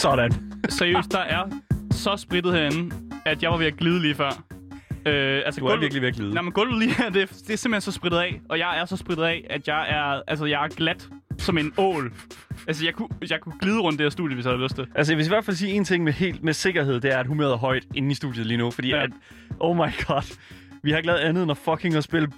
Sådan. 0.00 0.32
Seriøst, 0.68 1.12
der 1.12 1.18
er 1.18 1.44
så 1.90 2.16
spritet 2.16 2.52
herinde, 2.54 2.94
at 3.24 3.42
jeg 3.42 3.50
var 3.50 3.56
ved 3.56 3.66
at 3.66 3.76
glide 3.76 4.00
lige 4.02 4.14
før. 4.14 4.42
Øh, 5.06 5.42
altså 5.46 5.60
Du 5.60 5.66
er 5.66 5.76
virkelig 5.80 6.02
ved 6.02 6.08
at 6.08 6.14
glide. 6.14 6.34
Nej, 6.34 6.42
men 6.42 6.52
gulvet 6.52 6.78
lige 6.78 6.94
her, 6.94 7.10
det, 7.10 7.22
er- 7.22 7.26
det 7.46 7.50
er 7.52 7.56
simpelthen 7.56 7.80
så 7.80 7.92
spritet 7.92 8.16
af. 8.16 8.40
Og 8.48 8.58
jeg 8.58 8.80
er 8.80 8.84
så 8.84 8.96
spritet 8.96 9.22
af, 9.22 9.46
at 9.50 9.68
jeg 9.68 9.86
er, 9.90 10.22
altså, 10.28 10.44
jeg 10.44 10.64
er 10.64 10.68
glat 10.68 11.08
som 11.38 11.58
en 11.58 11.72
ål. 11.78 12.12
Altså, 12.68 12.84
jeg 12.84 12.94
kunne, 12.94 13.08
jeg 13.30 13.40
kunne 13.40 13.58
glide 13.60 13.78
rundt 13.80 13.98
det 13.98 14.04
her 14.04 14.10
studie, 14.10 14.34
hvis 14.34 14.44
jeg 14.46 14.52
havde 14.52 14.62
lyst 14.62 14.74
til. 14.74 14.86
Altså, 14.94 15.12
jeg 15.12 15.18
vil 15.18 15.24
i 15.26 15.28
hvert 15.28 15.44
fald 15.44 15.56
sige 15.56 15.72
en 15.72 15.84
ting 15.84 16.04
med 16.04 16.12
helt 16.12 16.42
med 16.44 16.52
sikkerhed, 16.52 17.00
det 17.00 17.12
er, 17.14 17.18
at 17.18 17.26
humøret 17.26 17.52
er 17.52 17.56
højt 17.56 17.82
inde 17.94 18.10
i 18.10 18.14
studiet 18.14 18.46
lige 18.46 18.58
nu. 18.58 18.70
Fordi 18.70 18.88
ja. 18.88 19.02
at, 19.02 19.10
oh 19.60 19.76
my 19.76 19.80
god, 20.06 20.36
vi 20.82 20.90
har 20.90 20.96
ikke 20.96 21.06
lavet 21.06 21.18
andet 21.20 21.42
end 21.42 21.50
at 21.50 21.56
fucking 21.56 21.94
at 21.94 22.04
spille 22.04 22.28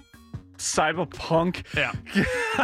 cyberpunk. 0.61 1.63
Ja. 1.75 1.89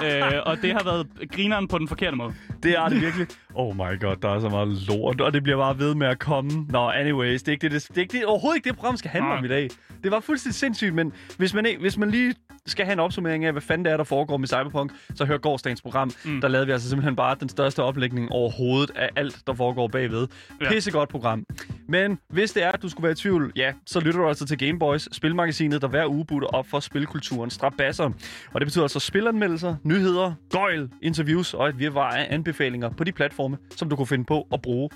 øh, 0.35 0.41
og 0.45 0.57
det 0.61 0.71
har 0.71 0.83
været 0.83 1.07
grineren 1.31 1.67
på 1.67 1.77
den 1.77 1.87
forkerte 1.87 2.17
måde. 2.17 2.33
Det 2.63 2.71
er 2.71 2.87
det 2.89 3.01
virkelig. 3.01 3.27
Oh 3.55 3.75
my 3.75 3.99
god, 3.99 4.15
der 4.21 4.29
er 4.29 4.39
så 4.39 4.49
meget 4.49 4.67
lort, 4.67 5.21
og 5.21 5.33
det 5.33 5.43
bliver 5.43 5.57
bare 5.57 5.79
ved 5.79 5.95
med 5.95 6.07
at 6.07 6.19
komme. 6.19 6.51
Nå, 6.69 6.89
anyways, 6.89 7.43
det 7.43 7.47
er, 7.47 7.51
ikke 7.51 7.69
det, 7.69 7.71
det, 7.71 7.87
det 7.89 7.97
er 7.97 8.01
ikke 8.01 8.17
det, 8.17 8.25
overhovedet 8.25 8.57
ikke 8.57 8.69
det, 8.69 8.75
program 8.75 8.97
skal 8.97 9.11
handle 9.11 9.29
Nej. 9.29 9.37
om 9.37 9.45
i 9.45 9.47
dag. 9.47 9.69
Det 10.03 10.11
var 10.11 10.19
fuldstændig 10.19 10.55
sindssygt, 10.55 10.93
men 10.93 11.13
hvis 11.37 11.53
man, 11.53 11.67
hvis 11.79 11.97
man 11.97 12.11
lige 12.11 12.35
skal 12.65 12.85
have 12.85 12.93
en 12.93 12.99
opsummering 12.99 13.45
af, 13.45 13.51
hvad 13.51 13.61
fanden 13.61 13.85
det 13.85 13.93
er, 13.93 13.97
der 13.97 14.03
foregår 14.03 14.37
med 14.37 14.47
Cyberpunk, 14.47 14.91
så 15.15 15.25
hør 15.25 15.37
gårdsdagens 15.37 15.81
program. 15.81 16.11
Mm. 16.25 16.41
Der 16.41 16.47
lavede 16.47 16.65
vi 16.65 16.71
altså 16.71 16.89
simpelthen 16.89 17.15
bare 17.15 17.35
den 17.39 17.49
største 17.49 17.83
oplægning 17.83 18.31
overhovedet 18.31 18.91
af 18.95 19.09
alt, 19.15 19.41
der 19.47 19.53
foregår 19.53 19.87
bagved. 19.87 20.27
Pissegodt 20.69 21.09
program. 21.09 21.45
Men 21.87 22.19
hvis 22.29 22.51
det 22.51 22.63
er, 22.63 22.71
at 22.71 22.81
du 22.81 22.89
skulle 22.89 23.03
være 23.03 23.11
i 23.11 23.15
tvivl, 23.15 23.51
ja, 23.55 23.73
så 23.85 23.99
lytter 23.99 24.19
du 24.19 24.27
altså 24.27 24.45
til 24.45 24.57
Gameboys, 24.57 25.15
spilmagasinet, 25.15 25.81
der 25.81 25.87
hver 25.87 26.07
uge 26.07 26.25
butter 26.25 26.47
op 26.47 26.67
for 26.67 26.79
spilkulturen 26.79 27.49
strabasser. 27.49 28.05
Og 28.53 28.61
det 28.61 28.65
betyder 28.65 28.83
altså 28.83 28.99
spilanmeldelser, 28.99 29.75
nyheder, 29.83 30.33
gøjl, 30.49 30.89
interviews 31.01 31.53
og 31.53 31.69
et 31.69 31.79
virvar 31.79 32.09
af 32.09 32.27
anbefalinger 32.29 32.89
på 32.89 33.03
de 33.03 33.11
platforme, 33.11 33.57
som 33.75 33.89
du 33.89 33.95
kunne 33.95 34.07
finde 34.07 34.25
på 34.25 34.47
at 34.53 34.61
bruge 34.61 34.89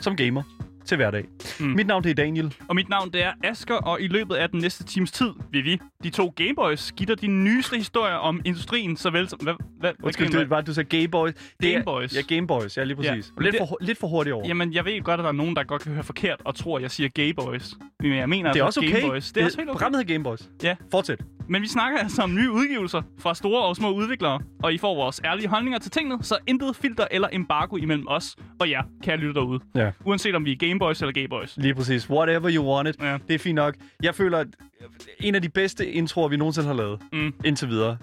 som 0.00 0.16
gamer 0.16 0.42
til 0.86 0.96
hverdag. 0.96 1.24
Mm. 1.60 1.66
Mit 1.66 1.86
navn 1.86 2.04
det 2.04 2.10
er 2.10 2.14
Daniel. 2.14 2.54
Og 2.68 2.74
mit 2.74 2.88
navn 2.88 3.10
det 3.12 3.24
er 3.24 3.32
Asker, 3.44 3.74
og 3.74 4.00
i 4.00 4.06
løbet 4.06 4.34
af 4.34 4.50
den 4.50 4.60
næste 4.60 4.84
times 4.84 5.12
tid 5.12 5.30
vil 5.52 5.64
vi, 5.64 5.80
de 6.04 6.10
to 6.10 6.32
Gameboys, 6.36 6.92
dig 6.98 7.20
de 7.20 7.26
nyeste 7.26 7.76
historier 7.76 8.14
om 8.14 8.40
industrien, 8.44 8.96
såvel 8.96 9.28
som... 9.28 9.38
Hvad, 9.42 9.54
hvad, 9.80 9.92
Undskyld, 10.02 10.30
hvad 10.30 10.40
det 10.40 10.50
var, 10.50 10.60
du 10.60 10.74
sagde 10.74 10.98
Gameboys. 10.98 11.34
Det 11.34 11.72
Gameboys. 11.72 12.16
Ja, 12.16 12.34
Gameboys. 12.34 12.76
Ja, 12.76 12.84
lige 12.84 12.96
præcis. 12.96 13.32
Ja. 13.38 13.42
Lidt, 13.42 13.52
Det- 13.52 13.68
for, 13.68 13.78
lidt 13.80 13.98
for 13.98 14.06
hurtigt 14.06 14.34
over. 14.34 14.48
Jamen, 14.48 14.72
jeg 14.72 14.84
ved 14.84 15.02
godt, 15.02 15.20
at 15.20 15.24
der 15.24 15.28
er 15.28 15.32
nogen, 15.34 15.56
der 15.56 15.64
godt 15.64 15.82
kan 15.82 15.92
høre 15.92 16.04
forkert 16.04 16.40
og 16.44 16.54
tror, 16.54 16.76
at 16.76 16.82
jeg 16.82 16.90
siger 16.90 17.08
Gayboys. 17.08 17.74
Men 18.00 18.12
jeg 18.16 18.28
mener 18.28 18.52
det 18.52 18.60
er 18.60 18.64
altså 18.64 18.80
også 18.80 18.90
okay. 18.90 19.00
Gameboys. 19.00 19.32
Det 19.32 19.40
er 19.40 19.44
også 19.44 19.58
helt 19.58 19.70
okay. 19.70 19.74
Programmet 19.74 19.98
hedder 19.98 20.14
Gameboys. 20.14 20.48
Ja. 20.62 20.76
Fortsæt. 20.90 21.20
Men 21.48 21.62
vi 21.62 21.68
snakker 21.68 21.98
altså 21.98 22.22
om 22.22 22.34
nye 22.34 22.50
udgivelser 22.50 23.02
fra 23.18 23.34
store 23.34 23.64
og 23.64 23.76
små 23.76 23.90
udviklere, 23.92 24.40
og 24.62 24.74
I 24.74 24.78
får 24.78 24.94
vores 24.94 25.20
ærlige 25.24 25.48
holdninger 25.48 25.78
til 25.78 25.90
tingene, 25.90 26.24
så 26.24 26.38
intet 26.46 26.76
filter 26.76 27.06
eller 27.10 27.28
embargo 27.32 27.76
imellem 27.76 28.04
os 28.08 28.36
og 28.60 28.70
jer, 28.70 28.82
kære 29.02 29.16
lytte 29.16 29.34
derude. 29.34 29.60
Ja. 29.74 29.90
Uanset 30.04 30.34
om 30.34 30.44
vi 30.44 30.52
er 30.52 30.56
Gameboys 30.56 31.00
eller 31.00 31.12
Gayboys. 31.12 31.56
Lige 31.56 31.74
præcis. 31.74 32.10
Whatever 32.10 32.50
you 32.54 32.74
want 32.74 32.88
it. 32.88 33.02
Ja. 33.02 33.18
Det 33.28 33.34
er 33.34 33.38
fint 33.38 33.54
nok. 33.56 33.74
Jeg 34.02 34.14
føler, 34.14 34.38
at 34.38 34.46
en 35.20 35.34
af 35.34 35.42
de 35.42 35.48
bedste 35.48 35.90
introer, 35.92 36.28
vi 36.28 36.36
nogensinde 36.36 36.66
har 36.68 36.74
lavet. 36.74 37.00
Mm. 37.12 37.34
Indtil 37.44 37.68
videre. 37.68 37.96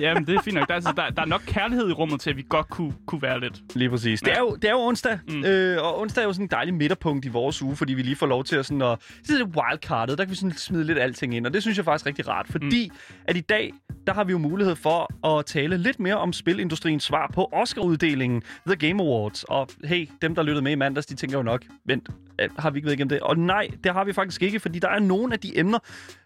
Jamen, 0.00 0.26
det 0.26 0.34
er 0.34 0.42
fint 0.42 0.54
nok. 0.54 0.68
Der, 0.68 0.74
er, 0.74 0.76
altså, 0.76 0.92
der, 0.96 1.10
der 1.10 1.22
er 1.22 1.26
nok 1.26 1.42
kærlighed 1.46 1.88
i 1.88 1.92
rummet 1.92 2.20
til, 2.20 2.30
at 2.30 2.36
vi 2.36 2.44
godt 2.48 2.68
kunne, 2.68 2.94
kunne 3.06 3.22
være 3.22 3.40
lidt. 3.40 3.62
Lige 3.74 3.90
præcis. 3.90 4.20
Det 4.20 4.32
er 4.32 4.38
jo, 4.38 4.54
det 4.54 4.64
er 4.64 4.72
jo 4.72 4.80
onsdag, 4.80 5.18
Mm. 5.28 5.34
mm. 5.34 5.44
øh, 5.44 5.82
og 5.82 6.00
onsdag 6.00 6.22
er 6.22 6.26
jo 6.26 6.32
sådan 6.32 6.44
en 6.44 6.50
dejlig 6.50 6.74
midterpunkt 6.74 7.24
i 7.24 7.28
vores 7.28 7.62
uge, 7.62 7.76
fordi 7.76 7.94
vi 7.94 8.02
lige 8.02 8.16
får 8.16 8.26
lov 8.26 8.44
til 8.44 8.56
at 8.56 8.66
sådan 8.66 8.82
at... 8.82 8.98
Det 9.22 9.30
er 9.30 9.44
lidt 9.44 9.56
wildcardet, 9.56 10.18
der 10.18 10.24
kan 10.24 10.30
vi 10.30 10.36
sådan 10.36 10.52
smide 10.52 10.84
lidt 10.84 10.98
alting 10.98 11.34
ind, 11.34 11.46
og 11.46 11.54
det 11.54 11.62
synes 11.62 11.76
jeg 11.76 11.84
faktisk 11.84 12.06
er 12.06 12.08
rigtig 12.08 12.28
rart, 12.28 12.46
fordi 12.50 12.88
mm. 12.92 12.96
at 13.24 13.36
i 13.36 13.40
dag, 13.40 13.72
der 14.06 14.14
har 14.14 14.24
vi 14.24 14.32
jo 14.32 14.38
mulighed 14.38 14.76
for 14.76 15.26
at 15.38 15.46
tale 15.46 15.76
lidt 15.76 16.00
mere 16.00 16.16
om 16.16 16.32
spilindustriens 16.32 17.04
svar 17.04 17.30
på 17.34 17.48
Oscar-uddelingen 17.52 18.42
The 18.66 18.76
Game 18.76 19.02
Awards. 19.02 19.44
Og 19.44 19.68
hey, 19.84 20.08
dem 20.22 20.34
der 20.34 20.42
lyttede 20.42 20.62
med 20.62 20.72
i 20.72 20.74
mandags, 20.74 21.06
de 21.06 21.14
tænker 21.14 21.38
jo 21.38 21.42
nok, 21.42 21.64
vent, 21.84 22.08
øh, 22.40 22.48
har 22.58 22.70
vi 22.70 22.78
ikke 22.78 22.86
været 22.86 22.94
igennem 22.96 23.08
det? 23.08 23.20
Og 23.20 23.38
nej, 23.38 23.68
det 23.84 23.92
har 23.92 24.04
vi 24.04 24.12
faktisk 24.12 24.42
ikke, 24.42 24.60
fordi 24.60 24.78
der 24.78 24.88
er 24.88 24.98
nogle 24.98 25.32
af 25.32 25.40
de 25.40 25.58
emner, 25.58 25.78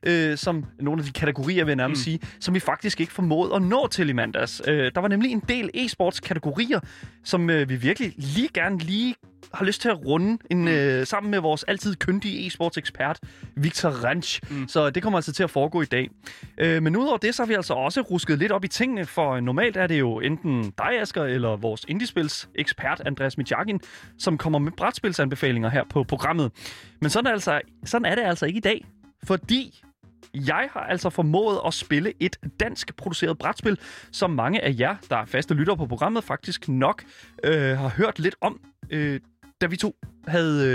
øh, 0.03 0.37
som 0.37 0.65
nogle 0.81 1.01
af 1.01 1.07
de 1.07 1.13
kategorier, 1.13 1.65
vil 1.65 1.71
jeg 1.71 1.77
nærmest 1.77 2.01
mm. 2.01 2.05
sige, 2.05 2.21
som 2.41 2.55
vi 2.55 2.61
faktisk 2.61 3.01
ikke 3.01 3.13
formåede 3.13 3.55
at 3.55 3.60
nå 3.61 3.87
til 3.87 4.09
i 4.09 4.13
mandags. 4.13 4.63
Øh, 4.67 4.93
der 4.95 5.01
var 5.01 5.09
nemlig 5.09 5.33
en 5.33 5.43
del 5.49 5.71
e-sports 5.75 6.21
kategorier, 6.21 6.81
som 7.25 7.51
øh, 7.51 7.69
vi 7.69 7.77
virkelig 7.77 8.13
lige 8.17 8.49
gerne 8.55 8.79
lige 8.79 9.15
har 9.55 9.65
lyst 9.65 9.81
til 9.81 9.89
at 9.89 10.07
runde 10.07 10.39
en, 10.51 10.69
øh, 10.69 11.07
sammen 11.07 11.31
med 11.31 11.39
vores 11.39 11.63
altid 11.63 11.97
kyndige 11.97 12.47
e-sports 12.47 12.79
ekspert, 12.79 13.19
Victor 13.57 13.89
Ranch. 13.89 14.41
Mm. 14.51 14.69
Så 14.69 14.91
det 14.91 15.03
kommer 15.03 15.19
altså 15.19 15.33
til 15.33 15.43
at 15.43 15.51
foregå 15.51 15.83
i 15.83 15.85
dag. 15.85 16.11
Øh, 16.59 16.83
men 16.83 16.97
udover 16.97 17.17
det, 17.17 17.35
så 17.35 17.43
har 17.43 17.47
vi 17.47 17.55
altså 17.55 17.75
også 17.75 18.01
rusket 18.01 18.39
lidt 18.39 18.53
op 18.53 18.65
i 18.65 18.69
tingene, 18.69 19.07
for 19.07 19.41
normalt 19.41 19.77
er 19.77 19.87
det 19.87 19.99
jo 19.99 20.21
enten 20.21 20.73
dig, 20.79 21.01
Asger, 21.01 21.25
eller 21.25 21.57
vores 21.57 21.85
indiespils 21.89 22.49
ekspert, 22.55 23.03
Andreas 23.07 23.39
Mijakin, 23.39 23.81
som 24.19 24.39
kommer 24.39 24.59
med 24.59 24.73
brætspilsanbefalinger 24.73 25.69
her 25.69 25.85
på 25.91 26.03
programmet. 26.03 26.53
Men 27.01 27.11
sådan 27.11 27.27
er, 27.27 27.33
altså, 27.33 27.61
sådan 27.85 28.05
er 28.05 28.15
det 28.15 28.23
altså 28.23 28.47
ikke 28.47 28.57
i 28.57 28.61
dag, 28.61 28.85
fordi 29.25 29.83
jeg 30.35 30.69
har 30.73 30.81
altså 30.81 31.11
formået 31.11 31.61
at 31.67 31.75
spille 31.75 32.13
et 32.21 32.37
dansk 32.61 32.97
produceret 32.97 33.39
brætspil, 33.39 33.79
som 34.13 34.31
mange 34.31 34.61
af 34.61 34.75
jer, 34.79 34.97
der 35.11 35.17
er 35.17 35.25
faste 35.25 35.55
lyttere 35.55 35.77
på 35.77 35.87
programmet, 35.87 36.25
faktisk 36.25 36.69
nok 36.69 37.03
øh, 37.45 37.79
har 37.79 37.89
hørt 37.89 38.19
lidt 38.19 38.37
om, 38.41 38.61
øh, 38.91 39.21
da 39.61 39.67
vi 39.67 39.77
to 39.77 39.97
havde 40.29 40.67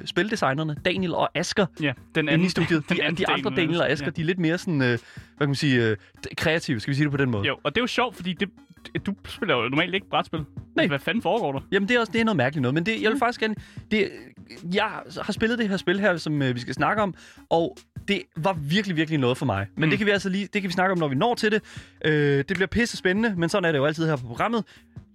øh, 0.00 0.06
spildesignerne, 0.06 0.76
Daniel 0.84 1.14
og 1.14 1.30
Asker, 1.34 1.66
Ja, 1.80 1.92
den 2.14 2.28
anden, 2.28 2.46
i 2.46 2.50
studiet. 2.50 2.84
De, 2.88 2.94
den 2.94 3.02
anden 3.02 3.16
de 3.16 3.28
andre 3.28 3.50
del, 3.50 3.56
Daniel 3.56 3.80
og 3.80 3.90
Asker, 3.90 4.06
ja. 4.06 4.10
de 4.10 4.20
er 4.20 4.24
lidt 4.24 4.38
mere 4.38 4.58
sådan, 4.58 4.82
øh, 4.82 4.88
hvad 4.88 4.98
kan 5.40 5.48
man 5.48 5.54
sige, 5.54 5.88
øh, 5.88 5.96
kreative, 6.36 6.80
skal 6.80 6.90
vi 6.90 6.96
sige 6.96 7.04
det 7.04 7.10
på 7.10 7.16
den 7.16 7.30
måde? 7.30 7.46
Jo, 7.46 7.56
og 7.62 7.74
det 7.74 7.80
er 7.80 7.82
jo 7.82 7.86
sjovt, 7.86 8.16
fordi 8.16 8.32
det, 8.32 8.48
du 9.06 9.14
spiller 9.28 9.54
jo 9.54 9.68
normalt 9.68 9.94
ikke 9.94 10.08
brætspil. 10.08 10.44
Nej. 10.76 10.86
Hvad 10.86 10.98
fanden 10.98 11.22
foregår 11.22 11.52
der? 11.52 11.60
Jamen, 11.72 11.88
det 11.88 11.96
er 11.96 12.00
også 12.00 12.12
det 12.12 12.20
er 12.20 12.24
noget 12.24 12.36
mærkeligt 12.36 12.62
noget, 12.62 12.74
men 12.74 12.86
det, 12.86 13.02
jeg 13.02 13.10
vil 13.10 13.18
faktisk 13.18 13.40
gerne... 13.40 13.54
Det, 13.90 14.10
jeg 14.74 14.90
har 15.22 15.32
spillet 15.32 15.58
det 15.58 15.68
her 15.68 15.76
spil 15.76 16.00
her, 16.00 16.16
som 16.16 16.42
øh, 16.42 16.54
vi 16.54 16.60
skal 16.60 16.74
snakke 16.74 17.02
om, 17.02 17.14
og 17.50 17.76
det 18.08 18.22
var 18.36 18.52
virkelig, 18.52 18.96
virkelig 18.96 19.18
noget 19.20 19.38
for 19.38 19.46
mig. 19.46 19.66
Men 19.76 19.84
Mm. 19.84 19.90
det 19.90 19.98
kan 19.98 20.06
vi 20.06 20.10
altså 20.12 20.28
lige, 20.28 20.48
det 20.52 20.62
kan 20.62 20.68
vi 20.68 20.72
snakke 20.72 20.92
om, 20.92 20.98
når 20.98 21.08
vi 21.08 21.14
når 21.14 21.34
til 21.34 21.52
det. 21.52 21.62
Øh, 22.04 22.38
det 22.38 22.46
bliver 22.46 22.66
pisse 22.66 22.96
spændende, 22.96 23.34
men 23.36 23.48
sådan 23.48 23.64
er 23.64 23.72
det 23.72 23.78
jo 23.78 23.84
altid 23.86 24.06
her 24.08 24.16
på 24.16 24.26
programmet. 24.26 24.64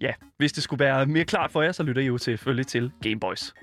Ja, 0.02 0.12
hvis 0.38 0.52
det 0.52 0.64
skulle 0.64 0.80
være 0.86 1.06
mere 1.06 1.24
klart 1.26 1.52
for 1.52 1.62
jer, 1.62 1.72
så 1.72 1.84
lytter 1.84 2.02
I 2.02 2.06
jo 2.06 2.18
selvfølgelig 2.18 2.68
til 2.68 2.92
Gameboys. 3.04 3.54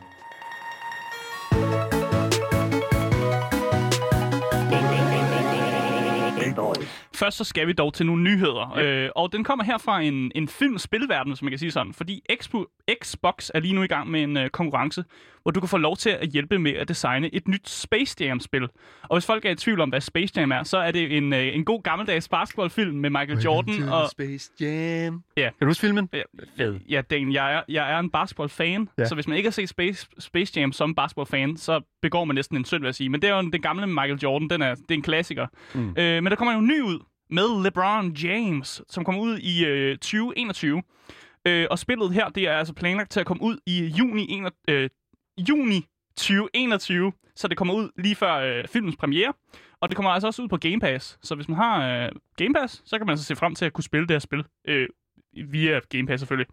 Først 7.17 7.37
så 7.37 7.45
skal 7.45 7.67
vi 7.67 7.73
dog 7.73 7.95
til 7.95 8.07
nogle 8.07 8.23
nyheder, 8.23 8.73
ja. 8.77 9.05
øh, 9.05 9.11
og 9.17 9.33
den 9.33 9.45
kommer 9.45 9.65
her 9.65 9.79
fra 9.79 10.01
en, 10.01 10.33
en 10.35 10.49
film-spilverden, 10.49 11.37
som 11.37 11.45
man 11.45 11.51
kan 11.51 11.59
sige 11.59 11.71
sådan, 11.71 11.93
fordi 11.93 12.23
Expo, 12.29 12.65
Xbox 13.03 13.51
er 13.55 13.61
lige 13.61 13.75
nu 13.75 13.83
i 13.83 13.87
gang 13.87 14.11
med 14.11 14.23
en 14.23 14.37
øh, 14.37 14.51
konkurrence, 14.51 15.05
hvor 15.43 15.51
du 15.51 15.61
kan 15.61 15.69
få 15.69 15.77
lov 15.77 15.97
til 15.97 16.11
at 16.11 16.29
hjælpe 16.29 16.59
med 16.59 16.73
at 16.73 16.89
designe 16.89 17.35
et 17.35 17.49
nyt 17.49 17.69
Space 17.69 18.17
Jam-spil. 18.21 18.69
Og 19.03 19.17
hvis 19.17 19.27
folk 19.27 19.45
er 19.45 19.51
i 19.51 19.55
tvivl 19.55 19.81
om, 19.81 19.89
hvad 19.89 20.01
Space 20.01 20.33
Jam 20.37 20.53
er, 20.53 20.63
så 20.63 20.79
er 20.79 20.91
det 20.91 21.17
en, 21.17 21.33
øh, 21.33 21.55
en 21.55 21.65
god 21.65 21.83
gammeldags 21.83 22.29
basketballfilm 22.29 22.97
med 22.97 23.11
Michael 23.11 23.39
Jordan 23.39 23.83
og... 23.89 24.11
Space 24.11 24.53
Jam. 24.61 25.23
Ja. 25.37 25.43
Kan 25.43 25.53
du 25.61 25.67
huske 25.67 25.81
filmen? 25.81 26.09
Ja, 26.13 26.23
Fed. 26.57 26.81
Ja, 26.89 27.03
Dan, 27.11 27.33
jeg 27.33 27.55
er, 27.55 27.63
jeg 27.69 27.93
er 27.93 27.99
en 27.99 28.11
basketball-fan, 28.11 28.89
ja. 28.99 29.03
Ja. 29.03 29.09
så 29.09 29.15
hvis 29.15 29.29
man 29.29 29.37
ikke 29.37 29.47
har 29.47 29.53
set 29.53 29.69
Space, 29.69 30.07
Space 30.19 30.61
Jam 30.61 30.73
som 30.73 30.95
basketball-fan, 30.95 31.57
så 31.57 31.81
begår 32.03 32.25
man 32.25 32.35
næsten 32.35 32.57
en 32.57 32.65
synd, 32.65 32.81
vil 32.81 32.87
jeg 32.87 32.95
sige. 32.95 33.09
Men 33.09 33.23
det 33.23 33.31
er 33.31 33.37
jo 33.37 33.51
den 33.51 33.63
gamle 33.63 33.87
Michael 33.87 34.19
Jordan, 34.23 34.51
den 34.51 34.63
er, 34.63 34.75
det 34.75 34.91
er 34.91 34.95
en 34.95 35.03
klassiker. 35.03 35.47
Mm. 35.75 35.95
Øh, 35.99 36.23
men 36.23 36.27
der 36.27 36.35
kommer 36.35 36.53
jo 36.53 36.59
en 36.59 36.67
ny 36.67 36.81
ud 36.81 36.99
med 37.31 37.63
LeBron 37.63 38.13
James, 38.13 38.83
som 38.89 39.05
kommer 39.05 39.23
ud 39.23 39.39
i 39.39 39.65
øh, 39.65 39.99
2021. 39.99 40.83
Øh, 41.47 41.67
og 41.71 41.79
spillet 41.79 42.13
her, 42.13 42.29
det 42.29 42.43
er 42.43 42.53
altså 42.53 42.75
planlagt 42.75 43.11
til 43.11 43.21
at 43.21 43.27
komme 43.27 43.43
ud 43.43 43.59
i 43.67 43.85
juni, 43.85 44.27
en, 44.31 44.49
øh, 44.69 44.91
juni 45.49 45.87
2021, 46.17 47.13
så 47.37 47.49
det 47.49 47.57
kommer 47.57 47.75
ud 47.75 47.89
lige 47.99 48.15
før 48.15 48.35
øh, 48.35 48.69
filmens 48.69 48.97
premiere. 48.97 49.33
Og 49.81 49.89
det 49.89 49.97
kommer 49.97 50.11
altså 50.11 50.27
også 50.27 50.43
ud 50.43 50.49
på 50.49 50.57
Game 50.57 50.81
Pass. 50.81 51.19
Så 51.23 51.35
hvis 51.35 51.49
man 51.49 51.57
har 51.57 52.05
øh, 52.05 52.13
Game 52.37 52.55
Pass, 52.55 52.83
så 52.85 52.99
kan 52.99 53.07
man 53.07 53.13
altså 53.13 53.25
se 53.25 53.37
frem 53.37 53.55
til 53.55 53.65
at 53.65 53.73
kunne 53.73 53.85
spille 53.85 54.07
det 54.07 54.15
her 54.15 54.19
spil. 54.19 54.45
Øh, 54.69 54.89
via 55.51 55.81
Game 55.89 56.07
Pass 56.07 56.21
selvfølgelig. 56.21 56.47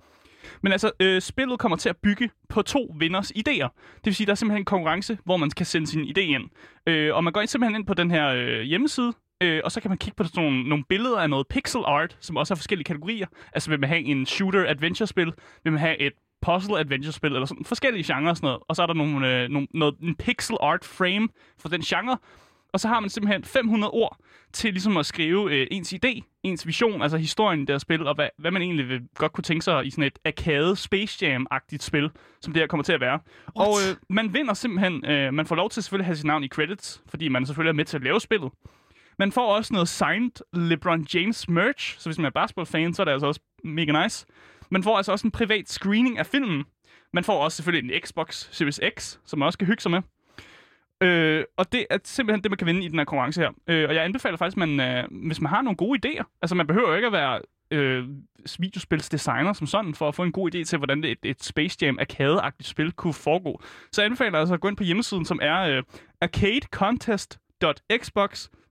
Men 0.62 0.72
altså, 0.72 0.92
øh, 1.00 1.22
spillet 1.22 1.60
kommer 1.60 1.78
til 1.78 1.90
at 1.90 1.98
bygge 1.98 2.30
på 2.50 2.62
to 2.62 2.96
vinders 3.00 3.32
idéer. 3.32 3.68
Det 3.96 4.06
vil 4.06 4.16
sige, 4.16 4.26
der 4.26 4.32
er 4.32 4.36
simpelthen 4.36 4.62
en 4.62 4.66
konkurrence, 4.66 5.18
hvor 5.26 5.38
man 5.38 5.50
kan 5.50 5.66
sende 5.66 5.88
sin 5.88 6.02
idé 6.02 6.20
ind. 6.20 6.50
Øh, 6.88 7.16
og 7.16 7.24
man 7.24 7.34
går 7.34 7.46
simpelthen 7.46 7.76
ind 7.76 7.88
på 7.88 7.94
den 7.94 8.12
her 8.12 8.28
øh, 8.28 8.62
hjemmeside, 8.62 9.14
øh, 9.44 9.62
og 9.64 9.72
så 9.72 9.82
kan 9.82 9.92
man 9.92 9.98
kigge 9.98 10.16
på 10.16 10.24
sådan 10.24 10.44
nogle, 10.44 10.70
nogle 10.70 10.84
billeder 10.90 11.18
af 11.18 11.30
noget 11.30 11.48
pixel 11.48 11.82
art, 11.86 12.18
som 12.20 12.38
også 12.38 12.54
har 12.54 12.56
forskellige 12.56 12.86
kategorier. 12.86 13.28
Altså 13.54 13.70
vil 13.70 13.80
man 13.80 13.90
have 13.90 14.02
en 14.02 14.26
shooter-adventure-spil, 14.26 15.34
vil 15.64 15.74
man 15.74 15.80
have 15.80 16.00
et 16.00 16.14
puzzle-adventure-spil, 16.42 17.34
eller 17.34 17.46
sådan 17.46 17.66
forskellige 17.66 18.14
genrer 18.14 18.30
og 18.30 18.38
sådan 18.38 18.48
noget. 18.48 18.60
Og 18.68 18.76
så 18.76 18.82
er 18.82 18.88
der 18.88 18.94
nogle, 18.94 19.44
øh, 19.44 19.50
nogle, 19.50 19.68
noget, 19.74 19.96
en 20.02 20.16
pixel 20.16 20.58
art 20.62 20.86
frame 20.86 21.30
for 21.60 21.70
den 21.70 21.82
genre, 21.82 22.18
og 22.74 22.80
så 22.80 22.88
har 22.88 23.00
man 23.00 23.10
simpelthen 23.10 23.44
500 23.44 23.92
ord 23.92 24.18
til 24.54 24.74
ligesom 24.74 24.98
at 24.98 25.06
skrive 25.06 25.54
øh, 25.54 25.68
ens 25.72 25.94
idé, 25.94 26.40
ens 26.44 26.68
vision, 26.68 27.02
altså 27.02 27.18
historien 27.18 27.66
her 27.70 27.78
spil, 27.78 28.08
og 28.08 28.16
hvad, 28.16 28.30
hvad 28.38 28.52
man 28.52 28.62
egentlig 28.62 28.90
vil 28.90 29.02
godt 29.16 29.34
kunne 29.34 29.44
tænke 29.44 29.64
sig 29.64 29.86
i 29.86 29.90
sådan 29.90 30.04
et 30.04 30.20
arcade 30.26 30.76
Space 30.76 31.26
Jam-agtigt 31.26 31.84
spil, 31.84 32.12
som 32.42 32.54
det 32.54 32.62
her 32.62 32.68
kommer 32.68 32.84
til 32.84 32.94
at 32.94 33.02
være. 33.02 33.20
What? 33.58 33.68
Og 33.68 33.74
øh, 33.90 33.96
man 34.10 34.34
vinder 34.34 34.54
simpelthen, 34.54 35.06
øh, 35.06 35.34
man 35.34 35.46
får 35.46 35.56
lov 35.56 35.70
til 35.70 35.84
selvfølgelig 35.84 36.04
at 36.04 36.06
have 36.06 36.16
sit 36.16 36.26
navn 36.26 36.44
i 36.44 36.48
credits, 36.48 37.04
fordi 37.08 37.28
man 37.28 37.46
selvfølgelig 37.46 37.70
er 37.70 37.76
med 37.76 37.86
til 37.86 37.98
at 37.98 38.04
lave 38.04 38.20
spillet. 38.20 38.52
Man 39.20 39.32
får 39.32 39.56
også 39.56 39.74
noget 39.74 39.90
signed 39.90 40.32
LeBron 40.54 41.08
James 41.14 41.50
merch, 41.50 42.00
så 42.00 42.10
hvis 42.10 42.18
man 42.18 42.26
er 42.26 42.30
basketball-fan, 42.30 42.94
så 42.94 43.02
er 43.02 43.06
det 43.06 43.12
altså 43.12 43.28
også 43.28 43.42
mega 43.64 44.04
nice. 44.04 44.26
Man 44.70 44.84
får 44.84 44.98
altså 44.98 45.12
også 45.12 45.28
en 45.28 45.32
privat 45.32 45.70
screening 45.70 46.20
af 46.20 46.26
filmen. 46.26 46.64
Man 47.14 47.24
får 47.24 47.44
også 47.44 47.56
selvfølgelig 47.56 47.94
en 47.94 48.02
Xbox 48.02 48.48
Series 48.52 48.80
X, 49.00 49.18
som 49.26 49.40
man 49.40 49.46
også 49.46 49.58
kan 49.58 49.68
hygge 49.68 49.82
sig 49.82 49.92
med. 49.92 50.02
Øh, 51.02 51.44
og 51.58 51.72
det 51.72 51.86
er 51.90 51.98
simpelthen 52.04 52.44
det, 52.44 52.52
man 52.52 52.58
kan 52.58 52.68
vinde 52.68 52.86
i 52.86 52.88
den 52.88 53.00
her 53.00 53.06
konkurrence 53.06 53.42
her. 53.42 53.52
Øh, 53.68 53.90
og 53.90 53.96
jeg 53.96 54.04
anbefaler 54.04 54.38
faktisk, 54.38 54.62
at 54.62 54.68
man, 54.68 54.80
øh, 54.80 55.04
hvis 55.28 55.42
man 55.42 55.50
har 55.50 55.62
nogle 55.62 55.78
gode 55.78 56.00
idéer, 56.06 56.24
altså 56.42 56.56
man 56.56 56.68
behøver 56.68 56.90
jo 56.90 56.96
ikke 56.96 57.08
at 57.08 57.14
være 57.14 57.42
øh, 57.72 58.04
videospilsdesigner 58.60 59.54
som 59.54 59.68
sådan, 59.68 59.96
for 59.96 60.08
at 60.08 60.16
få 60.16 60.24
en 60.24 60.32
god 60.32 60.56
idé 60.56 60.64
til, 60.64 60.78
hvordan 60.78 61.04
et, 61.04 61.18
et 61.24 61.44
Space 61.44 61.78
Jam 61.82 62.00
arcade-agtigt 62.02 62.68
spil 62.68 62.92
kunne 62.92 63.14
foregå. 63.14 63.62
Så 63.92 64.02
jeg 64.02 64.06
anbefaler 64.06 64.40
altså 64.40 64.54
at 64.54 64.60
gå 64.60 64.68
ind 64.68 64.78
på 64.78 64.84
hjemmesiden, 64.84 65.26
som 65.26 65.40
er 65.42 65.62
øh, 65.62 65.84
arcadecontest.xbox.com. 66.22 68.63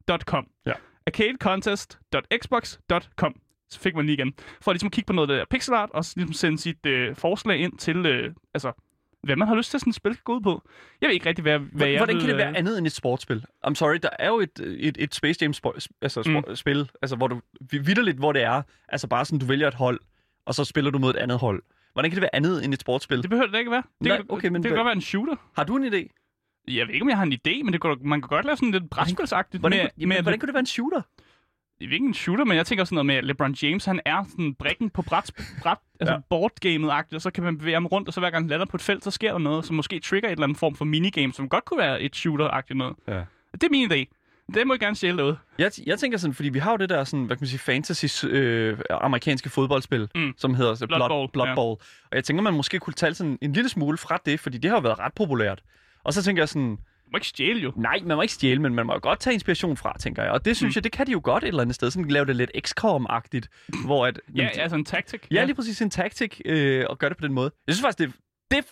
Ja. 0.66 0.72
arcadecontest.xbox.com 1.06 3.34
så 3.70 3.80
fik 3.80 3.94
man 3.96 4.06
lige 4.06 4.16
igen. 4.16 4.32
For 4.60 4.72
ligesom 4.72 4.86
at 4.86 4.92
kigge 4.92 5.06
på 5.06 5.12
noget 5.12 5.30
af 5.30 5.34
det 5.34 5.38
der 5.38 5.44
pixel 5.56 5.74
art, 5.74 5.90
og 5.92 6.04
så 6.04 6.12
ligesom 6.16 6.32
sende 6.32 6.58
sit 6.58 6.86
øh, 6.86 7.16
forslag 7.16 7.58
ind 7.58 7.78
til, 7.78 8.06
øh, 8.06 8.34
altså, 8.54 8.72
hvad 9.22 9.36
man 9.36 9.48
har 9.48 9.54
lyst 9.54 9.70
til, 9.70 9.76
at 9.76 9.80
sådan 9.80 9.90
et 9.90 9.94
spil 9.94 10.14
skal 10.14 10.22
gå 10.24 10.34
ud 10.36 10.40
på. 10.40 10.62
Jeg 11.00 11.06
ved 11.08 11.14
ikke 11.14 11.28
rigtig, 11.28 11.42
hvad, 11.42 11.58
hvad 11.58 11.88
jeg 11.88 11.98
Hvordan 11.98 12.18
kan 12.20 12.28
det 12.28 12.36
være 12.36 12.48
øh, 12.50 12.58
andet 12.58 12.78
end 12.78 12.86
et 12.86 12.92
sportsspil? 12.92 13.44
I'm 13.66 13.74
sorry, 13.74 13.96
der 14.02 14.08
er 14.18 14.28
jo 14.28 14.40
et, 14.40 14.60
et, 14.60 14.96
et 15.00 15.14
Space 15.14 15.38
Jam 15.42 15.52
spo- 15.56 15.78
altså, 16.02 16.22
Mm. 16.26 16.32
mm. 16.48 16.56
spil, 16.56 16.90
altså, 17.02 17.16
hvor 17.16 17.26
du 17.28 17.40
vidderligt, 17.70 18.18
hvor 18.18 18.32
det 18.32 18.42
er, 18.42 18.62
altså 18.88 19.08
bare 19.08 19.24
sådan, 19.24 19.38
du 19.38 19.46
vælger 19.46 19.68
et 19.68 19.74
hold, 19.74 20.00
og 20.46 20.54
så 20.54 20.64
spiller 20.64 20.90
du 20.90 20.98
mod 20.98 21.10
et 21.10 21.16
andet 21.16 21.38
hold. 21.38 21.62
Hvordan 21.92 22.10
kan 22.10 22.16
det 22.16 22.22
være 22.22 22.34
andet 22.34 22.64
end 22.64 22.74
et 22.74 22.80
sportsspil? 22.80 23.22
Det 23.22 23.30
behøver 23.30 23.50
det 23.50 23.58
ikke 23.58 23.70
være. 23.70 23.82
Det, 23.98 24.06
Nej, 24.08 24.16
kan, 24.16 24.26
okay, 24.28 24.48
men 24.48 24.62
det 24.62 24.68
kan 24.68 24.76
godt 24.76 24.86
være 24.86 24.94
en 24.94 25.00
shooter. 25.00 25.36
Har 25.56 25.64
du 25.64 25.76
en 25.76 25.94
idé? 25.94 26.21
Jeg 26.68 26.86
ved 26.86 26.94
ikke, 26.94 27.02
om 27.04 27.08
jeg 27.08 27.16
har 27.16 27.24
en 27.24 27.32
idé, 27.32 27.62
men 27.64 27.72
det 27.72 27.80
kunne, 27.80 27.96
man 28.00 28.20
kan 28.20 28.28
godt 28.28 28.44
lave 28.46 28.56
sådan 28.56 28.70
lidt 28.70 28.90
brætspilsagtigt. 28.90 29.60
Hvordan, 29.60 29.78
med, 29.78 29.88
jamen, 29.98 30.08
med, 30.08 30.22
hvordan 30.22 30.40
kunne 30.40 30.46
det 30.46 30.54
være 30.54 30.60
en 30.60 30.66
shooter? 30.66 31.02
Jeg 31.80 31.88
ved 31.88 31.94
ikke 31.94 32.06
en 32.06 32.14
shooter, 32.14 32.44
men 32.44 32.56
jeg 32.56 32.66
tænker 32.66 32.84
sådan 32.84 32.94
noget 32.94 33.06
med, 33.06 33.14
at 33.14 33.24
LeBron 33.24 33.52
James, 33.62 33.84
han 33.84 34.00
er 34.04 34.24
sådan 34.30 34.54
brikken 34.54 34.90
på 34.90 35.02
bræt, 35.02 35.30
bræt 35.62 35.76
altså 36.00 36.14
Ja. 36.14 36.20
boardgamet-agtigt, 36.30 37.14
og 37.14 37.22
så 37.22 37.30
kan 37.30 37.44
man 37.44 37.58
bevæge 37.58 37.74
ham 37.74 37.86
rundt, 37.86 38.08
og 38.08 38.14
så 38.14 38.20
hver 38.20 38.30
gang 38.30 38.44
han 38.44 38.50
lander 38.50 38.66
på 38.66 38.76
et 38.76 38.80
felt, 38.82 39.04
så 39.04 39.10
sker 39.10 39.32
der 39.32 39.38
noget, 39.38 39.64
som 39.64 39.76
måske 39.76 40.00
trigger 40.00 40.28
et 40.28 40.32
eller 40.32 40.44
andet 40.44 40.58
form 40.58 40.74
for 40.74 40.84
minigame, 40.84 41.32
som 41.32 41.48
godt 41.48 41.64
kunne 41.64 41.78
være 41.78 42.00
et 42.02 42.16
shooter-agtigt 42.16 42.74
noget. 42.74 42.96
Ja. 43.08 43.20
Det 43.52 43.62
er 43.62 43.68
min 43.70 43.92
idé. 43.92 44.18
Det 44.54 44.66
må 44.66 44.72
jeg 44.74 44.80
gerne 44.80 44.96
stjæle 44.96 45.18
derude. 45.18 45.36
Jeg, 45.58 45.70
jeg 45.86 45.98
tænker 45.98 46.18
sådan, 46.18 46.34
fordi 46.34 46.48
vi 46.48 46.58
har 46.58 46.70
jo 46.70 46.76
det 46.76 46.88
der 46.88 47.04
sådan, 47.04 47.24
hvad 47.26 47.36
kan 47.36 47.42
man 47.42 47.48
sige, 47.48 47.58
fantasy 47.58 48.24
øh, 48.26 48.78
amerikanske 48.90 49.50
fodboldspil, 49.50 50.08
Mm. 50.14 50.32
som 50.36 50.54
hedder 50.54 50.74
så 50.74 50.86
Blood 50.86 50.98
Blood, 50.98 51.08
Bowl, 51.08 51.30
Blood 51.32 51.46
ja. 51.48 51.54
Bowl. 51.54 51.78
Og 52.10 52.14
jeg 52.16 52.24
tænker, 52.24 52.42
man 52.42 52.54
måske 52.54 52.78
kunne 52.78 52.94
tage 52.94 53.14
sådan 53.14 53.38
en 53.42 53.52
lille 53.52 53.68
smule 53.68 53.98
fra 53.98 54.18
det, 54.26 54.40
fordi 54.40 54.58
det 54.58 54.70
har 54.70 54.76
jo 54.76 54.80
været 54.82 54.98
ret 54.98 55.12
populært. 55.14 55.62
Og 56.04 56.12
så 56.12 56.22
tænker 56.22 56.42
jeg 56.42 56.48
sådan, 56.48 56.76
Du 56.76 57.10
må 57.12 57.16
ikke 57.16 57.26
stjæle 57.26 57.60
jo. 57.60 57.72
nej, 57.76 57.98
man 58.04 58.16
må 58.16 58.22
ikke 58.22 58.34
stjæle, 58.34 58.62
men 58.62 58.74
man 58.74 58.86
må 58.86 58.92
jo 58.92 58.98
godt 59.02 59.20
tage 59.20 59.34
inspiration 59.34 59.76
fra, 59.76 59.98
tænker 59.98 60.22
jeg. 60.22 60.32
Og 60.32 60.44
det 60.44 60.56
synes 60.56 60.74
Mm. 60.74 60.76
jeg, 60.78 60.84
det 60.84 60.92
kan 60.92 61.06
de 61.06 61.12
jo 61.12 61.20
godt 61.24 61.44
et 61.44 61.48
eller 61.48 61.62
andet 61.62 61.74
sted. 61.74 61.90
Sådan 61.90 62.08
lave 62.08 62.26
det 62.26 62.36
lidt 62.36 62.50
XCOM-agtigt, 62.68 63.46
hvor 63.86 64.06
at... 64.06 64.20
Ja, 64.36 64.42
jamen, 64.42 64.60
altså 64.60 64.76
en 64.76 64.84
tactic. 64.84 65.20
Ja, 65.30 65.44
lige 65.44 65.54
præcis 65.54 65.82
en 65.82 65.90
taktik, 65.90 66.40
øh, 66.44 66.84
og 66.90 66.98
gøre 66.98 67.10
det 67.10 67.16
på 67.18 67.26
den 67.26 67.32
måde. 67.34 67.50
Jeg 67.66 67.74
synes 67.74 67.82
faktisk, 67.84 67.98
det, 67.98 68.14
det 68.50 68.64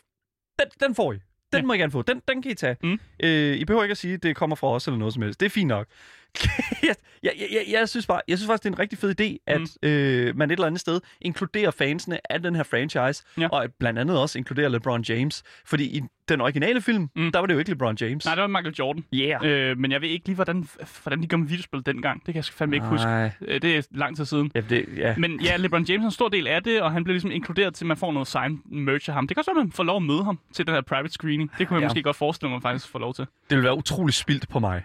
den, 0.58 0.66
den 0.88 0.94
får 0.94 1.12
I. 1.12 1.14
Den 1.16 1.22
Ja. 1.52 1.58
ja. 1.58 1.64
må 1.64 1.72
I 1.72 1.78
gerne 1.78 1.92
få. 1.92 2.02
Den, 2.02 2.22
den 2.28 2.42
kan 2.42 2.50
I 2.50 2.54
tage. 2.54 2.76
Mm. 2.82 2.98
Øh, 3.22 3.56
I 3.56 3.64
behøver 3.64 3.82
ikke 3.84 3.90
at 3.92 3.98
sige, 3.98 4.14
at 4.14 4.22
det 4.22 4.36
kommer 4.36 4.56
fra 4.56 4.68
os 4.68 4.86
eller 4.86 4.98
noget 4.98 5.14
som 5.14 5.22
helst. 5.22 5.40
Det 5.40 5.46
er 5.46 5.50
fint 5.50 5.68
nok. 5.68 5.86
jeg, 6.82 6.94
jeg, 7.22 7.32
jeg, 7.38 7.64
jeg, 7.70 7.88
synes 7.88 8.06
bare, 8.06 8.20
jeg 8.28 8.38
synes 8.38 8.46
faktisk, 8.48 8.62
det 8.62 8.68
er 8.70 8.74
en 8.74 8.78
rigtig 8.78 8.98
fed 8.98 9.20
idé, 9.20 9.36
at 9.46 9.60
Mm. 9.60 9.88
øh, 9.88 10.36
man 10.36 10.50
et 10.50 10.52
eller 10.54 10.66
andet 10.66 10.80
sted 10.80 11.00
inkluderer 11.20 11.70
fansene 11.70 12.32
af 12.32 12.42
den 12.42 12.56
her 12.56 12.62
franchise, 12.62 13.24
Ja. 13.38 13.48
og 13.48 13.64
at 13.64 13.70
blandt 13.80 13.98
andet 13.98 14.18
også 14.18 14.38
inkluderer 14.38 14.68
LeBron 14.68 15.02
James. 15.08 15.42
Fordi 15.66 15.84
i 15.84 16.02
den 16.28 16.40
originale 16.40 16.80
film, 16.80 17.10
Mm. 17.16 17.32
der 17.32 17.38
var 17.38 17.46
det 17.46 17.54
jo 17.54 17.58
ikke 17.58 17.70
LeBron 17.70 17.96
James. 18.00 18.24
Nej, 18.24 18.34
det 18.34 18.42
var 18.42 18.48
Michael 18.48 18.74
Jordan. 18.78 19.04
Yeah. 19.14 19.70
Øh, 19.70 19.78
men 19.78 19.92
jeg 19.92 20.00
ved 20.00 20.08
ikke 20.08 20.26
lige, 20.26 20.34
hvordan, 20.34 20.68
hvordan 21.02 21.22
de 21.22 21.26
gør 21.26 21.36
med 21.36 21.46
videospil 21.48 21.86
dengang. 21.86 22.18
Det 22.26 22.34
kan 22.34 22.36
jeg 22.36 22.44
fandme 22.44 22.76
ikke 22.76 22.86
huske. 22.86 23.06
Nej. 23.06 23.30
Øh, 23.40 23.62
Det 23.62 23.76
er 23.76 23.82
lang 23.90 24.16
tid 24.16 24.24
siden. 24.24 24.50
Ja, 24.54 24.60
det, 24.60 24.84
ja. 24.96 25.14
Men 25.18 25.40
ja, 25.40 25.56
LeBron 25.56 25.84
James 25.84 26.02
er 26.02 26.06
en 26.06 26.10
stor 26.10 26.28
del 26.28 26.46
af 26.46 26.62
det, 26.62 26.82
og 26.82 26.92
han 26.92 27.04
bliver 27.04 27.14
ligesom 27.14 27.30
inkluderet 27.30 27.74
til, 27.74 27.84
at 27.84 27.88
man 27.88 27.96
får 27.96 28.12
noget 28.12 28.28
sign 28.28 28.60
merch 28.64 29.08
af 29.10 29.14
ham. 29.14 29.28
Det 29.28 29.34
kan 29.36 29.40
også 29.40 29.50
være, 29.54 29.60
at 29.60 29.66
man 29.66 29.72
får 29.72 29.84
lov 29.84 29.96
at 29.96 30.02
møde 30.02 30.24
ham 30.24 30.38
til 30.52 30.66
den 30.66 30.74
her 30.74 30.80
private 30.80 31.12
screening. 31.12 31.50
Det 31.58 31.68
kunne 31.68 31.76
jeg 31.76 31.80
Ja. 31.82 31.86
måske 31.88 32.02
godt 32.02 32.16
forestille 32.16 32.50
mig 32.50 32.62
faktisk 32.62 32.88
får 32.88 32.98
lov 32.98 33.14
til. 33.14 33.26
det 33.50 33.56
vil 33.56 33.64
være 33.64 33.76
utrolig 33.76 34.14
spildt 34.14 34.48
på 34.48 34.58
mig. 34.58 34.82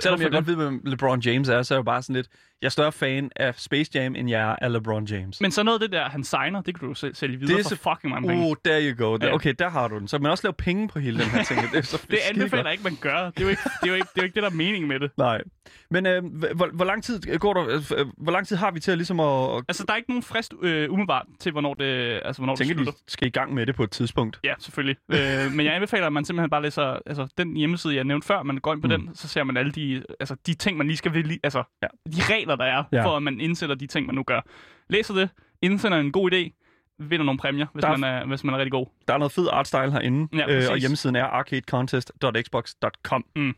Selvom 0.00 0.20
jeg 0.20 0.30
godt 0.30 0.46
ved, 0.46 0.56
hvem 0.56 0.80
LeBron 0.84 1.20
James 1.20 1.48
er, 1.48 1.62
så 1.62 1.74
er 1.74 1.76
jeg 1.76 1.80
jo 1.80 1.84
bare 1.84 2.02
sådan 2.02 2.16
lidt... 2.16 2.28
Jeg 2.62 2.68
er 2.68 2.70
større 2.70 2.92
fan 2.92 3.30
af 3.36 3.54
Space 3.56 3.90
Jam, 3.94 4.16
end 4.16 4.30
jeg 4.30 4.50
er 4.50 4.56
af 4.62 4.72
LeBron 4.72 5.04
James. 5.04 5.40
Men 5.40 5.50
så 5.50 5.62
noget 5.62 5.82
af 5.82 5.88
det 5.88 5.92
der, 5.92 6.08
han 6.08 6.24
signer, 6.24 6.60
det 6.62 6.78
kan 6.78 6.88
du 6.88 6.94
selv 6.94 7.14
sælge 7.14 7.36
videre 7.38 7.56
Det 7.58 7.60
er 7.60 7.68
for 7.68 7.76
så- 7.76 7.94
fucking 7.94 8.10
mange 8.14 8.28
penge. 8.28 8.46
Oh, 8.46 8.54
there 8.64 8.90
you 8.90 9.04
go. 9.06 9.16
Der, 9.16 9.32
okay, 9.32 9.54
der 9.58 9.68
har 9.68 9.88
du 9.88 9.98
den. 9.98 10.08
Så 10.08 10.18
man 10.18 10.30
også 10.30 10.46
lave 10.46 10.52
penge 10.52 10.88
på 10.88 10.98
hele 10.98 11.18
den 11.18 11.26
her 11.30 11.42
ting. 11.44 11.60
Det, 11.72 11.78
er 11.78 11.82
så 11.82 12.06
Det 12.10 12.18
anbefaler 12.32 12.70
ikke, 12.70 12.84
man 12.84 12.96
gør. 13.00 13.30
Det 13.30 13.38
er 13.40 13.42
jo 13.44 13.48
ikke 13.48 13.62
det, 13.62 13.70
er 13.82 13.88
jo 13.88 13.94
ikke, 13.94 14.06
det, 14.14 14.18
er 14.18 14.22
jo 14.22 14.24
ikke 14.24 14.34
det 14.34 14.42
der 14.42 14.50
er 14.50 14.54
meningen 14.54 14.88
med 14.88 15.00
det. 15.00 15.10
Nej. 15.18 15.42
Men 15.90 16.06
øh, 16.06 16.24
hvor, 16.56 16.68
hvor, 16.74 16.84
lang 16.84 17.04
tid 17.04 17.38
går 17.38 17.54
der, 17.54 17.82
øh, 17.96 18.06
hvor 18.16 18.32
lang 18.32 18.46
tid 18.46 18.56
har 18.56 18.70
vi 18.70 18.80
til 18.80 18.90
at 18.90 18.98
ligesom 18.98 19.20
at, 19.20 19.64
Altså, 19.68 19.84
der 19.86 19.92
er 19.92 19.96
ikke 19.96 20.10
nogen 20.10 20.22
frist 20.22 20.54
øh, 20.62 20.90
umiddelbart 20.92 21.26
til, 21.40 21.52
hvornår 21.52 21.74
det, 21.74 22.20
altså, 22.24 22.40
hvornår 22.42 22.54
det 22.54 22.66
tænke, 22.66 22.74
slutter. 22.74 22.92
de 22.92 22.98
skal 23.08 23.26
i 23.28 23.30
gang 23.30 23.54
med 23.54 23.66
det 23.66 23.74
på 23.74 23.82
et 23.84 23.90
tidspunkt? 23.90 24.40
Ja, 24.44 24.54
selvfølgelig. 24.58 24.96
øh, 25.12 25.52
men 25.52 25.66
jeg 25.66 25.74
anbefaler, 25.74 26.06
at 26.06 26.12
man 26.12 26.24
simpelthen 26.24 26.50
bare 26.50 26.62
læser 26.62 26.98
altså, 27.06 27.28
den 27.38 27.56
hjemmeside, 27.56 27.94
jeg 27.96 28.04
nævnte 28.04 28.26
før, 28.26 28.42
man 28.42 28.58
går 28.58 28.72
ind 28.74 28.82
på 28.82 28.88
mm. 28.88 28.90
Den, 28.90 29.14
så 29.14 29.28
ser 29.28 29.44
man 29.44 29.56
alle 29.56 29.72
de, 29.72 30.02
altså, 30.20 30.36
de 30.46 30.54
ting, 30.54 30.76
man 30.78 30.86
lige 30.86 30.96
skal 30.96 31.14
vælge, 31.14 31.38
altså 31.42 31.62
Ja. 31.82 31.86
de 32.10 32.34
regler, 32.34 32.53
der 32.56 32.64
er, 32.64 32.84
Ja. 32.92 33.04
for 33.04 33.16
at 33.16 33.22
man 33.22 33.40
indsætter 33.40 33.74
de 33.74 33.86
ting, 33.86 34.06
man 34.06 34.14
nu 34.14 34.22
gør. 34.22 34.40
Læser 34.88 35.14
det, 35.14 35.28
indsender 35.62 35.98
en 35.98 36.12
god 36.12 36.32
idé, 36.32 36.60
vinder 36.98 37.24
nogle 37.26 37.38
præmier, 37.38 37.66
hvis, 37.72 37.82
Der 37.84 37.90
er- 37.90 37.96
man 37.96 38.14
er, 38.14 38.26
hvis 38.26 38.44
man 38.44 38.54
er 38.54 38.58
rigtig 38.58 38.72
god. 38.72 38.86
Der 39.08 39.14
er 39.14 39.18
noget 39.18 39.32
fed 39.32 39.48
artstyle 39.52 39.92
herinde, 39.92 40.28
Ja, 40.38 40.42
øh, 40.42 40.46
præcis. 40.46 40.68
og 40.70 40.76
hjemmesiden 40.78 41.16
er 41.16 41.24
arcadecontest.xbox.com. 41.24 43.24
Mm. 43.36 43.54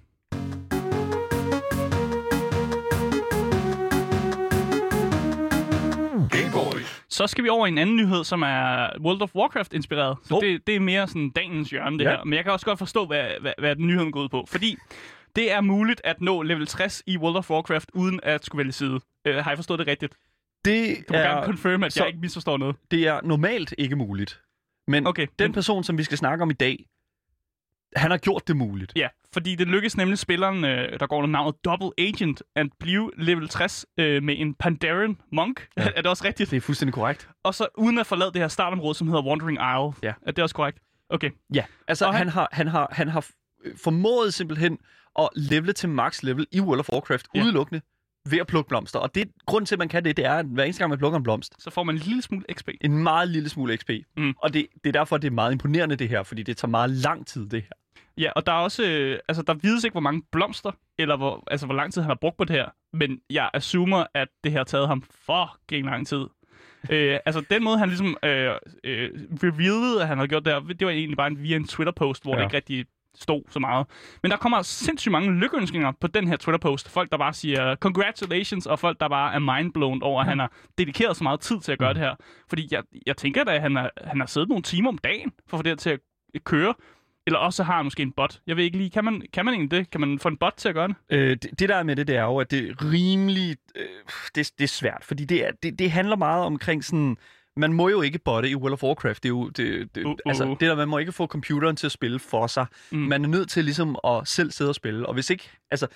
Så 7.09 7.27
skal 7.27 7.45
vi 7.45 7.49
over 7.49 7.67
i 7.67 7.69
en 7.69 7.79
anden 7.79 7.97
nyhed, 7.97 8.25
som 8.25 8.43
er 8.43 8.89
World 9.01 9.23
of 9.23 9.35
Warcraft-inspireret. 9.35 10.17
Så 10.25 10.35
Oh. 10.35 10.41
det, 10.43 10.67
det 10.67 10.77
er 10.77 10.81
mere 10.81 11.09
sådan 11.09 11.31
dagens 11.31 11.71
hjørne, 11.71 11.99
det 11.99 12.05
Ja. 12.05 12.11
her. 12.11 12.25
Men 12.25 12.35
jeg 12.35 12.45
kan 12.45 12.53
også 12.53 12.67
godt 12.67 12.79
forstå, 12.79 13.07
hvad, 13.07 13.25
hvad, 13.41 13.53
hvad 13.59 13.77
den 13.77 13.87
nyheden 13.87 14.13
går 14.13 14.21
ud 14.23 14.29
på. 14.29 14.45
Fordi 14.49 14.77
det 15.37 15.53
er 15.53 15.61
muligt 15.61 16.01
at 16.05 16.21
nå 16.21 16.43
level 16.43 16.67
60 16.67 17.03
i 17.07 17.19
World 17.19 17.37
of 17.37 17.51
Warcraft, 17.51 17.91
uden 17.95 18.21
at 18.23 18.45
skulle 18.45 18.59
vælge 18.59 18.73
side. 18.73 18.95
Uh, 18.95 19.01
har 19.35 19.51
jeg 19.51 19.59
forstået 19.59 19.79
det 19.79 19.87
rigtigt? 19.87 20.15
Det 20.65 20.97
Du 21.09 21.13
må 21.13 21.19
gerne 21.19 21.41
er, 21.41 21.45
confirm, 21.45 21.83
at 21.83 21.93
så- 21.93 22.01
jeg 22.01 22.09
ikke 22.09 22.21
misforstår 22.21 22.57
noget. 22.57 22.77
det 22.91 23.07
er 23.07 23.21
normalt 23.25 23.75
ikke 23.79 23.97
muligt. 23.97 24.41
Men 24.89 25.07
Okay, 25.07 25.27
den 25.39 25.45
men- 25.45 25.53
person, 25.53 25.85
som 25.85 25.99
vi 25.99 26.03
skal 26.03 26.19
snakke 26.19 26.43
om 26.43 26.51
i 26.51 26.55
dag, 26.55 26.87
han 27.97 28.11
har 28.11 28.19
gjort 28.19 28.49
det 28.49 28.57
muligt. 28.57 28.93
Ja, 28.97 29.09
fordi 29.33 29.55
det 29.55 29.67
lykkes 29.69 29.97
nemlig 29.97 30.19
spilleren, 30.19 30.65
øh, 30.65 31.01
der 31.01 31.07
går 31.07 31.17
under 31.17 31.29
navnet 31.31 31.65
Double 31.65 31.91
Agent, 31.99 32.43
at 32.57 32.67
blive 32.81 33.11
level 33.19 33.49
60 33.49 33.87
øh, 33.99 34.23
med 34.23 34.35
en 34.39 34.55
Pandaren 34.55 35.21
Monk. 35.33 35.69
Ja. 35.77 35.83
Er 35.97 36.03
det 36.03 36.07
også 36.07 36.25
rigtigt? 36.25 36.51
Det 36.51 36.57
er 36.57 36.61
fuldstændig 36.61 36.95
korrekt. 36.95 37.29
Og 37.45 37.55
så 37.55 37.69
uden 37.79 37.99
at 37.99 38.07
forlade 38.07 38.33
det 38.33 38.41
her 38.41 38.49
startområde, 38.49 38.95
som 38.95 39.09
hedder 39.09 39.23
Wandering 39.27 39.59
Isle. 39.59 40.09
Ja. 40.09 40.15
Er 40.27 40.33
det 40.33 40.39
også 40.43 40.55
korrekt? 40.55 40.79
Okay. 41.11 41.31
Ja, 41.55 41.65
altså 41.89 42.07
Og 42.07 42.13
han, 42.15 42.19
han, 42.19 42.29
har, 42.29 42.49
han, 42.53 42.67
har, 42.69 42.89
han 42.93 43.09
har 43.09 43.27
formået 43.77 44.35
simpelthen 44.35 44.79
at 45.19 45.29
levele 45.37 45.73
til 45.73 45.89
max 45.89 46.23
level 46.23 46.47
i 46.53 46.61
World 46.61 46.81
of 46.81 46.89
Warcraft 46.93 47.27
Ja. 47.35 47.43
udelukkende 47.43 47.81
ved 48.31 48.39
at 48.39 48.47
plukke 48.47 48.69
blomster. 48.69 48.99
Og 48.99 49.15
det 49.15 49.31
grund 49.47 49.67
til, 49.67 49.75
at 49.75 49.79
man 49.79 49.89
kan 49.89 50.05
det, 50.05 50.17
det 50.17 50.25
er, 50.25 50.33
at 50.35 50.47
hver 50.47 50.65
eneste 50.65 50.81
gang, 50.81 50.89
man 50.91 50.99
plukker 50.99 51.17
en 51.17 51.23
blomst, 51.23 51.55
Så 51.63 51.71
får 51.71 51.83
man 51.83 51.95
en 51.95 52.01
lille 52.01 52.23
smule 52.23 52.45
XP. 52.55 52.69
en 52.81 53.03
meget 53.03 53.29
lille 53.29 53.49
smule 53.49 53.77
XP. 53.77 53.91
Mm. 54.17 54.35
Og 54.39 54.55
det, 54.55 54.67
det 54.85 54.89
er 54.89 54.93
derfor, 54.93 55.17
det 55.17 55.27
er 55.27 55.33
meget 55.33 55.53
imponerende, 55.53 55.97
det 55.97 56.09
her, 56.09 56.23
fordi 56.23 56.43
det 56.43 56.57
tager 56.57 56.71
meget 56.71 56.91
lang 56.91 57.27
tid, 57.27 57.49
det 57.49 57.63
her. 57.63 58.03
Ja, 58.19 58.31
og 58.37 58.47
der 58.47 58.53
er 58.53 58.57
også, 58.57 58.83
øh, 58.87 59.19
altså 59.29 59.43
der 59.43 59.55
vides 59.55 59.85
ikke, 59.85 59.95
hvor 59.95 60.01
mange 60.01 60.23
blomster, 60.33 60.71
eller 60.99 61.17
hvor, 61.17 61.45
altså, 61.51 61.67
hvor 61.67 61.75
lang 61.75 61.93
tid 61.93 62.03
han 62.03 62.11
har 62.11 62.19
brugt 62.21 62.37
på 62.37 62.45
det 62.45 62.57
her. 62.57 62.69
Men 62.93 63.21
jeg 63.31 63.51
assumer, 63.55 64.05
at 64.15 64.29
det 64.45 64.53
her 64.53 64.59
har 64.59 64.65
taget 64.65 64.89
ham 64.89 65.03
fucking 65.03 65.87
lang 65.87 66.07
tid. 66.07 66.25
øh, 66.91 67.19
altså 67.27 67.45
den 67.51 67.65
måde, 67.65 67.79
han 67.79 67.89
ligesom 67.89 68.17
øh, 68.23 68.51
øh, 68.85 69.11
revealede, 69.43 70.03
at 70.03 70.09
han 70.09 70.19
havde 70.19 70.29
gjort 70.29 70.45
det 70.45 70.53
her, 70.53 70.61
det 70.61 70.87
var 70.87 70.93
egentlig 70.93 71.17
bare 71.17 71.27
en, 71.27 71.43
via 71.43 71.57
en 71.57 71.67
Twitter-post, 71.67 72.23
hvor 72.23 72.33
ja. 72.35 72.39
det 72.39 72.45
ikke 72.47 72.57
rigtig 72.57 72.87
stod 73.21 73.43
så 73.51 73.59
meget. 73.59 73.87
Men 74.23 74.31
der 74.31 74.37
kommer 74.37 74.63
sindssygt 74.63 75.13
mange 75.13 75.33
lykkeønskninger 75.33 75.93
på 76.01 76.07
den 76.07 76.29
her 76.29 76.37
Twitter-post. 76.37 76.89
Folk, 76.89 77.13
der 77.13 77.19
bare 77.19 77.33
siger 77.33 77.77
congratulations, 77.77 78.67
og 78.67 78.79
folk, 78.79 79.01
der 79.01 79.09
bare 79.09 79.35
er 79.35 79.39
mindblown 79.39 80.03
over, 80.03 80.21
at 80.21 80.27
han 80.27 80.39
har 80.39 80.53
dedikeret 80.79 81.17
så 81.17 81.23
meget 81.25 81.41
tid 81.41 81.61
til 81.61 81.73
at 81.73 81.79
gøre 81.79 81.95
det 81.95 82.03
her. 82.03 82.15
Fordi 82.49 82.69
jeg, 82.71 82.83
jeg 83.07 83.17
tænker 83.17 83.45
da, 83.45 83.55
at 83.55 83.63
han 83.63 83.77
har, 83.77 83.91
han 84.05 84.21
har 84.21 84.27
siddet 84.27 84.49
nogle 84.49 84.63
timer 84.63 84.89
om 84.89 84.99
dagen 84.99 85.33
for 85.49 85.57
at 85.57 85.59
få 85.59 85.63
det 85.63 85.71
her 85.71 85.77
til 85.77 85.91
at 85.91 86.01
køre. 86.45 86.75
Eller 87.27 87.39
også 87.39 87.63
har 87.63 87.77
han 87.77 87.85
måske 87.85 88.03
en 88.03 88.13
bot. 88.13 88.41
Jeg 88.47 88.57
ved 88.57 88.65
ikke 88.65 88.77
lige, 88.77 88.91
kan 88.91 89.05
man, 89.05 89.23
kan 89.33 89.45
man 89.45 89.55
egentlig 89.55 89.71
det? 89.71 89.91
Kan 89.91 90.01
man 90.01 90.19
få 90.19 90.29
en 90.29 90.37
bot 90.37 90.55
til 90.57 90.69
at 90.69 90.75
gøre 90.75 90.89
det? 90.89 90.97
Øh, 91.11 91.31
det, 91.31 91.61
det 91.61 91.69
der 91.69 91.77
er 91.77 91.83
med 91.83 91.97
det, 91.97 92.07
det 92.07 92.17
er 92.17 92.23
jo, 92.23 92.39
at 92.39 92.51
det 92.51 92.69
er 92.69 92.93
rimelig... 92.93 93.57
Øh, 93.77 93.87
det, 94.35 94.51
det 94.59 94.65
er 94.65 94.69
svært, 94.69 95.05
fordi 95.05 95.25
det, 95.25 95.47
er, 95.47 95.51
det, 95.63 95.79
det 95.79 95.91
handler 95.91 96.17
meget 96.17 96.45
omkring 96.45 96.85
sådan... 96.85 97.17
Man 97.57 97.73
må 97.73 97.89
jo 97.89 98.03
ikke 98.03 98.19
botte 98.19 98.51
i 98.51 98.55
World 98.55 98.73
of 98.73 98.83
Warcraft. 98.83 99.23
Det 99.23 99.29
er 99.29 99.31
jo, 99.31 99.49
det, 99.49 99.95
det, 99.95 100.05
Uh, 100.05 100.11
uh, 100.11 100.11
uh. 100.11 100.13
uh. 100.13 100.19
Altså, 100.27 100.45
det 100.45 100.61
der, 100.61 100.75
man 100.75 100.89
må 100.89 100.99
ikke 100.99 101.13
få 101.13 101.27
computeren 101.27 101.77
til 101.77 101.87
at 101.87 101.93
spille 101.93 102.19
for 102.19 102.47
sig. 102.47 102.67
Mm. 102.93 102.99
Man 102.99 103.25
er 103.25 103.29
nødt 103.29 103.51
til 103.51 103.65
ligesom 103.65 103.99
at 104.05 104.29
selv 104.29 104.51
sidde 104.51 104.71
og 104.71 104.75
spille. 104.75 105.07
Og 105.07 105.15
hvis 105.15 105.31
ikke... 105.31 105.51
Altså, 105.71 105.87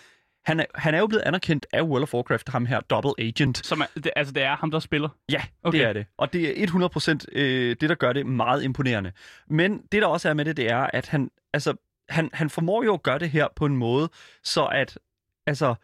han 0.45 0.61
er, 0.61 0.65
han 0.75 0.95
er 0.95 0.99
jo 0.99 1.07
blevet 1.07 1.23
anerkendt 1.23 1.67
af 1.73 1.83
World 1.83 2.03
of 2.03 2.15
Warcraft, 2.15 2.49
ham 2.49 2.67
her 2.67 2.81
Double 2.81 3.13
Agent. 3.19 3.67
Som 3.67 3.81
er, 3.81 3.87
det, 3.95 4.11
altså, 4.17 4.33
det 4.33 4.43
er 4.43 4.57
ham, 4.57 4.71
der 4.71 4.79
spiller? 4.79 5.09
Ja, 5.33 5.43
okay. 5.63 5.79
det 5.79 5.87
er 5.87 5.93
det. 5.93 6.07
Og 6.17 6.33
det 6.33 6.63
er 6.63 6.67
100% 6.67 7.25
øh, 7.33 7.77
det, 7.81 7.89
der 7.89 7.95
gør 7.95 8.13
det 8.13 8.27
meget 8.27 8.63
imponerende. 8.63 9.13
Men 9.49 9.83
det, 9.93 10.03
der 10.03 10.09
også 10.09 10.29
er 10.29 10.35
med 10.35 10.45
det, 10.45 10.57
det 10.57 10.71
er, 10.71 10.87
at 10.93 11.09
han, 11.09 11.31
altså, 11.53 11.75
han, 12.09 12.31
han 12.33 12.51
formår 12.51 12.85
jo 12.85 12.95
at 12.95 13.03
gøre 13.03 13.19
det 13.19 13.31
her 13.31 13.49
på 13.57 13.67
en 13.67 13.77
måde, 13.77 14.09
så 14.45 14.65
at, 14.65 14.99
altså, 15.47 15.75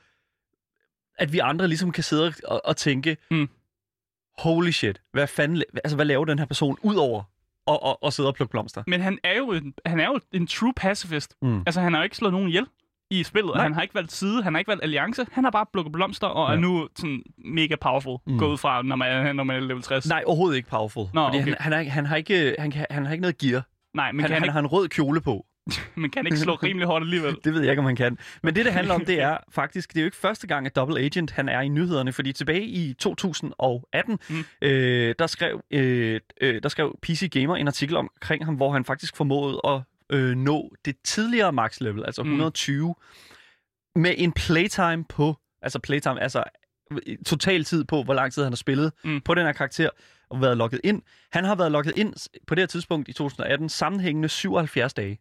at 1.18 1.32
vi 1.32 1.38
andre 1.38 1.68
ligesom 1.68 1.92
kan 1.92 2.04
sidde 2.04 2.32
og, 2.44 2.66
og 2.66 2.76
tænke, 2.76 3.16
mm. 3.30 3.48
Holy 4.38 4.70
shit, 4.70 5.00
hvad 5.12 5.26
fanden, 5.26 5.62
altså, 5.84 5.96
hvad 5.96 6.06
laver 6.06 6.24
den 6.24 6.38
her 6.38 6.46
person 6.46 6.76
ud 6.82 6.96
over 6.96 7.22
og, 7.66 7.82
og, 7.82 8.02
og 8.02 8.12
sidde 8.12 8.28
og 8.28 8.34
plukke 8.34 8.50
blomster. 8.50 8.82
Men 8.86 9.00
han 9.00 9.18
er 9.24 9.36
jo 9.36 9.52
en, 9.52 9.74
han 9.86 10.00
er 10.00 10.06
jo 10.06 10.20
en 10.32 10.46
true 10.46 10.72
pacifist. 10.76 11.34
Mm. 11.42 11.62
Altså, 11.66 11.80
han 11.80 11.92
har 11.92 12.00
jo 12.00 12.04
ikke 12.04 12.16
slået 12.16 12.32
nogen 12.32 12.48
ihjel 12.48 12.66
i 13.10 13.22
spillet. 13.22 13.54
Nej. 13.54 13.62
Han 13.62 13.74
har 13.74 13.82
ikke 13.82 13.94
valgt 13.94 14.12
side, 14.12 14.42
han 14.42 14.54
har 14.54 14.58
ikke 14.58 14.68
valgt 14.68 14.82
alliance. 14.82 15.26
Han 15.32 15.44
har 15.44 15.50
bare 15.50 15.66
plukket 15.72 15.92
blomster 15.92 16.26
og 16.26 16.50
ja. 16.50 16.56
er 16.56 16.60
nu 16.60 16.88
sådan 16.96 17.22
mega 17.38 17.76
powerful. 17.80 18.18
Mm. 18.26 18.38
Gået 18.38 18.60
fra, 18.60 18.82
når 18.82 18.96
man, 18.96 19.36
når 19.36 19.44
man 19.44 19.56
er 19.56 19.60
level 19.60 19.82
60. 19.82 20.08
Nej, 20.08 20.22
overhovedet 20.26 20.56
ikke 20.56 20.68
powerful. 20.68 21.06
Nå, 21.14 21.26
fordi 21.26 21.38
okay. 21.38 21.46
han, 21.46 21.56
han, 21.60 21.72
er, 21.72 21.90
han, 21.90 22.06
har 22.06 22.16
ikke, 22.16 22.56
han, 22.58 22.72
han 22.90 23.04
har 23.04 23.12
ikke 23.12 23.22
noget 23.22 23.38
gear. 23.38 23.66
Nej, 23.94 24.12
men 24.12 24.20
han, 24.20 24.28
kan 24.28 24.34
han 24.34 24.44
ikke... 24.44 24.52
har 24.52 24.60
en 24.60 24.66
rød 24.66 24.88
kjole 24.88 25.20
på. 25.20 25.46
men 25.94 26.10
kan 26.10 26.26
ikke 26.26 26.38
slå 26.38 26.54
rimelig 26.54 26.86
hårdt 26.86 27.02
alligevel. 27.02 27.36
det 27.44 27.54
ved 27.54 27.60
jeg 27.60 27.70
ikke, 27.70 27.80
om 27.80 27.86
han 27.86 27.96
kan. 27.96 28.18
Men 28.42 28.54
det, 28.54 28.64
det 28.64 28.72
handler 28.72 28.94
om, 28.94 29.04
det 29.04 29.20
er 29.20 29.36
faktisk, 29.50 29.88
det 29.88 29.96
er 29.96 30.02
jo 30.02 30.06
ikke 30.06 30.16
første 30.16 30.46
gang, 30.46 30.66
at 30.66 30.76
Double 30.76 31.00
Agent 31.00 31.30
han 31.30 31.48
er 31.48 31.60
i 31.60 31.68
nyhederne, 31.68 32.12
fordi 32.12 32.32
tilbage 32.32 32.64
i 32.64 32.92
2018, 32.92 34.18
mm. 34.30 34.44
øh, 34.62 35.14
der, 35.18 35.26
skrev, 35.26 35.62
øh, 35.70 36.20
øh, 36.40 36.62
der 36.62 36.68
skrev 36.68 36.98
PC 37.02 37.30
Gamer 37.30 37.56
en 37.56 37.66
artikel 37.66 37.96
omkring 37.96 38.44
ham, 38.44 38.54
hvor 38.54 38.72
han 38.72 38.84
faktisk 38.84 39.16
formåede 39.16 39.60
at 39.64 39.80
øh, 40.10 40.36
nå 40.36 40.72
det 40.84 40.96
tidligere 41.04 41.52
max 41.52 41.80
level, 41.80 42.04
altså 42.04 42.22
120, 42.22 42.94
mm. 43.96 44.02
med 44.02 44.14
en 44.16 44.32
playtime 44.32 45.04
på, 45.04 45.36
altså 45.62 45.78
playtime, 45.78 46.22
altså 46.22 46.44
total 47.26 47.64
tid 47.64 47.84
på, 47.84 48.02
hvor 48.02 48.14
lang 48.14 48.32
tid 48.32 48.42
han 48.42 48.52
har 48.52 48.56
spillet 48.56 48.92
mm. 49.04 49.20
på 49.20 49.34
den 49.34 49.46
her 49.46 49.52
karakter, 49.52 49.90
og 50.30 50.40
været 50.40 50.56
logget 50.56 50.80
ind. 50.84 51.02
Han 51.32 51.44
har 51.44 51.54
været 51.54 51.72
logget 51.72 51.98
ind 51.98 52.14
på 52.46 52.54
det 52.54 52.62
her 52.62 52.66
tidspunkt 52.66 53.08
i 53.08 53.12
2018 53.12 53.68
sammenhængende 53.68 54.28
77 54.28 54.94
dage. 54.94 55.18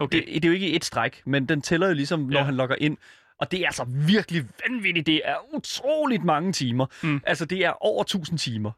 Okay. 0.00 0.18
Det, 0.18 0.34
det 0.34 0.44
er 0.44 0.48
jo 0.48 0.54
ikke 0.54 0.72
et 0.72 0.84
stræk, 0.84 1.22
men 1.26 1.46
den 1.46 1.62
tæller 1.62 1.86
jo 1.88 1.94
ligesom, 1.94 2.20
når 2.20 2.38
ja. 2.38 2.44
han 2.44 2.54
logger 2.54 2.76
ind. 2.80 2.96
Og 3.38 3.50
det 3.50 3.60
er 3.60 3.66
altså 3.66 3.84
virkelig 4.06 4.44
vanvittigt. 4.68 5.06
Det 5.06 5.20
er 5.24 5.36
utroligt 5.54 6.24
mange 6.24 6.52
timer. 6.52 6.86
Mm. 7.02 7.20
Altså, 7.26 7.44
det 7.44 7.64
er 7.64 7.72
over 7.84 8.02
1000 8.02 8.38
timer. 8.38 8.70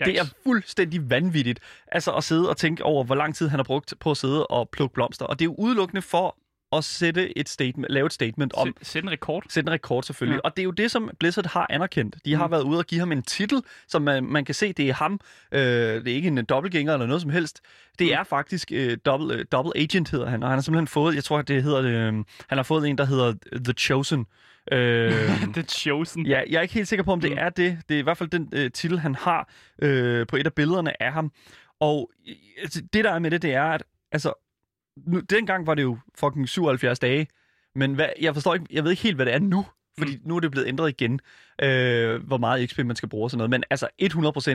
Yes. 0.00 0.06
Det 0.06 0.18
er 0.18 0.24
fuldstændig 0.44 1.10
vanvittigt. 1.10 1.60
Altså 1.88 2.12
at 2.12 2.24
sidde 2.24 2.50
og 2.50 2.56
tænke 2.56 2.84
over, 2.84 3.04
hvor 3.04 3.14
lang 3.14 3.34
tid 3.34 3.48
han 3.48 3.58
har 3.58 3.64
brugt 3.64 3.94
på 4.00 4.10
at 4.10 4.16
sidde 4.16 4.46
og 4.46 4.68
plukke 4.68 4.94
blomster. 4.94 5.26
Og 5.26 5.38
det 5.38 5.44
er 5.44 5.46
jo 5.46 5.54
udelukkende 5.58 6.02
for 6.02 6.36
at 6.72 6.84
sætte 6.84 7.38
et 7.38 7.48
statement, 7.48 7.92
lave 7.92 8.06
et 8.06 8.12
statement 8.12 8.52
om... 8.52 8.76
Sætte 8.82 9.06
en 9.06 9.10
rekord. 9.10 9.44
Sætte 9.48 9.68
en 9.68 9.72
rekord, 9.72 10.02
selvfølgelig. 10.02 10.36
Ja. 10.36 10.48
Og 10.48 10.56
det 10.56 10.62
er 10.62 10.64
jo 10.64 10.70
det, 10.70 10.90
som 10.90 11.10
Blizzard 11.18 11.46
har 11.46 11.66
anerkendt. 11.70 12.16
De 12.24 12.34
har 12.34 12.46
mm. 12.46 12.50
været 12.52 12.62
ude 12.62 12.78
og 12.78 12.86
give 12.86 12.98
ham 12.98 13.12
en 13.12 13.22
titel, 13.22 13.62
som 13.88 14.02
man, 14.02 14.24
man 14.24 14.44
kan 14.44 14.54
se, 14.54 14.72
det 14.72 14.88
er 14.88 14.94
ham. 14.94 15.20
Øh, 15.52 15.60
det 15.60 16.08
er 16.08 16.14
ikke 16.14 16.28
en 16.28 16.44
dobbeltgænger 16.44 16.92
eller 16.92 17.06
noget 17.06 17.22
som 17.22 17.30
helst. 17.30 17.60
Det 17.98 18.06
mm. 18.06 18.12
er 18.12 18.24
faktisk 18.24 18.72
øh, 18.72 18.98
double, 19.06 19.34
øh, 19.34 19.44
double 19.52 19.72
agent, 19.76 20.10
hedder 20.10 20.26
han. 20.26 20.42
Og 20.42 20.48
han 20.48 20.56
har 20.56 20.62
simpelthen 20.62 20.88
fået, 20.88 21.14
jeg 21.14 21.24
tror, 21.24 21.42
det 21.42 21.62
hedder 21.62 21.82
øh, 21.82 22.14
han 22.48 22.58
har 22.58 22.62
fået 22.62 22.88
en, 22.88 22.98
der 22.98 23.04
hedder 23.04 23.34
The 23.64 23.72
Chosen. 23.72 24.26
Øh, 24.72 25.12
The 25.56 25.62
Chosen. 25.62 26.26
Ja, 26.26 26.40
jeg 26.50 26.58
er 26.58 26.62
ikke 26.62 26.74
helt 26.74 26.88
sikker 26.88 27.02
på, 27.02 27.12
om 27.12 27.20
det 27.20 27.30
mm. 27.30 27.38
er 27.40 27.48
det. 27.48 27.78
Det 27.88 27.94
er 27.94 27.98
i 27.98 28.02
hvert 28.02 28.18
fald 28.18 28.30
den 28.30 28.48
øh, 28.52 28.70
titel, 28.70 28.98
han 28.98 29.14
har 29.14 29.48
øh, 29.82 30.26
på 30.26 30.36
et 30.36 30.46
af 30.46 30.52
billederne 30.52 31.02
af 31.02 31.12
ham. 31.12 31.32
Og 31.80 32.10
øh, 32.28 32.68
det, 32.92 33.04
der 33.04 33.12
er 33.12 33.18
med 33.18 33.30
det, 33.30 33.42
det 33.42 33.54
er, 33.54 33.64
at 33.64 33.82
altså, 34.12 34.41
nu, 34.96 35.20
dengang 35.20 35.66
var 35.66 35.74
det 35.74 35.82
jo 35.82 35.98
fucking 36.14 36.48
77 36.48 36.98
dage, 36.98 37.26
men 37.74 37.94
hvad, 37.94 38.08
jeg 38.20 38.34
forstår 38.34 38.54
ikke, 38.54 38.66
jeg 38.70 38.84
ved 38.84 38.90
ikke 38.90 39.02
helt, 39.02 39.16
hvad 39.16 39.26
det 39.26 39.34
er 39.34 39.38
nu, 39.38 39.66
fordi 39.98 40.16
mm. 40.16 40.22
nu 40.24 40.36
er 40.36 40.40
det 40.40 40.50
blevet 40.50 40.68
ændret 40.68 40.88
igen, 40.88 41.20
øh, 41.62 42.26
hvor 42.26 42.38
meget 42.38 42.70
XP 42.70 42.78
man 42.78 42.96
skal 42.96 43.08
bruge 43.08 43.26
og 43.26 43.30
sådan 43.30 43.38
noget. 43.38 43.50
Men 43.50 43.64
altså 43.70 43.88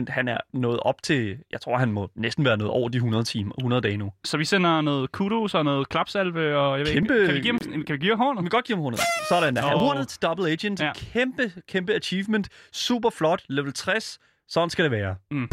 100%, 0.08 0.12
han 0.12 0.28
er 0.28 0.38
nået 0.52 0.80
op 0.80 1.02
til, 1.02 1.38
jeg 1.50 1.60
tror, 1.60 1.76
han 1.76 1.92
må 1.92 2.10
næsten 2.16 2.44
være 2.44 2.56
nået 2.56 2.70
over 2.70 2.88
de 2.88 2.96
100 2.96 3.24
timer, 3.24 3.52
100 3.58 3.82
dage 3.82 3.96
nu. 3.96 4.12
Så 4.24 4.36
vi 4.36 4.44
sender 4.44 4.80
noget 4.80 5.12
kudos 5.12 5.54
og 5.54 5.64
noget 5.64 5.88
klapsalve, 5.88 6.56
og 6.56 6.78
jeg 6.78 6.86
ved 6.86 6.92
kæmpe, 6.92 7.14
ikke, 7.14 7.26
kan 7.26 7.34
vi 7.34 7.40
give 7.40 7.58
ham, 7.62 7.84
kan 7.84 7.92
vi 7.92 7.98
give 7.98 8.12
ham 8.12 8.18
hornet? 8.18 8.42
Vi 8.42 8.48
kan 8.48 8.56
godt 8.56 8.64
give 8.64 8.76
ham 8.76 8.82
hornet. 8.82 9.00
Sådan 9.28 9.56
der. 9.56 9.74
Oh. 9.74 9.80
Hornet 9.80 10.08
til 10.08 10.22
Double 10.22 10.50
Agent. 10.50 10.80
Ja. 10.80 10.92
Kæmpe, 10.94 11.52
kæmpe 11.68 11.94
achievement. 11.94 12.48
Super 12.72 13.10
flot. 13.10 13.42
Level 13.48 13.72
60. 13.72 14.18
Sådan 14.48 14.70
skal 14.70 14.84
det 14.84 14.92
være. 14.92 15.16
Mm. 15.30 15.48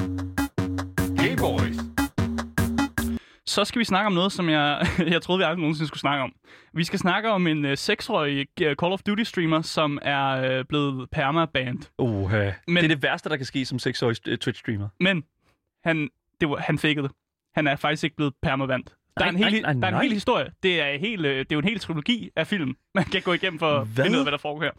Hey 1.20 1.38
boys. 1.38 1.95
Så 3.48 3.66
skal 3.66 3.80
vi 3.80 3.86
snakke 3.86 4.08
om 4.08 4.14
noget, 4.14 4.32
som 4.32 4.50
jeg, 4.50 4.88
jeg 5.14 5.22
troede, 5.22 5.40
vi 5.40 5.44
aldrig 5.44 5.60
nogensinde 5.60 5.88
skulle 5.88 6.00
snakke 6.00 6.24
om. 6.24 6.34
Vi 6.74 6.84
skal 6.84 7.00
snakke 7.00 7.30
om 7.30 7.48
en 7.48 7.66
uh, 7.66 7.72
seksårig 7.76 8.48
uh, 8.62 8.66
Call 8.74 8.94
of 8.94 9.02
Duty-streamer, 9.10 9.62
som 9.62 10.00
er 10.02 10.60
uh, 10.60 10.66
blevet 10.70 11.10
perma-banned. 11.12 11.82
Uh, 11.98 12.32
men, 12.32 12.76
det 12.76 12.84
er 12.84 12.88
det 12.88 13.04
værste, 13.04 13.30
der 13.30 13.38
kan 13.38 13.46
ske 13.46 13.66
som 13.66 13.80
seksårig 13.80 14.18
uh, 14.28 14.34
Twitch-streamer. 14.34 14.88
Men 15.00 15.24
han, 15.84 16.10
det 16.42 16.50
var, 16.50 16.58
han 16.58 16.80
fakede 16.80 17.04
det. 17.08 17.12
Han 17.56 17.68
er 17.68 17.76
faktisk 17.76 18.04
ikke 18.04 18.16
blevet 18.16 18.34
perma-banned. 18.42 18.86
Der 19.20 19.26
er, 19.26 19.30
en 19.30 19.36
hel, 19.36 19.64
der 19.64 19.88
er 19.88 19.96
en 19.96 20.02
hel 20.02 20.14
historie. 20.14 20.52
Det 20.64 20.82
er, 20.82 20.98
helt, 20.98 21.24
det 21.24 21.40
er 21.40 21.46
jo 21.52 21.60
en 21.60 21.68
hel 21.68 21.80
trilogi 21.80 22.30
af 22.36 22.48
film, 22.48 22.76
man 22.96 23.04
kan 23.04 23.22
gå 23.22 23.34
igennem 23.34 23.60
for 23.60 23.72
at 23.78 23.88
finde 23.88 24.12
ud 24.12 24.16
af, 24.18 24.24
hvad 24.24 24.32
der 24.32 24.38
foregår 24.38 24.64
her. 24.64 24.72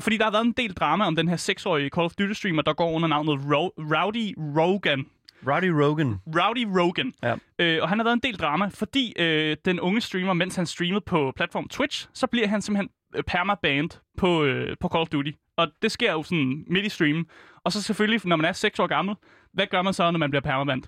Fordi 0.00 0.16
der 0.16 0.24
har 0.24 0.30
været 0.30 0.44
en 0.44 0.52
del 0.52 0.72
drama 0.72 1.04
om 1.04 1.16
den 1.16 1.28
her 1.28 1.36
seksårige 1.36 1.88
Call 1.88 2.04
of 2.04 2.12
Duty-streamer, 2.20 2.62
der 2.62 2.72
går 2.72 2.90
under 2.90 3.08
navnet 3.08 3.32
Ro- 3.34 3.74
Rowdy 3.78 4.34
Rogan. 4.58 5.06
Rowdy 5.46 5.70
Rogan. 5.82 6.20
Rowdy 6.26 6.66
Rogan. 6.78 7.12
Ja. 7.22 7.34
Øh, 7.58 7.82
og 7.82 7.88
han 7.88 7.98
har 7.98 8.04
været 8.04 8.14
en 8.14 8.20
del 8.22 8.36
drama, 8.36 8.70
fordi 8.74 9.12
øh, 9.18 9.56
den 9.64 9.80
unge 9.80 10.00
streamer, 10.00 10.32
mens 10.32 10.56
han 10.56 10.66
streamede 10.66 11.00
på 11.00 11.32
platform 11.36 11.68
Twitch, 11.68 12.08
så 12.14 12.26
bliver 12.26 12.48
han 12.48 12.62
simpelthen 12.62 12.90
øh, 13.16 13.22
perma-banned 13.26 14.00
på, 14.18 14.44
øh, 14.44 14.76
på 14.80 14.88
Call 14.88 15.02
of 15.02 15.08
Duty. 15.08 15.30
Og 15.56 15.68
det 15.82 15.92
sker 15.92 16.12
jo 16.12 16.22
sådan 16.22 16.64
midt 16.66 16.86
i 16.86 16.88
streamen. 16.88 17.26
Og 17.64 17.72
så 17.72 17.82
selvfølgelig, 17.82 18.20
når 18.24 18.36
man 18.36 18.46
er 18.46 18.52
6 18.52 18.78
år 18.78 18.86
gammel, 18.86 19.16
hvad 19.52 19.66
gør 19.66 19.82
man 19.82 19.94
så, 19.94 20.10
når 20.10 20.18
man 20.18 20.30
bliver 20.30 20.42
perma-banned? 20.42 20.84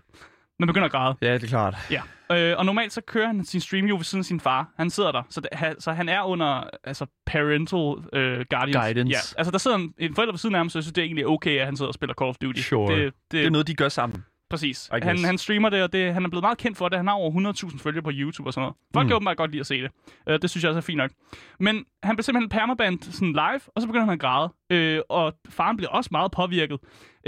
Man 0.59 0.67
begynder 0.67 0.87
at 0.87 0.93
græde. 0.93 1.17
Ja, 1.23 1.35
det 1.35 1.43
er 1.43 1.49
klart. 1.49 1.77
Ja. 1.91 2.03
Øh, 2.33 2.59
og 2.59 2.67
normalt 2.67 2.93
så 2.93 3.01
kører 3.01 3.27
han 3.27 3.45
sin 3.45 3.61
stream 3.61 3.87
jo 3.87 3.97
ved 3.97 4.05
siden 4.05 4.21
af 4.21 4.25
sin 4.25 4.41
far. 4.41 4.73
Han 4.77 4.91
sidder 4.91 5.13
der. 5.13 5.23
Så, 5.31 5.41
det, 5.41 5.49
ha, 5.53 5.73
så 5.79 5.93
han 5.93 6.09
er 6.09 6.23
under 6.23 6.63
altså, 6.85 7.07
parental 7.27 7.95
øh, 8.13 8.45
guardians. 8.51 8.77
Guidance. 8.77 9.11
Ja. 9.11 9.39
Altså 9.39 9.51
der 9.51 9.59
sidder 9.59 9.77
en, 9.77 9.95
en 9.99 10.15
forælder 10.15 10.33
ved 10.33 10.39
siden 10.39 10.55
af 10.55 10.59
ham, 10.59 10.69
så 10.69 10.79
jeg 10.79 10.85
synes, 10.85 10.93
det 10.93 11.03
er 11.03 11.07
egentlig 11.07 11.27
okay, 11.27 11.59
at 11.59 11.67
han 11.67 11.77
sidder 11.77 11.89
og 11.89 11.95
spiller 11.95 12.15
Call 12.15 12.29
of 12.29 12.37
Duty. 12.43 12.61
Sure. 12.61 12.95
Det, 12.95 13.05
det, 13.05 13.13
det 13.33 13.47
er 13.47 13.51
noget, 13.51 13.67
de 13.67 13.75
gør 13.75 13.89
sammen. 13.89 14.25
Præcis. 14.53 14.89
Han, 14.93 15.25
han 15.25 15.39
streamer 15.39 15.69
det, 15.69 15.83
og 15.83 15.93
det, 15.93 16.15
han 16.15 16.25
er 16.25 16.29
blevet 16.29 16.43
meget 16.43 16.59
kendt 16.59 16.79
for 16.79 16.89
det. 16.89 16.99
Han 16.99 17.07
har 17.07 17.15
over 17.15 17.53
100.000 17.53 17.79
følgere 17.79 18.03
på 18.03 18.11
YouTube 18.15 18.49
og 18.49 18.53
sådan 18.53 18.63
noget. 18.63 18.77
Folk 18.95 19.05
mm. 19.05 19.09
kan 19.09 19.17
åbenbart 19.17 19.37
godt 19.37 19.51
lide 19.51 19.61
at 19.61 19.67
se 19.67 19.83
det. 19.83 19.91
Uh, 20.31 20.35
det 20.43 20.51
synes 20.51 20.65
jeg 20.65 20.71
også 20.71 20.79
er 20.79 20.83
fint 20.83 20.97
nok. 20.97 21.11
Men 21.61 21.85
han 22.03 22.17
blev 22.17 22.23
simpelthen 22.23 22.49
permaband 22.49 23.03
sådan 23.03 23.33
live, 23.33 23.61
og 23.67 23.83
så 23.83 23.87
begynder 23.87 24.05
han 24.05 24.13
at 24.13 24.21
græde. 24.21 24.99
Uh, 24.99 25.03
og 25.09 25.35
faren 25.49 25.77
bliver 25.77 25.91
også 25.91 26.09
meget 26.13 26.31
påvirket. 26.33 26.79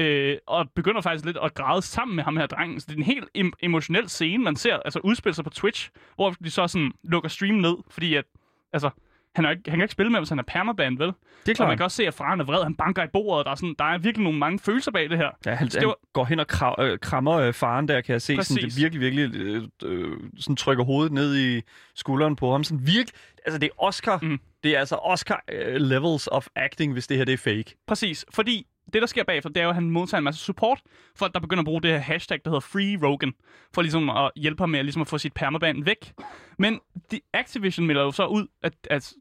Uh, 0.01 0.37
og 0.47 0.71
begynder 0.75 1.01
faktisk 1.01 1.25
lidt 1.25 1.39
at 1.43 1.55
græde 1.55 1.83
sammen 1.83 2.17
med 2.17 2.25
ham 2.25 2.37
her 2.37 2.47
drengen. 2.47 2.81
Så 2.81 2.87
det 2.89 2.95
er 2.95 2.99
en 2.99 3.05
helt 3.05 3.29
em- 3.39 3.59
emotionel 3.63 4.09
scene, 4.09 4.45
man 4.45 4.57
ser 4.57 4.77
altså 4.77 5.01
udspille 5.05 5.35
sig 5.35 5.45
på 5.45 5.51
Twitch, 5.51 5.91
hvor 6.17 6.31
de 6.31 6.51
så 6.51 6.67
sådan 6.67 6.93
lukker 7.05 7.29
stream 7.29 7.55
ned, 7.55 7.77
fordi 7.91 8.15
at, 8.15 8.25
altså, 8.73 8.91
han, 9.35 9.45
er 9.45 9.51
ikke, 9.51 9.71
han 9.71 9.79
kan 9.79 9.85
ikke 9.85 9.93
spille 9.93 10.13
med, 10.13 10.21
hvis 10.21 10.29
han 10.29 10.39
er 10.39 10.43
permaband, 10.43 10.99
vel? 10.99 11.07
Det 11.07 11.51
er 11.51 11.55
klart. 11.55 11.67
Og 11.67 11.71
man 11.71 11.77
kan 11.77 11.85
også 11.85 11.97
se, 11.97 12.07
at 12.07 12.15
faren 12.15 12.41
er 12.41 12.45
vred. 12.45 12.63
Han 12.63 12.75
banker 12.75 13.03
i 13.05 13.07
bordet. 13.13 13.45
Der 13.47 13.51
er, 13.51 13.55
sådan, 13.55 13.75
der 13.79 13.85
er 13.85 13.99
virkelig 13.99 14.25
nogle 14.25 14.39
mange 14.39 14.59
følelser 14.59 14.91
bag 14.91 15.11
det 15.11 15.19
her. 15.19 15.31
Ja, 15.47 15.55
han, 15.55 15.69
han 15.75 15.87
var... 15.87 15.99
går 16.13 16.25
hen 16.25 16.41
og 16.41 16.47
krav, 16.47 16.77
øh, 16.81 16.99
krammer 16.99 17.33
øh, 17.33 17.53
faren 17.53 17.89
der, 17.89 18.01
kan 18.01 18.13
jeg 18.13 18.23
se. 18.23 18.43
Sådan, 18.43 18.65
det 18.65 18.77
virkelig, 18.77 19.01
virkelig 19.01 19.41
øh, 19.41 19.63
øh, 19.85 20.17
sådan 20.39 20.57
trykker 20.57 20.85
hovedet 20.85 21.13
ned 21.13 21.37
i 21.37 21.63
skulderen 21.95 22.37
på 22.37 22.53
ham. 22.53 22.65
Sådan 22.65 22.87
virkelig, 22.87 23.21
altså 23.45 23.59
det 23.59 23.67
er 23.67 23.83
Oscar. 23.83 24.19
Mm. 24.23 24.41
Det 24.65 24.77
er 24.77 24.79
altså 24.79 24.97
Oscar 24.97 25.45
øh, 25.53 25.77
levels 25.77 26.27
of 26.27 26.47
acting, 26.57 26.93
hvis 26.93 27.07
det 27.07 27.17
her 27.17 27.25
det 27.25 27.33
er 27.33 27.39
fake. 27.39 27.77
Præcis, 27.87 28.25
fordi 28.35 28.67
det, 28.95 29.03
der 29.03 29.07
sker 29.07 29.25
bagefter, 29.25 29.51
det 29.51 29.61
er 29.61 29.65
jo, 29.65 29.69
at 29.69 29.75
han 29.75 29.91
modtager 29.91 30.19
en 30.19 30.25
masse 30.25 30.45
support, 30.45 30.81
for 31.17 31.27
at 31.27 31.35
der 31.35 31.41
begynder 31.41 31.61
at 31.61 31.65
bruge 31.65 31.83
det 31.83 31.91
her 31.91 31.99
hashtag, 31.99 32.41
der 32.45 32.51
hedder 32.51 32.61
Free 32.61 33.09
Rogan, 33.09 33.33
for 33.75 33.83
ligesom 33.83 34.11
at 34.11 34.31
hjælpe 34.37 34.63
ham 34.63 34.71
med 34.71 34.79
at, 34.79 34.85
ligesom 34.85 35.03
at 35.03 35.09
få 35.09 35.19
sit 35.19 35.33
permaband 35.33 35.85
væk. 35.85 36.13
Men 36.59 36.81
de, 37.11 37.21
Activision 37.33 37.87
melder 37.87 38.03
jo 38.03 38.13
så 38.13 38.27
ud, 38.27 38.47
at, 38.63 38.73
at 38.91 39.13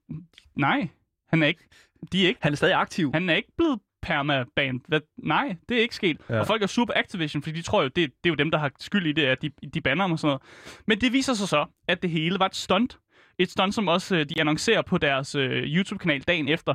nej, 0.56 0.88
han 1.30 1.44
er 1.44 1.48
ikke, 1.48 1.68
de 2.12 2.24
er 2.24 2.28
ikke. 2.28 2.40
Han 2.44 2.52
er 2.52 2.58
stadig 2.58 2.76
aktiv. 2.76 3.12
Han 3.14 3.30
er 3.30 3.36
ikke 3.36 3.52
blevet 3.58 3.80
permaband. 4.02 4.82
Hvad? 4.88 5.02
Nej, 5.18 5.56
det 5.70 5.78
er 5.78 5.82
ikke 5.82 5.96
sket. 5.96 6.18
Ja. 6.30 6.40
Og 6.40 6.48
folk 6.48 6.62
er 6.64 6.68
super 6.68 6.94
Activision, 6.96 7.44
fordi 7.44 7.58
de 7.58 7.62
tror 7.62 7.82
jo, 7.82 7.88
det, 7.88 7.96
det 7.96 8.10
er 8.24 8.30
jo 8.30 8.36
dem, 8.36 8.52
der 8.52 8.58
har 8.58 8.72
skyld 8.80 9.08
i 9.08 9.12
det, 9.12 9.26
at 9.26 9.42
de, 9.42 9.50
de 9.74 9.82
banner 9.82 10.04
ham 10.04 10.12
og 10.12 10.20
sådan 10.20 10.28
noget. 10.28 10.42
Men 10.88 11.02
det 11.02 11.14
viser 11.14 11.34
sig 11.34 11.48
så, 11.48 11.66
at 11.88 12.02
det 12.02 12.10
hele 12.10 12.40
var 12.40 12.46
et 12.46 12.56
stunt. 12.56 13.00
Et 13.38 13.52
stunt, 13.52 13.76
som 13.76 13.88
også 13.88 14.16
øh, 14.16 14.26
de 14.26 14.40
annoncerer 14.40 14.82
på 14.82 14.98
deres 14.98 15.36
øh, 15.36 15.64
YouTube-kanal 15.64 16.22
dagen 16.22 16.48
efter. 16.48 16.74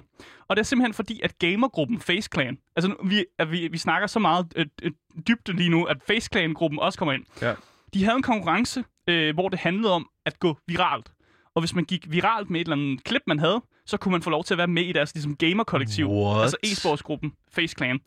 Og 0.48 0.56
det 0.56 0.60
er 0.60 0.64
simpelthen 0.64 0.94
fordi, 0.94 1.20
at 1.24 1.38
gamergruppen 1.38 2.00
Face 2.00 2.28
Clan, 2.34 2.58
altså 2.76 2.94
vi, 3.04 3.24
at 3.38 3.52
vi, 3.52 3.68
vi 3.68 3.78
snakker 3.78 4.06
så 4.06 4.18
meget 4.18 4.52
øh, 4.56 4.66
øh, 4.82 4.90
dybt 5.28 5.56
lige 5.56 5.70
nu, 5.70 5.84
at 5.84 5.96
Face 6.06 6.28
Clan-gruppen 6.32 6.78
også 6.78 6.98
kommer 6.98 7.12
ind. 7.12 7.24
Ja. 7.42 7.54
De 7.94 8.04
havde 8.04 8.16
en 8.16 8.22
konkurrence, 8.22 8.84
øh, 9.08 9.34
hvor 9.34 9.48
det 9.48 9.58
handlede 9.58 9.92
om 9.92 10.10
at 10.26 10.38
gå 10.38 10.58
viralt. 10.66 11.12
Og 11.54 11.62
hvis 11.62 11.74
man 11.74 11.84
gik 11.84 12.12
viralt 12.12 12.50
med 12.50 12.60
et 12.60 12.64
eller 12.64 12.76
andet 12.76 13.04
klip, 13.04 13.22
man 13.26 13.38
havde, 13.38 13.62
så 13.86 13.96
kunne 13.96 14.12
man 14.12 14.22
få 14.22 14.30
lov 14.30 14.44
til 14.44 14.54
at 14.54 14.58
være 14.58 14.66
med 14.66 14.82
i 14.82 14.92
deres 14.92 15.14
ligesom, 15.14 15.36
gamer-kollektiv. 15.36 16.10
What? 16.10 16.42
Altså 16.42 16.56
e-sportsgruppen 16.66 17.30
Face 17.52 17.74
Clan. 17.76 18.00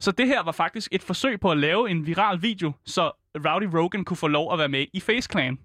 Så 0.00 0.10
det 0.10 0.26
her 0.26 0.42
var 0.42 0.52
faktisk 0.52 0.88
et 0.92 1.02
forsøg 1.02 1.40
på 1.40 1.50
at 1.50 1.58
lave 1.58 1.90
en 1.90 2.06
viral 2.06 2.42
video, 2.42 2.72
så 2.84 3.10
Rowdy 3.46 3.76
Rogan 3.76 4.04
kunne 4.04 4.16
få 4.16 4.28
lov 4.28 4.52
at 4.52 4.58
være 4.58 4.68
med 4.68 4.86
i 4.92 5.00
Face 5.00 5.28
Clan. 5.32 5.58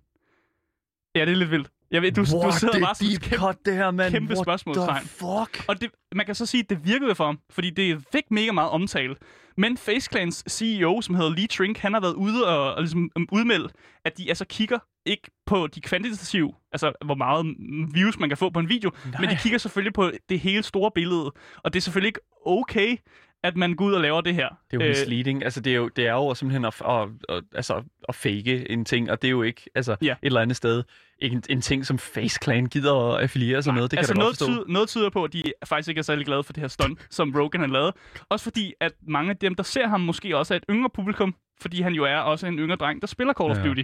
Ja, 1.16 1.26
det 1.26 1.32
er 1.32 1.36
lidt 1.36 1.52
vildt. 1.52 1.70
Jeg 1.92 2.02
ved, 2.02 2.12
du, 2.12 2.24
du 2.32 2.38
What, 2.38 2.54
sidder 2.54 2.74
det 2.74 2.82
bare 2.84 2.96
sådan 2.96 3.18
kæmpe, 3.20 3.36
cut, 3.46 3.56
det 3.66 3.74
her, 3.74 3.92
mand. 3.92 4.12
kæmpe 4.14 4.34
What 4.34 4.46
spørgsmålstegn. 4.46 5.06
fuck? 5.06 5.66
Og 5.68 5.82
det, 5.82 5.92
man 6.16 6.26
kan 6.26 6.36
så 6.36 6.46
sige, 6.46 6.64
at 6.64 6.70
det 6.70 6.86
virkede 6.86 7.16
for 7.16 7.26
ham, 7.26 7.40
fordi 7.50 7.70
det 7.70 8.04
fik 8.12 8.24
mega 8.32 8.52
meget 8.52 8.70
omtale. 8.70 9.16
Men 9.58 9.78
FaceClans 9.78 10.44
CEO, 10.50 11.02
som 11.02 11.16
hedder 11.16 11.30
Lee 11.36 11.48
Trink, 11.48 11.78
han 11.78 11.94
har 11.94 12.00
været 12.02 12.14
ude 12.14 12.48
og, 12.48 12.74
og 12.76 12.82
ligesom 12.82 13.10
um, 13.16 13.28
udmelde, 13.32 13.70
at 14.06 14.18
de 14.18 14.30
altså 14.30 14.46
kigger 14.46 14.80
ikke 15.06 15.32
på 15.46 15.68
de 15.68 15.82
kvantitative, 15.82 16.54
altså 16.72 16.94
hvor 17.06 17.16
meget 17.16 17.46
views 17.94 18.20
man 18.20 18.30
kan 18.30 18.38
få 18.38 18.50
på 18.50 18.60
en 18.60 18.70
video, 18.70 18.92
Nej. 19.12 19.22
men 19.22 19.30
de 19.30 19.36
kigger 19.42 19.58
selvfølgelig 19.60 19.94
på 19.94 20.12
det 20.30 20.40
hele 20.40 20.64
store 20.64 20.92
billede. 20.96 21.32
Og 21.64 21.74
det 21.74 21.80
er 21.80 21.82
selvfølgelig 21.82 22.08
ikke 22.08 22.20
okay, 22.46 22.98
at 23.44 23.56
man 23.58 23.74
går 23.76 23.86
ud 23.86 23.94
og 23.94 24.02
laver 24.02 24.22
det 24.22 24.36
her. 24.36 24.50
Det 24.72 24.78
er 24.78 24.78
jo 24.78 24.82
Øh, 24.84 24.90
misleading. 24.90 25.44
Altså, 25.44 25.60
det 25.62 25.72
er 25.72 25.76
jo, 25.78 25.88
det 25.88 26.08
er 26.08 26.14
jo 26.14 26.34
simpelthen 26.34 26.66
at, 26.66 26.82
at, 26.86 27.08
at, 27.30 27.44
altså, 27.56 27.84
at 28.10 28.16
fake 28.16 28.72
en 28.72 28.86
ting, 28.86 29.12
og 29.12 29.22
det 29.22 29.28
er 29.28 29.32
jo 29.32 29.42
ikke 29.44 29.62
altså, 29.76 29.96
Ja. 30.02 30.12
et 30.12 30.18
eller 30.22 30.42
andet 30.42 30.58
sted 30.58 30.84
en, 31.22 31.44
en 31.50 31.62
ting, 31.62 31.86
som 31.86 31.98
Face 32.00 32.40
Clan 32.44 32.66
gider 32.66 33.14
at 33.16 33.22
affiliere 33.22 33.64
sig 33.64 33.74
med. 33.74 33.82
Det 33.82 33.90
kan 33.92 33.98
altså 33.98 34.14
noget, 34.14 34.38
tyder, 34.38 34.64
noget 34.68 34.90
tyder 34.90 35.10
på, 35.10 35.24
at 35.24 35.34
de 35.34 35.44
faktisk 35.66 35.90
ikke 35.90 36.00
er 36.00 36.04
særlig 36.04 36.26
glade 36.26 36.44
for 36.44 36.54
det 36.54 36.62
her 36.62 36.68
stunt, 36.68 37.08
som 37.10 37.36
Rogan 37.36 37.62
har 37.62 37.68
lavet. 37.68 37.94
Også 38.30 38.44
fordi, 38.44 38.74
at 38.80 38.92
mange 39.08 39.30
af 39.30 39.38
dem, 39.38 39.56
der 39.56 39.64
ser 39.64 39.88
ham, 39.88 40.02
måske 40.02 40.38
også 40.38 40.54
er 40.54 40.58
et 40.58 40.64
yngre 40.70 40.90
publikum, 40.90 41.36
fordi 41.62 41.82
han 41.82 41.94
jo 41.94 42.04
er 42.04 42.18
også 42.18 42.48
en 42.48 42.60
yngre 42.60 42.76
dreng, 42.76 43.02
der 43.02 43.08
spiller 43.08 43.34
Call 43.34 43.52
of 43.52 43.58
Ja. 43.58 43.64
Duty. 43.64 43.84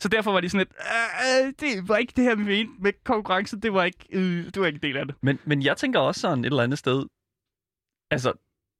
Så 0.00 0.08
derfor 0.08 0.32
var 0.32 0.40
de 0.40 0.48
sådan 0.48 0.66
lidt, 0.66 0.74
"Øh, 1.46 1.52
det 1.60 1.88
var 1.88 1.96
ikke 1.96 2.12
det 2.16 2.24
her, 2.24 2.34
vi 2.34 2.42
mente 2.44 2.72
med 2.82 2.92
konkurrence, 3.04 3.60
det 3.60 3.72
var 3.72 3.84
ikke, 3.84 3.98
øh, 4.12 4.44
det 4.44 4.60
var 4.60 4.66
ikke 4.66 4.76
en 4.76 4.82
del 4.82 4.96
af 4.96 5.06
det. 5.06 5.14
Men, 5.22 5.38
men 5.44 5.62
jeg 5.62 5.76
tænker 5.76 6.00
også 6.00 6.20
sådan 6.20 6.38
et 6.38 6.46
eller 6.46 6.62
andet 6.62 6.78
sted, 6.78 7.04
altså, 8.10 8.32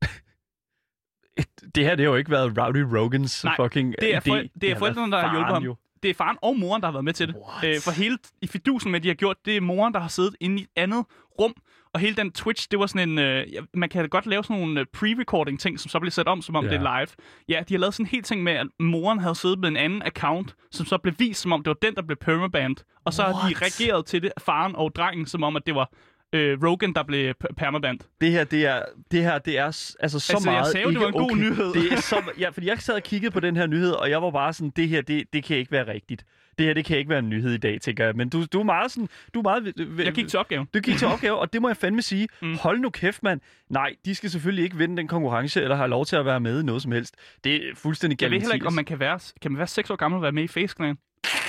det 1.75 1.85
her 1.85 1.95
det 1.97 2.05
har 2.05 2.11
jo 2.11 2.17
ikke 2.17 2.31
været 2.31 2.59
Rowdy 2.59 2.77
Rogans 2.97 3.45
Nej, 3.45 3.57
fucking 3.57 3.95
det 4.01 4.15
er 4.15 4.21
for- 4.21 4.43
det 4.61 4.71
er 4.71 4.79
forældrene, 4.79 5.13
der 5.13 5.21
har 5.21 5.31
hjulpet 5.37 5.53
ham. 5.55 5.63
Jo. 5.63 5.77
Det 6.03 6.11
er 6.11 6.15
faren 6.15 6.37
og 6.43 6.59
moren, 6.59 6.83
der 6.83 6.87
har 6.89 6.93
været 6.93 7.05
med 7.05 7.13
til 7.13 7.29
det. 7.29 7.37
What? 7.63 7.77
Øh, 7.77 7.81
for 7.83 7.91
hele 7.91 8.19
i 8.43 8.47
fidusen 8.47 8.93
med, 8.93 9.01
de 9.01 9.09
har 9.09 9.15
gjort, 9.15 9.37
det 9.45 9.57
er 9.57 9.61
moren, 9.61 9.95
der 9.95 10.01
har 10.01 10.09
siddet 10.09 10.37
inde 10.41 10.59
i 10.61 10.63
et 10.63 10.69
andet 10.77 11.05
rum. 11.41 11.55
Og 11.95 12.01
hele 12.01 12.17
den 12.17 12.33
Twitch, 12.33 12.69
det 12.71 12.79
var 12.79 12.87
sådan 12.87 13.09
en... 13.09 13.19
Øh, 13.19 13.47
man 13.75 13.89
kan 13.89 14.09
godt 14.09 14.27
lave 14.27 14.45
sådan 14.45 14.57
nogle 14.63 14.81
øh, 14.81 14.87
pre-recording 14.97 15.59
ting, 15.59 15.81
som 15.81 15.89
så 15.89 15.99
bliver 16.01 16.11
sat 16.11 16.29
om, 16.29 16.43
som 16.43 16.57
om 16.57 16.65
Ja. 16.65 16.71
det 16.71 16.77
er 16.77 16.99
live. 16.99 17.07
Ja, 17.49 17.63
de 17.69 17.75
har 17.75 17.79
lavet 17.79 17.95
sådan 17.95 18.07
en 18.07 18.11
helt 18.11 18.27
ting 18.27 18.43
med, 18.43 18.53
at 18.53 18.67
moren 18.81 19.19
havde 19.19 19.35
siddet 19.35 19.59
med 19.59 19.69
en 19.69 19.77
anden 19.77 20.03
account, 20.03 20.55
som 20.71 20.87
så 20.87 20.99
blev 20.99 21.15
vist, 21.19 21.41
som 21.41 21.53
om 21.53 21.63
det 21.63 21.69
var 21.69 21.77
den, 21.89 21.95
der 21.95 22.03
blev 22.03 22.17
permabanned. 22.17 22.77
Og 23.05 23.13
så 23.13 23.23
har 23.23 23.33
de 23.33 23.37
What? 23.39 23.63
reageret 23.63 24.07
til 24.07 24.23
det, 24.23 24.33
faren 24.41 24.77
og 24.77 24.95
drengen, 24.95 25.27
som 25.27 25.43
om, 25.43 25.57
at 25.57 25.63
det 25.67 25.75
var 25.75 25.91
øh, 26.37 26.59
Rogan, 26.65 26.93
der 26.93 27.03
blev 27.03 27.35
p- 27.45 27.55
permabanned. 27.57 28.01
Det 28.21 28.31
her, 28.31 28.45
det 28.45 28.67
er, 28.67 28.83
det 29.11 29.23
her, 29.23 29.39
det 29.39 29.59
er 29.59 29.65
altså 29.65 29.97
så 30.19 30.33
Altså, 30.33 30.51
jeg 30.51 30.53
meget 30.57 30.73
sagde 30.73 30.83
jo, 30.83 30.89
det 30.89 30.95
ikke 30.95 31.01
var 31.01 31.07
en 31.07 31.13
god 31.13 31.31
okay. 31.31 31.41
nyhed. 31.41 31.73
Det 31.75 31.93
er 31.93 32.01
så, 32.13 32.23
ja, 32.39 32.49
fordi 32.49 32.67
jeg 32.67 32.79
sad 32.79 32.95
og 32.95 33.03
kiggede 33.03 33.31
på 33.31 33.41
den 33.41 33.57
her 33.57 33.67
nyhed, 33.67 33.91
og 33.91 34.11
jeg 34.11 34.23
var 34.23 34.31
bare 34.31 34.53
sådan, 34.53 34.73
det 34.77 34.89
her, 34.89 35.01
det, 35.03 35.25
det 35.33 35.45
kan 35.45 35.57
ikke 35.57 35.73
være 35.73 35.93
rigtigt. 35.93 36.25
Det 36.59 36.67
her, 36.67 36.75
det 36.75 36.85
kan 36.85 36.99
ikke 36.99 37.11
være 37.11 37.19
en 37.19 37.29
nyhed 37.29 37.53
i 37.53 37.57
dag, 37.57 37.81
tænker 37.81 38.05
jeg. 38.05 38.15
Men 38.17 38.29
du, 38.29 38.45
du 38.53 38.61
er 38.61 38.65
meget 38.65 38.91
sådan, 38.93 39.09
du 39.35 39.39
er 39.39 39.43
meget... 39.43 39.73
Jeg 40.05 40.13
gik 40.13 40.29
til 40.29 40.39
opgaven. 40.39 40.69
Du 40.75 40.81
gik 40.81 40.97
til 40.97 41.07
opgave, 41.09 41.39
og 41.39 41.53
det 41.53 41.63
må 41.63 41.69
jeg 41.69 41.77
fandme 41.77 42.03
sige. 42.03 42.29
Mm. 42.43 42.57
Hold 42.59 42.79
nu 42.81 42.91
kæft, 42.91 43.23
mand. 43.23 43.41
Nej, 43.71 43.95
de 44.05 44.15
skal 44.15 44.31
selvfølgelig 44.31 44.65
ikke 44.65 44.77
vinde 44.77 44.97
den 44.97 45.09
konkurrence, 45.09 45.63
eller 45.63 45.77
have 45.77 45.89
lov 45.89 46.07
til 46.07 46.17
at 46.17 46.25
være 46.25 46.41
med 46.41 46.61
i 46.61 46.65
noget 46.65 46.83
som 46.83 46.93
helst. 46.93 47.15
Det 47.45 47.55
er 47.55 47.61
fuldstændig 47.75 48.23
Jeg 48.23 48.31
ved 48.31 48.41
heller 48.41 48.55
ikke, 48.55 48.67
om 48.67 48.73
man 48.73 48.85
kan 48.85 49.01
være, 49.01 49.19
kan 49.43 49.51
man 49.53 49.59
være 49.59 49.67
6 49.67 49.91
år 49.91 49.97
gammel 49.97 50.17
og 50.17 50.23
være 50.23 50.33
med 50.33 50.43
i 50.45 50.49
Face 50.49 50.75
Clan. 50.77 50.97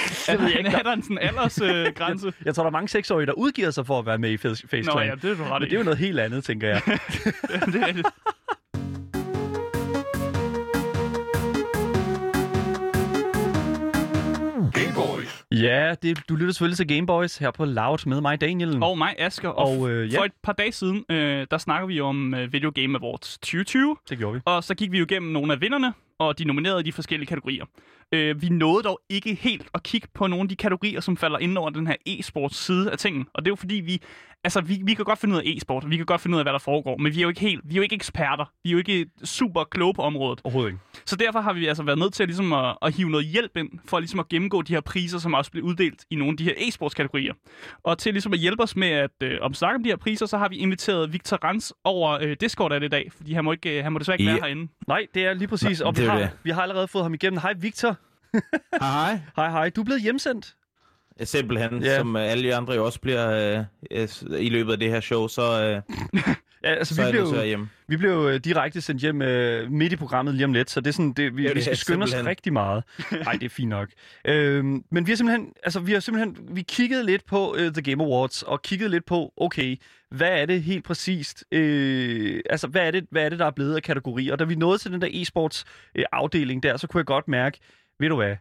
Det 0.07 0.39
ved 0.39 0.47
jeg 0.47 0.57
ikke. 0.57 0.69
Er 0.77 0.83
der 0.83 0.93
en 0.93 1.03
sådan 1.03 1.17
aldersgrænse? 1.17 1.65
Øh, 1.65 1.93
grænse? 1.99 2.33
Jeg 2.45 2.55
tror, 2.55 2.63
der 2.63 2.69
er 2.69 2.71
mange 2.71 2.87
seksårige, 2.87 3.25
der 3.25 3.33
udgiver 3.33 3.71
sig 3.71 3.85
for 3.85 3.99
at 3.99 4.05
være 4.05 4.17
med 4.17 4.29
i 4.31 4.37
Face 4.37 4.67
Face 4.67 4.89
Nå 4.89 4.99
ja, 4.99 5.15
det 5.15 5.31
er 5.31 5.35
du 5.35 5.43
ret 5.43 5.61
Men 5.61 5.69
det 5.69 5.73
er 5.73 5.77
jo 5.77 5.83
noget 5.83 5.99
helt 5.99 6.19
andet, 6.19 6.43
tænker 6.43 6.67
jeg. 6.67 6.81
det 7.65 7.75
er 7.75 7.87
rigtigt. 7.87 8.07
ja, 15.51 15.95
det, 16.01 16.19
du 16.29 16.35
lytter 16.35 16.53
selvfølgelig 16.53 16.77
til 16.77 16.87
Gameboys 16.87 17.37
her 17.37 17.51
på 17.51 17.65
Loud 17.65 18.05
med 18.05 18.21
mig, 18.21 18.41
Daniel. 18.41 18.83
Og 18.83 18.97
mig, 18.97 19.15
Asger. 19.19 19.49
Og, 19.49 19.79
Og, 19.79 19.89
øh, 19.89 20.13
ja. 20.13 20.19
for 20.19 20.23
et 20.23 20.31
par 20.43 20.53
dage 20.53 20.71
siden, 20.71 21.05
øh, 21.09 21.47
der 21.51 21.57
snakker 21.57 21.87
vi 21.87 22.01
om 22.01 22.33
øh, 22.33 22.53
Video 22.53 22.71
Game 22.75 22.99
Awards 23.01 23.37
2020. 23.37 23.97
Det 24.09 24.17
gjorde 24.17 24.33
vi. 24.33 24.39
Og 24.45 24.63
så 24.63 24.75
gik 24.75 24.91
vi 24.91 24.97
jo 24.97 25.05
igennem 25.05 25.31
nogle 25.31 25.53
af 25.53 25.61
vinderne, 25.61 25.93
og 26.19 26.39
de 26.39 26.45
nominerede 26.45 26.79
i 26.79 26.83
de 26.83 26.91
forskellige 26.91 27.27
kategorier. 27.27 27.65
Øh, 28.11 28.41
vi 28.41 28.49
nåede 28.49 28.83
dog 28.83 28.99
ikke 29.09 29.33
helt 29.35 29.67
at 29.73 29.83
kigge 29.83 30.07
på 30.13 30.27
nogle 30.27 30.43
af 30.43 30.49
de 30.49 30.55
kategorier, 30.55 30.99
som 30.99 31.17
falder 31.17 31.37
ind 31.39 31.57
over 31.57 31.69
den 31.69 31.87
her 31.87 31.95
e-sports 32.09 32.53
side 32.55 32.91
af 32.91 32.97
tingen. 32.97 33.25
Og 33.33 33.45
det 33.45 33.49
er 33.49 33.51
jo 33.51 33.55
fordi, 33.55 33.75
vi, 33.75 34.01
altså, 34.43 34.61
vi, 34.61 34.79
vi 34.83 34.93
kan 34.93 35.05
godt 35.05 35.19
finde 35.19 35.35
ud 35.35 35.39
af 35.39 35.43
e-sport, 35.45 35.89
vi 35.89 35.97
kan 35.97 36.05
godt 36.05 36.21
finde 36.21 36.35
ud 36.35 36.39
af, 36.39 36.45
hvad 36.45 36.53
der 36.53 36.59
foregår, 36.59 36.97
men 36.97 37.13
vi 37.13 37.17
er 37.17 37.21
jo 37.21 37.29
ikke 37.29 37.41
helt, 37.41 37.61
vi 37.65 37.73
er 37.73 37.75
jo 37.77 37.81
ikke 37.81 37.95
eksperter. 37.95 38.45
Vi 38.63 38.69
er 38.69 38.71
jo 38.71 38.77
ikke 38.77 39.05
super 39.23 39.63
kloge 39.63 39.93
på 39.93 40.01
området. 40.01 40.41
Overhovedet 40.43 40.69
ikke. 40.71 40.79
Så 41.05 41.15
derfor 41.15 41.39
har 41.39 41.53
vi 41.53 41.65
altså 41.67 41.83
været 41.83 41.99
nødt 41.99 42.13
til 42.13 42.23
at, 42.23 42.29
ligesom 42.29 42.53
at, 42.53 42.77
at 42.81 42.93
hive 42.93 43.09
noget 43.09 43.25
hjælp 43.25 43.57
ind, 43.57 43.69
for 43.87 43.99
ligesom 43.99 44.19
at 44.19 44.29
gennemgå 44.29 44.61
de 44.61 44.73
her 44.73 44.81
priser, 44.81 45.17
som 45.19 45.33
også 45.33 45.51
bliver 45.51 45.65
uddelt 45.65 46.05
i 46.11 46.15
nogle 46.15 46.31
af 46.31 46.37
de 46.37 46.43
her 46.43 46.53
e-sports-kategorier. 46.57 47.33
Og 47.83 47.97
til 47.97 48.13
ligesom 48.13 48.33
at 48.33 48.39
hjælpe 48.39 48.63
os 48.63 48.75
med 48.75 48.87
at 48.87 49.11
øh, 49.23 49.37
om 49.41 49.53
snakke 49.53 49.75
om 49.75 49.83
de 49.83 49.89
her 49.89 49.97
priser, 49.97 50.25
så 50.25 50.37
har 50.37 50.49
vi 50.49 50.55
inviteret 50.55 51.13
Victor 51.13 51.37
Rans 51.43 51.73
over 51.83 52.11
øh, 52.21 52.35
Discord 52.41 52.73
af 52.73 52.79
det 52.79 52.87
i 52.87 52.89
dag, 52.89 53.11
fordi 53.17 53.33
han 53.33 53.43
må, 53.45 53.51
ikke, 53.51 53.77
øh, 53.77 53.83
han 53.83 53.93
må 53.93 53.99
desværre 53.99 54.15
ikke 54.19 54.23
Ja. 54.31 54.31
være 54.31 54.41
herinde. 54.41 54.71
Nej, 54.87 55.05
det 55.13 55.25
er 55.25 55.33
lige 55.33 55.47
præcis. 55.47 55.81
Og 55.81 55.97
vi 55.97 56.03
har, 56.03 56.29
vi 56.43 56.49
har 56.51 56.61
allerede 56.61 56.87
fået 56.87 57.03
ham 57.03 57.13
igennem. 57.13 57.39
Hej, 57.39 57.53
Victor. 57.57 57.96
Hej. 58.81 59.19
Hej, 59.35 59.49
hej. 59.49 59.69
Du 59.69 59.81
er 59.81 59.85
blevet 59.85 60.01
hjemsendt. 60.01 60.55
Simpelthen, 61.23 61.83
Ja. 61.83 61.97
som 61.97 62.15
øh, 62.15 62.21
alle 62.31 62.43
de 62.43 62.55
andre 62.55 62.73
jo 62.73 62.85
også 62.85 62.99
bliver 63.01 63.57
øh, 63.59 63.63
øh, 63.91 64.07
i 64.39 64.49
løbet 64.49 64.71
af 64.71 64.79
det 64.79 64.89
her 64.89 64.99
show, 64.99 65.27
så, 65.27 65.81
øh, 65.87 65.95
Ja, 66.63 66.73
altså, 66.75 66.95
så 66.95 67.01
vi 67.01 67.07
er 67.07 67.11
blev, 67.11 67.21
det 67.21 67.29
så 67.29 67.43
hjemme. 67.43 67.69
vi 67.87 67.97
blev 67.97 68.11
øh, 68.33 68.39
direkte 68.39 68.81
sendt 68.81 69.01
hjem 69.01 69.21
øh, 69.21 69.71
midt 69.71 69.93
i 69.93 69.95
programmet 69.95 70.33
lige 70.35 70.45
om 70.45 70.53
lidt, 70.53 70.69
så 70.69 70.81
det 70.81 70.87
er 70.87 70.91
sådan, 70.93 71.13
det, 71.13 71.37
vi, 71.37 71.43
Det 71.43 71.49
er 71.49 71.53
vi 71.53 71.57
det, 71.57 71.63
skal 71.63 71.77
skynde 71.77 72.03
os 72.03 72.13
rigtig 72.15 72.53
meget. 72.53 72.83
Nej, 73.23 73.33
det 73.33 73.43
er 73.43 73.49
fint 73.49 73.69
nok. 73.69 73.89
Øhm, 74.25 74.83
men 74.91 75.07
vi 75.07 75.11
har 75.11 75.15
simpelthen, 75.15 75.53
altså, 75.63 75.79
vi 75.79 75.93
har 75.93 75.99
simpelthen, 75.99 76.37
vi 76.55 76.61
kiggede 76.61 77.05
lidt 77.05 77.25
på 77.25 77.51
uh, 77.53 77.59
The 77.59 77.81
Game 77.81 78.03
Awards, 78.03 78.43
og 78.43 78.61
kiggede 78.61 78.89
lidt 78.89 79.05
på, 79.05 79.33
okay, 79.37 79.77
hvad 80.11 80.41
er 80.41 80.45
det 80.45 80.63
helt 80.63 80.83
præcist, 80.85 81.43
øh, 81.51 82.41
altså, 82.49 82.67
hvad 82.67 82.87
er, 82.87 82.91
det, 82.91 83.05
hvad 83.11 83.25
er 83.25 83.29
det, 83.29 83.39
der 83.39 83.45
er 83.45 83.51
blevet 83.51 83.75
af 83.75 83.83
kategorier? 83.83 84.31
Og 84.33 84.39
da 84.39 84.43
vi 84.43 84.55
nåede 84.55 84.77
til 84.77 84.91
den 84.91 85.01
der 85.01 85.07
e-sports 85.07 85.63
øh, 85.95 86.05
afdeling 86.11 86.63
der, 86.63 86.77
så 86.77 86.87
kunne 86.87 86.99
jeg 86.99 87.05
godt 87.05 87.27
mærke, 87.27 87.59
ved 87.99 88.09
du 88.09 88.15
hvad, 88.15 88.35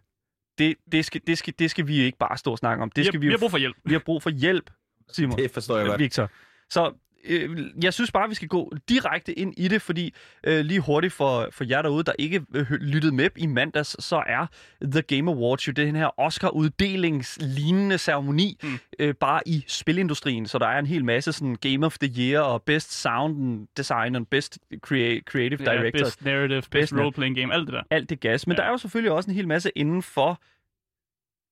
det, 0.59 0.77
det, 0.93 1.05
skal, 1.05 1.21
det, 1.27 1.39
skal, 1.39 1.55
det 1.59 1.71
skal 1.71 1.87
vi 1.87 1.99
ikke 2.01 2.19
bare 2.19 2.37
stå 2.37 2.51
og 2.51 2.59
snakke 2.59 2.83
om. 2.83 2.91
Det 2.91 2.97
Vi 2.97 3.05
skal 3.05 3.15
har, 3.15 3.21
vi, 3.21 3.27
vi 3.27 3.33
har 3.33 3.39
brug 3.39 3.51
for 3.51 3.59
hjælp. 3.59 3.77
vi 3.85 3.93
har 3.93 3.99
brug 3.99 4.23
for 4.23 4.31
hjælp, 4.31 4.71
Simon. 5.13 5.39
Det 5.39 5.51
forstår 5.51 5.77
jeg 5.79 5.87
godt. 5.87 6.01
Victor. 6.01 6.31
Så 6.71 6.93
øh, 7.29 7.59
jeg 7.83 7.95
synes 7.95 8.13
bare, 8.13 8.29
vi 8.29 8.35
skal 8.35 8.49
gå 8.49 8.73
direkte 8.89 9.39
ind 9.39 9.55
i 9.57 9.69
det, 9.69 9.83
fordi 9.83 10.15
øh, 10.45 10.65
lige 10.65 10.81
hurtigt 10.81 11.13
for, 11.13 11.49
for 11.53 11.65
jer 11.69 11.83
derude, 11.83 12.05
der 12.05 12.13
ikke 12.19 12.43
øh, 12.55 12.71
lyttede 12.71 13.15
med 13.15 13.31
i 13.37 13.47
mandags, 13.47 14.05
så 14.05 14.23
er 14.27 14.47
The 14.83 15.03
Game 15.03 15.31
Awards 15.33 15.69
jo 15.69 15.73
den 15.73 15.97
her 15.97 16.21
Oscar-uddelingslignende 16.21 17.99
ceremoni, 17.99 18.59
Mm. 18.63 18.79
øh, 18.99 19.15
bare 19.15 19.41
i 19.49 19.65
spilindustrien. 19.69 20.47
Så 20.47 20.59
der 20.59 20.67
er 20.67 20.79
en 20.79 20.87
hel 20.87 21.05
masse 21.05 21.33
sådan 21.33 21.57
Game 21.61 21.87
of 21.87 21.99
the 21.99 22.13
Year 22.19 22.41
og 22.41 22.63
Best 22.63 23.01
Sound 23.03 23.67
Design 23.77 24.17
og 24.17 24.27
Best 24.31 24.59
Crea- 24.75 25.21
Creative 25.31 25.59
Ja, 25.61 25.73
Director. 25.73 26.05
best 26.05 26.25
narrative, 26.25 26.57
best, 26.61 26.71
Best 26.71 26.93
role-playing 26.93 27.35
game, 27.41 27.55
alt 27.55 27.67
det 27.67 27.73
der. 27.75 27.83
Alt 27.91 28.11
det 28.11 28.21
gas. 28.21 28.47
Men 28.47 28.53
Ja. 28.57 28.63
ja. 28.63 28.63
der 28.63 28.69
er 28.69 28.73
jo 28.73 28.79
selvfølgelig 28.79 29.13
også 29.13 29.31
en 29.31 29.37
hel 29.37 29.49
masse 29.49 29.71
inden 29.77 30.03
for 30.03 30.41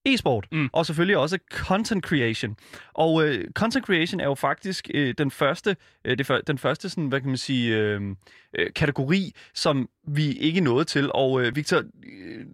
e-sport, 0.07 0.47
Mm. 0.53 0.69
og 0.73 0.87
selvfølgelig 0.87 1.17
også 1.17 1.39
content 1.51 2.05
creation. 2.05 2.57
Og 2.95 3.29
øh, 3.29 3.45
content 3.55 3.87
creation 3.87 4.21
er 4.21 4.25
jo 4.25 4.35
faktisk 4.35 4.91
øh, 4.95 5.15
den 5.19 5.31
første, 5.31 5.77
øh, 6.05 6.19
det, 6.19 6.27
før- 6.27 6.41
den 6.41 6.59
første 6.59 6.89
sådan, 6.89 7.07
hvad 7.09 7.21
kan 7.21 7.29
man 7.29 7.37
sige, 7.37 7.77
øh, 7.77 8.01
øh, 8.59 8.73
kategori, 8.77 9.33
som 9.55 9.89
vi 10.07 10.33
ikke 10.33 10.61
nåede 10.61 10.85
til. 10.85 11.11
Og 11.15 11.43
øh, 11.43 11.57
Victor, 11.57 11.77
øh, 11.79 12.45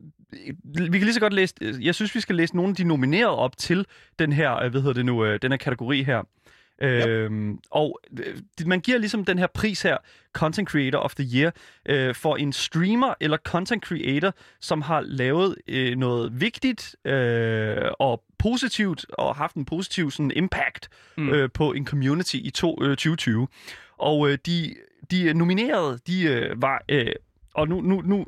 vi 0.74 0.98
kan 0.98 1.00
lige 1.00 1.14
så 1.14 1.20
godt 1.20 1.32
læse, 1.32 1.54
jeg 1.80 1.94
synes, 1.94 2.14
vi 2.14 2.20
skal 2.20 2.36
læse 2.36 2.56
nogle 2.56 2.70
af 2.70 2.76
de 2.76 2.84
nominerede 2.84 3.36
op 3.36 3.56
til 3.56 3.86
den 4.18 4.32
her, 4.32 4.56
øh, 4.62 4.70
hvad 4.70 4.80
hedder 4.80 4.94
det 4.94 5.06
nu, 5.06 5.24
øh, 5.24 5.38
den 5.42 5.52
her 5.52 5.56
kategori 5.58 6.02
her. 6.02 6.22
Øhm, 6.80 7.58
og 7.70 8.00
øh, 8.18 8.36
man 8.66 8.80
giver 8.80 8.98
ligesom 8.98 9.24
den 9.24 9.38
her 9.38 9.46
pris 9.54 9.82
her, 9.82 9.96
Content 10.32 10.68
Creator 10.68 10.98
of 10.98 11.14
the 11.14 11.28
Year, 11.34 11.52
øh, 11.86 12.14
for 12.14 12.36
en 12.36 12.52
streamer 12.52 13.14
eller 13.20 13.36
content 13.36 13.84
creator, 13.84 14.34
som 14.60 14.82
har 14.82 15.00
lavet 15.00 15.56
øh, 15.68 15.96
noget 15.96 16.40
vigtigt 16.40 16.96
øh, 17.04 17.76
og 17.98 18.22
positivt, 18.38 19.06
og 19.12 19.36
haft 19.36 19.54
en 19.54 19.64
positiv 19.64 20.10
sådan, 20.10 20.32
impact 20.34 20.88
Mm. 21.16 21.28
øh, 21.30 21.48
på 21.54 21.72
en 21.72 21.86
community 21.86 22.34
i 22.36 22.50
to, 22.50 22.78
øh, 22.82 22.88
2020. 22.90 23.48
Og 23.98 24.30
øh, 24.30 24.38
de, 24.46 24.74
de 25.10 25.34
nominerede, 25.34 25.98
de 26.06 26.22
øh, 26.22 26.62
var... 26.62 26.84
Øh, 26.88 27.06
og 27.54 27.68
nu, 27.68 27.80
nu, 27.80 28.00
nu, 28.00 28.26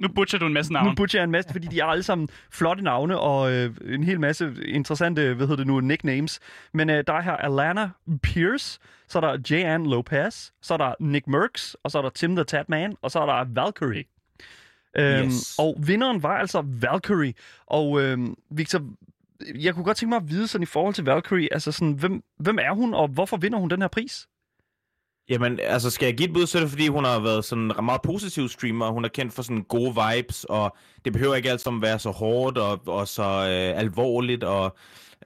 Nu 0.00 0.08
butcher 0.08 0.38
du 0.38 0.46
en 0.46 0.52
masse 0.52 0.72
nu 0.72 0.78
navn. 0.78 0.94
butcher 0.94 1.20
jeg 1.20 1.24
en 1.24 1.30
masse, 1.30 1.52
fordi 1.52 1.66
de 1.66 1.80
er 1.80 1.84
alle 1.84 2.02
sammen 2.02 2.28
flotte 2.52 2.84
navne 2.84 3.18
og 3.20 3.52
øh, 3.52 3.74
en 3.84 4.04
hel 4.04 4.20
masse 4.20 4.54
interessante, 4.68 5.34
hvad 5.34 5.46
hedder 5.46 5.56
det 5.56 5.66
nu, 5.66 5.80
nicknames. 5.80 6.40
Men 6.74 6.90
øh, 6.90 7.04
der 7.06 7.12
er 7.12 7.20
her 7.20 7.32
Alana 7.32 7.90
Pierce, 8.22 8.80
så 9.08 9.18
er 9.18 9.20
der 9.20 9.38
J.Ann 9.50 9.86
Lopez, 9.86 10.50
så 10.62 10.74
er 10.74 10.78
der 10.78 10.94
Nick 11.00 11.26
Merckx, 11.26 11.74
og 11.82 11.90
så 11.90 11.98
er 11.98 12.02
der 12.02 12.10
Tim 12.10 12.36
the 12.36 12.44
Tatman, 12.44 12.96
og 13.02 13.10
så 13.10 13.20
er 13.20 13.26
der 13.26 13.44
Valkyrie. 13.54 14.04
Øhm, 14.98 15.24
Yes. 15.26 15.54
Og 15.58 15.76
vinderen 15.86 16.22
var 16.22 16.36
altså 16.38 16.62
Valkyrie. 16.66 17.34
Og 17.66 18.02
øhm, 18.02 18.34
Victor, 18.50 18.80
jeg 19.54 19.74
kunne 19.74 19.84
godt 19.84 19.96
tænke 19.96 20.08
mig 20.10 20.16
at 20.16 20.30
vide 20.30 20.48
sådan 20.48 20.62
i 20.62 20.66
forhold 20.66 20.94
til 20.94 21.04
Valkyrie, 21.04 21.48
altså 21.52 21.72
sådan, 21.72 21.92
hvem, 21.92 22.22
hvem 22.38 22.58
er 22.58 22.74
hun, 22.74 22.94
og 22.94 23.08
hvorfor 23.08 23.36
vinder 23.36 23.58
hun 23.58 23.70
den 23.70 23.80
her 23.80 23.88
pris? 23.88 24.26
Jamen, 25.28 25.60
altså 25.62 25.90
skal 25.90 26.06
jeg 26.06 26.16
give 26.16 26.28
et 26.28 26.34
bud, 26.34 26.46
så 26.46 26.58
er 26.58 26.62
det 26.62 26.70
fordi, 26.70 26.88
hun 26.88 27.04
har 27.04 27.20
været 27.20 27.44
sådan 27.44 27.72
en 27.78 27.84
meget 27.84 28.02
positiv 28.02 28.48
streamer, 28.48 28.90
hun 28.90 29.04
er 29.04 29.08
kendt 29.08 29.32
for 29.32 29.42
sådan 29.42 29.62
gode 29.62 29.94
vibes, 29.94 30.44
og 30.44 30.76
det 31.04 31.12
behøver 31.12 31.34
ikke 31.34 31.50
altid 31.50 31.72
at 31.72 31.82
være 31.82 31.98
så 31.98 32.10
hårdt 32.10 32.58
og, 32.58 32.80
og 32.86 33.08
så 33.08 33.22
øh, 33.22 33.80
alvorligt, 33.80 34.44
og 34.44 34.76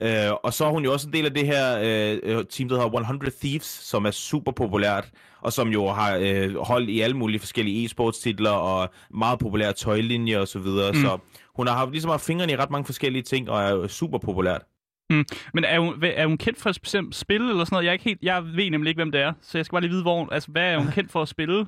Øh, 0.02 0.32
og 0.42 0.54
så 0.54 0.64
er 0.64 0.70
hun 0.70 0.84
jo 0.84 0.92
også 0.92 1.06
en 1.06 1.12
del 1.12 1.26
af 1.26 1.34
det 1.34 1.46
her 1.46 1.78
øh, 1.82 2.44
team, 2.44 2.68
der 2.68 2.76
hedder 2.76 3.00
100 3.00 3.32
Thieves, 3.40 3.66
som 3.66 4.04
er 4.04 4.10
super 4.10 4.52
populært, 4.52 5.10
og 5.40 5.52
som 5.52 5.68
jo 5.68 5.88
har 5.88 6.16
øh, 6.16 6.56
hold 6.56 6.88
i 6.88 7.00
alle 7.00 7.16
mulige 7.16 7.40
forskellige 7.40 7.84
e-sportstitler 7.84 8.50
og 8.50 8.88
meget 9.14 9.38
populære 9.38 9.72
tøjlinjer 9.72 10.38
og 10.38 10.48
så 10.48 10.58
videre. 10.58 10.92
Mm. 10.92 11.00
Så 11.00 11.18
hun 11.56 11.66
har 11.66 11.74
haft, 11.74 11.90
ligesom 11.90 12.10
haft 12.10 12.24
fingrene 12.24 12.52
i 12.52 12.56
ret 12.56 12.70
mange 12.70 12.84
forskellige 12.84 13.22
ting, 13.22 13.50
og 13.50 13.62
er 13.62 13.86
super 13.88 14.18
populært. 14.18 14.62
Mm. 15.10 15.24
Men 15.54 15.64
er 15.64 15.80
hun, 15.80 16.04
er 16.04 16.26
hun 16.26 16.38
kendt 16.38 16.58
for 16.58 16.70
et 16.70 16.78
bestemt 16.82 17.14
spil 17.14 17.40
eller 17.42 17.64
sådan 17.64 17.74
noget? 17.74 17.84
Jeg, 17.84 17.90
er 17.90 17.92
ikke 17.92 18.04
helt, 18.04 18.22
jeg 18.22 18.44
ved 18.44 18.70
nemlig 18.70 18.90
ikke, 18.90 18.98
hvem 18.98 19.12
det 19.12 19.20
er, 19.20 19.32
så 19.42 19.58
jeg 19.58 19.64
skal 19.64 19.74
bare 19.74 19.82
lige 19.82 19.90
vide, 19.90 20.02
hvor, 20.02 20.32
altså, 20.32 20.50
hvad 20.50 20.72
er 20.72 20.78
hun 20.78 20.92
kendt 20.96 21.12
for 21.12 21.22
at 21.22 21.28
spille? 21.28 21.66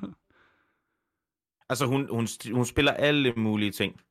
Altså, 1.69 1.85
hun, 1.85 2.07
hun, 2.11 2.27
hun 2.53 2.65
spiller 2.65 2.91
alle 2.91 3.33
mulige 3.37 3.71
ting. 3.71 4.01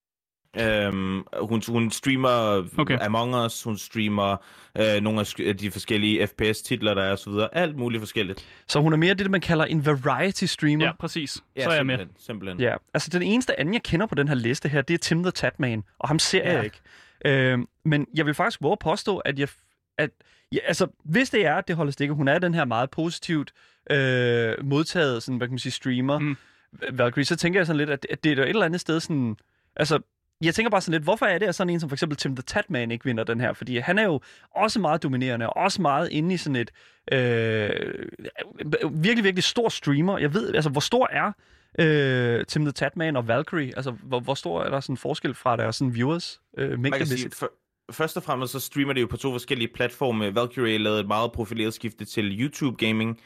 Øhm, 0.60 1.22
hun, 1.40 1.62
hun 1.68 1.90
streamer 1.90 2.64
okay. 2.78 2.98
Among 3.00 3.36
Us, 3.36 3.62
hun 3.62 3.78
streamer 3.78 4.36
øh, 4.78 5.02
nogle 5.02 5.20
af 5.38 5.56
de 5.56 5.70
forskellige 5.70 6.26
FPS-titler, 6.26 6.94
der 6.94 7.02
er 7.02 7.12
osv. 7.12 7.32
Alt 7.52 7.76
muligt 7.76 8.00
forskelligt. 8.00 8.46
Så 8.68 8.80
hun 8.80 8.92
er 8.92 8.96
mere 8.96 9.14
det, 9.14 9.30
man 9.30 9.40
kalder 9.40 9.64
en 9.64 9.86
variety-streamer? 9.86 10.84
Ja, 10.84 10.92
præcis. 10.98 11.44
Ja, 11.56 11.64
så 11.64 11.70
er 11.70 11.74
jeg 11.74 11.86
med. 11.86 12.06
Simpelthen. 12.18 12.60
Ja, 12.60 12.76
altså 12.94 13.10
den 13.10 13.22
eneste 13.22 13.60
anden, 13.60 13.74
jeg 13.74 13.82
kender 13.82 14.06
på 14.06 14.14
den 14.14 14.28
her 14.28 14.34
liste 14.34 14.68
her, 14.68 14.82
det 14.82 14.94
er 14.94 14.98
Tim 14.98 15.22
the 15.22 15.30
Tatman, 15.30 15.84
og 15.98 16.08
ham 16.08 16.18
ser 16.18 16.38
ja. 16.38 16.54
jeg 16.54 16.64
ikke. 16.64 16.80
Øh, 17.24 17.58
men 17.84 18.06
jeg 18.14 18.26
vil 18.26 18.34
faktisk 18.34 18.62
våge 18.62 18.72
at 18.72 18.78
påstå, 18.78 19.18
at 19.18 19.38
jeg... 19.38 19.48
At, 19.98 20.10
ja, 20.52 20.58
altså, 20.66 20.86
hvis 21.04 21.30
det 21.30 21.46
er, 21.46 21.60
det 21.60 21.76
holder 21.76 21.92
stikke, 21.92 22.14
hun 22.14 22.28
er 22.28 22.38
den 22.38 22.54
her 22.54 22.64
meget 22.64 22.90
positivt 22.90 23.52
øh, 23.90 24.64
modtaget, 24.64 25.22
sådan, 25.22 25.38
hvad 25.38 25.48
kan 25.48 25.52
man 25.52 25.58
sige, 25.58 25.72
streamer, 25.72 26.18
mm. 26.18 26.36
Valkyrie, 26.92 27.24
så 27.24 27.36
tænker 27.36 27.60
jeg 27.60 27.66
sådan 27.66 27.78
lidt, 27.78 27.90
at, 27.90 28.06
at 28.10 28.24
det 28.24 28.38
er 28.38 28.42
et 28.42 28.48
eller 28.48 28.64
andet 28.66 28.80
sted 28.80 29.00
sådan... 29.00 29.36
Altså, 29.76 30.00
jeg 30.42 30.54
tænker 30.54 30.70
bare 30.70 30.80
sådan 30.80 30.92
lidt, 30.92 31.02
hvorfor 31.02 31.26
er 31.26 31.38
det, 31.38 31.46
at 31.46 31.54
sådan 31.54 31.70
en 31.70 31.80
som 31.80 31.88
for 31.88 31.94
eksempel 31.94 32.16
Tim 32.18 32.36
the 32.36 32.42
Tatman 32.42 32.90
ikke 32.90 33.04
vinder 33.04 33.24
den 33.24 33.40
her? 33.40 33.52
Fordi 33.52 33.78
han 33.78 33.98
er 33.98 34.02
jo 34.02 34.20
også 34.54 34.80
meget 34.80 35.02
dominerende, 35.02 35.48
og 35.48 35.56
også 35.56 35.82
meget 35.82 36.08
inde 36.10 36.34
i 36.34 36.36
sådan 36.36 36.56
et 36.56 36.70
øh, 37.12 37.70
virkelig, 38.90 39.24
virkelig 39.24 39.44
stor 39.44 39.68
streamer. 39.68 40.18
Jeg 40.18 40.34
ved, 40.34 40.54
altså, 40.54 40.70
hvor 40.70 40.80
stor 40.80 41.08
er 41.12 41.32
øh, 41.78 42.46
Tim 42.46 42.64
the 42.64 42.72
Tatman 42.72 43.16
og 43.16 43.28
Valkyrie? 43.28 43.72
Altså, 43.76 43.90
hvor, 43.90 44.20
hvor 44.20 44.34
stor 44.34 44.62
er 44.62 44.70
der 44.70 44.80
sådan 44.80 44.96
forskel 44.96 45.34
fra 45.34 45.56
deres 45.56 45.76
sådan 45.76 45.94
viewers? 45.94 46.40
Øh, 46.58 46.78
for, 47.32 47.52
først 47.92 48.16
og 48.16 48.22
fremmest 48.22 48.52
så 48.52 48.60
streamer 48.60 48.92
det 48.92 49.00
jo 49.00 49.06
på 49.06 49.16
to 49.16 49.32
forskellige 49.32 49.68
platforme. 49.74 50.34
Valkyrie 50.34 50.78
lavede 50.78 51.00
et 51.00 51.06
meget 51.06 51.32
profileret 51.32 51.74
skifte 51.74 52.04
til 52.04 52.40
YouTube 52.40 52.86
Gaming, 52.86 53.20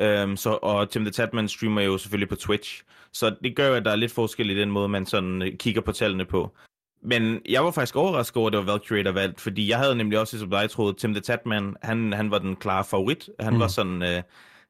Um, 0.00 0.36
så, 0.36 0.58
og 0.62 0.90
Tim 0.90 1.02
the 1.02 1.10
Tatman 1.10 1.48
streamer 1.48 1.82
jo 1.82 1.98
selvfølgelig 1.98 2.28
på 2.28 2.36
Twitch. 2.36 2.82
Så 3.12 3.36
det 3.42 3.56
gør 3.56 3.68
jo, 3.68 3.74
at 3.74 3.84
der 3.84 3.90
er 3.90 3.96
lidt 3.96 4.12
forskel 4.12 4.50
i 4.50 4.60
den 4.60 4.70
måde, 4.70 4.88
man 4.88 5.06
sådan 5.06 5.42
øh, 5.42 5.56
kigger 5.56 5.80
på 5.80 5.92
tallene 5.92 6.24
på. 6.24 6.56
Men 7.02 7.40
jeg 7.48 7.64
var 7.64 7.70
faktisk 7.70 7.96
overrasket 7.96 8.36
over, 8.36 8.46
at 8.46 8.52
det 8.52 8.58
var 8.58 8.72
Valkyrie, 8.72 9.04
der 9.04 9.12
valgte, 9.12 9.42
fordi 9.42 9.70
jeg 9.70 9.78
havde 9.78 9.94
nemlig 9.94 10.18
også, 10.18 10.38
som 10.38 10.50
dig 10.50 10.70
troede, 10.70 10.94
Tim 10.94 11.14
the 11.14 11.20
Tatman, 11.20 11.76
han, 11.82 12.12
han 12.12 12.30
var 12.30 12.38
den 12.38 12.56
klare 12.56 12.84
favorit. 12.84 13.30
Han 13.40 13.52
mm. 13.52 13.60
var 13.60 13.68
sådan 13.68 14.02
øh, 14.02 14.22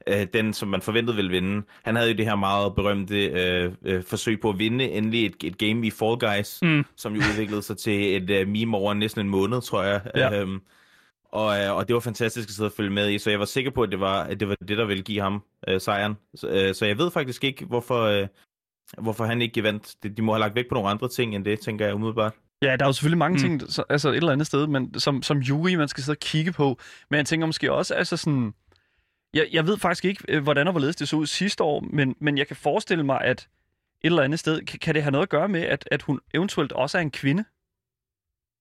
øh, 0.07 0.27
den, 0.35 0.53
som 0.53 0.69
man 0.69 0.83
forventede 0.83 1.17
ville 1.17 1.31
vinde. 1.31 1.67
Han 1.85 1.97
havde 1.97 2.11
jo 2.11 2.17
det 2.17 2.27
her 2.27 2.37
meget 2.37 2.75
berømte 2.75 3.27
øh, 3.27 3.73
øh, 3.85 4.03
forsøg 4.03 4.41
på 4.41 4.51
at 4.51 4.59
vinde 4.59 4.85
endelig 4.85 5.27
et, 5.27 5.35
et 5.45 5.59
game 5.59 5.87
i 5.87 5.91
Fall 5.91 6.19
Guys, 6.19 6.59
mm. 6.63 6.85
som 6.97 7.15
jo 7.15 7.21
udviklede 7.33 7.63
sig 7.63 7.77
til 7.79 8.17
et 8.17 8.31
øh, 8.31 8.49
meme 8.49 8.77
over 8.77 8.95
næsten 8.95 9.21
en 9.21 9.29
måned, 9.29 9.61
tror 9.61 9.83
jeg. 9.83 10.01
Ja. 10.17 10.41
Øhm, 10.41 10.61
og, 11.33 11.61
øh, 11.61 11.77
og 11.77 11.89
det 11.89 11.95
var 11.95 12.01
fantastisk 12.01 12.49
at 12.49 12.55
sidde 12.55 12.69
og 12.69 12.73
følge 12.77 12.91
med 12.91 13.11
i, 13.11 13.19
så 13.19 13.31
jeg 13.31 13.39
var 13.39 13.45
sikker 13.45 13.71
på, 13.71 13.83
at 13.83 13.91
det 13.91 14.01
var, 14.01 14.23
at 14.23 14.41
det, 14.41 14.49
var 14.49 14.57
det, 14.69 14.79
der 14.79 14.85
ville 14.85 15.03
give 15.03 15.21
ham 15.21 15.43
øh, 15.69 15.81
sejren. 15.81 16.15
Så, 16.35 16.49
øh, 16.49 16.75
så 16.75 16.87
jeg 16.87 16.99
ved 16.99 17.11
faktisk 17.11 17.45
ikke, 17.45 17.65
hvorfor, 17.65 18.03
øh, 18.03 18.27
hvorfor 18.99 19.25
han 19.25 19.43
ikke 19.43 19.63
vandt. 19.63 19.95
De, 20.03 20.09
de 20.09 20.23
må 20.23 20.33
have 20.33 20.41
lagt 20.41 20.55
væk 20.55 20.69
på 20.69 20.75
nogle 20.75 20.91
andre 20.91 21.09
ting 21.09 21.35
end 21.35 21.45
det, 21.45 21.61
tænker 21.61 21.87
jeg 21.87 21.95
umiddelbart. 21.95 22.33
Ja, 22.63 22.77
der 22.77 22.85
er 22.85 22.89
jo 22.89 22.93
selvfølgelig 22.93 23.19
mange 23.19 23.35
mm. 23.35 23.59
ting, 23.59 23.73
så, 23.73 23.85
altså 23.89 24.09
et 24.09 24.17
eller 24.17 24.33
andet 24.33 24.47
sted, 24.47 24.67
men 24.67 25.01
som, 25.01 25.23
som 25.23 25.39
jury, 25.39 25.75
man 25.75 25.89
skal 25.89 26.05
sidde 26.05 26.17
og 26.17 26.21
kigge 26.21 26.53
på. 26.53 26.79
Men 27.11 27.19
jeg 27.19 27.27
tænker 27.27 27.47
måske 27.47 27.73
også, 27.73 27.95
altså 27.95 28.17
sådan... 28.17 28.53
Jeg, 29.35 29.49
jeg 29.53 29.67
ved 29.67 29.79
faktisk 29.79 30.05
ikke, 30.05 30.25
øh, 30.29 30.43
hvordan 30.43 30.67
og 30.67 30.73
hvorledes 30.73 30.97
det 30.97 31.09
så 31.09 31.17
ud 31.17 31.27
sidste 31.27 31.65
år, 31.65 31.81
men, 31.81 32.17
men 32.21 32.39
jeg 32.39 32.47
kan 32.47 32.57
forestille 32.57 33.05
mig, 33.05 33.21
at 33.21 33.41
et 33.41 34.07
eller 34.07 34.23
andet 34.23 34.39
sted, 34.39 34.61
kan, 34.61 34.79
kan 34.79 34.95
det 34.95 35.03
have 35.03 35.11
noget 35.11 35.23
at 35.23 35.31
gøre 35.31 35.49
med, 35.49 35.61
at, 35.61 35.89
at 35.91 36.03
hun 36.03 36.21
eventuelt 36.35 36.73
også 36.73 36.99
er 36.99 37.03
en 37.03 37.11
kvinde? 37.11 37.45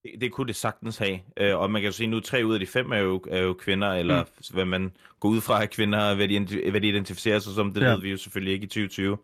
Det, 0.04 0.22
det 0.22 0.32
kunne 0.32 0.48
det 0.48 0.56
sagtens 0.56 0.98
have. 0.98 1.20
Øh, 1.38 1.58
og 1.58 1.72
man 1.72 1.82
kan 1.82 1.88
jo 1.88 1.92
sige, 1.92 2.08
nu 2.08 2.20
tre 2.20 2.46
ud 2.46 2.54
af 2.54 2.60
de 2.60 2.68
fem 2.68 2.92
er 2.92 2.98
jo, 2.98 3.24
er 3.30 3.42
jo 3.42 3.54
kvinder, 3.54 3.94
eller 3.94 4.24
mm. 4.24 4.54
hvad 4.54 4.66
man 4.66 4.94
går 5.20 5.30
ud 5.30 5.42
fra 5.42 5.62
af 5.62 5.70
kvinder, 5.70 6.16
hvad 6.16 6.28
de, 6.28 6.70
hvad 6.72 6.82
de 6.82 6.88
identificerer 6.88 7.40
sig 7.40 7.54
som, 7.54 7.74
det 7.74 7.82
ja. 7.82 7.90
ved 7.90 8.02
vi 8.02 8.12
jo 8.12 8.18
selvfølgelig 8.18 8.54
ikke 8.54 8.64
i 8.64 8.68
2020. 8.68 9.18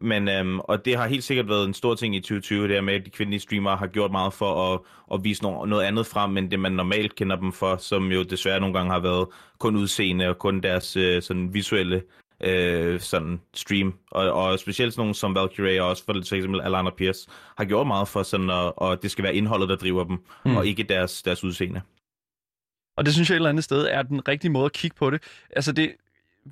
Men, 0.00 0.28
øhm, 0.28 0.60
og 0.60 0.84
det 0.84 0.96
har 0.96 1.06
helt 1.06 1.24
sikkert 1.24 1.48
været 1.48 1.66
en 1.66 1.74
stor 1.74 1.94
ting 1.94 2.16
i 2.16 2.20
2020, 2.20 2.68
det 2.68 2.76
er 2.76 2.80
med, 2.80 2.94
at 2.94 3.04
de 3.04 3.10
kvindelige 3.10 3.40
streamere 3.40 3.76
har 3.76 3.86
gjort 3.86 4.10
meget 4.10 4.32
for 4.32 4.74
at, 4.74 4.80
at 5.14 5.24
vise 5.24 5.42
noget, 5.42 5.68
noget 5.68 5.84
andet 5.84 6.06
frem, 6.06 6.36
end 6.36 6.50
det 6.50 6.60
man 6.60 6.72
normalt 6.72 7.14
kender 7.14 7.36
dem 7.36 7.52
for, 7.52 7.76
som 7.76 8.12
jo 8.12 8.22
desværre 8.22 8.60
nogle 8.60 8.74
gange 8.74 8.92
har 8.92 9.00
været 9.00 9.28
kun 9.58 9.76
udseende 9.76 10.28
og 10.28 10.38
kun 10.38 10.60
deres 10.60 10.96
øh, 10.96 11.22
sådan 11.22 11.54
visuelle 11.54 12.02
øh, 12.40 13.00
sådan 13.00 13.40
stream. 13.54 13.94
Og, 14.10 14.32
og 14.32 14.58
specielt 14.58 14.92
sådan 14.92 15.00
nogle 15.00 15.14
som 15.14 15.34
Valkyrie 15.34 15.82
og 15.82 15.88
også 15.88 16.04
for 16.04 16.18
eksempel 16.18 16.60
Alana 16.60 16.90
Pierce 16.90 17.28
har 17.56 17.64
gjort 17.64 17.86
meget 17.86 18.08
for 18.08 18.22
sådan, 18.22 18.50
at, 18.50 18.72
og 18.76 19.02
det 19.02 19.10
skal 19.10 19.24
være 19.24 19.34
indholdet, 19.34 19.68
der 19.68 19.76
driver 19.76 20.04
dem, 20.04 20.18
mm. 20.44 20.56
og 20.56 20.66
ikke 20.66 20.82
deres, 20.82 21.22
deres 21.22 21.44
udseende. 21.44 21.80
Og 22.96 23.06
det 23.06 23.14
synes 23.14 23.30
jeg 23.30 23.34
et 23.34 23.38
eller 23.38 23.50
andet 23.50 23.64
sted 23.64 23.86
er 23.90 24.02
den 24.02 24.28
rigtige 24.28 24.50
måde 24.50 24.64
at 24.64 24.72
kigge 24.72 24.96
på 24.96 25.10
det. 25.10 25.22
Altså 25.50 25.72
det, 25.72 25.92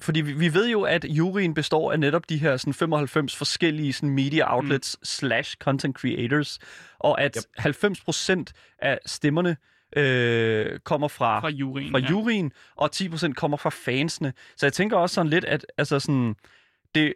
fordi 0.03 0.21
vi, 0.21 0.33
vi 0.33 0.55
ved 0.55 0.69
jo, 0.69 0.83
at 0.83 1.05
juryen 1.05 1.55
består 1.55 1.93
af 1.93 2.01
netop 2.01 2.29
de 2.29 2.39
her 2.39 2.57
sådan 2.57 2.75
95 2.75 3.37
forskellige 3.37 3.93
sådan 3.93 4.11
media 4.11 4.55
outlets 4.55 4.97
mm. 5.01 5.05
slash 5.05 5.57
content 5.57 5.97
creators, 5.97 6.59
og 6.99 7.21
at 7.21 7.47
yep. 7.67 7.77
90% 8.39 8.45
af 8.79 8.99
stemmerne 9.07 9.57
øh, 9.97 10.79
kommer 10.79 11.09
fra, 11.09 11.41
fra 11.41 11.49
juryen, 11.49 11.91
fra 11.91 11.99
juryen 11.99 12.47
ja. 12.47 12.83
og 12.83 12.91
10% 12.95 13.33
kommer 13.33 13.57
fra 13.57 13.71
fansene. 13.71 14.33
Så 14.57 14.67
jeg 14.67 14.73
tænker 14.73 14.97
også 14.97 15.15
sådan 15.15 15.31
lidt, 15.31 15.45
at 15.45 15.67
altså 15.79 16.01
sådan, 16.01 16.37
det, 16.95 17.15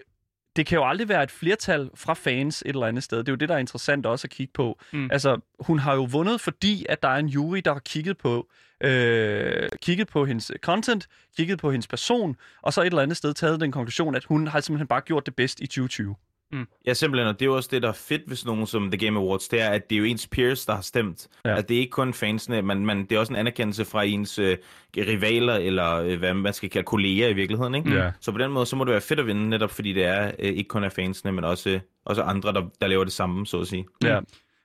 det 0.56 0.66
kan 0.66 0.78
jo 0.78 0.88
aldrig 0.88 1.08
være 1.08 1.22
et 1.22 1.30
flertal 1.30 1.90
fra 1.94 2.14
fans 2.14 2.62
et 2.66 2.68
eller 2.68 2.86
andet 2.86 3.04
sted. 3.04 3.18
Det 3.18 3.28
er 3.28 3.32
jo 3.32 3.36
det, 3.36 3.48
der 3.48 3.54
er 3.54 3.58
interessant 3.58 4.06
også 4.06 4.26
at 4.26 4.30
kigge 4.30 4.52
på. 4.52 4.78
Mm. 4.92 5.10
Altså, 5.12 5.40
hun 5.60 5.78
har 5.78 5.94
jo 5.94 6.04
vundet, 6.04 6.40
fordi 6.40 6.86
at 6.88 7.02
der 7.02 7.08
er 7.08 7.16
en 7.16 7.26
jury, 7.26 7.58
der 7.64 7.72
har 7.72 7.80
kigget 7.80 8.18
på, 8.18 8.48
øh, 8.80 9.68
kigget 9.82 10.08
på 10.08 10.24
hendes 10.24 10.52
content, 10.62 11.08
kigget 11.36 11.58
på 11.58 11.70
hendes 11.70 11.86
person, 11.86 12.36
og 12.62 12.72
så 12.72 12.80
et 12.80 12.86
eller 12.86 13.02
andet 13.02 13.16
sted 13.16 13.34
taget 13.34 13.60
den 13.60 13.72
konklusion, 13.72 14.14
at 14.14 14.24
hun 14.24 14.46
har 14.46 14.60
simpelthen 14.60 14.86
bare 14.86 15.00
gjort 15.00 15.26
det 15.26 15.36
bedst 15.36 15.60
i 15.60 15.66
2020. 15.66 16.14
Mm. 16.52 16.66
Ja, 16.86 16.94
simpelthen, 16.94 17.28
og 17.28 17.34
det 17.34 17.42
er 17.42 17.46
jo 17.46 17.56
også 17.56 17.68
det, 17.72 17.82
der 17.82 17.88
er 17.88 17.92
fedt 17.92 18.22
ved 18.26 18.36
sådan 18.36 18.48
nogen 18.48 18.66
som 18.66 18.90
The 18.90 19.06
Game 19.06 19.20
Awards, 19.20 19.48
det 19.48 19.60
er, 19.60 19.70
at 19.70 19.90
det 19.90 19.96
er 19.96 19.98
jo 19.98 20.04
ens 20.04 20.26
peers, 20.26 20.66
der 20.66 20.74
har 20.74 20.82
stemt. 20.82 21.28
Ja. 21.44 21.58
At 21.58 21.68
det 21.68 21.76
er 21.76 21.80
ikke 21.80 21.90
kun 21.90 22.14
fansene, 22.14 22.62
men, 22.62 22.86
men 22.86 23.04
det 23.04 23.12
er 23.12 23.18
også 23.18 23.32
en 23.32 23.38
anerkendelse 23.38 23.84
fra 23.84 24.04
ens 24.04 24.38
øh, 24.38 24.56
rivaler, 24.96 25.54
eller 25.54 25.94
øh, 25.94 26.18
hvad 26.18 26.34
man 26.34 26.52
skal 26.52 26.70
kalde 26.70 26.86
kolleger 26.86 27.28
i 27.28 27.32
virkeligheden, 27.32 27.74
ikke? 27.74 27.94
Ja. 27.94 28.10
Så 28.20 28.32
på 28.32 28.38
den 28.38 28.50
måde, 28.50 28.66
så 28.66 28.76
må 28.76 28.84
det 28.84 28.92
være 28.92 29.00
fedt 29.00 29.20
at 29.20 29.26
vinde, 29.26 29.48
netop 29.48 29.70
fordi 29.70 29.92
det 29.92 30.04
er 30.04 30.26
øh, 30.38 30.52
ikke 30.52 30.68
kun 30.68 30.84
af 30.84 30.92
fansene, 30.92 31.32
men 31.32 31.44
også, 31.44 31.70
øh, 31.70 31.80
også 32.04 32.22
andre, 32.22 32.52
der, 32.52 32.62
der 32.80 32.86
laver 32.86 33.04
det 33.04 33.12
samme, 33.12 33.46
så 33.46 33.60
at 33.60 33.66
sige. 33.66 33.86
Ja. 34.04 34.20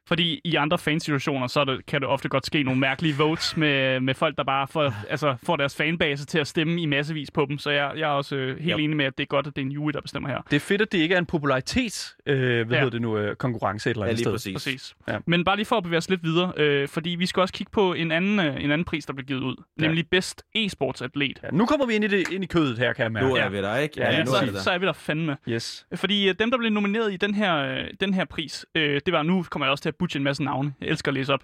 Fordi 0.07 0.41
i 0.43 0.55
andre 0.55 0.77
fansituationer, 0.77 1.47
så 1.47 1.65
det, 1.65 1.85
kan 1.85 2.01
det 2.01 2.09
ofte 2.09 2.29
godt 2.29 2.45
ske 2.45 2.63
nogle 2.63 2.79
mærkelige 2.79 3.15
votes 3.17 3.57
med, 3.57 3.99
med 3.99 4.13
folk, 4.13 4.37
der 4.37 4.43
bare 4.43 4.67
får, 4.67 4.93
altså, 5.09 5.35
får 5.43 5.55
deres 5.55 5.75
fanbase 5.75 6.25
til 6.25 6.39
at 6.39 6.47
stemme 6.47 6.81
i 6.81 6.85
massevis 6.85 7.31
på 7.31 7.45
dem. 7.49 7.57
Så 7.57 7.69
jeg, 7.69 7.91
jeg 7.95 8.09
er 8.09 8.13
også 8.13 8.35
øh, 8.35 8.59
helt 8.59 8.73
yep. 8.73 8.79
enig 8.79 8.97
med, 8.97 9.05
at 9.05 9.17
det 9.17 9.23
er 9.23 9.27
godt, 9.27 9.47
at 9.47 9.55
det 9.55 9.61
er 9.61 9.65
en 9.65 9.71
jury, 9.71 9.91
der 9.91 10.01
bestemmer 10.01 10.29
her. 10.29 10.41
Det 10.49 10.55
er 10.55 10.59
fedt, 10.59 10.81
at 10.81 10.91
det 10.91 10.97
ikke 10.97 11.15
er 11.15 11.19
en 11.19 11.25
popularitets, 11.25 12.17
øh, 12.25 12.37
hvad 12.37 12.77
ja. 12.77 12.83
hedder 12.83 12.89
det 12.89 13.01
nu, 13.01 13.17
øh, 13.17 13.35
konkurrence 13.35 13.89
et 13.89 13.93
eller 13.93 14.05
andet 14.05 14.25
ja, 14.25 14.29
lige 14.29 14.39
sted. 14.39 14.53
Præcis. 14.53 14.53
præcis. 14.53 14.95
Ja. 15.07 15.17
Men 15.25 15.43
bare 15.43 15.55
lige 15.55 15.65
for 15.65 15.77
at 15.77 15.83
bevæge 15.83 15.97
os 15.97 16.09
lidt 16.09 16.23
videre, 16.23 16.53
øh, 16.57 16.87
fordi 16.87 17.09
vi 17.09 17.25
skal 17.25 17.41
også 17.41 17.53
kigge 17.53 17.71
på 17.71 17.93
en 17.93 18.11
anden, 18.11 18.39
øh, 18.39 18.63
en 18.63 18.71
anden 18.71 18.85
pris, 18.85 19.05
der 19.05 19.13
bliver 19.13 19.25
givet 19.27 19.41
ud, 19.41 19.55
ja. 19.79 19.87
nemlig 19.87 20.07
Best 20.11 20.43
E-sportsatlet. 20.57 21.39
Ja, 21.43 21.49
nu 21.51 21.65
kommer 21.65 21.85
vi 21.85 21.93
ind 21.93 22.03
i, 22.03 22.07
det, 22.07 22.31
ind 22.31 22.43
i 22.43 22.47
kødet 22.47 22.79
her, 22.79 22.93
kan 22.93 23.03
jeg 23.03 23.11
mærke. 23.11 23.27
Nu 23.27 23.35
er 23.35 23.49
vi 23.49 23.57
der, 23.57 23.77
ikke? 23.77 23.95
Ja, 23.97 24.11
ja, 24.11 24.23
nu 24.23 24.31
så, 24.31 24.37
er, 24.37 24.45
der. 24.45 24.59
så 24.59 24.71
er 24.71 24.77
vi 24.77 24.85
der 24.85 24.93
fandme. 24.93 25.37
Yes. 25.49 25.85
Fordi 25.95 26.29
øh, 26.29 26.35
dem, 26.39 26.51
der 26.51 26.57
blev 26.57 26.71
nomineret 26.71 27.13
i 27.13 27.17
den 27.17 27.35
her, 27.35 27.55
øh, 27.55 27.87
den 27.99 28.13
her 28.13 28.25
pris, 28.25 28.65
øh, 28.75 29.01
det 29.05 29.13
var, 29.13 29.23
nu 29.23 29.45
kommer 29.49 29.65
jeg 29.65 29.71
også 29.71 29.81
til 29.81 29.89
at 29.89 29.94
butche 29.99 30.17
en 30.17 30.23
masse 30.23 30.43
navne. 30.43 30.73
Jeg 30.81 30.89
elsker 30.89 31.09
at 31.09 31.13
læse 31.13 31.33
op. 31.33 31.43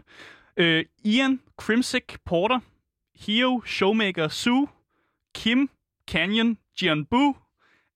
Øh, 0.57 0.85
Ian 1.05 1.39
Crimsick 1.57 2.17
Porter, 2.25 2.59
Hio 3.25 3.61
Showmaker 3.65 4.27
Sue, 4.27 4.67
Kim 5.35 5.69
Canyon 6.07 6.57
Jianbu, 6.81 7.35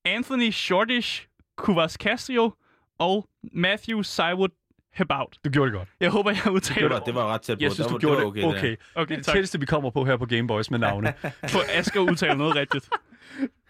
Anthony 0.06 0.52
Shortish 0.52 1.28
Kuvas 1.56 1.94
Castro 1.94 2.52
og 3.00 3.28
Matthew 3.44 4.02
Sywood 4.02 4.50
Hebaut. 4.94 5.38
Du 5.46 5.50
gjorde 5.50 5.72
det 5.72 5.78
godt. 5.78 5.90
Jeg 6.00 6.10
håber, 6.10 6.32
jeg 6.32 6.52
udtaler 6.52 6.90
det. 6.90 7.06
Det 7.06 7.16
var 7.16 7.34
ret 7.34 7.42
tæt 7.42 7.58
på. 7.58 7.64
Jeg 7.64 7.72
synes, 7.72 7.88
du 7.88 7.98
gjorde 7.98 8.18
det 8.18 8.26
okay. 8.26 8.44
okay. 8.44 8.58
okay. 8.58 8.76
okay 8.96 9.08
det 9.10 9.14
er 9.14 9.16
det 9.16 9.26
tætteste, 9.26 9.60
vi 9.60 9.66
kommer 9.66 9.90
på 9.90 10.06
her 10.06 10.18
på 10.18 10.26
Gameboys 10.26 10.72
med 10.72 10.80
navne. 10.80 11.14
På 11.54 11.60
Asger 11.74 12.00
udtaler 12.00 12.36
noget 12.36 12.56
rigtigt. 12.56 12.90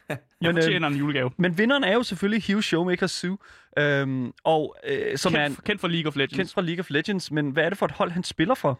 Jeg 0.42 0.54
men, 0.54 0.56
fortjener 0.56 0.88
en 0.88 0.96
julegave. 0.96 1.32
Men 1.38 1.58
vinderen 1.58 1.84
er 1.84 1.94
jo 1.94 2.04
selvfølgelig 2.04 2.44
Hugh 2.48 2.64
Showmaker 2.64 3.08
Sue, 3.08 3.38
øhm, 3.80 4.32
og, 4.44 4.76
øh, 4.88 5.18
som 5.18 5.32
kendt, 5.32 5.42
er 5.42 5.46
en, 5.46 5.58
kendt 5.66 5.82
fra 5.82 5.88
League 5.88 6.08
of 6.08 6.16
Legends. 6.16 6.36
Kendt 6.36 6.54
fra 6.54 6.62
League 6.62 6.80
of 6.80 6.90
Legends, 6.90 7.32
men 7.32 7.50
hvad 7.50 7.64
er 7.64 7.70
det 7.70 7.78
for 7.78 7.86
et 7.86 7.92
hold, 7.92 8.12
han 8.12 8.24
spiller 8.24 8.56
for? 8.56 8.80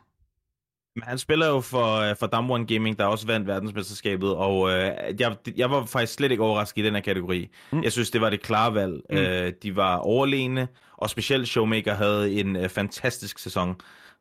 Han 1.04 1.18
spiller 1.18 1.48
jo 1.48 1.62
for, 1.62 2.10
øh, 2.10 2.16
for 2.16 2.28
Damwon 2.28 2.68
Gaming, 2.68 3.00
der 3.00 3.06
også 3.06 3.28
vandt 3.28 3.48
verdensmesterskabet, 3.48 4.36
og 4.36 4.70
øh, 4.70 4.92
jeg, 5.20 5.36
jeg 5.58 5.72
var 5.72 5.86
faktisk 5.86 6.14
slet 6.14 6.32
ikke 6.32 6.44
overrasket 6.44 6.82
i 6.82 6.86
den 6.86 6.94
her 6.94 7.02
kategori. 7.02 7.50
Mm. 7.72 7.84
Jeg 7.84 7.92
synes, 7.92 8.12
det 8.12 8.22
var 8.22 8.30
det 8.30 8.42
klare 8.42 8.76
valg. 8.76 9.02
Mm. 9.10 9.18
Øh, 9.18 9.54
de 9.64 9.76
var 9.76 9.98
overlegne, 9.98 10.68
og 10.98 11.10
specielt 11.10 11.48
Showmaker 11.48 11.94
havde 11.94 12.34
en 12.34 12.56
øh, 12.56 12.70
fantastisk 12.70 13.40
sæson, 13.40 13.76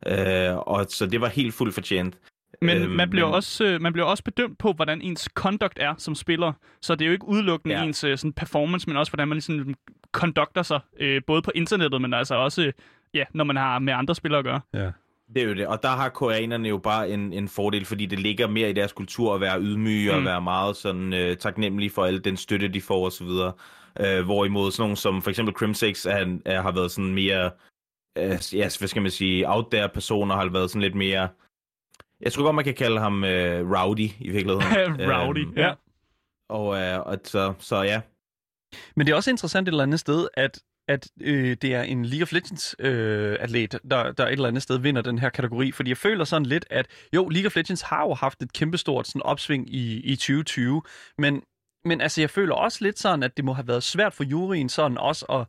øh, 0.07 0.57
og 0.57 0.87
så 0.89 1.07
det 1.07 1.21
var 1.21 1.29
helt 1.29 1.55
fuldt 1.55 1.75
fortjent. 1.75 2.19
Men 2.63 2.83
Øhm, 2.83 2.91
man, 2.91 3.11
bliver 3.11 3.27
men- 3.27 3.35
også, 3.35 3.65
øh, 3.65 3.81
man 3.81 3.93
bliver 3.93 4.07
også 4.07 4.25
bedømt 4.25 4.59
på, 4.59 4.73
hvordan 4.73 5.01
ens 5.01 5.29
conduct 5.35 5.79
er 5.81 5.95
som 5.99 6.15
spiller. 6.15 6.53
Så 6.83 6.95
det 6.95 7.03
er 7.03 7.07
jo 7.07 7.13
ikke 7.13 7.29
udelukkende 7.29 7.77
ja. 7.77 7.83
Ens 7.83 8.05
øh, 8.05 8.19
sådan 8.19 8.33
performance, 8.33 8.87
men 8.89 8.97
også 8.97 9.13
hvordan 9.13 9.29
man 9.29 9.37
ligesom 9.37 9.75
conducter 10.13 10.63
sig, 10.63 10.81
øh, 11.01 11.23
både 11.27 11.43
på 11.43 11.51
internettet, 11.55 12.01
men 12.01 12.15
altså 12.15 12.35
også 12.35 12.73
ja, 13.15 13.25
når 13.35 13.45
man 13.45 13.57
har 13.57 13.79
med 13.79 13.93
andre 13.93 14.15
spillere 14.15 14.39
at 14.39 14.45
gøre. 14.45 14.61
Ja. 14.75 14.91
Det 15.35 15.43
er 15.43 15.47
jo 15.47 15.55
det, 15.55 15.67
og 15.67 15.83
der 15.83 15.89
har 15.89 16.09
koreanerne 16.09 16.69
jo 16.69 16.79
bare 16.79 17.11
en, 17.11 17.33
en 17.33 17.49
fordel, 17.49 17.85
fordi 17.85 18.07
det 18.07 18.19
ligger 18.19 18.47
mere 18.49 18.71
i 18.71 18.73
deres 18.73 18.93
kultur 18.93 19.35
at 19.35 19.41
være 19.41 19.61
ydmyge 19.61 20.13
mm. 20.13 20.19
og 20.19 20.25
være 20.25 20.41
meget 20.43 20.77
sådan 20.77 21.13
øh, 21.13 21.37
taknemmelige 21.37 21.91
for 21.91 22.05
al 22.05 22.25
den 22.25 22.37
støtte, 22.37 22.69
de 22.69 22.81
får 22.81 23.07
osv. 23.07 23.27
Øh, 24.01 24.25
hvorimod 24.25 24.71
sådan 24.71 24.83
nogle 24.83 24.97
som 24.97 25.23
for 25.23 25.31
eksempel 25.31 25.55
Crimsix 25.55 26.07
er, 26.07 26.39
er, 26.45 26.63
har 26.63 26.73
været 26.73 26.91
sådan 26.91 27.15
mere, 27.15 27.51
øh, 28.19 28.39
ja, 28.53 28.69
hvad 28.79 28.89
skal 28.89 29.03
man 29.03 29.11
sige, 29.11 29.49
out 29.51 29.67
there 29.73 29.89
personer 29.89 30.35
har 30.37 30.49
været 30.49 30.71
sådan 30.71 30.83
lidt 30.83 30.95
mere, 30.95 31.29
jeg 32.25 32.33
tror 32.33 32.43
godt, 32.43 32.55
man 32.55 32.65
kan 32.65 32.75
kalde 32.75 33.01
ham 33.01 33.25
øh, 33.25 33.71
rowdy 33.71 34.11
i 34.19 34.31
virkeligheden. 34.31 35.01
Rowdy, 35.13 35.47
Øhm, 35.47 35.57
ja. 35.57 35.73
Og, 36.49 36.77
øh, 36.77 37.01
og 37.01 37.21
så, 37.25 37.55
så 37.59 37.83
ja, 37.83 38.01
Men 38.97 39.07
det 39.07 39.13
er 39.13 39.17
også 39.17 39.31
interessant 39.31 39.69
et 39.69 39.73
eller 39.73 39.83
andet 39.83 40.01
sted, 40.01 40.29
at, 40.35 40.61
at 40.89 41.09
øh, 41.21 41.57
det 41.63 41.75
er 41.75 41.83
en 41.83 42.05
League 42.05 42.23
of 42.23 42.33
Legends 42.33 42.75
øh, 42.79 43.37
atlet, 43.41 43.79
der, 43.91 44.13
der 44.13 44.27
et 44.27 44.33
eller 44.33 44.49
andet 44.49 44.63
sted 44.63 44.79
vinder 44.79 45.03
den 45.03 45.19
her 45.19 45.29
kategori. 45.29 45.73
Fordi 45.73 45.91
jeg 45.91 45.97
føler 45.97 46.25
sådan 46.25 46.47
lidt, 46.47 46.67
at 46.71 46.87
jo, 47.15 47.29
League 47.29 47.47
of 47.47 47.57
Legends 47.57 47.83
har 47.83 48.03
jo 48.03 48.15
haft 48.15 48.43
et 48.43 48.53
kæmpestort 48.53 49.07
sådan, 49.07 49.23
opsving 49.23 49.75
i, 49.75 50.01
i 50.01 50.17
2020, 50.17 50.83
men, 51.19 51.43
men 51.85 52.01
altså, 52.01 52.21
jeg 52.21 52.31
føler 52.31 52.55
også 52.55 52.79
lidt 52.85 52.99
sådan, 52.99 53.23
at 53.23 53.37
det 53.37 53.45
må 53.45 53.53
have 53.53 53.69
været 53.69 53.83
svært 53.83 54.15
for 54.15 54.25
juryen 54.25 54.69
sådan 54.69 54.99
også 54.99 55.25
at... 55.27 55.47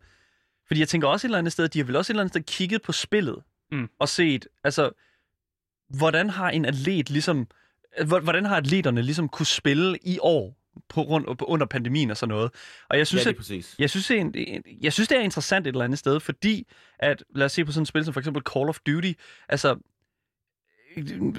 Fordi 0.67 0.79
jeg 0.79 0.88
tænker 0.88 1.07
også 1.07 1.27
et 1.27 1.29
eller 1.29 1.38
andet 1.38 1.53
sted, 1.53 1.67
de 1.67 1.79
har 1.79 1.85
vel 1.85 1.95
også 1.95 2.11
et 2.11 2.13
eller 2.13 2.21
andet 2.23 2.31
sted 2.33 2.41
kigget 2.43 2.81
på 2.81 2.91
spillet 2.91 3.43
Mm. 3.71 3.89
og 3.99 4.09
set, 4.09 4.47
altså, 4.63 4.89
hvordan 5.89 6.29
har 6.29 6.49
en 6.49 6.65
atlet 6.65 7.09
ligesom... 7.09 7.47
hvor- 8.05 8.19
Hvordan 8.19 8.45
har 8.45 8.57
atleterne 8.57 9.01
ligesom 9.01 9.29
kunne 9.29 9.45
spille 9.45 9.97
i 10.03 10.17
år 10.21 10.57
på 10.89 11.03
grund, 11.03 11.37
på, 11.37 11.45
under 11.45 11.65
pandemien 11.65 12.11
og 12.11 12.17
sådan 12.17 12.35
noget? 12.35 12.51
Og 12.89 12.97
jeg 12.97 13.07
synes, 13.07 13.25
ja, 13.25 13.29
at 13.31 13.35
jeg 13.79 13.89
synes, 13.89 14.07
det 14.07 14.17
er, 14.17 14.21
en, 14.21 14.63
jeg 14.81 14.93
synes, 14.93 15.07
det 15.07 15.17
er 15.17 15.21
interessant 15.21 15.67
et 15.67 15.71
eller 15.71 15.83
andet 15.85 15.99
sted, 15.99 16.19
fordi 16.19 16.67
at, 16.99 17.23
lad 17.35 17.45
os 17.45 17.51
se 17.51 17.65
på 17.65 17.71
sådan 17.71 17.81
et 17.81 17.87
spil 17.87 18.05
som 18.05 18.13
for 18.13 18.19
eksempel 18.21 18.43
Call 18.53 18.69
of 18.69 18.79
Duty, 18.87 19.11
altså, 19.49 19.75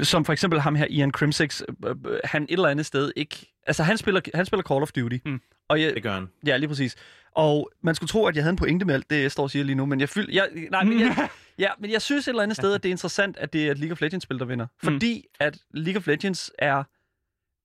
som 0.02 0.24
for 0.24 0.32
eksempel 0.32 0.60
ham 0.60 0.74
her, 0.74 0.86
Ian 0.90 1.10
Crimsix, 1.10 1.62
øh, 1.86 1.90
øh, 2.06 2.18
han 2.24 2.42
et 2.42 2.50
eller 2.52 2.68
andet 2.68 2.86
sted 2.86 3.12
ikke, 3.16 3.52
altså 3.66 3.82
han 3.82 3.98
spiller, 3.98 4.20
han 4.34 4.46
spiller 4.46 4.62
Call 4.62 4.82
of 4.82 4.92
Duty, 4.92 5.16
Mm. 5.24 5.40
og 5.68 5.80
jeg, 5.82 5.94
Det 5.94 6.02
gør 6.02 6.12
han. 6.14 6.28
ja, 6.46 6.56
lige 6.56 6.68
præcis, 6.68 6.96
og 7.32 7.70
man 7.82 7.94
skulle 7.94 8.08
tro, 8.08 8.26
at 8.26 8.36
jeg 8.36 8.44
havde 8.44 8.50
en 8.50 8.56
pointe 8.56 8.84
med 8.84 8.94
alt 8.94 9.10
det, 9.10 9.22
jeg 9.22 9.32
står 9.32 9.42
og 9.42 9.50
siger 9.50 9.64
lige 9.64 9.76
nu, 9.76 9.86
men 9.86 10.00
jeg 10.00 10.08
fyld, 10.08 10.30
jeg, 10.32 10.48
nej, 10.70 10.84
men 10.84 11.00
jeg, 11.00 11.28
ja, 11.58 11.68
men 11.78 11.90
jeg 11.90 12.02
synes 12.02 12.28
et 12.28 12.32
eller 12.32 12.42
andet 12.42 12.56
sted, 12.56 12.74
at 12.74 12.82
det 12.82 12.88
er 12.88 12.92
interessant, 12.92 13.36
at 13.36 13.52
det 13.52 13.66
er 13.66 13.70
et 13.70 13.78
League 13.78 13.92
of 13.92 14.00
Legends-spil, 14.00 14.38
der 14.38 14.44
vinder, 14.44 14.66
fordi 14.82 15.24
at 15.40 15.58
League 15.74 15.98
of 15.98 16.06
Legends 16.06 16.50
er 16.58 16.82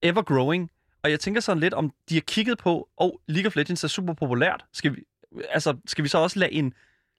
ever 0.04 0.22
growing, 0.22 0.70
og 1.04 1.12
jeg 1.12 1.20
tænker 1.20 1.42
sådan 1.42 1.60
lidt, 1.60 1.74
om 1.74 1.92
de 2.10 2.14
har 2.14 2.22
kigget 2.22 2.58
på, 2.58 2.90
og 2.98 3.14
oh, 3.14 3.34
League 3.36 3.48
of 3.48 3.56
Legends 3.56 3.84
er 3.84 3.88
super 3.88 4.14
populært. 4.14 4.66
Skal 4.74 4.96
vi, 4.96 5.02
altså, 5.50 5.78
skal 5.86 6.04
vi 6.04 6.10
så 6.10 6.18
også 6.18 6.40
lade 6.40 6.52
en 6.54 6.74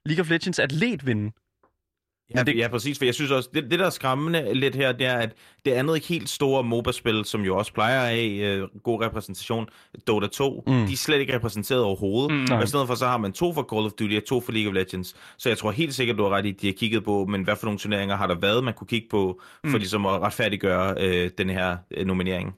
League 0.07 0.21
of 0.23 0.31
Legends 0.31 0.59
atlet 0.59 1.07
vinde? 1.07 1.33
Ja, 2.37 2.43
det- 2.43 2.57
ja, 2.57 2.69
præcis. 2.69 2.99
For 2.99 3.05
jeg 3.05 3.15
synes 3.15 3.31
også, 3.31 3.49
det, 3.55 3.71
det 3.71 3.79
der 3.79 3.87
er 3.87 3.91
skræmmende 3.91 4.55
lidt 4.55 4.75
her, 4.75 4.93
det 4.93 5.07
er, 5.07 5.17
at 5.19 5.33
det 5.65 5.71
andet 5.71 5.95
ikke 5.95 6.07
helt 6.07 6.29
store 6.29 6.63
MOBA-spil, 6.65 7.25
som 7.25 7.41
jo 7.43 7.57
også 7.57 7.73
plejer 7.73 8.01
af 8.01 8.39
øh, 8.43 8.69
god 8.83 9.03
repræsentation, 9.03 9.67
Dota 10.07 10.27
2, 10.27 10.63
Mm. 10.67 10.73
mm. 10.73 10.87
de 10.87 10.93
er 10.93 10.97
slet 10.97 11.19
ikke 11.21 11.35
repræsenteret 11.35 11.83
overhovedet. 11.83 12.33
Mm. 12.33 12.39
Mm. 12.49 12.57
Og 12.57 12.63
i 12.65 12.67
stedet 12.67 12.87
for, 12.87 12.95
så 12.95 13.07
har 13.07 13.19
man 13.19 13.33
to 13.33 13.55
for 13.55 13.63
Call 13.75 13.85
of 13.87 13.93
Duty 13.93 14.17
og 14.17 14.25
to 14.25 14.41
for 14.41 14.53
League 14.53 14.69
of 14.71 14.75
Legends. 14.75 15.15
Så 15.39 15.49
jeg 15.49 15.59
tror 15.59 15.71
helt 15.71 15.95
sikkert, 15.95 16.19
du 16.19 16.23
har 16.23 16.31
ret 16.31 16.47
i, 16.47 16.49
at 16.51 16.61
de 16.61 16.67
har 16.67 16.75
kigget 16.75 17.05
på, 17.05 17.27
men 17.27 17.43
hvad 17.45 17.57
for 17.57 17.67
nogle 17.67 17.79
turneringer 17.79 18.17
har 18.17 18.27
der 18.27 18.35
været, 18.35 18.65
man 18.65 18.75
kunne 18.75 18.87
kigge 18.89 19.07
på, 19.11 19.41
for 19.65 19.69
Mm. 19.69 19.75
ligesom 19.79 20.07
at 20.07 20.21
retfærdiggøre 20.21 20.95
øh, 21.01 21.31
den 21.39 21.51
her 21.51 21.77
øh, 21.91 22.07
nominering. 22.07 22.55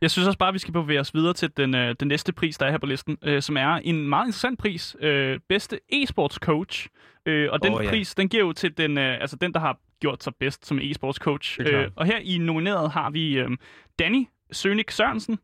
Jeg 0.00 0.10
synes 0.10 0.26
også 0.26 0.38
bare, 0.38 0.48
at 0.48 0.54
vi 0.54 0.58
skal 0.58 0.72
bevæge 0.72 1.00
os 1.00 1.14
videre 1.14 1.32
til 1.32 1.50
den, 1.56 1.74
øh, 1.74 1.94
den 2.00 2.08
næste 2.08 2.32
pris, 2.32 2.58
der 2.58 2.66
er 2.66 2.70
her 2.70 2.78
på 2.78 2.86
listen, 2.86 3.18
øh, 3.22 3.42
som 3.42 3.56
er 3.56 3.68
en 3.74 4.08
meget 4.08 4.26
interessant 4.26 4.58
pris. 4.58 4.96
Øh, 5.00 5.40
bedste 5.48 5.80
e-sports 5.92 6.38
coach. 6.38 6.88
Øh, 7.26 7.48
og 7.52 7.62
den 7.62 7.72
Åh, 7.74 7.84
ja. 7.84 7.90
pris, 7.90 8.14
den 8.14 8.28
giver 8.28 8.44
jo 8.44 8.52
til 8.52 8.76
den, 8.76 8.98
øh, 8.98 9.20
altså 9.20 9.36
den, 9.36 9.54
der 9.54 9.60
har 9.60 9.78
gjort 10.00 10.24
sig 10.24 10.32
bedst 10.40 10.66
som 10.66 10.78
e-sports 10.78 11.18
coach. 11.18 11.60
Øh, 11.60 11.90
og 11.96 12.06
her 12.06 12.18
i 12.18 12.38
nomineret 12.38 12.90
har 12.90 13.10
vi 13.10 13.38
øh, 13.38 13.50
Danny 13.98 14.26
Sønik 14.52 14.90
Sørensen, 14.90 15.38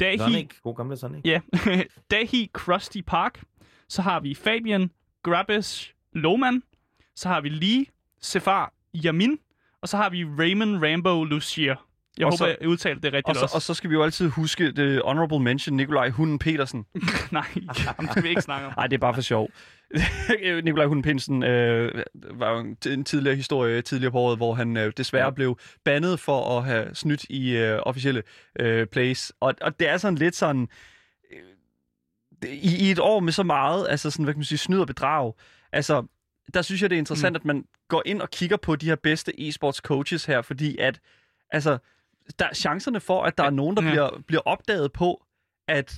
Dahi, 0.00 0.18
Sonic, 0.18 0.60
god 0.62 0.76
gamle 0.76 0.96
Sonic. 0.96 1.20
ja, 1.24 1.40
Dahi 2.10 2.50
Krusty 2.52 3.00
Park, 3.06 3.42
så 3.88 4.02
har 4.02 4.20
vi 4.20 4.34
Fabian 4.34 4.90
Grabes 5.22 5.94
Lohman, 6.12 6.62
så 7.14 7.28
har 7.28 7.40
vi 7.40 7.48
Lee 7.48 7.86
Sefar 8.20 8.72
Yamin, 9.04 9.38
og 9.82 9.88
så 9.88 9.96
har 9.96 10.10
vi 10.10 10.24
Raymond 10.24 10.84
Rambo 10.84 11.24
Lucier. 11.24 11.89
Jeg 12.18 12.26
Og 12.26 12.32
håber, 12.32 12.36
så- 12.36 12.56
jeg 12.60 12.68
udtalte 12.68 13.00
det 13.02 13.12
rigtigt 13.12 13.28
Og 13.28 13.34
så, 13.36 13.42
også. 13.42 13.56
og 13.56 13.62
så 13.62 13.74
skal 13.74 13.90
vi 13.90 13.94
jo 13.94 14.02
altid 14.02 14.28
huske 14.28 14.72
det 14.72 15.02
honorable 15.04 15.38
mention, 15.40 15.76
Nikolaj 15.76 16.10
Hunden 16.10 16.38
Petersen. 16.38 16.86
Nej, 17.30 17.46
ham 17.96 18.08
skal 18.10 18.22
vi 18.22 18.28
ikke 18.28 18.42
snakke 18.42 18.66
om. 18.66 18.72
Nej, 18.76 18.86
det 18.86 18.94
er 18.96 19.00
bare 19.00 19.14
for 19.14 19.20
sjov. 19.20 19.50
Nikolaj 20.64 20.86
Hunden 20.86 21.02
Petersen 21.02 21.42
øh, 21.42 22.02
var 22.14 22.50
jo 22.52 22.58
en, 22.58 22.76
en 22.86 23.04
tidligere 23.04 23.36
historie 23.36 23.82
tidligere 23.82 24.12
på 24.12 24.18
året, 24.18 24.36
hvor 24.36 24.54
han 24.54 24.76
øh, 24.76 24.92
desværre 24.96 25.24
Ja. 25.24 25.30
blev 25.30 25.58
bandet 25.84 26.20
for 26.20 26.58
at 26.58 26.64
have 26.64 26.94
snydt 26.94 27.24
i 27.24 27.56
øh, 27.56 27.78
officielle 27.82 28.22
øh, 28.60 28.86
plays. 28.86 29.32
Og, 29.40 29.54
og 29.60 29.80
det 29.80 29.88
er 29.88 29.96
sådan 29.96 30.18
lidt 30.18 30.36
sådan... 30.36 30.68
Øh, 31.32 32.48
i, 32.50 32.88
I 32.88 32.90
et 32.90 32.98
år 32.98 33.20
med 33.20 33.32
så 33.32 33.42
meget, 33.42 33.86
altså 33.88 34.10
sådan, 34.10 34.24
hvad 34.24 34.34
kan 34.34 34.38
man 34.38 34.44
sige, 34.44 34.58
snyd 34.58 34.78
og 34.80 34.86
bedrag, 34.86 35.32
altså, 35.72 36.06
der 36.54 36.62
synes 36.62 36.82
jeg, 36.82 36.90
det 36.90 36.96
er 36.96 37.00
interessant, 37.00 37.32
mm. 37.32 37.36
at 37.36 37.44
man 37.44 37.64
går 37.88 38.02
ind 38.06 38.22
og 38.22 38.30
kigger 38.30 38.56
på 38.56 38.76
de 38.76 38.86
her 38.86 38.96
bedste 38.96 39.32
e-sports 39.40 39.80
coaches 39.80 40.24
her, 40.24 40.42
fordi 40.42 40.78
at, 40.78 41.00
altså, 41.52 41.78
der 42.38 42.46
er 42.46 42.54
chancerne 42.54 43.00
for, 43.00 43.22
at 43.22 43.38
der 43.38 43.44
er 43.44 43.50
nogen, 43.50 43.76
der 43.76 43.82
Ja. 43.82 43.90
bliver, 43.90 44.10
bliver 44.26 44.42
opdaget 44.44 44.92
på, 44.92 45.24
at, 45.68 45.94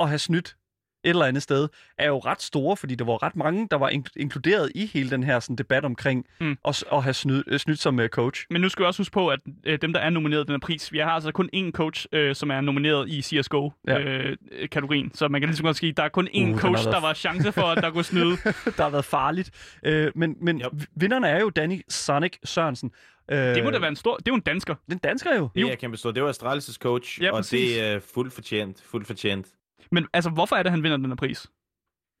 at 0.00 0.08
have 0.08 0.18
snydt 0.18 0.56
et 1.04 1.10
eller 1.10 1.24
andet 1.24 1.42
sted, 1.42 1.68
er 1.98 2.06
jo 2.06 2.18
ret 2.18 2.42
store, 2.42 2.76
fordi 2.76 2.94
der 2.94 3.04
var 3.04 3.22
ret 3.22 3.36
mange, 3.36 3.68
der 3.70 3.76
var 3.76 3.88
in- 3.88 4.06
inkluderet 4.16 4.72
i 4.74 4.86
hele 4.86 5.10
den 5.10 5.22
her 5.22 5.40
sådan, 5.40 5.56
debat 5.56 5.84
omkring 5.84 6.26
Mm. 6.40 6.56
at, 6.68 6.84
at 6.92 7.02
have 7.02 7.14
snydt, 7.14 7.44
øh, 7.46 7.58
snydt 7.58 7.78
som 7.80 7.98
uh, 7.98 8.06
coach. 8.06 8.46
Men 8.50 8.60
nu 8.60 8.68
skal 8.68 8.82
vi 8.82 8.86
også 8.86 9.00
huske 9.00 9.12
på, 9.12 9.28
at 9.28 9.40
øh, 9.64 9.78
dem, 9.82 9.92
der 9.92 10.00
er 10.00 10.10
nomineret 10.10 10.46
den 10.46 10.52
her 10.52 10.58
pris, 10.60 10.92
vi 10.92 10.98
har 10.98 11.10
altså 11.10 11.32
kun 11.32 11.50
én 11.56 11.70
coach, 11.70 12.06
øh, 12.12 12.34
som 12.34 12.50
er 12.50 12.60
nomineret 12.60 13.08
i 13.08 13.22
CSGO-kategorien. 13.22 15.10
så 15.14 15.28
man 15.28 15.40
kan 15.40 15.48
ligesom 15.48 15.64
godt 15.66 15.76
sige, 15.76 15.90
at 15.90 15.96
der 15.96 16.02
er 16.02 16.08
kun 16.08 16.28
én 16.28 16.50
Uh, 16.52 16.58
coach, 16.58 16.84
været 16.84 16.94
der 16.94 17.00
var 17.00 17.14
chance 17.14 17.52
for, 17.52 17.62
at 17.62 17.82
der 17.82 17.90
kunne 17.90 18.04
snyde. 18.04 18.36
der 18.76 18.82
har 18.82 18.90
været 18.90 19.04
farligt. 19.04 19.50
Øh, 19.84 20.12
men 20.14 20.36
men 20.40 20.60
Yep. 20.60 20.82
vinderne 20.96 21.28
er 21.28 21.40
jo 21.40 21.50
Danny 21.50 21.80
Sonic 21.88 22.32
Sørensen. 22.44 22.90
Øh, 23.30 23.38
Det 23.38 23.64
må 23.64 23.70
da 23.70 23.78
være 23.78 23.88
en 23.88 23.96
stor... 23.96 24.16
Det 24.16 24.28
er 24.28 24.32
jo 24.32 24.34
en 24.34 24.40
dansker. 24.40 24.74
Den 24.90 24.98
dansker 24.98 25.36
jo. 25.36 25.48
Det 25.54 25.62
er 25.62 25.74
kæmpe 25.74 25.96
stort. 25.96 26.14
Det 26.14 26.22
var 26.22 26.32
Astralis' 26.32 26.74
coach, 26.78 27.22
Ja, 27.22 27.30
og 27.30 27.36
præcis. 27.38 27.72
det 27.74 27.82
er 27.84 28.00
fuldt 28.14 28.32
fortjent. 28.32 28.82
Fuldt 28.90 29.06
fortjent. 29.06 29.46
Men 29.92 30.06
altså, 30.12 30.30
hvorfor 30.30 30.56
er 30.56 30.62
det, 30.62 30.72
han 30.72 30.82
vinder 30.82 30.96
den 30.96 31.06
her 31.06 31.16
pris? 31.16 31.46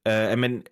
Uh, 0.08 0.38
men 0.38 0.62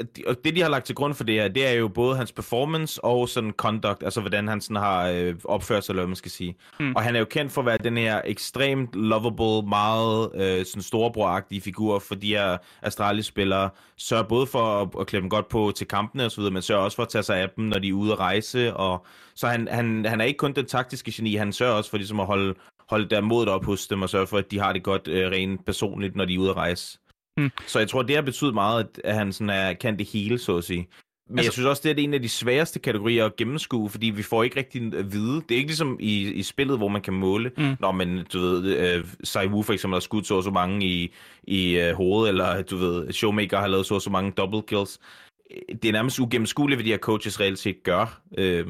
det, 0.45 0.57
de 0.57 0.63
har 0.63 0.69
lagt 0.69 0.87
til 0.87 0.95
grund 0.95 1.15
for 1.15 1.25
det 1.25 1.35
her, 1.35 1.49
det 1.49 1.67
er 1.67 1.73
jo 1.73 1.89
både 1.89 2.17
hans 2.17 2.33
performance 2.33 3.05
og 3.05 3.29
sådan 3.29 3.51
conduct, 3.51 4.03
altså 4.03 4.21
hvordan 4.21 4.49
han 4.49 4.61
sådan 4.61 4.77
har 4.77 5.09
øh, 5.09 5.35
opført 5.45 5.85
sig, 5.85 5.93
eller 5.93 6.03
hvad 6.03 6.09
man 6.09 6.17
skal 6.17 6.31
sige. 6.31 6.57
Mm. 6.81 6.87
Mm. 6.87 6.93
Og 6.97 7.03
han 7.03 7.15
er 7.15 7.19
jo 7.19 7.25
kendt 7.25 7.53
for 7.53 7.61
at 7.61 7.67
være 7.67 7.79
den 7.79 7.97
her 7.97 8.21
ekstremt 8.25 8.95
lovable, 8.95 9.69
meget 9.69 10.31
øh, 10.35 10.67
sådan 10.67 10.83
storebroragtige 10.83 11.61
figur 11.61 11.99
for 11.99 12.15
de 12.15 12.29
her 12.29 12.57
Astralis-spillere. 12.83 13.71
Sørger 13.97 14.25
både 14.25 14.47
for 14.47 14.83
at, 14.83 14.89
at 15.01 15.07
klæde 15.07 15.21
dem 15.21 15.31
godt 15.31 15.49
på 15.49 15.73
til 15.77 15.87
kampene 15.87 16.25
osv., 16.25 16.43
men 16.43 16.63
sørger 16.63 16.83
også 16.83 16.97
for 16.97 17.03
at 17.03 17.09
tage 17.09 17.23
sig 17.23 17.37
af 17.37 17.51
dem, 17.57 17.65
når 17.65 17.79
de 17.79 17.89
er 17.89 17.93
ude 17.93 18.13
at 18.13 18.19
rejse. 18.19 18.75
Og, 18.75 19.07
så 19.35 19.47
han, 19.47 19.69
han, 19.71 20.05
han 20.05 20.21
er 20.21 20.25
ikke 20.25 20.39
kun 20.39 20.53
den 20.53 20.67
taktiske 20.67 21.13
geni, 21.15 21.35
han 21.35 21.53
sørger 21.53 21.75
også 21.75 21.91
for 21.91 21.97
ligesom 21.97 22.21
at 22.21 22.27
holde, 22.27 22.55
holde 22.93 23.09
der 23.09 23.21
modet 23.21 23.49
op 23.49 23.65
hos 23.65 23.87
dem, 23.87 24.03
og 24.03 24.09
sørge 24.11 24.27
for, 24.27 24.39
at 24.39 24.51
de 24.51 24.59
har 24.59 24.73
det 24.73 24.83
godt 24.83 25.09
øh, 25.09 25.31
rent 25.31 25.65
personligt, 25.67 26.17
når 26.17 26.25
de 26.25 26.35
er 26.35 26.39
ude 26.39 26.51
at 26.51 26.57
rejse. 26.57 26.99
Mm. 27.37 27.51
Så 27.67 27.79
jeg 27.79 27.89
tror, 27.89 28.03
det 28.03 28.15
har 28.17 28.23
betydet 28.23 28.55
meget, 28.55 28.89
at- 29.05 29.15
han 29.15 29.33
sådan 29.33 29.51
er, 29.51 29.73
kan 29.73 29.99
det 29.99 30.07
hele, 30.09 30.39
så 30.39 30.57
at 30.57 30.65
sige. 30.65 30.89
Men 31.29 31.39
altså, 31.39 31.47
jeg 31.49 31.53
synes 31.53 31.67
også, 31.67 31.83
det 31.85 31.99
er 31.99 32.05
en 32.05 32.15
af 32.15 32.23
de 32.23 32.29
sværeste 32.29 32.79
kategorier 32.79 33.25
at 33.25 33.37
gennemskue, 33.37 33.91
fordi 33.91 34.07
vi 34.11 34.23
får 34.23 34.43
ikke 34.43 34.57
rigtig 34.57 34.95
at 34.95 35.13
vide. 35.13 35.35
Det 35.35 35.51
er 35.51 35.57
ikke 35.57 35.69
ligesom 35.69 35.97
i, 36.01 36.33
i 36.33 36.43
spillet, 36.43 36.77
hvor 36.79 36.89
man 36.89 37.03
kan 37.03 37.15
måle. 37.15 37.51
Mm. 37.59 37.77
Når 37.81 37.93
man, 37.93 38.27
du 38.33 38.39
ved, 38.39 38.77
øh, 38.77 39.05
Saiwu 39.25 39.63
for 39.63 39.73
eksempel 39.73 39.95
har 39.95 40.01
skudt 40.01 40.27
så 40.27 40.35
og 40.35 40.43
så 40.43 40.51
mange 40.51 40.87
i, 40.87 41.13
i 41.43 41.79
øh, 41.79 41.95
hovedet, 41.95 42.29
eller 42.29 42.63
du 42.63 42.77
ved, 42.77 43.13
Showmaker 43.13 43.59
har 43.59 43.67
lavet 43.67 43.87
så 43.87 43.95
og 43.95 44.03
så 44.03 44.11
mange 44.11 44.31
double 44.31 44.63
kills. 44.63 44.99
Det 45.83 45.85
er 45.85 45.93
nærmest 45.93 46.19
ugennemskueligt, 46.21 46.77
hvad 46.79 46.85
de 46.85 46.91
her 46.91 46.99
coaches 46.99 47.41
reelt 47.41 47.59
set 47.59 47.83
gør. 47.83 48.21
Øh, 48.39 48.67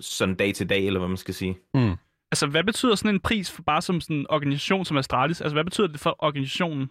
sådan 0.00 0.34
dag 0.34 0.54
til 0.54 0.68
dag, 0.68 0.86
eller 0.86 1.00
hvad 1.00 1.08
man 1.08 1.16
skal 1.16 1.34
sige. 1.34 1.56
Mm. 1.74 1.92
Altså, 2.32 2.46
hvad 2.46 2.64
betyder 2.64 2.94
sådan 2.94 3.14
en 3.14 3.20
pris 3.20 3.50
for 3.50 3.62
bare 3.62 3.82
som 3.82 4.00
sådan 4.00 4.16
en 4.16 4.26
organisation 4.28 4.84
som 4.84 4.96
Astralis? 4.96 5.40
Altså, 5.40 5.54
hvad 5.54 5.64
betyder 5.64 5.86
det 5.86 6.00
for 6.00 6.16
organisationen? 6.18 6.90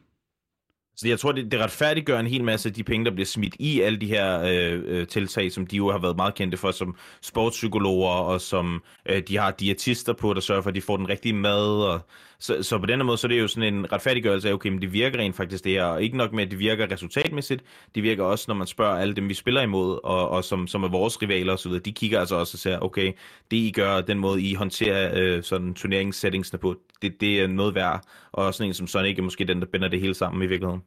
Så 0.95 1.08
jeg 1.08 1.19
tror, 1.19 1.32
det, 1.32 1.52
det 1.52 1.60
retfærdiggør 1.60 2.19
en 2.19 2.28
hel 2.28 2.43
masse 2.43 2.69
af 2.69 2.73
de 2.73 2.84
penge, 2.84 3.06
der 3.06 3.12
bliver 3.12 3.25
smidt 3.25 3.56
i 3.60 3.82
alle 3.82 3.99
de 3.99 4.08
her 4.08 4.41
øh, 4.41 4.82
øh, 4.86 5.08
tiltag, 5.08 5.52
som 5.52 5.67
de 5.67 5.78
jo 5.78 5.91
har 5.91 5.97
været 5.97 6.15
meget 6.15 6.36
kendte 6.36 6.58
for, 6.58 6.71
som 6.71 6.95
sportspsykologer, 7.21 8.10
og 8.10 8.41
som 8.41 8.84
øh, 9.06 9.23
de 9.28 9.38
har 9.38 9.52
diætister 9.52 10.13
på, 10.13 10.34
der 10.34 10.41
sørger 10.41 10.62
for, 10.62 10.69
at 10.69 10.75
de 10.75 10.82
får 10.82 10.97
den 10.97 11.10
rigtige 11.10 11.34
mad. 11.34 11.84
Og, 11.84 12.02
så, 12.39 12.63
så 12.63 12.80
på 12.80 12.86
den 12.86 13.06
måde, 13.06 13.17
så 13.17 13.28
er 13.28 13.30
det 13.30 13.39
jo 13.39 13.47
sådan 13.47 13.73
en 13.73 13.91
retfærdiggørelse 13.91 14.49
af, 14.49 14.54
okay, 14.54 14.69
men 14.69 14.82
det 14.82 14.93
virker 14.93 15.19
rent 15.19 15.36
faktisk 15.36 15.63
det 15.63 15.71
her, 15.71 15.84
og 15.84 16.04
ikke 16.04 16.17
nok 16.17 16.34
med, 16.34 16.43
at 16.43 16.52
det 16.52 16.60
virker 16.60 16.91
resultatmæssigt, 16.91 17.63
det 17.95 18.04
virker 18.04 18.23
også, 18.23 18.45
når 18.47 18.56
man 18.56 18.67
spørger 18.67 18.95
alle 18.97 19.15
dem, 19.15 19.30
vi 19.30 19.34
spiller 19.34 19.62
imod, 19.62 19.99
og, 20.04 20.30
og 20.30 20.43
som, 20.43 20.67
som 20.67 20.84
er 20.84 20.88
vores 20.89 21.21
rivaler 21.21 21.54
osv., 21.54 21.71
de 21.71 21.91
kigger 21.91 22.19
altså 22.19 22.36
også 22.36 22.56
og 22.56 22.60
siger, 22.60 22.80
okay, 22.80 23.13
det 23.52 23.58
I 23.58 23.71
gør, 23.75 24.02
den 24.02 24.19
måde 24.19 24.41
I 24.41 24.54
håndterer 24.54 25.12
øh, 25.15 25.43
sådan 25.43 25.73
turneringssettingsene 25.73 26.60
på, 26.60 26.75
det, 27.02 27.21
det 27.21 27.39
er 27.41 27.47
noget 27.47 27.75
værd, 27.75 28.04
og 28.32 28.54
sådan 28.54 28.69
en 28.69 28.73
som 28.73 28.88
Sonic 28.88 29.17
er 29.19 29.21
måske 29.23 29.45
den, 29.45 29.60
der 29.60 29.67
binder 29.73 29.88
det 29.88 29.99
hele 29.99 30.13
sammen 30.15 30.43
i 30.43 30.47
virkeligheden. 30.47 30.82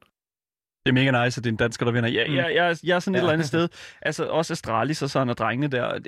Det 0.86 0.88
er 0.88 0.92
mega 0.92 1.24
nice, 1.24 1.38
at 1.40 1.44
det 1.44 1.50
er 1.50 1.52
en 1.52 1.56
dansker, 1.56 1.84
der 1.86 1.92
vinder. 1.92 2.10
Jeg, 2.10 2.26
Mm. 2.28 2.34
jeg, 2.36 2.54
jeg, 2.54 2.76
jeg 2.84 2.94
er 2.96 3.00
sådan 3.00 3.14
et 3.14 3.18
Ja. 3.18 3.22
eller 3.22 3.32
andet 3.32 3.46
sted. 3.54 3.68
Altså 4.02 4.26
også 4.26 4.52
Astralis 4.52 5.02
og 5.02 5.10
sådan, 5.10 5.28
og 5.28 5.38
drengene 5.38 5.66
der. 5.68 5.98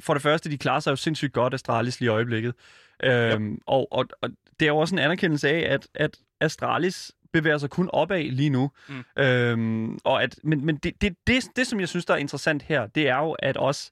For 0.00 0.12
det 0.14 0.22
første, 0.22 0.50
de 0.50 0.58
klarer 0.58 0.80
sig 0.80 0.90
jo 0.90 0.96
sindssygt 0.96 1.32
godt, 1.32 1.54
Astralis 1.54 2.00
lige 2.00 2.06
i 2.06 2.10
øjeblikket. 2.10 2.54
Øhm, 3.04 3.58
og, 3.66 3.88
og, 3.92 4.04
og 4.22 4.30
det 4.60 4.66
er 4.66 4.72
jo 4.72 4.78
også 4.78 4.94
en 4.94 4.98
anerkendelse 4.98 5.48
af, 5.48 5.74
at, 5.74 5.88
at 5.94 6.16
Astralis 6.40 7.12
bevæger 7.32 7.58
sig 7.58 7.70
kun 7.70 7.90
opad 7.92 8.22
lige 8.22 8.50
nu. 8.50 8.70
Mm. 8.88 9.22
Øhm, 9.22 9.98
og 10.04 10.22
at, 10.22 10.38
men 10.42 10.66
men 10.66 10.76
det, 10.76 11.00
det, 11.00 11.16
det, 11.26 11.44
det, 11.56 11.66
som 11.66 11.80
jeg 11.80 11.88
synes, 11.88 12.04
der 12.04 12.14
er 12.14 12.18
interessant 12.18 12.62
her, 12.62 12.86
det 12.86 13.08
er 13.08 13.18
jo, 13.18 13.32
at 13.32 13.56
også 13.56 13.90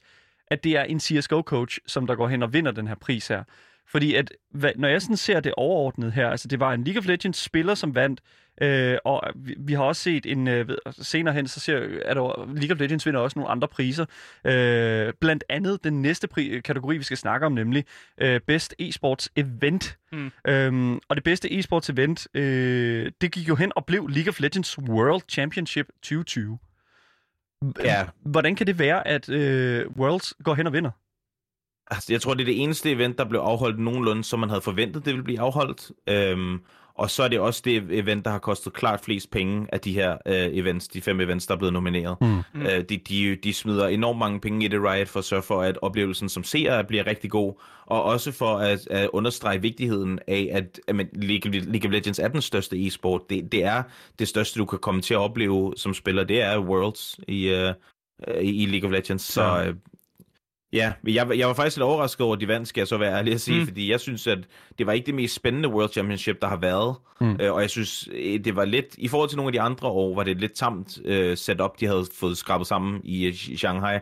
at 0.51 0.65
det 0.65 0.77
er 0.77 0.83
en 0.83 1.01
CSGO-coach, 1.01 1.79
som 1.87 2.07
der 2.07 2.15
går 2.15 2.29
hen 2.29 2.43
og 2.43 2.53
vinder 2.53 2.73
den 2.73 2.89
her 2.89 2.95
pris 2.95 3.29
her. 3.29 3.45
Fordi 3.91 4.15
at, 4.15 4.33
hvad, 4.51 4.71
når 4.77 4.89
jeg 4.89 5.03
sådan 5.03 5.17
ser 5.17 5.41
det 5.41 5.55
overordnet 5.57 6.13
her, 6.13 6.29
altså 6.29 6.49
det 6.49 6.61
var 6.61 6.73
en 6.73 6.85
League 6.85 6.99
of 7.01 7.07
Legends-spiller, 7.07 7.75
som 7.75 7.95
vandt, 7.95 8.21
øh, 8.63 8.99
og 9.05 9.23
vi, 9.37 9.55
vi 9.59 9.73
har 9.73 9.83
også 9.83 10.03
set 10.03 10.27
en, 10.27 10.49
øh, 10.49 10.69
ved- 10.69 10.79
senere 10.93 11.35
hen, 11.35 11.49
så 11.49 11.61
ser 11.61 11.79
jeg, 11.79 12.03
at 12.05 12.17
der, 12.17 12.47
League 12.55 12.73
of 12.75 12.81
Legends 12.81 13.07
vinder 13.07 13.21
også 13.21 13.39
nogle 13.39 13.51
andre 13.51 13.69
priser. 13.69 14.07
Øh, 14.45 15.13
blandt 15.21 15.45
andet 15.49 15.85
den 15.85 16.03
næste 16.03 16.29
pri- 16.39 16.61
kategori, 16.61 16.97
vi 16.97 17.03
skal 17.05 17.17
snakke 17.17 17.47
om, 17.47 17.53
nemlig 17.53 17.85
øh, 18.21 18.41
Best 18.41 18.75
Esports 18.79 19.31
Event. 19.37 19.99
Mm. 20.13 20.31
Øhm, 20.47 20.95
og 21.09 21.17
det 21.17 21.25
bedste 21.25 21.59
esports 21.59 21.91
event, 21.91 22.29
øh, 22.35 23.13
det 23.21 23.33
gik 23.33 23.49
jo 23.49 23.55
hen 23.55 23.73
og 23.77 23.87
blev 23.87 24.07
League 24.07 24.29
of 24.31 24.41
Legends 24.41 24.79
World 24.79 25.23
Championship 25.29 25.87
2020. 26.03 26.59
Ja. 27.85 28.07
Hvordan 28.25 28.57
kan 28.57 28.67
det 28.67 28.79
være, 28.79 29.07
at 29.09 29.29
øh, 29.29 29.87
Worlds 29.97 30.35
går 30.45 30.55
hen 30.55 30.67
og 30.67 30.73
vinder? 30.73 30.91
Altså, 31.91 32.13
jeg 32.13 32.21
tror, 32.21 32.35
det 32.35 32.41
er 32.41 32.47
det 32.47 32.63
eneste 32.63 32.91
event, 32.91 33.19
der 33.19 33.25
blev 33.25 33.41
afholdt 33.41 33.79
nogenlunde, 33.79 34.25
som 34.25 34.41
man 34.41 34.49
havde 34.49 34.63
forventet, 34.63 35.05
det 35.05 35.13
ville 35.13 35.25
blive 35.25 35.41
afholdt. 35.41 35.91
Øhm, 36.09 36.61
og 36.95 37.11
så 37.11 37.23
er 37.23 37.29
det 37.29 37.41
også 37.41 37.63
det 37.65 37.77
event, 37.91 38.25
der 38.25 38.31
har 38.31 38.39
kostet 38.39 38.73
klart 38.73 39.01
flest 39.01 39.31
penge 39.31 39.67
af 39.73 39.81
de 39.81 39.93
her 39.93 40.17
øh, 40.27 40.49
events, 40.53 40.89
de 40.89 41.01
fem 41.01 41.21
events, 41.21 41.47
der 41.47 41.55
er 41.55 41.59
blevet 41.59 41.73
nomineret. 41.73 42.17
Mm. 42.21 42.27
Mm. 42.55 42.63
Øh, 42.63 42.85
de, 42.89 42.97
de, 42.97 43.37
de 43.37 43.53
smider 43.53 43.87
enormt 43.89 44.19
mange 44.19 44.41
penge 44.41 44.65
i 44.65 44.69
det 44.69 44.81
Riot 44.83 45.09
for 45.09 45.19
at 45.19 45.25
sørge 45.25 45.43
for, 45.43 45.63
at 45.63 45.79
oplevelsen 45.83 46.29
som 46.29 46.45
seer 46.45 46.83
bliver 46.83 47.07
rigtig 47.07 47.31
god, 47.31 47.55
og 47.87 48.03
også 48.03 48.33
for 48.33 48.57
at, 48.57 48.89
at 48.91 49.11
understrege 49.13 49.63
vigtigheden 49.63 50.19
af, 50.29 50.49
at, 50.53 50.81
at 50.89 50.97
men, 50.97 51.09
League, 51.13 51.53
League 51.53 51.89
of 51.89 51.93
Legends 51.93 52.19
er 52.19 52.29
den 52.29 52.43
største 52.43 52.87
e-sport. 52.87 53.31
Det, 53.31 53.53
det 53.53 53.65
er 53.65 53.83
det 54.19 54.29
største, 54.29 54.59
du 54.59 54.65
kan 54.65 54.79
komme 54.79 55.01
til 55.01 55.15
at 55.15 55.21
opleve 55.21 55.73
som 55.77 55.95
spiller. 55.95 56.25
Det 56.25 56.43
er 56.43 56.59
Worlds 56.59 57.21
i, 57.29 57.49
øh, 57.49 57.75
i 58.41 58.67
League 58.67 58.89
of 58.89 58.93
Legends. 58.93 59.23
Så 59.23 59.43
Ja. 59.43 59.73
Ja, 60.73 60.93
jeg, 61.07 61.39
jeg 61.39 61.49
var 61.49 61.55
faktisk 61.55 61.77
lidt 61.77 61.83
overrasket 61.85 62.21
over, 62.21 62.35
at 62.35 62.41
de 62.41 62.49
vandt, 62.49 62.69
skal 62.69 62.81
jeg 62.81 62.89
så 62.89 62.97
være 62.97 63.19
ærlig 63.19 63.35
at 63.35 63.41
sige, 63.41 63.55
Mm. 63.55 63.61
mm. 63.61 63.67
fordi 63.67 63.91
jeg 63.91 64.01
synes, 64.01 64.27
at 64.27 64.39
det 64.79 64.87
var 64.87 64.93
ikke 64.93 65.07
det 65.07 65.15
mest 65.15 65.35
spændende 65.35 65.69
World 65.69 65.91
Championship, 65.93 66.41
der 66.43 66.49
har 66.49 66.57
været. 66.57 66.97
Mm. 67.21 67.37
Øh, 67.41 67.53
og 67.55 67.61
jeg 67.61 67.71
synes, 67.71 68.09
øh, 68.13 68.45
det 68.45 68.57
var 68.57 68.65
lidt, 68.65 68.87
i 68.99 69.09
forhold 69.09 69.29
til 69.29 69.37
nogle 69.37 69.49
af 69.49 69.53
de 69.53 69.61
andre 69.61 69.89
år, 69.89 70.15
var 70.15 70.23
det 70.23 70.31
et 70.31 70.41
lidt 70.41 70.55
tamt 70.55 70.99
øh, 71.05 71.37
setup, 71.37 71.81
de 71.81 71.87
havde 71.87 72.05
fået 72.21 72.39
skrabet 72.39 72.67
sammen 72.67 73.01
i, 73.05 73.27
øh, 73.27 73.33
i 73.49 73.57
Shanghai. 73.57 73.99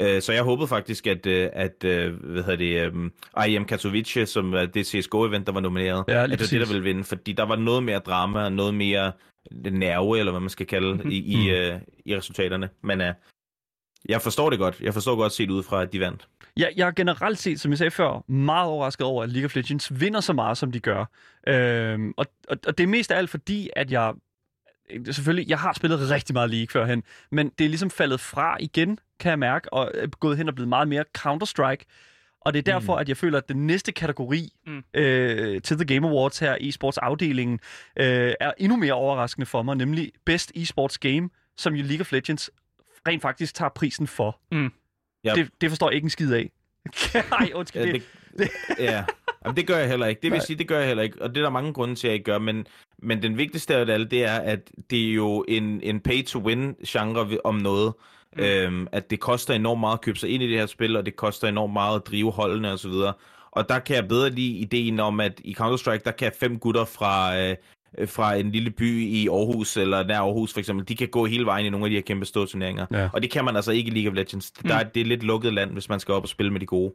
Øh, 0.00 0.22
så 0.22 0.32
jeg 0.32 0.42
håbede 0.42 0.68
faktisk, 0.68 1.06
at, 1.06 1.26
øh, 1.26 1.48
at 1.52 1.74
hvad 1.80 2.42
hedder 2.42 2.56
det, 2.56 2.92
øh, 3.36 3.48
IEM 3.48 3.64
Katowice, 3.64 4.26
som 4.26 4.54
er 4.54 4.66
det 4.66 4.86
CSGO-event, 4.86 5.44
der 5.46 5.52
var 5.52 5.60
nomineret, 5.60 6.04
Ja, 6.08 6.22
at 6.24 6.30
det 6.30 6.40
var 6.40 6.46
det, 6.46 6.60
der 6.60 6.66
ville 6.66 6.82
vinde, 6.82 7.04
fordi 7.04 7.32
der 7.32 7.42
var 7.44 7.56
noget 7.56 7.82
mere 7.82 7.98
drama, 7.98 8.44
og 8.44 8.52
noget 8.52 8.74
mere 8.74 9.12
nerve, 9.70 10.18
eller 10.18 10.32
hvad 10.32 10.40
man 10.40 10.50
skal 10.50 10.66
kalde, 10.66 10.94
Mhm. 10.94 11.10
i, 11.10 11.16
i, 11.16 11.36
Mm. 11.36 11.48
øh, 11.48 11.80
i 12.04 12.16
resultaterne. 12.16 12.68
Men 12.82 13.00
øh, 13.00 13.12
jeg 14.08 14.22
forstår 14.22 14.50
det 14.50 14.58
godt. 14.58 14.80
Jeg 14.80 14.94
forstår 14.94 15.16
godt 15.16 15.32
set 15.32 15.50
ud 15.50 15.62
fra, 15.62 15.82
at 15.82 15.92
de 15.92 16.00
vandt. 16.00 16.28
Jeg, 16.56 16.72
jeg 16.76 16.86
er 16.86 16.90
generelt 16.92 17.38
set, 17.38 17.60
som 17.60 17.70
jeg 17.70 17.78
sagde 17.78 17.90
før, 17.90 18.30
meget 18.30 18.68
overrasket 18.68 19.06
over, 19.06 19.22
at 19.22 19.28
League 19.28 19.44
of 19.44 19.56
Legends 19.56 20.00
vinder 20.00 20.20
så 20.20 20.32
meget, 20.32 20.58
som 20.58 20.72
de 20.72 20.80
gør. 20.80 21.04
Øhm, 21.46 22.14
og, 22.16 22.26
og, 22.48 22.56
og 22.66 22.78
det 22.78 22.84
er 22.84 22.88
mest 22.88 23.12
af 23.12 23.18
alt 23.18 23.30
fordi, 23.30 23.70
at 23.76 23.90
jeg 23.90 24.14
selvfølgelig, 25.10 25.50
jeg 25.50 25.58
har 25.58 25.72
spillet 25.72 26.10
rigtig 26.10 26.32
meget 26.32 26.50
League 26.50 26.68
førhen, 26.70 27.02
men 27.30 27.50
det 27.58 27.64
er 27.64 27.68
ligesom 27.68 27.90
faldet 27.90 28.20
fra 28.20 28.56
igen, 28.60 28.98
kan 29.20 29.30
jeg 29.30 29.38
mærke, 29.38 29.72
og 29.72 29.90
er 29.94 30.06
gået 30.06 30.36
hen 30.36 30.48
og 30.48 30.54
blevet 30.54 30.68
meget 30.68 30.88
mere 30.88 31.04
Counter-Strike. 31.18 31.84
Og 32.40 32.52
det 32.52 32.58
er 32.58 32.72
derfor, 32.72 32.94
mm. 32.94 33.00
at 33.00 33.08
jeg 33.08 33.16
føler, 33.16 33.38
at 33.38 33.48
den 33.48 33.66
næste 33.66 33.92
kategori 33.92 34.52
Mm. 34.66 34.72
mm. 34.72 35.00
øh, 35.00 35.62
til 35.62 35.76
The 35.76 35.84
Game 35.94 36.08
Awards 36.08 36.38
her 36.38 36.56
i 36.56 36.70
sportsafdelingen 36.70 37.60
øh, 37.96 38.34
er 38.40 38.52
endnu 38.58 38.76
mere 38.76 38.92
overraskende 38.92 39.46
for 39.46 39.62
mig, 39.62 39.76
nemlig 39.76 40.12
Best 40.26 40.52
Esports 40.54 40.98
Game, 40.98 41.30
som 41.56 41.74
jo 41.74 41.82
League 41.82 42.00
of 42.00 42.12
Legends 42.12 42.50
rent 43.08 43.22
faktisk 43.22 43.54
tager 43.54 43.68
prisen 43.68 44.06
for. 44.06 44.40
Mm. 44.52 44.72
Ja. 45.24 45.34
Det, 45.34 45.50
det 45.60 45.70
forstår 45.70 45.88
jeg 45.90 45.94
ikke 45.94 46.06
en 46.06 46.10
skid 46.10 46.32
af. 46.32 46.50
Nej, 47.30 47.50
undskyld. 47.54 47.82
Ja, 47.82 47.92
det, 47.92 48.02
det, 48.38 48.50
ja. 48.78 49.04
Jamen, 49.44 49.56
det 49.56 49.66
gør 49.66 49.78
jeg 49.78 49.88
heller 49.88 50.06
ikke. 50.06 50.20
Det 50.22 50.30
vil 50.30 50.38
Nej. 50.38 50.46
sige, 50.46 50.58
det 50.58 50.68
gør 50.68 50.78
jeg 50.78 50.86
heller 50.86 51.02
ikke. 51.02 51.22
Og 51.22 51.28
det 51.28 51.36
er 51.36 51.42
der 51.42 51.50
mange 51.50 51.72
grunde 51.72 51.94
til, 51.94 52.06
at 52.06 52.10
jeg 52.10 52.14
ikke 52.14 52.24
gør. 52.24 52.38
Men, 52.38 52.66
men 52.98 53.22
den 53.22 53.38
vigtigste 53.38 53.76
af 53.76 53.86
det 53.86 53.92
alle, 53.92 54.06
det 54.06 54.24
er, 54.24 54.36
at 54.36 54.70
det 54.90 55.08
er 55.08 55.12
jo 55.12 55.44
en, 55.48 55.80
en 55.82 56.00
pay-to-win-genre 56.00 57.38
om 57.44 57.54
noget. 57.54 57.94
Mm. 58.36 58.42
Øhm, 58.42 58.86
at 58.92 59.10
det 59.10 59.20
koster 59.20 59.54
enormt 59.54 59.80
meget 59.80 59.94
at 59.94 60.00
købe 60.00 60.18
sig 60.18 60.30
ind 60.30 60.42
i 60.42 60.48
det 60.48 60.58
her 60.58 60.66
spil, 60.66 60.96
og 60.96 61.06
det 61.06 61.16
koster 61.16 61.48
enormt 61.48 61.72
meget 61.72 61.96
at 62.00 62.06
drive 62.06 62.32
holdene 62.32 62.72
osv. 62.72 62.92
Og 63.50 63.68
der 63.68 63.78
kan 63.78 63.96
jeg 63.96 64.08
bedre 64.08 64.30
lide 64.30 64.58
ideen 64.58 65.00
om, 65.00 65.20
at 65.20 65.40
i 65.44 65.56
Counter-Strike, 65.60 66.02
der 66.04 66.12
kan 66.18 66.32
fem 66.40 66.58
gutter 66.58 66.84
fra... 66.84 67.38
Øh, 67.38 67.56
fra 68.06 68.34
en 68.34 68.50
lille 68.50 68.70
by 68.70 69.00
i 69.02 69.28
Aarhus, 69.28 69.76
eller 69.76 70.04
nær 70.06 70.20
Aarhus 70.20 70.52
for 70.52 70.58
eksempel, 70.60 70.88
de 70.88 70.96
kan 70.96 71.08
gå 71.08 71.26
hele 71.26 71.46
vejen 71.46 71.66
i 71.66 71.70
nogle 71.70 71.86
af 71.86 71.90
de 71.90 71.96
her 71.96 72.02
kæmpe 72.02 72.26
store 72.26 72.46
turneringer. 72.46 72.86
Ja. 72.92 73.08
Og 73.12 73.22
det 73.22 73.30
kan 73.30 73.44
man 73.44 73.56
altså 73.56 73.72
ikke 73.72 73.90
i 73.90 73.94
League 73.94 74.10
of 74.10 74.16
Legends. 74.16 74.50
Der 74.50 74.74
er, 74.74 74.82
det 74.82 74.96
er 74.96 75.00
et 75.00 75.06
lidt 75.06 75.22
lukket 75.22 75.52
land, 75.54 75.70
hvis 75.72 75.88
man 75.88 76.00
skal 76.00 76.14
op 76.14 76.22
og 76.22 76.28
spille 76.28 76.52
med 76.52 76.60
de 76.60 76.66
gode. 76.66 76.92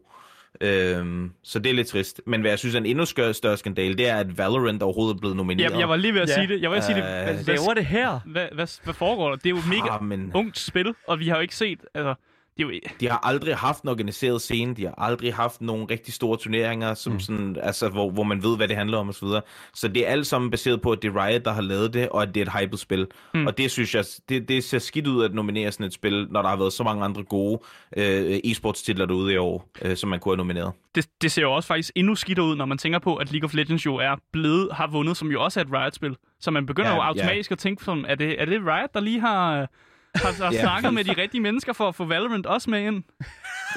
Øhm, 0.61 1.31
så 1.43 1.59
det 1.59 1.69
er 1.69 1.73
lidt 1.73 1.87
trist. 1.87 2.21
Men 2.27 2.41
hvad 2.41 2.51
jeg 2.51 2.59
synes 2.59 2.75
er 2.75 2.79
en 2.79 2.85
endnu 2.85 3.05
større, 3.05 3.33
større 3.33 3.57
skandale, 3.57 3.95
det 3.95 4.07
er, 4.09 4.15
at 4.15 4.37
Valorant 4.37 4.83
overhovedet 4.83 5.15
er 5.15 5.19
blevet 5.19 5.37
nomineret. 5.37 5.71
Jeg, 5.71 5.79
jeg 5.79 5.89
var 5.89 5.95
lige 5.95 6.13
ved 6.13 6.21
at 6.21 6.29
Ja. 6.29 6.33
sige 6.33 6.47
det. 6.47 6.61
Jeg 6.61 6.69
var 6.69 6.75
ved 6.75 6.77
at 6.77 6.83
sige 6.83 6.95
det. 6.95 7.03
Øh, 7.03 7.09
Hvad, 7.09 7.23
Hvad 7.23 7.43
hvad, 7.43 7.55
laver 7.55 7.73
det 7.73 7.85
her? 7.85 8.19
hvad, 8.25 8.47
hvad, 8.53 8.67
hvad 8.83 8.93
foregår 8.93 9.29
der? 9.29 9.35
Det 9.35 9.45
er 9.45 9.49
jo 9.49 9.57
et 9.57 9.67
mega 9.69 9.95
Ah, 9.95 10.03
men 10.03 10.31
ungt 10.33 10.59
spil, 10.59 10.93
og 11.07 11.19
vi 11.19 11.27
har 11.27 11.35
jo 11.35 11.41
ikke 11.41 11.55
set... 11.55 11.79
Altså, 11.93 12.13
det 12.57 12.63
er 12.63 12.67
jo, 12.67 12.79
de 12.99 13.09
har 13.09 13.19
aldrig 13.23 13.55
haft 13.55 13.83
en 13.83 13.89
organiseret 13.89 14.41
scene, 14.41 14.73
de 14.75 14.83
har 14.85 14.93
aldrig 14.97 15.33
haft 15.33 15.61
nogle 15.61 15.85
rigtig 15.89 16.13
store 16.13 16.37
turneringer, 16.37 16.93
som 16.93 17.13
Mm. 17.13 17.19
sådan, 17.19 17.57
altså, 17.63 17.89
hvor, 17.89 18.09
hvor 18.11 18.23
man 18.23 18.43
ved, 18.43 18.57
hvad 18.57 18.67
det 18.67 18.75
handler 18.77 18.97
om 18.97 19.09
osv. 19.09 19.27
Så, 19.27 19.41
så 19.73 19.87
det 19.87 20.07
er 20.07 20.11
alt 20.11 20.27
sammen 20.27 20.51
baseret 20.51 20.81
på, 20.81 20.91
at 20.91 21.01
det 21.01 21.15
er 21.15 21.25
Riot, 21.25 21.45
der 21.45 21.53
har 21.53 21.61
lavet 21.61 21.93
det, 21.93 22.09
og 22.09 22.21
at 22.21 22.35
det 22.35 22.41
er 22.41 22.45
et 22.55 22.61
hypet 22.61 22.79
spil. 22.79 23.07
Mm. 23.33 23.47
Og 23.47 23.57
det 23.57 23.71
synes 23.71 23.95
jeg, 23.95 24.05
det, 24.29 24.47
det 24.49 24.63
ser 24.63 24.79
skidt 24.79 25.07
ud 25.07 25.23
at 25.23 25.33
nominere 25.33 25.71
sådan 25.71 25.85
et 25.85 25.93
spil, 25.93 26.27
når 26.31 26.41
der 26.41 26.49
har 26.49 26.55
været 26.55 26.73
så 26.73 26.83
mange 26.83 27.03
andre 27.03 27.23
gode 27.23 27.59
øh, 27.97 28.39
e-sports-titler 28.43 29.05
derude 29.05 29.33
i 29.33 29.37
år, 29.37 29.69
øh, 29.81 29.97
som 29.97 30.09
man 30.09 30.19
kunne 30.19 30.31
have 30.31 30.37
nomineret. 30.37 30.71
det, 30.95 31.07
det 31.21 31.31
ser 31.31 31.41
jo 31.41 31.53
også 31.53 31.67
faktisk 31.67 31.91
endnu 31.95 32.15
skidt 32.15 32.39
ud, 32.39 32.55
når 32.55 32.65
man 32.65 32.77
tænker 32.77 32.99
på, 32.99 33.15
at 33.15 33.31
League 33.31 33.45
of 33.47 33.53
Legends 33.53 33.85
jo 33.85 33.95
er 33.95 34.15
blevet, 34.33 34.69
har 34.73 34.87
vundet, 34.87 35.17
som 35.17 35.31
jo 35.31 35.43
også 35.43 35.59
er 35.59 35.63
et 35.63 35.69
Riot-spil. 35.73 36.15
Så 36.39 36.51
man 36.51 36.65
begynder 36.65 36.89
Ja, 36.89 36.95
jo 36.95 37.01
ja. 37.01 37.07
automatisk 37.07 37.51
at 37.51 37.57
tænke 37.57 37.83
sådan, 37.83 38.05
er 38.05 38.15
det, 38.15 38.41
er 38.41 38.45
det 38.45 38.61
Riot, 38.65 38.93
der 38.93 38.99
lige 38.99 39.19
har, 39.19 39.61
øh, 39.61 39.67
har, 40.15 40.43
har 40.45 40.51
Ja. 40.51 40.61
snakket 40.61 40.93
med 40.93 41.03
de 41.03 41.13
rigtige 41.21 41.41
mennesker 41.41 41.73
for 41.73 41.87
at 41.87 41.95
få 41.95 42.05
Valorant 42.05 42.45
også 42.45 42.69
med 42.69 42.81
ind? 42.87 43.03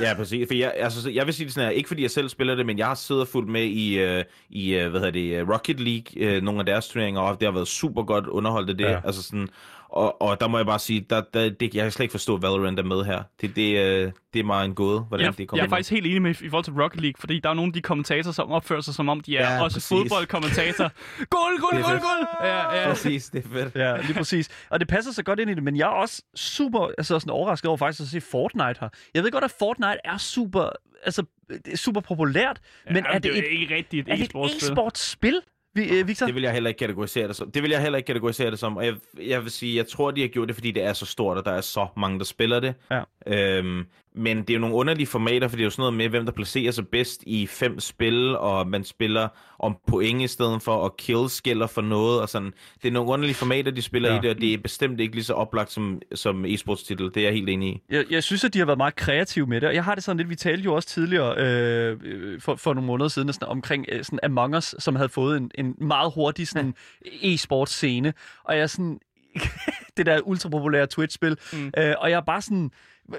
Ja, 0.00 0.14
præcis. 0.14 0.46
For 0.48 0.54
jeg, 0.54 0.72
altså, 0.76 1.10
jeg 1.10 1.26
vil 1.26 1.34
sige 1.34 1.44
det 1.44 1.54
sådan 1.54 1.68
her, 1.68 1.76
ikke 1.76 1.88
fordi 1.88 2.02
jeg 2.02 2.10
selv 2.10 2.28
spiller 2.28 2.54
det, 2.54 2.66
men 2.66 2.78
jeg 2.78 2.86
har 2.86 2.94
siddet 2.94 3.22
og 3.22 3.28
fulgt 3.28 3.50
med 3.50 3.64
i, 3.64 4.04
uh, 4.18 4.22
i 4.50 4.76
uh, 4.84 4.90
hvad 4.90 5.00
hedder 5.00 5.10
det, 5.10 5.42
uh, 5.42 5.48
Rocket 5.50 5.80
League, 5.80 6.36
uh, 6.36 6.42
nogle 6.42 6.60
af 6.60 6.66
deres 6.66 6.88
turneringer, 6.88 7.20
og 7.20 7.40
det 7.40 7.46
har 7.46 7.52
været 7.52 7.68
super 7.68 8.02
godt 8.02 8.26
underholdt 8.26 8.78
det. 8.78 8.80
Ja. 8.84 8.90
Ja. 8.90 9.00
Altså 9.04 9.22
sådan, 9.22 9.48
og, 9.88 10.22
og 10.22 10.40
der 10.40 10.48
må 10.48 10.56
jeg 10.58 10.66
bare 10.66 10.78
sige, 10.78 11.06
der, 11.10 11.22
der, 11.34 11.50
det, 11.50 11.74
jeg 11.74 11.82
kan 11.82 11.90
slet 11.92 12.04
ikke 12.04 12.12
forstå, 12.12 12.34
at 12.36 12.42
Valorant 12.42 12.78
er 12.78 12.82
med 12.82 13.04
her. 13.04 13.22
Det, 13.40 13.56
det, 13.56 13.72
uh, 14.06 14.12
det 14.34 14.40
er 14.40 14.44
meget 14.44 14.64
en 14.64 14.74
gåde, 14.74 15.00
hvordan 15.00 15.24
Jeg, 15.26 15.32
det 15.32 15.38
jeg 15.40 15.48
kommer 15.48 15.64
er 15.64 15.68
faktisk 15.68 15.90
helt 15.90 16.06
enig 16.06 16.22
med 16.22 16.30
i 16.30 16.48
forhold 16.48 16.64
til 16.64 16.72
Rocket 16.72 17.00
League, 17.00 17.14
fordi 17.20 17.40
der 17.40 17.50
er 17.50 17.54
nogle 17.54 17.68
af 17.68 17.72
de 17.72 17.80
kommentatorer, 17.82 18.32
som 18.32 18.50
opfører 18.50 18.80
sig 18.80 18.94
som 18.94 19.08
om, 19.08 19.20
de 19.20 19.36
er 19.36 19.54
Ja, 19.54 19.62
også 19.62 19.74
præcis. 19.76 19.88
fodboldkommentatorer. 19.88 20.88
Er 21.20 21.24
gol, 21.30 21.90
fedt. 21.92 22.02
gol! 22.02 22.46
Ja, 22.48 22.80
ja. 22.82 22.88
Præcis, 22.88 23.28
det 23.30 23.44
er 23.44 23.48
fedt. 23.48 23.74
Ja, 23.74 23.96
lige 24.00 24.14
præcis. 24.14 24.48
Og 24.70 24.80
det 24.80 24.88
passer 24.88 25.12
så 25.12 25.22
godt 25.22 25.40
ind 25.40 25.50
i 25.50 25.54
det, 25.54 25.62
men 25.62 25.76
jeg 25.76 25.84
er 25.84 25.88
også 25.88 26.22
super 26.34 26.88
altså 26.98 27.18
sådan 27.18 27.30
overrasket 27.30 27.68
over 27.68 27.76
faktisk 27.76 28.00
at 28.00 28.06
se 28.06 28.20
Fortnite 28.20 28.76
her. 28.80 28.88
Jeg 29.14 29.22
ved 29.24 29.30
godt, 29.30 29.44
at 29.44 29.54
Fortnite 29.58 29.77
er 29.82 30.18
super, 30.18 30.70
altså, 31.04 31.24
er 31.64 31.76
super 31.76 32.00
populært, 32.00 32.60
men 32.86 32.96
Jamen, 32.96 33.06
er 33.10 33.12
det, 33.12 33.22
det 33.22 33.34
er 33.38 33.42
et, 33.42 33.60
ikke 33.60 33.74
rigtigt 33.74 34.08
er 34.08 34.14
et 34.14 34.20
e-sportsspil. 34.20 34.70
e-sportsspil, 34.72 35.40
Vi- 35.74 35.98
øh, 36.00 36.08
Victor? 36.08 36.26
Det 36.26 36.34
vil 36.34 36.42
jeg 36.42 36.52
heller 36.52 36.68
ikke 36.68 36.78
kategorisere 36.78 37.28
det 37.28 37.36
som. 37.36 37.50
Det 37.50 37.62
vil 37.62 37.70
jeg 37.70 37.82
heller 37.82 37.96
ikke 37.96 38.06
kategorisere 38.06 38.50
det 38.50 38.58
som. 38.58 38.76
Og 38.76 38.86
jeg, 38.86 38.94
jeg 39.18 39.42
vil 39.42 39.50
sige, 39.50 39.76
jeg 39.76 39.88
tror, 39.88 40.10
de 40.10 40.20
har 40.20 40.28
gjort 40.28 40.48
det, 40.48 40.56
fordi 40.56 40.70
det 40.70 40.82
er 40.82 40.92
så 40.92 41.06
stort, 41.06 41.36
og 41.38 41.44
der 41.44 41.50
er 41.52 41.60
så 41.60 41.86
mange, 41.96 42.18
der 42.18 42.24
spiller 42.24 42.60
det. 42.60 42.74
Ja. 42.90 43.02
Øhm, 43.28 43.84
men 44.14 44.38
det 44.38 44.50
er 44.50 44.54
jo 44.54 44.60
nogle 44.60 44.76
underlige 44.76 45.06
formater, 45.06 45.48
for 45.48 45.56
det 45.56 45.62
er 45.62 45.64
jo 45.64 45.70
sådan 45.70 45.80
noget 45.82 45.94
med, 45.94 46.08
hvem 46.08 46.24
der 46.24 46.32
placerer 46.32 46.72
sig 46.72 46.88
bedst 46.88 47.22
i 47.26 47.46
fem 47.46 47.80
spil, 47.80 48.36
og 48.36 48.66
man 48.66 48.84
spiller 48.84 49.28
om 49.58 49.76
point 49.86 50.22
i 50.22 50.26
stedet 50.26 50.62
for, 50.62 50.84
at 50.84 50.96
kill 50.96 51.28
skiller 51.28 51.66
for 51.66 51.82
noget, 51.82 52.20
og 52.20 52.28
sådan. 52.28 52.52
Det 52.82 52.88
er 52.88 52.92
nogle 52.92 53.12
underlige 53.12 53.34
formater, 53.34 53.70
de 53.70 53.82
spiller 53.82 54.10
ja. 54.12 54.18
I 54.18 54.20
det, 54.20 54.30
og 54.30 54.40
det 54.40 54.54
er 54.54 54.58
bestemt 54.58 55.00
ikke 55.00 55.14
lige 55.14 55.24
så 55.24 55.34
oplagt 55.34 55.72
som, 55.72 56.02
som 56.14 56.44
e-sports-titel. 56.44 57.04
Det 57.04 57.16
er 57.16 57.22
jeg 57.22 57.32
helt 57.32 57.48
enig 57.48 57.68
i. 57.68 57.82
Jeg, 57.90 58.04
jeg 58.10 58.22
synes, 58.22 58.44
at 58.44 58.54
de 58.54 58.58
har 58.58 58.66
været 58.66 58.78
meget 58.78 58.96
kreative 58.96 59.46
med 59.46 59.60
det, 59.60 59.68
og 59.68 59.74
jeg 59.74 59.84
har 59.84 59.94
det 59.94 60.04
sådan 60.04 60.16
lidt, 60.16 60.30
vi 60.30 60.34
talte 60.34 60.64
jo 60.64 60.74
også 60.74 60.88
tidligere 60.88 61.34
øh, 61.38 61.98
øh, 62.04 62.40
for, 62.40 62.54
for 62.54 62.74
nogle 62.74 62.86
måneder 62.86 63.08
siden 63.08 63.32
sådan, 63.32 63.48
omkring 63.48 63.86
øh, 63.92 64.04
sådan 64.04 64.18
Among 64.22 64.56
Us, 64.56 64.74
som 64.78 64.96
havde 64.96 65.08
fået 65.08 65.36
en, 65.36 65.50
en 65.54 65.74
meget 65.80 66.12
hurtig 66.14 66.48
sådan, 66.48 66.74
e-sports 67.06 67.66
scene, 67.66 68.12
og 68.44 68.54
jeg 68.54 68.62
er 68.62 68.66
sådan, 68.66 68.98
det 69.96 70.06
der 70.06 70.20
ultrapopulære 70.20 70.86
Twitch-spil, 70.86 71.36
mm. 71.52 71.72
øh, 71.78 71.94
og 71.98 72.10
jeg 72.10 72.16
er 72.16 72.20
bare 72.20 72.42
sådan, 72.42 72.70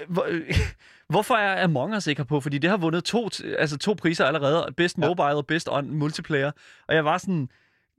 hvor, 0.08 0.26
hvorfor 1.12 1.34
er 1.34 1.64
Among 1.64 1.96
Us 1.96 2.06
ikke 2.06 2.20
her 2.20 2.24
på? 2.24 2.40
Fordi 2.40 2.58
det 2.58 2.70
har 2.70 2.76
vundet 2.76 3.04
to, 3.04 3.28
altså 3.58 3.78
to 3.78 3.94
priser 3.94 4.24
allerede, 4.24 4.72
Best 4.76 4.98
Mobile 4.98 5.36
og 5.36 5.46
Best 5.46 5.68
on 5.72 5.90
Multiplayer, 5.90 6.50
og 6.88 6.94
jeg 6.94 7.04
var 7.04 7.18
sådan, 7.18 7.48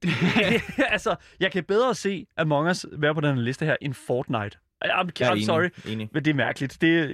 altså, 0.95 1.15
jeg 1.39 1.51
kan 1.51 1.63
bedre 1.63 1.95
se 1.95 2.25
Among 2.37 2.69
Us 2.69 2.85
være 2.91 3.15
på 3.15 3.21
den 3.21 3.35
her 3.35 3.41
liste 3.41 3.65
her 3.65 3.75
end 3.81 3.93
Fortnite. 3.93 4.57
I'm, 4.85 5.09
Jeg 5.19 5.27
er 5.27 5.29
I'm 5.29 5.31
enig, 5.31 5.45
sorry. 5.45 5.69
Enig. 5.87 6.09
Men 6.13 6.25
det 6.25 6.31
er 6.31 6.35
mærkeligt. 6.35 6.81
Det 6.81 6.99
er, 6.99 7.07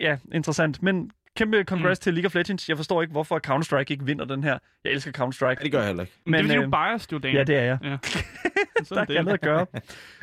ja, 0.00 0.16
interessant. 0.32 0.82
Men 0.82 1.10
kæmpe 1.36 1.64
congrats 1.64 2.00
mm. 2.00 2.02
til 2.02 2.14
League 2.14 2.26
of 2.26 2.34
Legends. 2.34 2.68
Jeg 2.68 2.76
forstår 2.76 3.02
ikke, 3.02 3.12
hvorfor 3.12 3.40
Counter-Strike 3.46 3.90
ikke 3.90 4.04
vinder 4.04 4.24
den 4.24 4.44
her. 4.44 4.58
Jeg 4.84 4.92
elsker 4.92 5.12
Counter-Strike. 5.12 5.46
Ja, 5.58 5.64
det 5.64 5.72
gør 5.72 5.78
jeg 5.78 5.86
heller 5.86 6.02
ikke. 6.02 6.14
Men, 6.26 6.34
det 6.34 6.50
er 6.50 6.54
fordi, 6.54 6.64
øh, 6.64 6.70
biased, 6.70 7.12
jo, 7.12 7.18
Daniel. 7.18 7.36
Ja, 7.38 7.44
det 7.44 7.56
er 7.56 7.62
jeg. 7.62 7.78
Ja. 7.82 7.88
Der 8.78 8.84
Sådan 8.84 8.98
er 8.98 9.02
ikke 9.02 9.18
andet 9.18 9.32
at 9.32 9.40
gøre. 9.40 9.66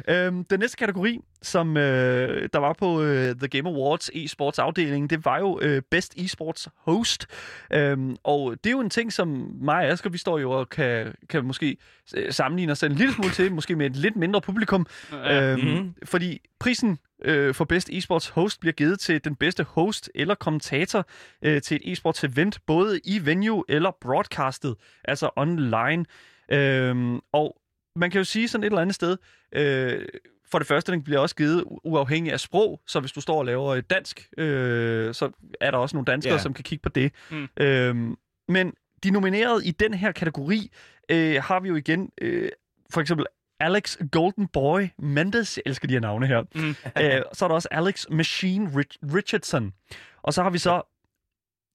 øhm, 0.08 0.44
den 0.44 0.60
næste 0.60 0.78
kategori, 0.78 1.20
som 1.42 1.78
øh, 1.78 2.50
der 2.54 2.60
var 2.60 2.74
på 2.74 3.02
øh, 3.02 3.36
The 3.36 3.48
Game 3.48 3.70
Awards 3.70 4.10
e-sports 4.10 4.62
afdeling, 4.62 5.10
det 5.10 5.26
var 5.26 5.40
jo 5.40 5.60
øh, 5.62 5.82
Best 5.92 6.14
e-sports 6.18 6.66
host. 6.78 7.28
Øhm, 7.74 8.16
og 8.24 8.52
det 8.64 8.66
er 8.70 8.72
jo 8.72 8.80
en 8.80 8.90
ting, 8.90 9.14
som 9.14 9.28
mig 9.62 9.76
og 9.76 9.86
Asger, 9.86 10.10
vi 10.10 10.18
står 10.18 10.40
jo 10.40 10.52
og 10.52 10.70
kan, 10.70 11.14
kan 11.30 11.46
måske 11.46 11.78
øh, 12.16 12.34
sammenligne 12.34 12.72
os 12.72 12.84
en 12.84 12.92
lille 12.92 13.14
smule 13.14 13.32
til, 13.32 13.54
måske 13.54 13.76
med 13.76 13.86
et 13.86 13.96
lidt 13.96 14.16
mindre 14.16 14.42
publikum. 14.42 14.86
Ja. 15.12 15.52
Øhm, 15.52 15.62
Mhm. 15.62 15.94
Fordi 16.06 16.40
prisen 16.60 17.00
øh, 17.26 17.54
for 17.54 17.66
Best 17.66 17.90
Esports 17.90 18.28
Host 18.30 18.60
bliver 18.60 18.74
givet 18.74 19.00
til 19.00 19.24
den 19.24 19.36
bedste 19.36 19.64
host 19.64 20.10
eller 20.16 20.36
kommentator 20.36 21.06
øh, 21.42 21.62
til 21.62 21.76
et 21.76 21.92
esports 21.92 22.24
event, 22.24 22.60
både 22.68 23.00
i 23.04 23.26
venue 23.26 23.64
eller 23.70 23.92
broadcastet, 24.02 24.76
altså 25.04 25.30
online. 25.36 26.06
Øhm, 26.52 27.20
og 27.34 27.58
man 27.96 28.12
kan 28.12 28.18
jo 28.20 28.24
sige 28.24 28.48
sådan 28.48 28.64
et 28.64 28.66
eller 28.66 28.82
andet 28.82 28.96
sted, 28.96 29.18
øh, 29.56 30.06
for 30.52 30.58
det 30.60 30.68
første, 30.68 30.92
den 30.92 31.04
bliver 31.04 31.20
også 31.20 31.36
givet 31.36 31.64
uafhængig 31.84 32.34
af 32.34 32.40
sprog, 32.40 32.82
så 32.88 33.00
hvis 33.00 33.12
du 33.12 33.22
står 33.22 33.38
og 33.40 33.46
laver 33.46 33.76
et 33.76 33.90
dansk, 33.90 34.30
øh, 34.38 35.14
så 35.14 35.32
er 35.62 35.72
der 35.72 35.78
også 35.78 35.96
nogle 35.96 36.06
danskere, 36.06 36.34
Ja. 36.34 36.40
som 36.40 36.54
kan 36.54 36.64
kigge 36.64 36.82
på 36.82 36.90
det. 36.90 37.12
Mm. 37.32 37.48
Øhm, 37.58 38.18
men 38.48 38.74
de 39.04 39.12
nominerede 39.12 39.66
i 39.66 39.72
den 39.72 39.94
her 39.94 40.12
kategori 40.12 40.72
øh, 41.10 41.44
har 41.44 41.60
vi 41.60 41.68
jo 41.68 41.76
igen 41.76 42.10
øh, 42.22 42.50
for 42.90 43.02
eksempel 43.02 43.26
Alex 43.60 43.98
Golden 44.12 44.48
Boy 44.48 44.88
Mendes, 45.00 45.58
jeg 45.58 45.64
elsker 45.66 45.88
de 45.88 45.94
her 45.94 46.02
navne 46.02 46.28
her. 46.28 46.42
Mm. 46.56 46.70
øh, 47.04 47.22
så 47.34 47.46
er 47.46 47.48
der 47.48 47.56
også 47.56 47.68
Alex 47.72 48.06
Machine 48.10 48.70
Rich- 48.70 49.16
Richardson. 49.16 49.74
Og 50.22 50.34
så 50.34 50.44
har 50.44 50.50
vi 50.50 50.58
så... 50.58 50.82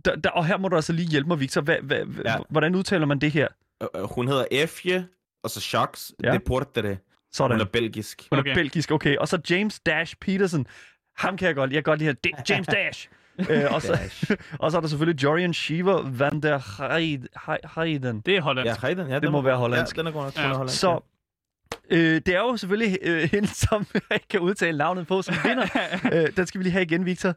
Der, 0.04 0.16
der, 0.16 0.30
og 0.30 0.46
her 0.46 0.56
må 0.58 0.68
du 0.68 0.76
altså 0.76 0.92
lige 0.92 1.08
hjælpe 1.08 1.28
mig, 1.28 1.40
Victor. 1.40 1.60
Hva, 1.60 1.80
hva, 1.82 1.96
ja. 1.96 2.04
Ja. 2.24 2.38
Hvordan 2.48 2.74
udtaler 2.74 3.06
man 3.06 3.18
det 3.18 3.30
her? 3.32 3.48
Øh, 3.82 3.88
øh, 3.96 4.02
Hun 4.02 4.28
hedder 4.28 4.44
Efje, 4.50 5.08
og 5.42 5.50
så 5.50 5.60
Shocks 5.60 6.12
Ja. 6.22 6.28
ja. 6.28 6.34
Deportere. 6.34 6.96
Sådan. 7.36 7.50
Hun 7.56 7.60
er 7.60 7.64
belgisk. 7.64 8.22
Hun 8.30 8.38
er 8.38 8.42
Okay. 8.42 8.54
belgisk, 8.54 8.90
okay. 8.90 9.16
Og 9.16 9.28
så 9.28 9.38
James 9.50 9.80
Dash 9.80 10.14
Peterson. 10.20 10.66
Ham 11.16 11.36
kan 11.36 11.46
jeg 11.46 11.54
godt 11.54 11.70
lide. 11.70 11.76
Jeg 11.76 11.84
kan 11.84 11.90
godt 11.90 11.98
lide. 12.00 12.12
Det- 12.24 12.50
James 12.50 12.66
Dash. 12.66 13.08
øh, 13.50 13.64
og, 13.74 13.82
så, 13.82 13.98
og 14.60 14.70
så 14.70 14.76
er 14.76 14.80
der 14.80 14.88
selvfølgelig 14.88 15.22
Jorian 15.22 15.54
Shiver 15.54 16.02
van 16.10 16.40
der 16.42 16.58
Heid- 16.58 17.26
Hei- 17.48 17.80
Heiden. 17.80 18.20
Det 18.20 18.36
er 18.36 18.40
Holland. 18.40 18.68
Ja, 18.68 18.74
Heiden, 18.86 19.08
ja, 19.08 19.18
den 19.18 19.32
må 19.32 19.38
var- 19.38 19.44
være 19.48 19.56
hollandsk. 19.56 19.96
Ja, 19.96 20.00
den 20.00 20.06
er 20.06 20.12
god 20.12 20.22
nok. 20.22 20.36
Ja. 20.36 20.48
hollandsk. 20.48 20.80
Så 20.80 21.00
øh, 21.90 22.20
det 22.26 22.28
er 22.28 22.38
jo 22.38 22.56
selvfølgelig 22.56 22.98
øh, 23.02 23.22
hende, 23.32 23.48
som 23.48 23.86
jeg 23.94 24.02
ikke 24.14 24.28
kan 24.28 24.40
udtale 24.40 24.78
navnet 24.78 25.06
på, 25.06 25.22
som 25.22 25.34
vinder. 25.44 25.66
øh, 26.12 26.36
den 26.36 26.46
skal 26.46 26.58
vi 26.58 26.64
lige 26.64 26.72
have 26.72 26.82
igen, 26.82 27.06
Victor. 27.06 27.34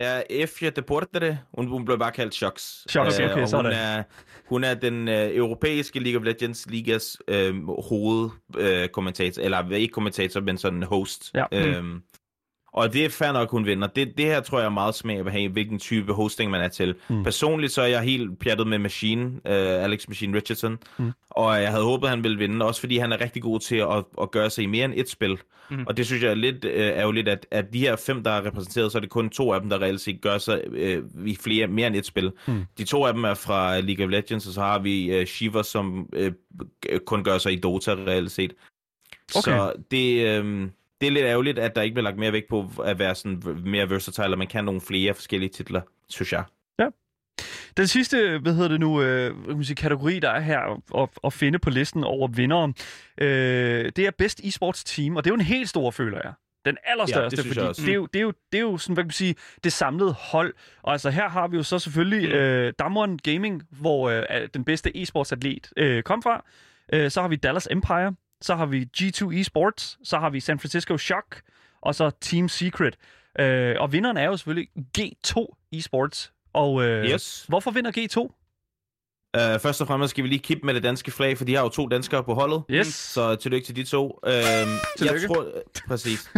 Ja, 0.00 0.22
Efje 0.30 0.70
Deportere. 0.70 1.38
Hun, 1.54 1.66
hun 1.66 1.84
blev 1.84 1.98
bare 1.98 2.12
kaldt 2.12 2.34
Shocks. 2.34 2.84
Shocks, 2.88 3.18
Øh, 3.18 3.30
okay, 3.30 3.46
hun 3.56 3.66
er, 3.66 4.02
hun 4.48 4.64
er 4.64 4.74
den 4.74 5.08
øh, 5.08 5.36
europæiske 5.36 6.00
League 6.00 6.20
of 6.20 6.24
Legends 6.24 6.66
ligas 6.66 7.18
øh, 7.28 7.66
hovedkommentator, 7.88 9.40
øh, 9.42 9.44
eller 9.44 9.70
ikke 9.70 9.92
kommentator, 9.92 10.40
men 10.40 10.58
sådan 10.58 10.82
host. 10.82 11.30
Ja. 11.34 11.44
Øhm, 11.52 12.02
og 12.72 12.92
det 12.92 13.04
er 13.04 13.08
fair 13.08 13.32
nok, 13.32 13.50
hun 13.50 13.66
vinder. 13.66 13.86
Det, 13.86 14.12
det 14.16 14.24
her 14.24 14.40
tror 14.40 14.58
jeg 14.58 14.66
er 14.66 14.70
meget 14.70 14.94
smag 14.94 15.30
have, 15.30 15.48
hvilken 15.48 15.78
type 15.78 16.12
hosting 16.12 16.50
man 16.50 16.60
er 16.60 16.68
til. 16.68 16.94
Mm. 17.08 17.24
Personligt 17.24 17.72
så 17.72 17.82
er 17.82 17.86
jeg 17.86 18.00
helt 18.00 18.38
pjattet 18.38 18.66
med 18.66 18.78
Machine, 18.78 19.24
øh, 19.46 19.84
Alex 19.84 20.08
Machine 20.08 20.36
Richardson. 20.36 20.78
Mm. 20.98 21.12
Og 21.30 21.62
jeg 21.62 21.70
havde 21.70 21.84
håbet, 21.84 22.06
at 22.06 22.10
han 22.10 22.22
ville 22.22 22.38
vinde, 22.38 22.66
også 22.66 22.80
fordi 22.80 22.98
han 22.98 23.12
er 23.12 23.20
rigtig 23.20 23.42
god 23.42 23.60
til 23.60 23.76
at, 23.76 24.04
at 24.22 24.30
gøre 24.30 24.50
sig 24.50 24.64
i 24.64 24.66
mere 24.66 24.84
end 24.84 24.94
et 24.96 25.08
spil. 25.08 25.38
Mm. 25.70 25.84
Og 25.86 25.96
det 25.96 26.06
synes 26.06 26.22
jeg 26.22 26.30
er 26.30 26.34
lidt 26.34 26.64
øh, 26.64 26.80
ærgerligt, 26.80 27.28
at, 27.28 27.46
at 27.50 27.72
de 27.72 27.78
her 27.78 27.96
fem, 27.96 28.22
der 28.22 28.30
er 28.30 28.46
repræsenteret, 28.46 28.92
så 28.92 28.98
er 28.98 29.00
det 29.00 29.10
kun 29.10 29.30
to 29.30 29.52
af 29.52 29.60
dem, 29.60 29.70
der 29.70 29.82
reelt 29.82 30.00
set 30.00 30.20
gør 30.20 30.38
sig 30.38 30.60
øh, 30.72 31.02
i 31.26 31.36
flere, 31.36 31.66
mere 31.66 31.86
end 31.86 31.96
et 31.96 32.06
spil. 32.06 32.32
Mm. 32.46 32.52
Mm. 32.54 32.64
De 32.78 32.84
to 32.84 33.04
af 33.04 33.14
dem 33.14 33.24
er 33.24 33.34
fra 33.34 33.80
League 33.80 34.04
of 34.04 34.10
Legends, 34.10 34.46
og 34.46 34.52
så 34.52 34.60
har 34.60 34.78
vi 34.78 35.12
øh, 35.12 35.26
Shiva, 35.26 35.62
som 35.62 36.08
øh, 36.12 36.32
kun 37.06 37.24
gør 37.24 37.38
sig 37.38 37.52
i 37.52 37.56
Dota 37.56 37.94
reelt 37.94 38.30
set. 38.30 38.52
Okay. 39.34 39.50
Så 39.50 39.72
det, 39.90 40.26
øh, 40.26 40.68
det 41.02 41.08
er 41.08 41.12
lidt 41.12 41.24
ærgerligt, 41.24 41.58
at 41.58 41.76
der 41.76 41.82
ikke 41.82 41.94
bliver 41.94 42.04
lagt 42.04 42.18
mere 42.18 42.32
vægt 42.32 42.48
på 42.48 42.70
at 42.84 42.98
være 42.98 43.14
sådan 43.14 43.42
mere 43.64 43.90
versatile, 43.90 44.28
og 44.28 44.38
man 44.38 44.46
kan 44.46 44.64
nogle 44.64 44.80
flere 44.80 45.14
forskellige 45.14 45.50
titler, 45.50 45.80
synes 46.08 46.32
jeg. 46.32 46.44
Den 47.76 47.86
sidste, 47.86 48.38
hvad 48.38 48.54
hedder 48.54 48.68
det 48.68 48.80
nu, 48.80 49.02
øh, 49.02 49.64
sige, 49.64 49.76
kategori, 49.76 50.18
der 50.18 50.30
er 50.30 50.40
her 50.40 50.80
at, 51.02 51.08
at 51.24 51.32
finde 51.32 51.58
på 51.58 51.70
listen 51.70 52.04
over 52.04 52.28
vindere, 52.28 52.72
øh, 53.18 53.92
det 53.96 53.98
er 53.98 54.10
Best 54.18 54.40
Esports 54.44 54.84
Team, 54.84 55.16
og 55.16 55.24
det 55.24 55.30
er 55.30 55.32
jo 55.32 55.38
en 55.38 55.40
helt 55.40 55.68
stor, 55.68 55.90
føler 55.90 56.20
jeg. 56.24 56.32
Den 56.64 56.76
allerstørste, 56.84 57.36
Ja, 57.36 57.42
det 57.42 57.54
fordi 57.54 57.82
det 57.82 57.90
er, 57.90 57.94
jo, 57.94 58.06
det, 58.06 58.18
er 58.18 58.22
jo, 58.22 58.32
det 58.52 58.58
er 58.58 58.62
jo 58.62 58.78
sådan, 58.78 58.94
hvad 58.94 59.04
kan 59.04 59.06
man 59.06 59.12
sige, 59.12 59.34
det 59.64 59.72
samlede 59.72 60.12
hold. 60.12 60.54
Og 60.82 60.92
altså 60.92 61.10
her 61.10 61.28
har 61.28 61.48
vi 61.48 61.56
jo 61.56 61.62
så 61.62 61.78
selvfølgelig 61.78 62.28
mm. 62.28 62.34
øh, 62.34 62.72
Damwon 62.78 63.18
Gaming, 63.18 63.62
hvor 63.70 64.10
øh, 64.10 64.48
den 64.54 64.64
bedste 64.64 64.96
e-sportsatlet 64.96 65.70
øh, 65.76 66.02
kom 66.02 66.22
fra. 66.22 66.44
Øh, 66.92 67.10
så 67.10 67.20
har 67.20 67.28
vi 67.28 67.36
Dallas 67.36 67.68
Empire, 67.70 68.14
så 68.42 68.54
har 68.54 68.66
vi 68.66 68.88
G2 68.98 69.32
Esports, 69.40 69.98
så 70.04 70.18
har 70.18 70.30
vi 70.30 70.40
San 70.40 70.58
Francisco 70.58 70.98
Shock, 70.98 71.42
og 71.80 71.94
så 71.94 72.10
Team 72.20 72.48
Secret. 72.48 72.96
Øh, 73.38 73.76
og 73.78 73.92
vinderen 73.92 74.16
er 74.16 74.24
jo 74.24 74.36
selvfølgelig 74.36 74.68
G2 74.98 75.46
Esports. 75.72 76.32
Og 76.52 76.82
øh, 76.84 77.04
Yes. 77.04 77.44
hvorfor 77.48 77.70
vinder 77.70 77.90
G2? 77.98 78.41
Uh, 79.36 79.60
først 79.60 79.80
og 79.80 79.86
fremmest 79.86 80.10
skal 80.10 80.24
vi 80.24 80.28
lige 80.28 80.38
kippe 80.38 80.66
med 80.66 80.74
det 80.74 80.82
danske 80.82 81.10
flag, 81.10 81.38
for 81.38 81.44
de 81.44 81.54
har 81.54 81.62
jo 81.62 81.68
to 81.68 81.86
danskere 81.86 82.24
på 82.24 82.34
holdet. 82.34 82.62
Yes. 82.70 82.86
Så 82.86 83.34
tillykke 83.34 83.66
til 83.66 83.76
de 83.76 83.84
to. 83.84 84.18
Uh, 84.26 84.32
Tillykke. 84.98 85.20
jeg 85.20 85.28
tror, 85.28 85.46
præcis. 85.88 86.30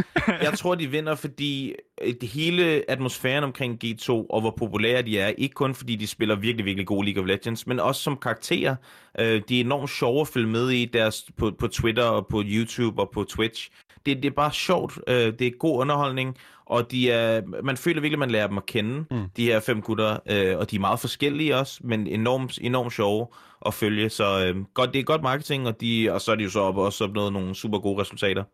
Jeg 0.43 0.53
tror, 0.59 0.75
de 0.75 0.87
vinder, 0.87 1.15
fordi 1.15 1.75
øh, 2.03 2.15
det 2.21 2.29
hele 2.29 2.85
atmosfæren 2.89 3.45
omkring 3.45 3.85
G2, 3.85 4.09
og 4.11 4.41
hvor 4.41 4.55
populære 4.59 5.03
de 5.03 5.19
er, 5.19 5.29
ikke 5.29 5.55
kun 5.55 5.75
fordi 5.75 5.97
de 5.97 6.07
spiller 6.07 6.37
virkelig, 6.37 6.65
virkelig 6.65 6.87
gode 6.87 7.07
League 7.07 7.23
of 7.23 7.29
Legends, 7.29 7.67
men 7.67 7.81
også 7.81 8.03
som 8.03 8.17
karakterer. 8.17 8.77
Uh, 9.21 9.25
de 9.25 9.57
er 9.57 9.61
enormt 9.61 9.91
sjove 9.91 10.21
at 10.21 10.29
følge 10.29 10.49
med 10.49 10.71
i 10.71 10.85
deres, 10.85 11.25
på, 11.37 11.53
på 11.59 11.67
Twitter 11.69 12.05
og 12.05 12.27
på 12.27 12.43
YouTube 12.47 13.03
og 13.03 13.11
på 13.15 13.25
Twitch. 13.25 13.71
Det, 14.07 14.17
det 14.17 14.25
er 14.25 14.35
bare 14.35 14.53
sjovt. 14.53 14.97
Uh, 14.97 15.15
det 15.15 15.41
er 15.41 15.59
god 15.59 15.81
underholdning, 15.81 16.37
og 16.67 16.91
de 16.91 17.11
er, 17.11 17.43
man 17.63 17.77
føler 17.77 18.01
virkelig, 18.01 18.17
at 18.17 18.19
man 18.19 18.31
lærer 18.31 18.47
dem 18.47 18.57
at 18.59 18.67
kende, 18.67 18.95
Mm. 19.11 19.17
mm. 19.17 19.29
de 19.37 19.45
her 19.45 19.61
fem 19.61 19.83
gutter, 19.83 20.11
uh, 20.13 20.59
og 20.61 20.71
de 20.71 20.77
er 20.77 20.81
meget 20.81 21.01
forskellige 21.01 21.57
også, 21.57 21.81
men 21.85 22.07
enormt, 22.07 22.59
enormt 22.63 22.93
sjove 22.93 23.27
at 23.67 23.75
følge. 23.75 24.11
Så 24.11 24.51
uh, 24.55 24.65
godt, 24.75 24.93
det 24.93 24.99
er 24.99 25.03
godt 25.05 25.23
marketing, 25.23 25.67
og, 25.67 25.81
de, 25.81 26.13
og 26.13 26.21
så 26.21 26.33
er 26.33 26.37
de 26.37 26.45
jo 26.45 26.51
så 26.51 26.61
op, 26.61 26.77
også 26.77 27.05
opnået 27.05 27.33
nogle 27.33 27.55
super 27.55 27.79
gode 27.79 28.01
resultater. 28.01 28.45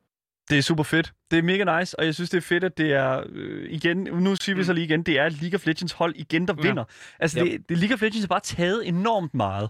Det 0.50 0.58
er 0.58 0.62
super 0.62 0.82
fedt. 0.84 1.12
Det 1.30 1.38
er 1.38 1.42
mega 1.42 1.78
nice, 1.78 1.98
og 1.98 2.04
jeg 2.06 2.14
synes, 2.14 2.30
det 2.30 2.36
er 2.38 2.42
fedt, 2.42 2.64
at 2.64 2.78
det 2.78 2.92
er, 2.92 3.22
øh, 3.32 3.66
igen, 3.72 3.96
nu 3.96 4.36
siger 4.36 4.56
vi 4.56 4.64
så 4.64 4.72
lige 4.72 4.84
igen, 4.84 5.02
det 5.02 5.18
er 5.18 5.28
League 5.28 5.54
of 5.54 5.66
Legends 5.66 5.92
hold 5.92 6.14
igen, 6.16 6.48
der 6.48 6.54
Ja. 6.62 6.68
vinder. 6.68 6.84
Altså, 7.20 7.38
Yep. 7.38 7.46
det, 7.52 7.68
det, 7.68 7.78
League 7.78 7.94
of 7.94 8.02
Legends 8.02 8.20
har 8.20 8.26
bare 8.28 8.40
taget 8.40 8.88
enormt 8.88 9.34
meget. 9.34 9.68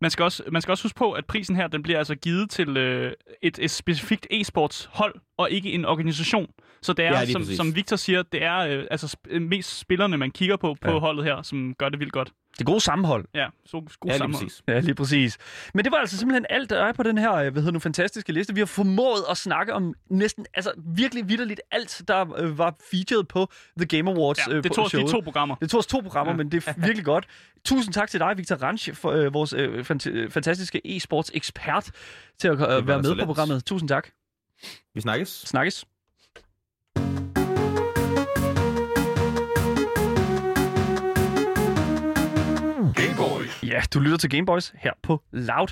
Man 0.00 0.10
skal, 0.10 0.22
også, 0.24 0.42
man 0.52 0.62
skal 0.62 0.72
også 0.72 0.84
huske 0.84 0.96
på, 0.98 1.12
at 1.12 1.24
prisen 1.26 1.56
her, 1.56 1.66
den 1.66 1.82
bliver 1.82 1.98
altså 1.98 2.14
givet 2.14 2.50
til 2.50 2.76
øh, 2.76 3.12
et, 3.42 3.58
et 3.62 3.70
specifikt 3.70 4.26
e-sports 4.32 4.88
hold, 4.92 5.14
og 5.38 5.50
ikke 5.50 5.72
en 5.72 5.84
organisation. 5.84 6.46
Så 6.82 6.92
det 6.92 7.04
er, 7.04 7.10
Ja, 7.20 7.26
som, 7.26 7.40
præcis. 7.42 7.56
som 7.56 7.76
Victor 7.76 7.96
siger, 7.96 8.22
det 8.22 8.42
er 8.44 8.58
øh, 8.58 8.84
altså 8.90 9.16
sp- 9.18 9.38
mest 9.38 9.78
spillerne, 9.78 10.16
man 10.18 10.30
kigger 10.30 10.56
på 10.56 10.76
på 10.82 10.90
Ja. 10.90 10.98
holdet 10.98 11.24
her, 11.24 11.42
som 11.42 11.74
gør 11.78 11.88
det 11.88 11.98
vildt 12.00 12.12
godt. 12.12 12.32
Det 12.52 12.60
er 12.60 12.64
gode 12.64 12.80
sammenhold. 12.80 13.24
Ja, 13.34 13.46
så 13.66 13.72
god 13.72 13.82
Ja, 14.04 14.08
lige 14.08 14.18
sammenhold. 14.18 14.44
præcis. 14.46 14.62
Ja, 14.68 14.80
lige 14.80 14.94
præcis. 14.94 15.38
Men 15.74 15.84
det 15.84 15.92
var 15.92 15.98
altså 15.98 16.16
simpelthen 16.18 16.46
alt, 16.50 16.70
der 16.70 16.84
er 16.84 16.92
på 16.92 17.02
den 17.02 17.18
her, 17.18 17.32
øh, 17.34 17.52
hvad 17.52 17.62
hedder 17.62 17.72
nu, 17.72 17.78
fantastiske 17.78 18.32
liste. 18.32 18.54
Vi 18.54 18.60
har 18.60 18.66
formået 18.66 19.24
at 19.30 19.36
snakke 19.36 19.74
om 19.74 19.94
næsten, 20.10 20.46
altså 20.54 20.72
virkelig 20.96 21.28
vidderligt 21.28 21.60
alt, 21.70 22.02
der 22.08 22.34
øh, 22.38 22.58
var 22.58 22.74
featured 22.90 23.24
på 23.24 23.48
The 23.78 23.86
Game 23.86 24.10
Awards 24.10 24.48
Ja, 24.48 24.52
øh, 24.54 24.62
det 24.64 24.72
tog 24.72 24.84
os 24.84 24.90
showet. 24.90 25.10
to 25.10 25.20
programmer. 25.20 25.54
Det 25.54 25.70
tog 25.70 25.78
os 25.78 25.86
to 25.86 26.00
programmer, 26.00 26.32
ja. 26.32 26.36
Men 26.36 26.52
det 26.52 26.66
er 26.68 26.72
virkelig 26.86 27.04
godt. 27.04 27.26
Tusind 27.64 27.94
tak 27.94 28.10
til 28.10 28.20
dig, 28.20 28.34
Victor 28.36 28.56
Ranch, 28.56 28.94
for, 28.94 29.10
øh, 29.10 29.34
vores 29.34 29.52
øh, 29.52 29.80
fant- 29.90 30.08
øh, 30.10 30.30
fantastiske 30.30 30.80
e-sports 30.86 31.30
ekspert, 31.34 31.90
til 32.38 32.48
at 32.48 32.54
øh, 32.54 32.88
være 32.88 33.02
med 33.02 33.16
på 33.18 33.24
programmet. 33.24 33.64
Tusind 33.64 33.88
tak. 33.88 34.08
Vi 34.94 35.00
snakkes. 35.00 35.28
Snakkes. 35.28 35.84
Ja, 43.72 43.82
du 43.94 44.00
lytter 44.00 44.16
til 44.16 44.30
Gameboys 44.30 44.72
her 44.76 44.90
på 45.02 45.22
Loud. 45.32 45.68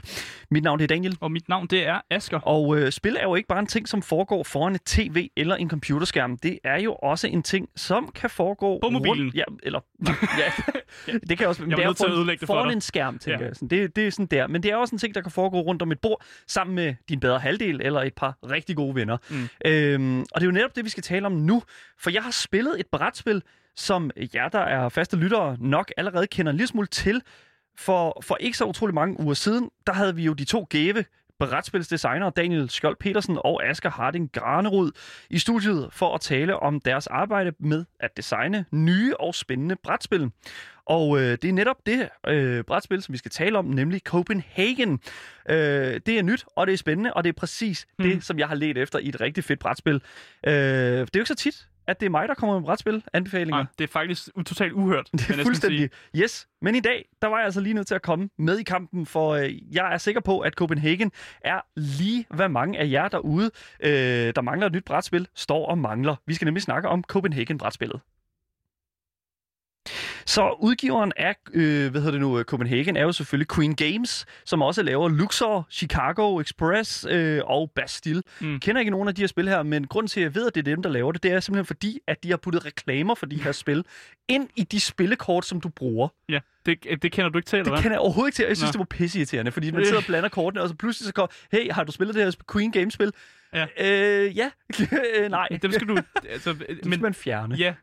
Mit 0.51 0.63
navn 0.63 0.81
er 0.81 0.87
Daniel. 0.87 1.17
Og 1.21 1.33
mit 1.33 1.49
navn, 1.49 1.67
det 1.67 1.87
er 1.87 2.01
Asker. 2.11 2.39
Og 2.41 2.79
øh, 2.79 2.93
spil 2.93 3.17
er 3.17 3.23
jo 3.23 3.35
ikke 3.35 3.49
bare 3.49 3.59
en 3.59 3.67
ting, 3.67 3.89
som 3.89 4.03
foregår 4.03 4.43
foran 4.45 4.75
et 4.75 4.83
tv 4.87 5.29
eller 5.37 5.57
en 5.57 5.71
computerskærm. 5.71 6.37
Det 6.39 6.59
er 6.65 6.81
jo 6.81 6.95
også 6.95 7.27
en 7.27 7.43
ting, 7.43 7.69
som 7.77 8.13
kan 8.15 8.31
foregå... 8.31 8.79
På 8.83 8.91
mobilen. 8.91 9.19
Rundt, 9.19 9.35
ja, 9.35 9.43
eller... 9.63 9.81
ja, 10.39 10.53
det 11.29 11.39
kan 11.39 11.49
også... 11.49 11.63
Men 11.63 11.71
Jeg 11.71 11.79
det 11.79 11.85
er 11.85 11.95
foran, 11.95 12.29
det 12.29 12.39
for 12.41 12.47
foran 12.47 12.71
en 12.73 12.81
skærm, 12.81 13.19
tænker 13.19 13.41
Ja. 13.41 13.47
jeg. 13.47 13.57
Sådan, 13.57 13.69
det, 13.69 13.97
det 13.97 14.07
er 14.07 14.11
sådan 14.11 14.27
der. 14.27 14.47
Men 14.47 14.63
det 14.63 14.71
er 14.71 14.77
også 14.77 14.95
en 14.95 14.99
ting, 14.99 15.15
der 15.15 15.21
kan 15.21 15.33
foregå 15.33 15.61
rundt 15.61 15.83
om 15.83 15.93
et 15.93 15.99
bord, 16.01 16.23
sammen 16.49 16.75
med 16.77 16.95
din 17.09 17.21
bedre 17.21 17.39
halvdel 17.39 17.81
eller 17.83 18.03
et 18.03 18.15
par 18.15 18.39
rigtig 18.51 18.77
gode 18.77 18.95
venner. 18.95 19.17
Mm. 19.31 19.49
Øhm, 19.67 20.21
og 20.21 20.27
det 20.35 20.43
er 20.43 20.47
jo 20.47 20.51
netop 20.53 20.77
det, 20.77 20.85
vi 20.85 20.91
skal 20.91 21.03
tale 21.03 21.27
om 21.27 21.33
nu. 21.33 21.63
For 21.99 22.11
jeg 22.11 22.23
har 22.23 22.31
spillet 22.31 22.81
et 22.81 22.87
brætspil, 22.93 23.43
som 23.77 24.11
jer, 24.35 24.49
der 24.49 24.59
er 24.59 24.89
faste 24.89 25.17
lyttere, 25.17 25.57
nok 25.61 25.93
allerede 25.97 26.27
kender 26.27 26.51
en 26.53 26.57
lille 26.57 26.69
smule 26.69 26.87
til. 26.87 27.23
For, 27.81 28.23
for 28.23 28.37
ikke 28.41 28.59
så 28.59 28.65
utrolig 28.65 28.95
mange 28.95 29.21
uger 29.21 29.35
siden, 29.35 29.71
der 29.87 29.93
havde 29.93 30.17
vi 30.17 30.25
jo 30.25 30.33
de 30.33 30.45
to 30.45 30.67
gave 30.71 31.05
brætspilsdesignere 31.39 32.33
Daniel 32.37 32.71
Skjold 32.71 32.97
Petersen 32.97 33.39
og 33.45 33.69
Asger 33.69 33.91
Harding 33.91 34.33
Granerud 34.33 34.91
i 35.31 35.39
studiet 35.39 35.89
for 35.93 36.15
at 36.15 36.21
tale 36.21 36.57
om 36.57 36.81
deres 36.81 37.07
arbejde 37.07 37.53
med 37.59 37.85
at 38.01 38.17
designe 38.17 38.65
nye 38.71 39.17
og 39.17 39.35
spændende 39.35 39.77
brætspil. 39.77 40.31
Og 40.87 41.21
øh, 41.21 41.39
det 41.43 41.45
er 41.45 41.53
netop 41.53 41.87
det 41.87 42.09
øh, 42.29 42.65
brætspil, 42.65 43.03
som 43.03 43.13
vi 43.13 43.19
skal 43.19 43.31
tale 43.31 43.59
om, 43.59 43.65
nemlig 43.65 44.01
Copenhagen. 44.05 45.01
Øh, 45.49 46.01
det 46.07 46.09
er 46.09 46.23
nyt, 46.23 46.45
og 46.57 46.67
det 46.67 46.73
er 46.73 46.77
spændende, 46.77 47.15
og 47.15 47.25
det 47.25 47.29
er 47.29 47.39
præcis 47.39 47.87
mm. 47.99 48.05
det, 48.05 48.25
som 48.25 48.39
jeg 48.39 48.49
har 48.49 48.55
let 48.55 48.79
efter 48.79 48.99
i 48.99 49.09
et 49.09 49.21
rigtig 49.21 49.45
fedt 49.45 49.61
brætspil. 49.61 49.95
Øh, 50.47 50.53
det 50.53 50.53
er 50.53 51.07
jo 51.15 51.21
ikke 51.21 51.29
så 51.29 51.35
tit, 51.35 51.69
at 51.91 52.01
det 52.01 52.07
er 52.07 52.11
mig, 52.11 52.29
der 52.29 52.35
kommer 52.35 52.59
med 52.59 52.65
brætspil 52.65 53.05
anbefalinger. 53.13 53.57
Nej, 53.57 53.67
det 53.79 53.85
er 53.85 53.89
faktisk 53.89 54.29
totalt 54.47 54.73
uhørt. 54.73 55.09
Det 55.13 55.31
er 55.31 55.43
fuldstændig. 55.43 55.91
sige. 56.15 56.23
Yes. 56.23 56.49
Men 56.63 56.75
i 56.75 56.81
dag, 56.81 57.09
der 57.23 57.29
var 57.29 57.37
jeg 57.37 57.45
altså 57.45 57.61
lige 57.61 57.75
nødt 57.75 57.87
til 57.87 57.95
at 57.95 58.03
komme 58.03 58.29
med 58.39 58.59
i 58.59 58.63
kampen, 58.63 59.07
for 59.07 59.31
øh, 59.31 59.75
jeg 59.75 59.95
er 59.95 59.99
sikker 59.99 60.21
på, 60.21 60.41
at 60.41 60.53
Copenhagen 60.55 61.13
er 61.41 61.61
lige, 61.77 62.27
hvad 62.31 62.49
mange 62.49 62.79
af 62.79 62.91
jer 62.91 63.09
derude, 63.09 63.51
øh, 63.81 63.91
der 64.37 64.41
mangler 64.41 64.67
et 64.67 64.73
nyt 64.73 64.85
brætspil, 64.85 65.29
står 65.35 65.67
og 65.67 65.79
mangler. 65.79 66.17
Vi 66.27 66.35
skal 66.35 66.45
nemlig 66.45 66.63
snakke 66.63 66.89
om 66.89 67.05
Copenhagen-brætspillet. 67.13 68.01
Så 70.27 70.57
udgiveren 70.61 71.13
af, 71.17 71.37
øh, 71.55 71.91
hvad 71.91 72.01
hedder 72.01 72.11
det 72.11 72.21
nu, 72.21 72.39
øh, 72.39 72.45
Copenhagen 72.45 72.97
er 72.97 73.03
jo 73.03 73.13
selvfølgelig 73.13 73.49
Queen 73.55 73.75
Games, 73.77 74.27
som 74.45 74.63
også 74.63 74.83
laver 74.83 75.09
Luxor, 75.09 75.67
Chicago 75.71 76.41
Express 76.41 77.07
øh, 77.11 77.41
og 77.45 77.71
Bastille. 77.75 78.23
Mm. 78.41 78.61
Kender 78.61 78.81
ikke 78.81 78.91
nogen 78.91 79.09
af 79.09 79.15
de 79.15 79.23
her 79.23 79.27
spil 79.27 79.49
her, 79.49 79.63
men 79.63 79.87
grund 79.87 80.09
til, 80.09 80.21
at 80.21 80.25
jeg 80.25 80.35
ved, 80.35 80.47
at 80.47 80.55
det 80.55 80.61
er 80.61 80.65
dem, 80.75 80.83
der 80.83 80.91
laver 80.91 81.13
det, 81.13 81.23
det 81.23 81.33
er 81.33 81.41
simpelthen 81.41 81.67
fordi, 81.67 81.99
at 82.09 82.23
de 82.23 82.31
har 82.31 82.37
puttet 82.37 82.67
reklamer 82.67 83.15
for 83.15 83.27
de 83.27 83.43
her 83.43 83.53
spil 83.63 83.85
ind 84.29 84.49
i 84.57 84.63
de 84.63 84.81
spillekort, 84.81 85.45
som 85.45 85.61
du 85.61 85.69
bruger. 85.69 86.09
Ja, 86.29 86.39
det, 86.67 86.79
det 87.03 87.13
kender 87.13 87.29
du 87.29 87.39
ikke 87.39 87.47
til, 87.49 87.57
eller 87.57 87.65
Det 87.65 87.73
hvad? 87.73 87.83
kender 87.83 87.95
jeg 87.95 88.01
overhovedet 88.01 88.29
ikke 88.29 88.37
til, 88.37 88.47
jeg 88.49 88.57
synes, 88.57 88.69
Nå. 88.69 88.73
det 88.73 88.79
var 88.79 88.97
pisseirriterende, 88.97 89.53
fordi 89.53 89.71
man 89.71 89.85
sidder 89.87 89.99
og 89.99 90.05
blander 90.07 90.29
kortene, 90.29 90.63
og 90.63 90.69
så 90.69 90.75
pludselig 90.75 91.07
så 91.07 91.13
kommer, 91.13 91.29
hey, 91.53 91.73
har 91.73 91.85
du 91.85 91.93
spillet 91.93 92.15
det 92.15 92.25
her 92.25 92.33
Queen 92.53 92.73
Games-spil? 92.73 93.13
Ja. 93.55 93.67
Øh, 93.81 94.37
ja. 94.37 94.51
Øh, 95.19 95.31
Nej. 95.31 95.49
Dem 95.63 95.73
skal 95.73 95.89
du... 95.89 95.99
Altså, 96.29 96.53
Det 96.69 96.85
men, 96.85 96.93
skal 96.93 97.03
man 97.03 97.15
fjerne. 97.15 97.55
ja. 97.55 97.75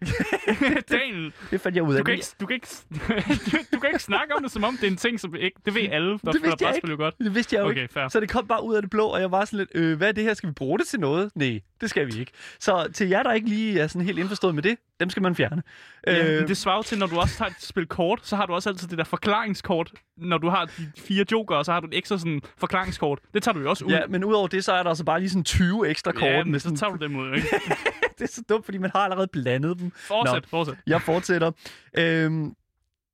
Daniel, 0.92 1.34
Det 1.52 1.62
fandt 1.62 1.76
jeg 1.76 1.84
ud 1.84 1.94
af. 1.96 2.00
du 2.00 2.04
kan, 2.04 2.14
ikke, 2.14 2.26
du, 2.42 2.46
kan 2.46 2.54
ikke, 2.54 2.68
du, 2.90 3.58
du 3.74 3.80
kan 3.80 3.90
ikke 3.90 4.04
snakke 4.04 4.36
om 4.36 4.44
det, 4.44 4.52
som 4.52 4.64
om 4.64 4.78
det 4.82 4.88
er 4.88 4.92
en 4.92 4.98
ting, 4.98 5.20
som 5.20 5.36
ikke... 5.36 5.60
Det 5.66 5.76
ved 5.76 5.82
alle, 5.92 6.12
der 6.12 6.18
Det 6.32 6.36
spiller 6.42 6.56
brætspil 6.62 6.90
jo 6.90 6.96
godt. 6.96 7.16
Det 7.20 7.36
vidste 7.36 7.56
jeg 7.56 7.62
jo 7.64 7.70
Okay, 7.70 7.82
ikke. 7.82 7.94
fair. 7.94 8.08
Så 8.08 8.20
det 8.20 8.30
kom 8.30 8.48
bare 8.48 8.64
ud 8.64 8.76
af 8.76 8.82
det 8.82 8.90
blå, 8.92 9.08
og 9.08 9.22
jeg 9.22 9.32
var 9.32 9.46
sådan 9.46 9.58
lidt, 9.60 9.70
øh, 9.76 9.98
hvad 9.98 10.08
er 10.08 10.12
det 10.12 10.24
her? 10.24 10.34
Skal 10.34 10.50
vi 10.50 10.54
bruge 10.54 10.80
det 10.80 10.88
til 10.88 11.00
noget? 11.00 11.32
Nej, 11.36 11.60
det 11.82 11.90
skal 11.90 12.08
vi 12.08 12.20
ikke. 12.20 12.32
Så 12.60 12.88
til 12.94 13.08
jer, 13.10 13.24
der 13.24 13.34
ikke 13.34 13.48
lige 13.50 13.80
er 13.80 13.88
sådan 13.88 14.06
helt 14.06 14.20
indforstået 14.20 14.56
med 14.56 14.64
det, 14.64 14.78
dem 15.00 15.10
skal 15.10 15.24
man 15.24 15.36
fjerne. 15.36 15.64
Ja, 16.08 16.42
Øh, 16.42 16.48
det 16.48 16.58
svarer 16.58 16.82
til, 16.82 16.98
når 16.98 17.08
du 17.08 17.20
også 17.20 17.38
tager 17.38 17.50
et 17.50 17.56
spil 17.62 17.86
kort, 17.88 18.20
så 18.24 18.36
har 18.36 18.46
du 18.46 18.54
også 18.54 18.70
altid 18.70 18.88
det 18.88 18.98
der 18.98 19.04
forklaringskort. 19.04 19.92
Når 20.18 20.38
du 20.38 20.50
har 20.50 20.66
de 20.66 20.92
fire 20.98 21.26
joker, 21.32 21.64
så 21.64 21.72
har 21.72 21.80
du 21.80 21.88
et 21.88 21.98
ekstra 21.98 22.18
sådan 22.18 22.42
forklaringskort. 22.58 23.20
Det 23.34 23.44
tager 23.44 23.54
du 23.54 23.60
jo 23.60 23.70
også 23.70 23.86
ud. 23.86 23.92
Ja, 23.92 24.00
men 24.10 24.24
udover 24.24 24.48
det, 24.48 24.64
så 24.64 24.72
er 24.74 24.84
der 24.84 24.90
altså 24.90 25.04
bare 25.04 25.20
lige 25.20 25.30
sådan 25.30 25.44
20 25.44 25.90
ekstra 25.90 26.12
kort. 26.12 26.24
ja 26.24 26.44
men 26.44 26.60
så 26.60 26.76
tager 26.76 26.92
du 26.96 27.04
dem 27.06 27.16
ud, 27.16 27.36
ikke? 27.36 27.48
det 28.18 28.22
er 28.24 28.28
så 28.28 28.44
dumt, 28.50 28.66
fordi 28.66 28.78
man 28.78 28.92
har 28.96 29.00
allerede 29.04 29.28
blandet 29.28 29.80
dem. 29.80 29.92
Fortsæt, 29.96 30.46
fortsæt. 30.48 30.76
Jeg 30.88 31.02
fortsætter. 31.02 31.52
Øhm, 31.98 32.54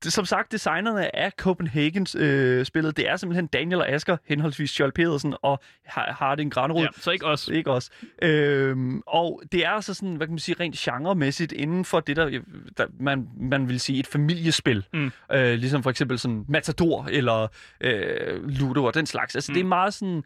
det, 0.04 0.14
som 0.14 0.26
sagt, 0.26 0.52
designerne 0.52 1.16
af 1.16 1.32
Copenhagens 1.38 2.16
øh, 2.20 2.66
spillet, 2.66 2.98
det 2.98 3.10
er 3.10 3.16
simpelthen 3.16 3.48
Daniel 3.48 3.82
og 3.82 3.90
Asker, 3.90 4.18
henholdsvis 4.26 4.70
Skjold 4.70 4.92
Pedersen 4.92 5.36
og 5.42 5.60
Har- 5.86 6.16
Harding 6.20 6.52
Granerud. 6.52 6.82
Ja, 6.82 6.88
så 6.98 7.12
ikke 7.12 7.26
os. 7.26 7.48
Ikke 7.48 7.72
også. 7.72 7.90
Øhm, 8.22 9.02
og 9.08 9.42
det 9.52 9.66
er 9.66 9.70
altså 9.70 9.94
sådan, 9.94 10.16
hvad 10.16 10.28
kan 10.28 10.32
man 10.34 10.40
sige, 10.40 10.56
rent 10.60 10.76
genremæssigt 10.76 11.52
inden 11.52 11.86
for 11.86 12.00
det, 12.00 12.16
der, 12.16 12.40
der 12.78 12.86
man, 13.00 13.28
man 13.40 13.70
vil 13.70 13.80
sige 13.80 14.00
et 14.00 14.08
familiespil. 14.08 14.86
Mm. 14.94 15.12
Øh, 15.32 15.54
ligesom 15.54 15.84
for 15.84 15.90
eksempel 15.90 16.20
sådan 16.20 16.46
Matador 16.48 17.08
eller 17.12 17.48
øh, 17.82 18.48
Ludo 18.50 18.84
og 18.84 18.94
den 18.94 19.06
slags. 19.06 19.36
Altså 19.36 19.52
Mm. 19.52 19.54
det 19.54 19.62
er 19.62 19.68
meget 19.68 19.94
sådan 19.94 20.24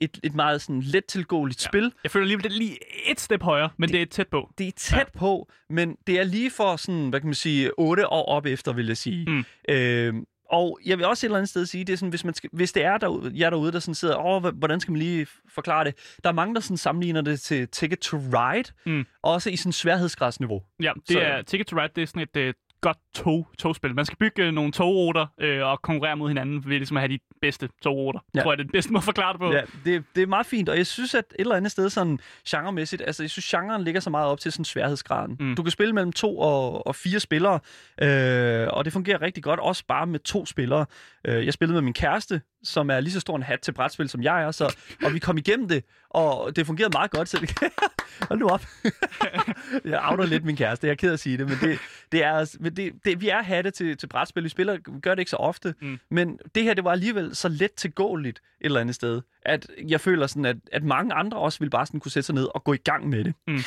et, 0.00 0.18
et 0.24 0.34
meget 0.34 0.62
sådan 0.62 0.80
let 0.80 1.04
tilgåeligt 1.04 1.64
Ja. 1.64 1.68
spil. 1.68 1.92
Jeg 2.04 2.10
føler 2.10 2.24
alligevel, 2.24 2.44
det 2.44 2.52
er 2.52 2.56
lige 2.58 2.78
et 3.10 3.20
step 3.20 3.42
højere, 3.42 3.70
men 3.76 3.88
det, 3.88 4.02
er 4.02 4.06
tæt 4.06 4.28
på. 4.28 4.50
Det 4.58 4.66
er 4.68 4.72
tæt 4.76 4.98
ja. 4.98 5.18
på, 5.18 5.50
men 5.70 5.96
det 6.06 6.20
er 6.20 6.24
lige 6.24 6.50
for 6.50 6.76
sådan, 6.76 7.08
hvad 7.08 7.20
kan 7.20 7.26
man 7.26 7.34
sige, 7.34 7.70
8 7.78 8.08
år 8.08 8.24
op 8.26 8.46
efter, 8.46 8.72
vil 8.72 8.86
jeg 8.86 8.96
sige. 8.96 9.09
Mm. 9.26 9.44
Øh, 9.68 10.14
og 10.50 10.78
jeg 10.86 10.98
vil 10.98 11.06
også 11.06 11.26
et 11.26 11.28
eller 11.28 11.38
andet 11.38 11.48
sted 11.48 11.66
sige, 11.66 11.84
det 11.84 11.92
er 11.92 11.96
sådan, 11.96 12.10
hvis, 12.10 12.24
man 12.24 12.34
skal, 12.34 12.50
hvis 12.52 12.72
det 12.72 12.84
er 12.84 12.98
derude, 12.98 13.32
jer 13.34 13.50
derude, 13.50 13.72
der 13.72 13.78
sådan 13.78 13.94
sidder, 13.94 14.16
åh, 14.26 14.54
hvordan 14.58 14.80
skal 14.80 14.92
man 14.92 14.98
lige 14.98 15.26
forklare 15.48 15.84
det? 15.84 15.94
Der 16.24 16.28
er 16.30 16.34
mange, 16.34 16.54
der 16.54 16.60
sådan 16.60 16.76
sammenligner 16.76 17.20
det 17.20 17.40
til 17.40 17.68
Ticket 17.68 17.98
to 17.98 18.16
Ride, 18.16 18.72
Mm. 18.86 19.06
også 19.22 19.50
i 19.50 19.56
sådan 19.56 19.72
sværhedsgradsniveau. 19.72 20.62
Ja, 20.82 20.92
det 21.08 21.12
Så- 21.12 21.20
er 21.20 21.42
Ticket 21.42 21.66
to 21.66 21.76
Ride, 21.76 21.92
det 21.96 22.02
er 22.02 22.06
sådan 22.06 22.22
et 22.22 22.36
øh, 22.36 22.54
godt 22.80 22.98
tog, 23.14 23.48
togspil. 23.58 23.94
Man 23.94 24.04
skal 24.04 24.18
bygge 24.18 24.46
øh, 24.46 24.52
nogle 24.52 24.72
togruter 24.72 25.26
øh, 25.40 25.66
og 25.66 25.82
konkurrere 25.82 26.16
mod 26.16 26.28
hinanden 26.28 26.64
ved 26.64 26.76
ligesom 26.76 26.96
at 26.96 27.00
have 27.00 27.12
de 27.12 27.18
bedste 27.40 27.68
togruter. 27.82 28.20
Ja. 28.34 28.38
Ja. 28.38 28.42
Tror 28.42 28.52
jeg, 28.52 28.58
det 28.58 28.64
er 28.64 28.66
den 28.66 28.72
bedste 28.72 28.92
måde 28.92 29.00
at 29.00 29.04
forklare 29.04 29.32
det 29.32 29.40
på. 29.40 29.52
Ja, 29.52 29.62
det, 29.84 30.04
det 30.14 30.22
er 30.22 30.26
meget 30.26 30.46
fint, 30.46 30.68
og 30.68 30.76
jeg 30.76 30.86
synes, 30.86 31.14
at 31.14 31.24
et 31.30 31.40
eller 31.40 31.56
andet 31.56 31.72
sted 31.72 31.90
sådan 31.90 32.18
genremæssigt, 32.48 33.02
altså 33.02 33.22
jeg 33.22 33.30
synes, 33.30 33.46
genren 33.50 33.84
ligger 33.84 34.00
så 34.00 34.10
meget 34.10 34.28
op 34.28 34.40
til 34.40 34.52
sådan 34.52 34.64
sværhedsgraden. 34.64 35.36
Mm. 35.40 35.54
Du 35.56 35.62
kan 35.62 35.70
spille 35.70 35.92
mellem 35.94 36.12
to 36.12 36.38
og, 36.38 36.86
og 36.86 36.94
fire 36.94 37.20
spillere, 37.20 37.60
øh, 38.02 38.68
og 38.70 38.84
det 38.84 38.92
fungerer 38.92 39.22
rigtig 39.22 39.42
godt, 39.42 39.60
også 39.60 39.84
bare 39.88 40.06
med 40.06 40.20
to 40.20 40.46
spillere. 40.46 40.86
Øh, 41.24 41.44
jeg 41.46 41.52
spillede 41.52 41.74
med 41.74 41.82
min 41.82 41.94
kæreste, 41.94 42.40
som 42.62 42.90
er 42.90 43.00
lige 43.00 43.12
så 43.12 43.20
stor 43.20 43.36
en 43.36 43.42
hat 43.42 43.60
til 43.60 43.72
brætspil, 43.72 44.08
som 44.08 44.22
jeg 44.22 44.42
er, 44.42 44.50
så, 44.50 44.76
og 45.04 45.14
vi 45.14 45.18
kom 45.18 45.38
igennem 45.38 45.68
det, 45.68 45.84
og 46.10 46.56
det 46.56 46.66
fungerede 46.66 46.92
meget 46.92 47.10
godt. 47.10 47.28
Så 47.28 47.38
det, 47.40 47.50
hold 48.28 48.38
nu 48.38 48.48
op. 48.48 48.64
jeg 49.84 50.00
outer 50.10 50.26
lidt 50.26 50.44
min 50.44 50.56
kæreste, 50.56 50.86
jeg 50.86 50.92
er 50.92 50.96
ked 50.96 51.08
af 51.08 51.12
at 51.12 51.20
sige 51.20 51.38
det, 51.38 51.46
men 51.48 51.56
det, 51.62 51.78
det 52.12 52.24
er, 52.24 52.32
altså- 52.32 52.56
men 52.60 52.76
det, 52.76 52.92
det, 53.04 53.20
vi 53.20 53.28
er 53.28 53.42
hatte 53.42 53.70
til, 53.70 53.96
til 53.96 54.06
brætspil. 54.06 54.44
Vi 54.44 54.48
spiller, 54.48 54.72
vi 54.92 55.00
gør 55.00 55.14
det 55.14 55.20
ikke 55.20 55.30
så 55.30 55.36
ofte, 55.36 55.74
Mm. 55.80 55.98
men 56.10 56.38
det 56.54 56.62
her, 56.62 56.74
det 56.74 56.84
var 56.84 56.92
alligevel 56.92 57.36
så 57.36 57.48
let 57.48 57.72
tilgåeligt 57.72 58.38
et 58.38 58.64
eller 58.64 58.80
andet 58.80 58.94
sted, 58.94 59.20
at 59.42 59.66
jeg 59.88 60.00
føler 60.00 60.26
sådan, 60.26 60.44
at, 60.44 60.56
at 60.72 60.82
mange 60.84 61.14
andre 61.14 61.38
også 61.38 61.58
ville 61.58 61.70
bare 61.70 61.86
sådan 61.86 62.00
kunne 62.00 62.12
sætte 62.12 62.26
sig 62.26 62.34
ned 62.34 62.48
og 62.54 62.64
gå 62.64 62.72
i 62.72 62.76
gang 62.76 63.08
med 63.08 63.24
det. 63.24 63.34
Mm. 63.46 63.58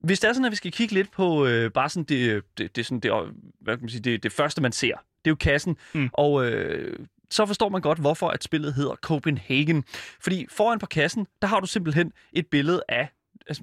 Hvis 0.00 0.20
det 0.20 0.28
er 0.28 0.32
sådan, 0.32 0.44
at 0.44 0.50
vi 0.50 0.56
skal 0.56 0.72
kigge 0.72 0.94
lidt 0.94 1.10
på 1.12 1.46
øh, 1.46 1.70
bare 1.70 1.88
sådan 1.88 2.04
det, 2.04 2.42
det, 2.58 2.76
det, 2.76 2.86
sådan 2.86 3.00
det, 3.00 3.12
hvad 3.60 3.76
kan 3.76 3.82
man 3.84 3.88
sige, 3.90 4.00
det, 4.00 4.22
det 4.22 4.32
første, 4.32 4.62
man 4.62 4.72
ser, 4.72 4.92
det 4.94 5.30
er 5.30 5.30
jo 5.30 5.34
kassen, 5.34 5.76
Mm. 5.94 6.10
og 6.12 6.46
øh, 6.46 6.98
så 7.30 7.46
forstår 7.46 7.68
man 7.68 7.80
godt, 7.80 7.98
hvorfor 7.98 8.28
at 8.28 8.44
spillet 8.44 8.74
hedder 8.74 8.94
Copenhagen. 8.94 9.84
Fordi 10.20 10.46
foran 10.50 10.78
på 10.78 10.86
kassen, 10.86 11.26
der 11.42 11.48
har 11.48 11.60
du 11.60 11.66
simpelthen 11.66 12.12
et 12.32 12.46
billede 12.46 12.82
af 12.88 13.08
altså, 13.48 13.62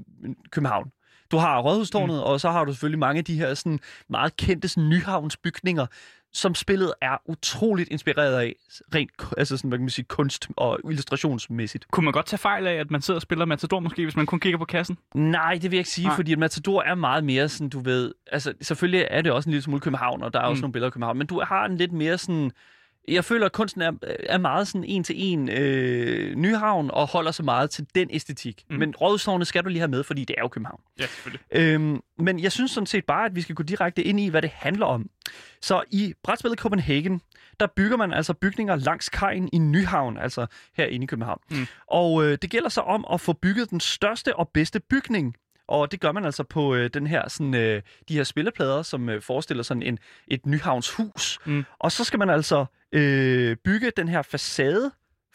København. 0.51 0.91
Du 1.31 1.37
har 1.37 1.59
Rådhustårnet, 1.59 2.15
mm. 2.15 2.21
og 2.23 2.39
så 2.41 2.51
har 2.51 2.65
du 2.65 2.73
selvfølgelig 2.73 2.99
mange 2.99 3.17
af 3.19 3.25
de 3.25 3.37
her 3.37 3.53
sådan, 3.53 3.79
meget 4.09 4.37
kendte 4.37 4.67
sådan, 4.67 4.89
Nyhavnsbygninger, 4.89 5.85
som 6.33 6.55
spillet 6.55 6.93
er 7.01 7.17
utroligt 7.25 7.89
inspireret 7.89 8.35
af, 8.39 8.55
rent 8.95 9.11
altså 9.37 9.57
sådan, 9.57 9.69
hvad 9.69 9.77
kan 9.79 9.83
man 9.83 9.89
sige, 9.89 10.05
kunst- 10.05 10.47
og 10.57 10.79
illustrationsmæssigt. 10.89 11.87
Kunne 11.91 12.03
man 12.03 12.13
godt 12.13 12.25
tage 12.25 12.37
fejl 12.37 12.67
af, 12.67 12.73
at 12.73 12.91
man 12.91 13.01
sidder 13.01 13.17
og 13.17 13.21
spiller 13.21 13.45
Matador 13.45 13.79
måske, 13.79 14.03
hvis 14.03 14.15
man 14.15 14.25
kun 14.25 14.39
kigger 14.39 14.57
på 14.57 14.65
kassen? 14.65 14.97
Nej, 15.15 15.53
det 15.53 15.63
vil 15.63 15.71
jeg 15.71 15.79
ikke 15.79 15.89
sige, 15.89 16.07
Nej. 16.07 16.15
fordi 16.15 16.31
at 16.31 16.39
Matador 16.39 16.81
er 16.81 16.95
meget 16.95 17.23
mere 17.23 17.49
sådan, 17.49 17.69
du 17.69 17.79
ved... 17.79 18.13
Altså, 18.31 18.53
selvfølgelig 18.61 19.07
er 19.09 19.21
det 19.21 19.31
også 19.31 19.49
en 19.49 19.51
lille 19.51 19.63
smule 19.63 19.79
København, 19.81 20.23
og 20.23 20.33
der 20.33 20.39
er 20.39 20.43
også 20.43 20.59
Mm. 20.59 20.61
nogle 20.61 20.73
billeder 20.73 20.87
af 20.87 20.93
København, 20.93 21.17
men 21.17 21.27
du 21.27 21.41
har 21.47 21.65
en 21.65 21.77
lidt 21.77 21.91
mere 21.91 22.17
sådan... 22.17 22.51
Jeg 23.07 23.25
føler, 23.25 23.45
at 23.45 23.51
kunsten 23.51 23.81
er, 23.81 23.91
er 24.03 24.37
meget 24.37 24.67
sådan 24.67 24.83
en 24.83 25.03
til 25.03 25.15
en 25.17 25.49
øh, 25.49 26.35
Nyhavn, 26.35 26.91
og 26.91 27.07
holder 27.07 27.31
så 27.31 27.43
meget 27.43 27.69
til 27.69 27.87
den 27.95 28.09
æstetik. 28.11 28.63
Mm. 28.69 28.75
Men 28.75 28.95
Rådhustorvene 28.95 29.45
skal 29.45 29.63
du 29.63 29.69
lige 29.69 29.79
have 29.79 29.87
med, 29.87 30.03
fordi 30.03 30.25
det 30.25 30.33
er 30.37 30.41
jo 30.41 30.47
København. 30.47 30.81
Ja, 30.99 31.05
selvfølgelig. 31.05 31.41
Øhm, 31.51 32.01
men 32.17 32.39
jeg 32.39 32.51
synes 32.51 32.71
sådan 32.71 32.87
set 32.87 33.05
bare, 33.05 33.25
at 33.25 33.35
vi 33.35 33.41
skal 33.41 33.55
gå 33.55 33.63
direkte 33.63 34.03
ind 34.03 34.19
i, 34.19 34.27
hvad 34.27 34.41
det 34.41 34.49
handler 34.49 34.85
om. 34.85 35.09
Så 35.61 35.83
i 35.91 36.13
brætspillet 36.23 36.59
Copenhagen, 36.59 37.21
der 37.59 37.67
bygger 37.75 37.97
man 37.97 38.13
altså 38.13 38.33
bygninger 38.33 38.75
langs 38.75 39.09
kajen 39.09 39.49
i 39.53 39.57
Nyhavn, 39.57 40.17
altså 40.17 40.45
herinde 40.77 41.03
i 41.03 41.07
København. 41.07 41.39
Mm. 41.51 41.67
Og 41.87 42.25
øh, 42.25 42.37
det 42.41 42.49
gælder 42.49 42.69
så 42.69 42.81
om 42.81 43.05
at 43.13 43.21
få 43.21 43.33
bygget 43.33 43.69
den 43.69 43.79
største 43.79 44.35
og 44.35 44.49
bedste 44.53 44.79
bygning. 44.79 45.35
Og 45.67 45.91
det 45.91 45.99
gør 45.99 46.11
man 46.11 46.25
altså 46.25 46.43
på 46.43 46.75
øh, 46.75 46.89
den 46.93 47.07
her, 47.07 47.29
sådan, 47.29 47.53
øh, 47.53 47.81
de 48.09 48.15
her 48.15 48.23
spilleplader, 48.23 48.81
som 48.81 49.09
øh, 49.09 49.21
forestiller 49.21 49.63
sådan 49.63 49.83
en, 49.83 49.99
et 50.27 50.45
Nyhavns 50.45 50.91
hus. 50.91 51.39
Mm. 51.45 51.63
Og 51.79 51.91
så 51.91 52.03
skal 52.03 52.19
man 52.19 52.29
altså 52.29 52.65
øh, 52.91 53.57
bygge 53.63 53.91
den 53.97 54.07
her 54.07 54.21
facade 54.21 54.91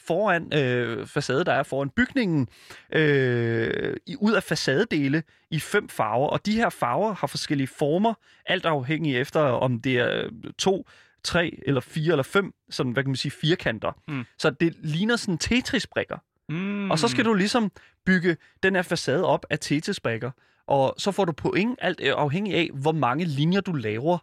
foran 0.06 0.52
øh, 0.54 1.06
facade, 1.06 1.44
der 1.44 1.52
er 1.52 1.62
foran 1.62 1.90
bygningen, 1.90 2.48
øh, 2.92 3.96
i, 4.06 4.16
ud 4.20 4.32
af 4.32 4.42
facadedele 4.42 5.22
i 5.50 5.60
fem 5.60 5.88
farver. 5.88 6.28
Og 6.28 6.46
de 6.46 6.52
her 6.52 6.70
farver 6.70 7.14
har 7.14 7.26
forskellige 7.26 7.66
former, 7.66 8.14
alt 8.46 8.66
afhængig 8.66 9.16
efter, 9.16 9.40
om 9.40 9.80
det 9.80 9.98
er 9.98 10.30
to 10.58 10.88
tre 11.24 11.60
eller 11.66 11.80
fire 11.80 12.12
eller 12.12 12.22
fem, 12.22 12.52
sådan, 12.70 12.92
hvad 12.92 13.02
kan 13.02 13.10
man 13.10 13.16
sige, 13.16 13.32
firkanter. 13.32 13.92
Mm. 14.08 14.24
Så 14.38 14.50
det 14.50 14.76
ligner 14.82 15.16
sådan 15.16 15.38
Tetris-brikker. 15.38 16.18
Mm. 16.48 16.90
Og 16.90 16.98
så 16.98 17.08
skal 17.08 17.24
du 17.24 17.34
ligesom 17.34 17.70
bygge 18.06 18.36
den 18.62 18.74
her 18.74 18.82
facade 18.82 19.24
op 19.24 19.46
af 19.50 19.58
Tetris-brikker. 19.58 20.30
Og 20.66 20.94
så 20.98 21.12
får 21.12 21.24
du 21.24 21.32
point 21.32 21.78
alt 21.82 22.00
øh, 22.02 22.14
afhængig 22.16 22.54
af, 22.54 22.70
hvor 22.74 22.92
mange 22.92 23.24
linjer 23.24 23.60
du 23.60 23.72
laver. 23.72 24.18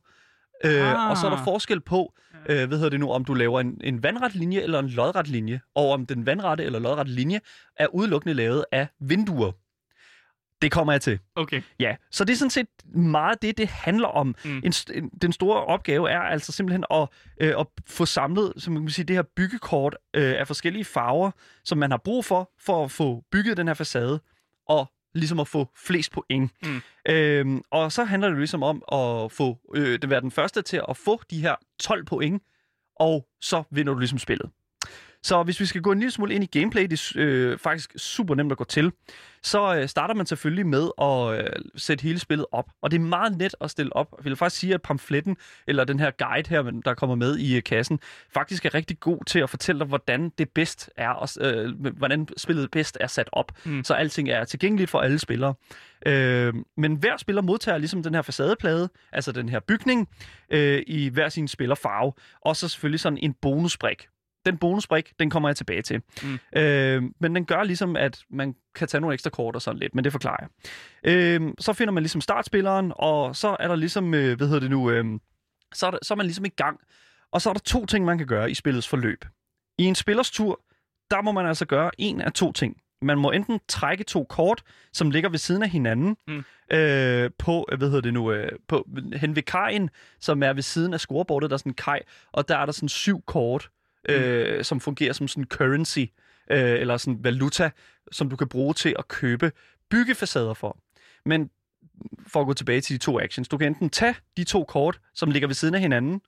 Øh, 0.65 0.93
Ah. 1.03 1.09
og 1.09 1.17
så 1.17 1.25
er 1.27 1.29
der 1.35 1.43
forskel 1.43 1.81
på, 1.81 2.13
øh, 2.49 2.67
hvad 2.67 2.77
hedder 2.77 2.89
det 2.89 2.99
nu, 2.99 3.11
om 3.11 3.25
du 3.25 3.33
laver 3.33 3.59
en, 3.59 3.81
en 3.83 4.03
vandret 4.03 4.35
linje 4.35 4.61
eller 4.61 4.79
en 4.79 4.87
lodret 4.89 5.27
linje. 5.27 5.61
Og 5.75 5.89
om 5.91 6.05
den 6.05 6.25
vandrette 6.25 6.63
eller 6.63 6.79
lodrette 6.79 7.11
linje 7.11 7.39
er 7.77 7.87
udelukkende 7.87 8.33
lavet 8.33 8.65
af 8.71 8.87
vinduer. 8.99 9.51
Det 10.65 10.71
kommer 10.71 10.93
jeg 10.93 11.01
til. 11.01 11.19
Okay. 11.35 11.61
Ja, 11.79 11.95
så 12.11 12.25
det 12.25 12.33
er 12.33 12.37
sådan 12.37 12.49
set 12.49 12.67
meget 12.95 13.41
det, 13.41 13.57
det 13.57 13.67
handler 13.67 14.07
om. 14.07 14.35
Mm. 14.45 14.61
En, 14.63 14.73
en, 14.93 15.09
den 15.21 15.31
store 15.31 15.65
opgave 15.65 16.09
er 16.09 16.19
altså 16.19 16.51
simpelthen 16.51 16.83
at, 16.91 17.09
øh, 17.41 17.53
at 17.59 17.67
få 17.87 18.05
samlet 18.05 18.53
som 18.57 18.73
man 18.73 18.83
kan 18.83 18.89
sige, 18.89 19.05
det 19.05 19.15
her 19.15 19.23
byggekort 19.35 19.97
øh, 20.13 20.39
af 20.39 20.47
forskellige 20.47 20.85
farver, 20.85 21.31
som 21.65 21.77
man 21.77 21.91
har 21.91 21.97
brug 21.97 22.25
for, 22.25 22.51
for 22.59 22.83
at 22.83 22.91
få 22.91 23.23
bygget 23.31 23.57
den 23.57 23.67
her 23.67 23.73
facade, 23.73 24.19
og 24.67 24.91
ligesom 25.15 25.39
at 25.39 25.47
få 25.47 25.69
flest 25.85 26.11
point. 26.11 26.51
Mm. 26.63 26.81
Øhm, 27.09 27.61
og 27.71 27.91
så 27.91 28.03
handler 28.03 28.29
det 28.29 28.37
ligesom 28.37 28.63
om 28.63 28.83
at 28.91 29.31
få 29.31 29.57
øh, 29.75 29.99
det 30.01 30.09
være 30.09 30.21
den 30.21 30.31
første 30.31 30.61
til 30.61 30.81
at 30.89 30.97
få 30.97 31.21
de 31.31 31.41
her 31.41 31.55
12 31.79 32.05
point, 32.05 32.43
og 32.99 33.27
så 33.41 33.63
vinder 33.71 33.93
du 33.93 33.99
ligesom 33.99 34.19
spillet. 34.19 34.49
Så 35.25 35.43
hvis 35.43 35.59
vi 35.59 35.65
skal 35.65 35.81
gå 35.81 35.91
en 35.91 35.99
lille 35.99 36.11
smule 36.11 36.33
ind 36.33 36.43
i 36.43 36.59
gameplay, 36.59 36.83
det 36.83 36.93
er 36.93 37.11
øh, 37.15 37.57
faktisk 37.57 37.93
super 37.97 38.35
nemt 38.35 38.51
at 38.51 38.57
gå 38.57 38.63
til, 38.63 38.91
så 39.43 39.75
øh, 39.75 39.87
starter 39.87 40.13
man 40.13 40.25
selvfølgelig 40.25 40.67
med 40.67 40.89
at 41.01 41.39
øh, 41.39 41.49
sætte 41.75 42.03
hele 42.03 42.19
spillet 42.19 42.45
op. 42.51 42.65
Og 42.81 42.91
det 42.91 42.97
er 42.97 43.01
meget 43.01 43.35
let 43.39 43.55
at 43.61 43.71
stille 43.71 43.95
op. 43.95 44.07
Jeg 44.17 44.25
vil 44.25 44.35
faktisk 44.35 44.59
sige, 44.59 44.73
at 44.73 44.81
pamfletten, 44.81 45.37
eller 45.67 45.83
den 45.83 45.99
her 45.99 46.11
guide 46.11 46.49
her, 46.49 46.61
der 46.85 46.93
kommer 46.93 47.15
med 47.15 47.37
i 47.37 47.55
øh, 47.55 47.63
kassen, 47.63 47.99
faktisk 48.33 48.65
er 48.65 48.73
rigtig 48.73 48.99
god 48.99 49.25
til 49.25 49.39
at 49.39 49.49
fortælle 49.49 49.79
dig, 49.79 49.87
hvordan 49.87 50.31
det 50.37 50.49
bedst 50.49 50.89
er, 50.97 51.09
og, 51.09 51.29
øh, 51.41 51.85
hvordan 51.97 52.27
spillet 52.37 52.71
bedst 52.71 52.97
er 53.01 53.07
sat 53.07 53.29
op. 53.31 53.51
Mm. 53.65 53.83
Så 53.83 53.93
alting 53.93 54.29
er 54.29 54.43
tilgængeligt 54.43 54.89
for 54.89 54.99
alle 54.99 55.19
spillere. 55.19 55.53
Øh, 56.05 56.53
men 56.77 56.95
hver 56.95 57.17
spiller 57.17 57.41
modtager 57.41 57.77
ligesom 57.77 58.03
den 58.03 58.13
her 58.13 58.21
facadeplade, 58.21 58.89
altså 59.11 59.31
den 59.31 59.49
her 59.49 59.59
bygning, 59.59 60.09
øh, 60.49 60.83
i 60.87 61.09
hver 61.09 61.29
sin 61.29 61.47
spillerfarve. 61.47 62.13
Og 62.41 62.55
så 62.55 62.67
selvfølgelig 62.67 62.99
sådan 62.99 63.19
en 63.21 63.33
bonusbrik. 63.41 64.07
Den 64.45 64.57
bonusbrik, 64.57 65.13
den 65.19 65.29
kommer 65.29 65.49
jeg 65.49 65.55
tilbage 65.55 65.81
til. 65.81 66.01
Mm. 66.23 66.59
Øh, 66.59 67.03
men 67.19 67.35
den 67.35 67.45
gør 67.45 67.63
ligesom, 67.63 67.95
at 67.95 68.19
man 68.29 68.55
kan 68.75 68.87
tage 68.87 69.01
nogle 69.01 69.13
ekstra 69.13 69.29
kort 69.29 69.55
og 69.55 69.61
sådan 69.61 69.79
lidt, 69.79 69.95
men 69.95 70.03
det 70.03 70.11
forklarer 70.11 70.37
jeg. 70.41 70.49
Øh, 71.13 71.41
så 71.59 71.73
finder 71.73 71.91
man 71.93 72.03
ligesom 72.03 72.21
startspilleren, 72.21 72.91
og 72.95 73.35
så 73.35 73.55
er 73.59 73.67
der 73.67 73.75
ligesom, 73.75 74.13
øh, 74.13 74.37
hvad 74.37 74.47
hedder 74.47 74.59
det 74.61 74.69
nu, 74.69 74.91
øh, 74.91 75.05
så, 75.73 75.87
er 75.87 75.91
der, 75.91 75.97
så 76.03 76.13
er 76.13 76.15
man 76.15 76.25
ligesom 76.25 76.45
i 76.45 76.49
gang. 76.49 76.79
Og 77.31 77.41
så 77.41 77.49
er 77.49 77.53
der 77.53 77.59
to 77.59 77.85
ting, 77.85 78.05
man 78.05 78.17
kan 78.17 78.27
gøre 78.27 78.51
i 78.51 78.53
spillets 78.53 78.87
forløb. 78.87 79.25
I 79.77 79.83
en 79.83 79.95
spillers 79.95 80.31
tur, 80.31 80.61
der 81.11 81.21
må 81.21 81.31
man 81.31 81.45
altså 81.45 81.65
gøre 81.65 81.91
en 81.97 82.21
af 82.21 82.31
to 82.33 82.51
ting. 82.51 82.77
Man 83.01 83.17
må 83.17 83.31
enten 83.31 83.59
trække 83.67 84.03
to 84.03 84.23
kort, 84.23 84.63
som 84.93 85.11
ligger 85.11 85.29
ved 85.29 85.37
siden 85.39 85.63
af 85.63 85.69
hinanden, 85.69 86.17
Mm. 86.27 86.43
øh, 86.77 87.29
på, 87.39 87.65
hvad 87.77 87.87
hedder 87.87 88.01
det 88.01 88.13
nu, 88.13 88.31
øh, 88.31 88.51
på, 88.67 88.87
hen 89.15 89.35
ved 89.35 89.43
kajen, 89.43 89.89
som 90.19 90.43
er 90.43 90.53
ved 90.53 90.61
siden 90.61 90.93
af 90.93 90.99
scorebordet, 90.99 91.49
der 91.49 91.53
er 91.53 91.57
sådan 91.57 91.69
en 91.69 91.75
kaj, 91.75 91.99
og 92.31 92.47
der 92.47 92.57
er 92.57 92.65
der 92.65 92.73
sådan 92.73 92.89
syv 92.89 93.21
kort, 93.25 93.69
øh, 94.09 94.63
som 94.63 94.79
fungerer 94.79 95.13
som 95.13 95.27
sådan 95.27 95.45
currency, 95.45 95.99
øh, 96.51 96.79
eller 96.81 96.97
sådan 96.97 97.23
valuta, 97.23 97.69
som 98.11 98.29
du 98.29 98.35
kan 98.35 98.47
bruge 98.47 98.73
til 98.73 98.95
at 98.99 99.07
købe 99.07 99.51
byggefacader 99.89 100.53
for. 100.53 100.77
Men 101.25 101.49
for 102.27 102.41
at 102.41 102.47
gå 102.47 102.53
tilbage 102.53 102.81
til 102.81 102.93
de 102.93 103.03
to 103.03 103.19
actions, 103.19 103.47
du 103.47 103.57
kan 103.57 103.67
enten 103.67 103.89
tage 103.89 104.15
de 104.37 104.43
to 104.43 104.63
kort, 104.63 104.99
som 105.13 105.31
ligger 105.31 105.47
ved 105.47 105.55
siden 105.55 105.75
af 105.75 105.81
hinanden, 105.81 106.21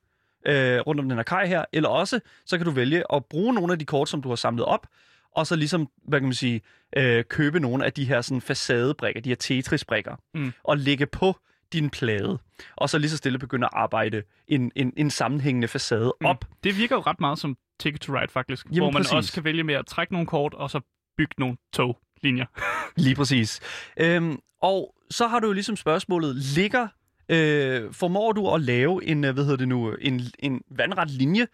øh, 0.47 0.79
rundt 0.79 0.99
om 1.01 1.09
den 1.09 1.17
her 1.17 1.23
kaj 1.23 1.45
her, 1.47 1.65
eller 1.73 1.89
også, 1.89 2.19
så 2.45 2.57
kan 2.57 2.65
du 2.65 2.71
vælge 2.71 3.03
at 3.13 3.25
bruge 3.25 3.53
nogle 3.53 3.73
af 3.73 3.79
de 3.79 3.85
kort, 3.85 4.09
som 4.09 4.21
du 4.21 4.29
har 4.29 4.35
samlet 4.35 4.65
op, 4.65 4.87
og 5.35 5.47
så 5.47 5.55
ligesom, 5.55 5.87
hvad 6.07 6.19
kan 6.19 6.27
man 6.27 6.33
sige, 6.33 6.61
øh, 6.97 7.23
købe 7.23 7.59
nogle 7.59 7.85
af 7.85 7.93
de 7.93 8.05
her 8.05 8.21
sådan 8.21 8.41
facadebrikker, 8.41 9.21
de 9.21 9.29
her 9.29 9.35
Tetris-brikker, 9.35 10.15
Mm. 10.33 10.53
og 10.63 10.77
lægge 10.77 11.05
på 11.05 11.35
din 11.73 11.89
plade, 11.89 12.37
og 12.75 12.89
så 12.89 12.97
lige 12.97 13.09
så 13.09 13.17
stille 13.17 13.39
begynde 13.39 13.65
at 13.65 13.71
arbejde 13.73 14.23
en, 14.47 14.71
en, 14.75 14.93
en 14.97 15.09
sammenhængende 15.09 15.67
facade 15.67 16.13
Mm. 16.21 16.25
op. 16.25 16.45
Det 16.63 16.77
virker 16.77 16.95
jo 16.95 17.01
ret 17.01 17.19
meget 17.19 17.39
som 17.39 17.57
Ticket 17.79 18.01
to 18.01 18.13
Ride, 18.13 18.31
faktisk. 18.31 18.65
Jamen, 18.65 18.79
hvor 18.79 18.91
man 18.91 18.99
præcis. 19.01 19.13
også 19.13 19.33
kan 19.33 19.43
vælge 19.43 19.63
med 19.63 19.75
at 19.75 19.85
trække 19.85 20.13
nogle 20.13 20.27
kort, 20.27 20.53
og 20.53 20.69
så 20.69 20.79
bygge 21.17 21.33
nogle 21.37 21.57
toglinjer. 21.73 22.45
Lige 23.03 23.15
præcis. 23.15 23.59
Øhm, 23.99 24.39
og 24.61 24.95
så 25.11 25.27
har 25.27 25.39
du 25.39 25.47
jo 25.47 25.53
ligesom 25.53 25.75
spørgsmålet, 25.75 26.35
ligger, 26.35 26.87
øh, 27.29 27.93
formår 27.93 28.31
du 28.31 28.49
at 28.53 28.61
lave 28.61 29.05
en, 29.05 29.23
øh, 29.23 29.33
hvad 29.33 29.43
hedder 29.43 29.57
det 29.57 29.67
nu, 29.67 29.93
en, 30.01 30.21
en 30.39 30.61
vandret 30.71 31.11
linje, 31.11 31.47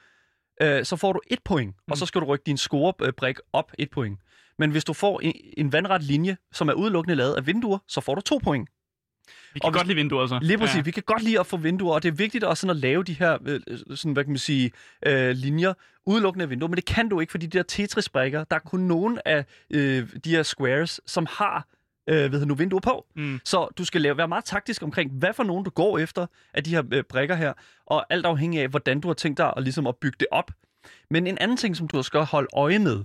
øh, 0.62 0.86
så 0.86 0.96
får 0.96 1.14
du 1.14 1.20
et 1.32 1.40
point, 1.46 1.76
Mm. 1.88 1.92
og 1.92 1.98
så 1.98 2.06
skal 2.06 2.22
du 2.22 2.26
rykke 2.26 2.44
din 2.46 2.58
scorebrik 2.58 3.38
op 3.54 3.72
et 3.80 3.90
point. 3.90 4.20
Men 4.60 4.72
hvis 4.72 4.86
du 4.86 4.94
får 4.94 5.20
en, 5.20 5.34
en 5.58 5.72
vandret 5.74 6.04
linje, 6.04 6.38
som 6.52 6.70
er 6.70 6.74
udelukkende 6.74 7.16
lavet 7.16 7.34
af 7.34 7.48
vinduer, 7.48 7.78
så 7.88 8.02
får 8.02 8.16
du 8.16 8.22
to 8.22 8.40
point. 8.44 8.70
Vi 9.54 9.60
kan 9.60 9.68
Og 9.68 9.74
godt 9.74 9.88
lide 9.88 9.96
vinduer, 9.96 10.22
altså. 10.22 10.40
Lige 10.42 10.58
præcis. 10.58 10.76
Ja. 10.76 10.82
Vi 10.82 10.92
kan 10.92 11.04
godt 11.06 11.24
lide 11.24 11.40
at 11.40 11.48
få 11.48 11.58
vinduer, 11.58 11.94
og 11.94 12.04
det 12.04 12.10
er 12.10 12.14
vigtigt 12.14 12.44
også 12.44 12.62
sådan 12.62 12.76
at 12.76 12.82
lave 12.82 13.04
de 13.04 13.14
her 13.14 13.38
øh, 13.46 13.60
sådan, 13.96 14.14
hvad 14.14 14.24
kan 14.24 14.32
man 14.32 14.38
sige, 14.38 14.72
øh, 15.06 15.30
linjer 15.30 15.74
udelukkende 16.06 16.44
af 16.44 16.50
vinduer, 16.50 16.70
men 16.70 16.76
det 16.76 16.86
kan 16.86 17.10
du 17.10 17.20
ikke, 17.20 17.32
fordi 17.32 17.46
de 17.46 17.58
der 17.58 17.64
Tetris-brikker, 17.64 18.44
der 18.44 18.56
er 18.56 18.60
kun 18.60 18.80
nogle 18.80 19.28
af 19.28 19.46
øh, 19.70 20.08
de 20.24 20.30
her 20.30 20.44
squares, 20.44 21.02
som 21.06 21.28
har 21.30 21.68
øh, 22.10 22.32
hedder 22.32 22.46
nu, 22.46 22.56
vinduer 22.56 22.80
på. 22.80 23.06
Mm. 23.16 23.40
Så 23.44 23.68
du 23.78 23.86
skal 23.86 24.02
lave, 24.02 24.18
være 24.18 24.28
meget 24.28 24.46
taktisk 24.46 24.84
omkring, 24.84 25.12
hvad 25.12 25.34
for 25.34 25.44
nogen 25.44 25.64
du 25.64 25.70
går 25.70 25.98
efter 25.98 26.26
af 26.54 26.64
de 26.64 26.70
her 26.70 26.84
øh, 26.92 27.04
brikker 27.04 27.36
her, 27.36 27.54
og 27.86 28.06
alt 28.10 28.26
afhængig 28.26 28.62
af, 28.62 28.68
hvordan 28.68 29.00
du 29.00 29.08
har 29.08 29.14
tænkt 29.16 29.38
dig 29.38 29.54
at, 29.58 29.64
ligesom 29.64 29.88
at 29.88 29.96
bygge 29.96 30.18
det 30.20 30.28
op. 30.32 30.52
Men 31.10 31.28
en 31.28 31.38
anden 31.38 31.58
ting, 31.58 31.78
som 31.78 31.88
du 31.88 32.04
skal 32.04 32.20
holde 32.20 32.48
øje 32.54 32.80
med, 32.80 33.04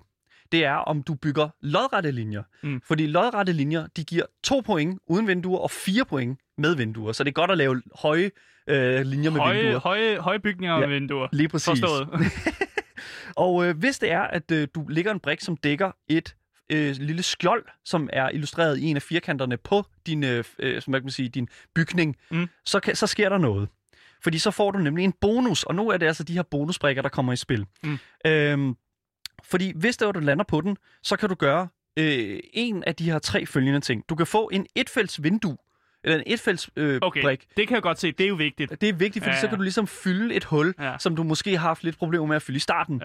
det 0.53 0.65
er, 0.65 0.75
om 0.75 1.03
du 1.03 1.15
bygger 1.15 1.49
lodrette 1.61 2.11
linjer. 2.11 2.43
Mm. 2.63 2.81
Fordi 2.87 3.07
lodrette 3.07 3.53
linjer, 3.53 3.87
de 3.97 4.05
giver 4.05 4.25
to 4.45 4.61
point 4.61 4.99
uden 5.07 5.27
vinduer 5.27 5.59
og 5.59 5.71
fire 5.71 6.05
point 6.05 6.39
med 6.59 6.75
vinduer. 6.77 7.13
Så 7.13 7.25
det 7.25 7.31
er 7.31 7.33
godt 7.33 7.51
at 7.51 7.59
lave 7.59 7.83
høje 7.95 8.31
øh, 8.69 9.01
linjer 9.07 9.31
med 9.31 9.41
Høje, 9.41 9.63
vinduer. 9.63 9.79
høje, 9.81 10.19
høje 10.19 10.39
bygninger 10.41 10.75
Ja. 10.81 10.87
med 10.87 10.99
vinduer. 10.99 11.29
Lige 11.33 11.49
præcis. 11.49 11.67
Forstået. 11.69 12.09
Og 13.37 13.67
øh, 13.67 13.79
hvis 13.79 13.99
det 13.99 14.13
er, 14.13 14.21
at 14.23 14.51
øh, 14.51 14.69
du 14.75 14.85
lægger 14.89 15.13
en 15.13 15.21
brik, 15.21 15.41
som 15.41 15.57
dækker 15.57 15.91
et 16.09 16.35
øh, 16.73 16.95
lille 16.99 17.23
skjold, 17.23 17.65
som 17.85 18.09
er 18.13 18.29
illustreret 18.29 18.79
i 18.79 18.85
en 18.85 18.97
af 18.97 19.03
firkanterne 19.03 19.57
på 19.57 19.85
din, 20.07 20.25
øh, 20.25 20.45
øh, 20.59 20.83
som 20.83 20.91
man 20.91 21.01
kan 21.01 21.11
sige, 21.11 21.29
din 21.29 21.49
bygning, 21.75 22.17
Mm. 22.31 22.47
så, 22.65 22.81
kan, 22.81 22.97
så 22.97 23.07
sker 23.07 23.29
der 23.29 23.39
noget. 23.39 23.69
Fordi 24.23 24.39
så 24.39 24.51
får 24.51 24.71
du 24.71 24.79
nemlig 24.79 25.05
en 25.05 25.15
bonus, 25.21 25.63
og 25.63 25.75
nu 25.75 25.89
er 25.89 25.97
det 25.97 26.07
altså 26.07 26.23
de 26.25 26.33
her 26.33 26.43
bonusbrikker, 26.43 27.03
der 27.03 27.09
kommer 27.09 27.33
i 27.33 27.37
spil. 27.37 27.67
Mm. 27.83 27.99
Øhm, 28.27 28.75
fordi 29.45 29.73
hvis 29.77 29.97
det 29.97 30.09
er, 30.09 30.13
du 30.13 30.21
lander 30.21 30.45
på 30.45 30.61
den, 30.61 30.77
så 31.03 31.17
kan 31.17 31.29
du 31.29 31.35
gøre 31.35 31.69
øh, 31.99 32.41
en 32.53 32.85
af 32.85 32.95
de 32.95 33.05
her 33.11 33.19
tre 33.19 33.47
følgende 33.47 33.81
ting. 33.81 34.05
Du 34.09 34.15
kan 34.15 34.27
få 34.27 34.49
en 34.53 34.67
etfælds 34.75 35.23
vindue, 35.23 35.57
eller 36.05 36.17
en 36.19 36.23
etfælds 36.27 36.71
øh, 36.77 36.99
Okay, 37.03 37.23
brik. 37.23 37.45
det 37.57 37.69
kan 37.69 37.75
jeg 37.75 37.83
godt 37.83 38.01
se. 38.01 38.13
Det 38.13 38.25
er 38.25 38.29
jo 38.29 38.35
vigtigt. 38.35 38.81
Det 38.81 38.89
er 38.89 38.93
vigtigt, 38.93 39.23
fordi 39.25 39.31
Ja, 39.31 39.37
ja, 39.37 39.41
så 39.41 39.49
kan 39.49 39.57
du 39.59 39.63
ligesom 39.63 39.87
fylde 39.87 40.35
et 40.35 40.45
hul, 40.45 40.75
Ja. 40.81 40.93
som 40.99 41.17
du 41.17 41.23
måske 41.23 41.51
har 41.59 41.69
haft 41.69 41.85
lidt 41.85 41.99
problemer 41.99 42.27
med 42.27 42.37
at 42.37 42.43
fylde 42.43 42.57
i 42.57 42.61
starten. 42.61 43.03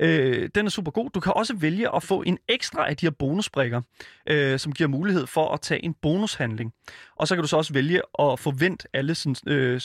Ja. 0.00 0.06
Øh, 0.06 0.48
den 0.54 0.66
er 0.66 0.70
super 0.70 0.90
god. 0.90 1.10
Du 1.10 1.20
kan 1.20 1.32
også 1.36 1.54
vælge 1.56 1.94
at 1.96 2.02
få 2.02 2.22
en 2.22 2.38
ekstra 2.48 2.88
af 2.88 2.96
de 2.96 3.06
her 3.06 3.10
bonusbrikker, 3.10 3.82
øh, 4.26 4.58
som 4.58 4.72
giver 4.72 4.88
mulighed 4.88 5.26
for 5.26 5.52
at 5.54 5.60
tage 5.60 5.84
en 5.84 5.94
bonushandling. 6.02 6.72
Og 7.16 7.28
så 7.28 7.34
kan 7.34 7.42
du 7.42 7.48
så 7.48 7.56
også 7.56 7.72
vælge 7.72 8.02
at 8.18 8.38
forvente 8.40 8.88
alle, 8.92 9.14
sådan, 9.14 9.36
øh, 9.46 9.80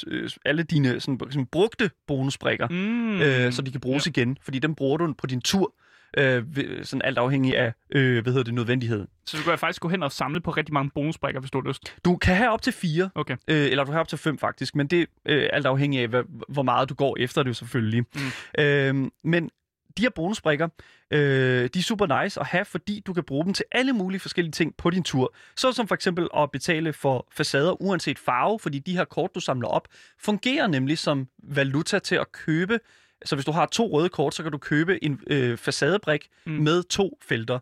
alle 0.45 0.63
dine 0.63 0.99
sådan, 0.99 1.19
sådan, 1.19 1.45
brugte 1.45 1.89
bonusbrikker, 2.07 2.67
mm. 2.67 3.21
øh, 3.21 3.51
så 3.53 3.61
de 3.61 3.71
kan 3.71 3.81
bruges 3.81 4.05
ja. 4.05 4.09
igen. 4.09 4.37
Fordi 4.41 4.59
dem 4.59 4.75
bruger 4.75 4.97
du 4.97 5.13
på 5.13 5.27
din 5.27 5.41
tur, 5.41 5.73
øh, 6.17 6.43
sådan 6.83 7.01
alt 7.01 7.17
afhængig 7.17 7.57
af 7.57 7.73
øh, 7.91 8.23
hvad 8.23 8.33
hedder 8.33 8.43
det, 8.43 8.53
nødvendighed. 8.53 9.07
Så 9.25 9.37
du 9.37 9.43
kan 9.43 9.59
faktisk 9.59 9.81
gå 9.81 9.89
hen 9.89 10.03
og 10.03 10.11
samle 10.11 10.41
på 10.41 10.51
rigtig 10.51 10.73
mange 10.73 10.91
bonusbrikker, 10.95 11.39
hvis 11.39 11.51
du 11.51 11.61
har 11.61 11.67
lyst. 11.67 11.95
Du 12.05 12.15
kan 12.15 12.35
have 12.35 12.49
op 12.49 12.61
til 12.61 12.73
fire, 12.73 13.09
Okay. 13.15 13.37
øh, 13.47 13.65
eller 13.65 13.83
du 13.83 13.85
kan 13.85 13.93
have 13.93 14.01
op 14.01 14.07
til 14.07 14.17
fem 14.17 14.37
faktisk, 14.37 14.75
men 14.75 14.87
det 14.87 15.01
er 15.01 15.05
øh, 15.25 15.49
alt 15.53 15.65
afhængig 15.65 16.01
af, 16.01 16.07
hvad, 16.07 16.23
hvor 16.49 16.63
meget 16.63 16.89
du 16.89 16.93
går 16.93 17.17
efter 17.19 17.43
det 17.43 17.49
jo 17.49 17.53
selvfølgelig. 17.53 18.03
Mm. 18.15 18.63
Øh, 18.63 19.11
men 19.23 19.49
de 19.97 20.01
her 20.01 20.09
bonusbrikker, 20.09 20.67
øh, 21.11 21.69
de 21.73 21.79
er 21.79 21.83
super 21.83 22.23
nice 22.23 22.39
at 22.39 22.45
have, 22.47 22.65
fordi 22.65 23.03
du 23.05 23.13
kan 23.13 23.23
bruge 23.23 23.45
dem 23.45 23.53
til 23.53 23.65
alle 23.71 23.93
mulige 23.93 24.19
forskellige 24.19 24.51
ting 24.51 24.77
på 24.77 24.89
din 24.89 25.03
tur. 25.03 25.35
Så 25.55 25.71
som 25.71 25.87
for 25.87 25.95
eksempel 25.95 26.27
at 26.37 26.51
betale 26.51 26.93
for 26.93 27.27
facader 27.31 27.81
uanset 27.81 28.19
farve, 28.19 28.59
fordi 28.59 28.79
de 28.79 28.97
her 28.97 29.05
kort, 29.05 29.35
du 29.35 29.39
samler 29.39 29.67
op, 29.67 29.87
fungerer 30.19 30.67
nemlig 30.67 30.97
som 30.97 31.27
valuta 31.43 31.99
til 31.99 32.15
at 32.15 32.31
købe. 32.31 32.79
Så 33.25 33.35
hvis 33.35 33.45
du 33.45 33.51
har 33.51 33.65
to 33.65 33.87
røde 33.87 34.09
kort, 34.09 34.35
så 34.35 34.43
kan 34.43 34.51
du 34.51 34.57
købe 34.57 35.03
en 35.03 35.19
øh, 35.27 35.57
facadebrik 35.57 36.27
Mm. 36.45 36.51
med 36.51 36.83
to 36.83 37.17
felter. 37.21 37.59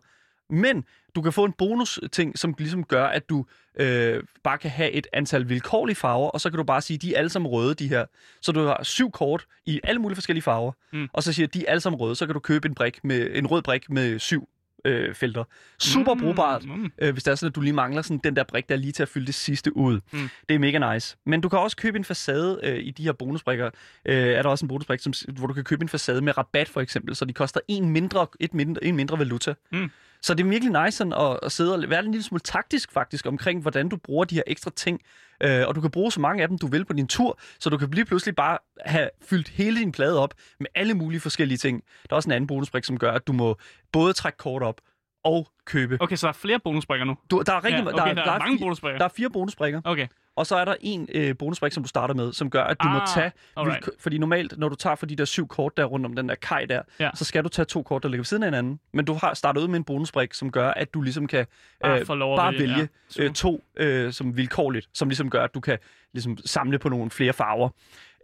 Men 0.50 0.84
du 1.14 1.22
kan 1.22 1.32
få 1.32 1.44
en 1.44 1.52
bonus 1.52 1.98
ting, 2.12 2.38
som 2.38 2.54
ligesom 2.58 2.84
gør, 2.84 3.06
at 3.06 3.28
du 3.28 3.44
øh, 3.80 4.22
bare 4.44 4.58
kan 4.58 4.70
have 4.70 4.90
et 4.90 5.06
antal 5.12 5.48
vilkårlige 5.48 5.96
farver, 5.96 6.28
og 6.30 6.40
så 6.40 6.50
kan 6.50 6.56
du 6.56 6.64
bare 6.64 6.80
sige, 6.80 6.98
de 6.98 7.14
er 7.14 7.18
alle 7.18 7.28
sammen 7.30 7.50
røde, 7.50 7.74
de 7.74 7.88
her. 7.88 8.04
Så 8.40 8.52
du 8.52 8.60
har 8.64 8.82
syv 8.82 9.10
kort 9.10 9.46
i 9.66 9.80
alle 9.84 10.00
mulige 10.00 10.16
forskellige 10.16 10.42
farver, 10.42 10.72
mm. 10.92 11.08
og 11.12 11.22
så 11.22 11.32
siger 11.32 11.46
de 11.46 11.66
er 11.66 11.70
alle 11.70 11.80
sammen 11.80 12.00
røde, 12.00 12.14
så 12.14 12.26
kan 12.26 12.34
du 12.34 12.40
købe 12.40 12.68
en, 12.68 12.74
brik 12.74 13.04
med, 13.04 13.30
en 13.34 13.46
rød 13.46 13.62
brik 13.62 13.90
med 13.90 14.18
syv 14.18 14.48
øh, 14.84 15.14
felter. 15.14 15.44
Super 15.78 16.14
Mm, 16.14 16.20
brugbart, 16.20 16.64
mm. 16.64 16.92
øh, 16.98 17.12
hvis 17.12 17.22
det 17.24 17.30
er 17.30 17.34
sådan, 17.34 17.48
at 17.50 17.54
du 17.54 17.60
lige 17.60 17.72
mangler 17.72 18.02
sådan 18.02 18.20
den 18.24 18.36
der 18.36 18.44
brik, 18.44 18.68
der 18.68 18.74
er 18.74 18.78
lige 18.78 18.92
til 18.92 19.02
at 19.02 19.08
fylde 19.08 19.26
det 19.26 19.34
sidste 19.34 19.76
ud. 19.76 20.00
Mm. 20.12 20.28
Det 20.48 20.54
er 20.54 20.58
mega 20.58 20.92
nice. 20.94 21.16
Men 21.26 21.40
du 21.40 21.48
kan 21.48 21.58
også 21.58 21.76
købe 21.76 21.98
en 21.98 22.04
facade 22.04 22.60
øh, 22.62 22.78
i 22.78 22.90
de 22.90 23.02
her 23.02 23.12
bonusbrikker. 23.12 23.70
Øh, 24.06 24.14
er 24.16 24.42
der 24.42 24.48
også 24.50 24.64
en 24.64 24.68
bonusbrik, 24.68 25.00
som, 25.00 25.12
hvor 25.28 25.46
du 25.46 25.54
kan 25.54 25.64
købe 25.64 25.82
en 25.82 25.88
facade 25.88 26.20
med 26.20 26.38
rabat 26.38 26.68
for 26.68 26.80
eksempel, 26.80 27.16
så 27.16 27.24
de 27.24 27.32
koster 27.32 27.60
en 27.68 27.88
mindre, 27.88 28.26
et 28.40 28.54
mindre, 28.54 28.84
en 28.84 28.96
mindre 28.96 29.18
valuta. 29.18 29.54
Mm. 29.72 29.90
Så 30.22 30.34
det 30.34 30.44
er 30.44 30.48
virkelig 30.48 30.84
nice 30.84 30.96
sådan 30.96 31.12
at, 31.12 31.38
at 31.42 31.52
sidde 31.52 31.74
og 31.74 31.84
være 31.88 32.04
en 32.04 32.10
lille 32.10 32.24
smule 32.24 32.40
taktisk 32.40 32.92
faktisk 32.92 33.26
omkring, 33.26 33.62
hvordan 33.62 33.88
du 33.88 33.96
bruger 33.96 34.24
de 34.24 34.34
her 34.34 34.42
ekstra 34.46 34.70
ting. 34.76 35.00
Øh, 35.42 35.68
og 35.68 35.74
du 35.74 35.80
kan 35.80 35.90
bruge 35.90 36.12
så 36.12 36.20
mange 36.20 36.42
af 36.42 36.48
dem, 36.48 36.58
du 36.58 36.66
vil 36.66 36.84
på 36.84 36.92
din 36.92 37.06
tur, 37.06 37.38
så 37.60 37.70
du 37.70 37.76
kan 37.76 37.90
lige 37.90 38.04
pludselig 38.04 38.36
bare 38.36 38.58
have 38.86 39.10
fyldt 39.22 39.48
hele 39.48 39.80
din 39.80 39.92
plade 39.92 40.18
op 40.18 40.34
med 40.60 40.66
alle 40.74 40.94
mulige 40.94 41.20
forskellige 41.20 41.58
ting. 41.58 41.82
Der 42.02 42.14
er 42.14 42.16
også 42.16 42.28
en 42.28 42.32
anden 42.32 42.46
bonusbrik, 42.46 42.84
som 42.84 42.98
gør, 42.98 43.12
at 43.12 43.26
du 43.26 43.32
må 43.32 43.56
både 43.92 44.12
trække 44.12 44.36
kort 44.36 44.62
op 44.62 44.80
og 45.24 45.48
købe. 45.64 45.96
Okay, 46.00 46.16
så 46.16 46.26
der 46.26 46.32
er 46.32 46.36
flere 46.36 46.58
bonusbrikker 46.58 47.04
nu. 47.06 47.16
Du, 47.30 47.42
der 47.46 47.52
er 47.52 47.64
rigtig, 47.64 47.84
Ja, 47.84 47.90
der, 47.90 48.02
okay, 48.02 48.14
der, 48.14 48.22
er 48.22 48.38
mange 48.38 48.58
fire, 48.58 48.64
bonusbrikker. 48.64 48.98
der 48.98 49.04
er 49.04 49.08
fire 49.16 49.30
bonusbrikker, 49.30 49.80
Okay, 49.84 50.06
og 50.40 50.46
så 50.46 50.56
er 50.56 50.64
der 50.64 50.74
en 50.80 51.08
øh, 51.14 51.36
bonusbrik, 51.38 51.72
som 51.72 51.82
du 51.82 51.88
starter 51.88 52.14
med, 52.14 52.32
som 52.32 52.50
gør, 52.50 52.64
at 52.64 52.76
du 52.82 52.88
ah, 52.88 52.94
må 52.94 53.00
Ah, 53.00 53.06
tage... 53.14 53.32
alright. 53.56 53.88
Fordi 53.98 54.18
normalt, 54.18 54.58
når 54.58 54.68
du 54.68 54.74
tager 54.74 54.96
for 54.96 55.06
de 55.06 55.16
der 55.16 55.24
syv 55.24 55.48
kort 55.48 55.76
der 55.76 55.84
rundt 55.84 56.06
om 56.06 56.16
den 56.16 56.28
der 56.28 56.34
kaj 56.34 56.64
der, 56.64 56.82
Ja. 57.00 57.10
så 57.14 57.24
skal 57.24 57.44
du 57.44 57.48
tage 57.48 57.66
to 57.66 57.82
kort, 57.82 58.02
der 58.02 58.08
ligger 58.08 58.20
ved 58.20 58.24
siden 58.24 58.42
af 58.42 58.46
hinanden. 58.46 58.80
Men 58.92 59.04
du 59.04 59.14
har 59.14 59.34
startet 59.34 59.60
ud 59.62 59.68
med 59.68 59.76
en 59.76 59.84
bonusbrik, 59.84 60.34
som 60.34 60.50
gør, 60.52 60.70
at 60.70 60.94
du 60.94 61.02
ligesom 61.02 61.26
kan 61.26 61.46
Bare 61.82 61.94
øh, 61.94 62.00
at 62.00 62.06
bare 62.08 62.52
vælge, 62.52 62.62
vælge 62.74 62.88
ja. 63.18 63.22
øh, 63.24 63.32
to 63.32 63.64
øh, 63.76 64.12
som 64.12 64.36
vilkårligt, 64.36 64.88
som 64.94 65.08
ligesom 65.08 65.30
gør, 65.30 65.44
at 65.44 65.54
du 65.54 65.60
kan 65.60 65.78
ligesom 66.12 66.36
samle 66.44 66.78
på 66.78 66.88
nogle 66.88 67.10
flere 67.10 67.32
farver. 67.32 67.68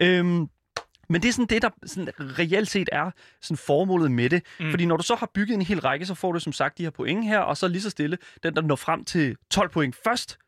Øhm, 0.01 0.49
men 1.09 1.23
det 1.23 1.29
er 1.29 1.33
sådan 1.33 1.47
det, 1.47 1.63
der 1.63 1.71
sådan 1.87 2.09
reelt 2.19 2.69
set 2.71 2.89
er 2.93 3.11
sådan 3.43 3.57
formålet 3.57 4.11
med 4.11 4.31
det. 4.31 4.43
Mm. 4.61 4.71
Fordi 4.71 4.87
når 4.87 4.97
du 4.97 5.03
så 5.03 5.15
har 5.15 5.31
bygget 5.35 5.55
en 5.55 5.63
hel 5.63 5.81
række, 5.81 6.07
så 6.07 6.15
får 6.15 6.33
du 6.33 6.39
som 6.39 6.53
sagt 6.53 6.79
de 6.79 6.83
her 6.83 6.91
point 6.91 7.25
her, 7.25 7.39
og 7.39 7.57
så 7.57 7.69
lige 7.69 7.83
så 7.83 7.91
stille, 7.91 8.19
den 8.43 8.57
der 8.57 8.63
når 8.63 8.77
frem 8.77 9.05
til 9.05 9.37
12 9.51 9.69
point 9.69 9.97
først, 10.05 10.39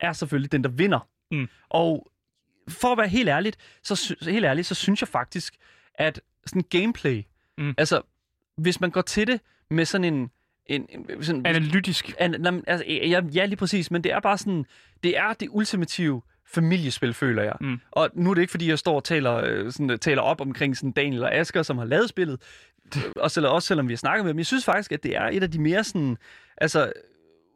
er 0.00 0.12
selvfølgelig 0.12 0.52
den, 0.52 0.64
der 0.64 0.70
vinder. 0.70 1.08
Mm. 1.30 1.48
Og 1.68 2.12
for 2.68 2.92
at 2.92 2.98
være 2.98 3.08
helt 3.08 3.28
ærligt, 3.28 3.56
så, 3.82 4.16
helt 4.22 4.44
ærligt, 4.44 4.66
så 4.66 4.74
synes 4.74 5.02
jeg 5.02 5.08
faktisk, 5.08 5.54
at 5.94 6.20
sådan 6.46 6.64
gameplay, 6.70 7.22
Mm. 7.58 7.74
altså 7.78 8.02
hvis 8.56 8.80
man 8.80 8.90
går 8.90 9.02
til 9.02 9.26
det 9.26 9.40
med 9.70 9.84
sådan 9.84 10.14
en... 10.14 10.30
en, 10.66 10.86
en 10.90 11.22
sådan, 11.24 11.46
Analytisk. 11.46 12.14
An, 12.18 12.62
altså, 12.66 12.84
ja, 12.88 13.20
ja, 13.34 13.44
lige 13.44 13.56
præcis, 13.56 13.90
men 13.90 14.04
det 14.04 14.12
er 14.12 14.20
bare 14.20 14.38
sådan, 14.38 14.64
det 15.02 15.18
er 15.18 15.32
det 15.32 15.48
ultimative 15.50 16.22
familiespil, 16.46 17.14
føler 17.14 17.42
jeg. 17.42 17.56
Mm. 17.60 17.80
Og 17.90 18.10
nu 18.14 18.30
er 18.30 18.34
det 18.34 18.42
ikke, 18.42 18.50
fordi 18.50 18.68
jeg 18.68 18.78
står 18.78 18.94
og 18.96 19.04
taler, 19.04 19.34
øh, 19.34 19.72
sådan, 19.72 19.98
taler 19.98 20.22
op 20.22 20.40
omkring 20.40 20.76
sådan 20.76 20.92
Daniel 20.92 21.22
og 21.22 21.34
Asger, 21.34 21.62
som 21.62 21.78
har 21.78 21.84
lavet 21.84 22.08
spillet, 22.08 22.40
og 23.16 23.30
selv, 23.30 23.46
også 23.46 23.68
selvom 23.68 23.88
vi 23.88 23.92
har 23.92 23.96
snakket 23.98 24.24
med 24.24 24.32
dem. 24.32 24.38
Jeg 24.38 24.46
synes 24.46 24.64
faktisk, 24.64 24.92
at 24.92 25.02
det 25.02 25.16
er 25.16 25.28
et 25.32 25.42
af 25.42 25.50
de 25.50 25.60
mere 25.60 25.84
sådan, 25.84 26.16
altså, 26.56 26.92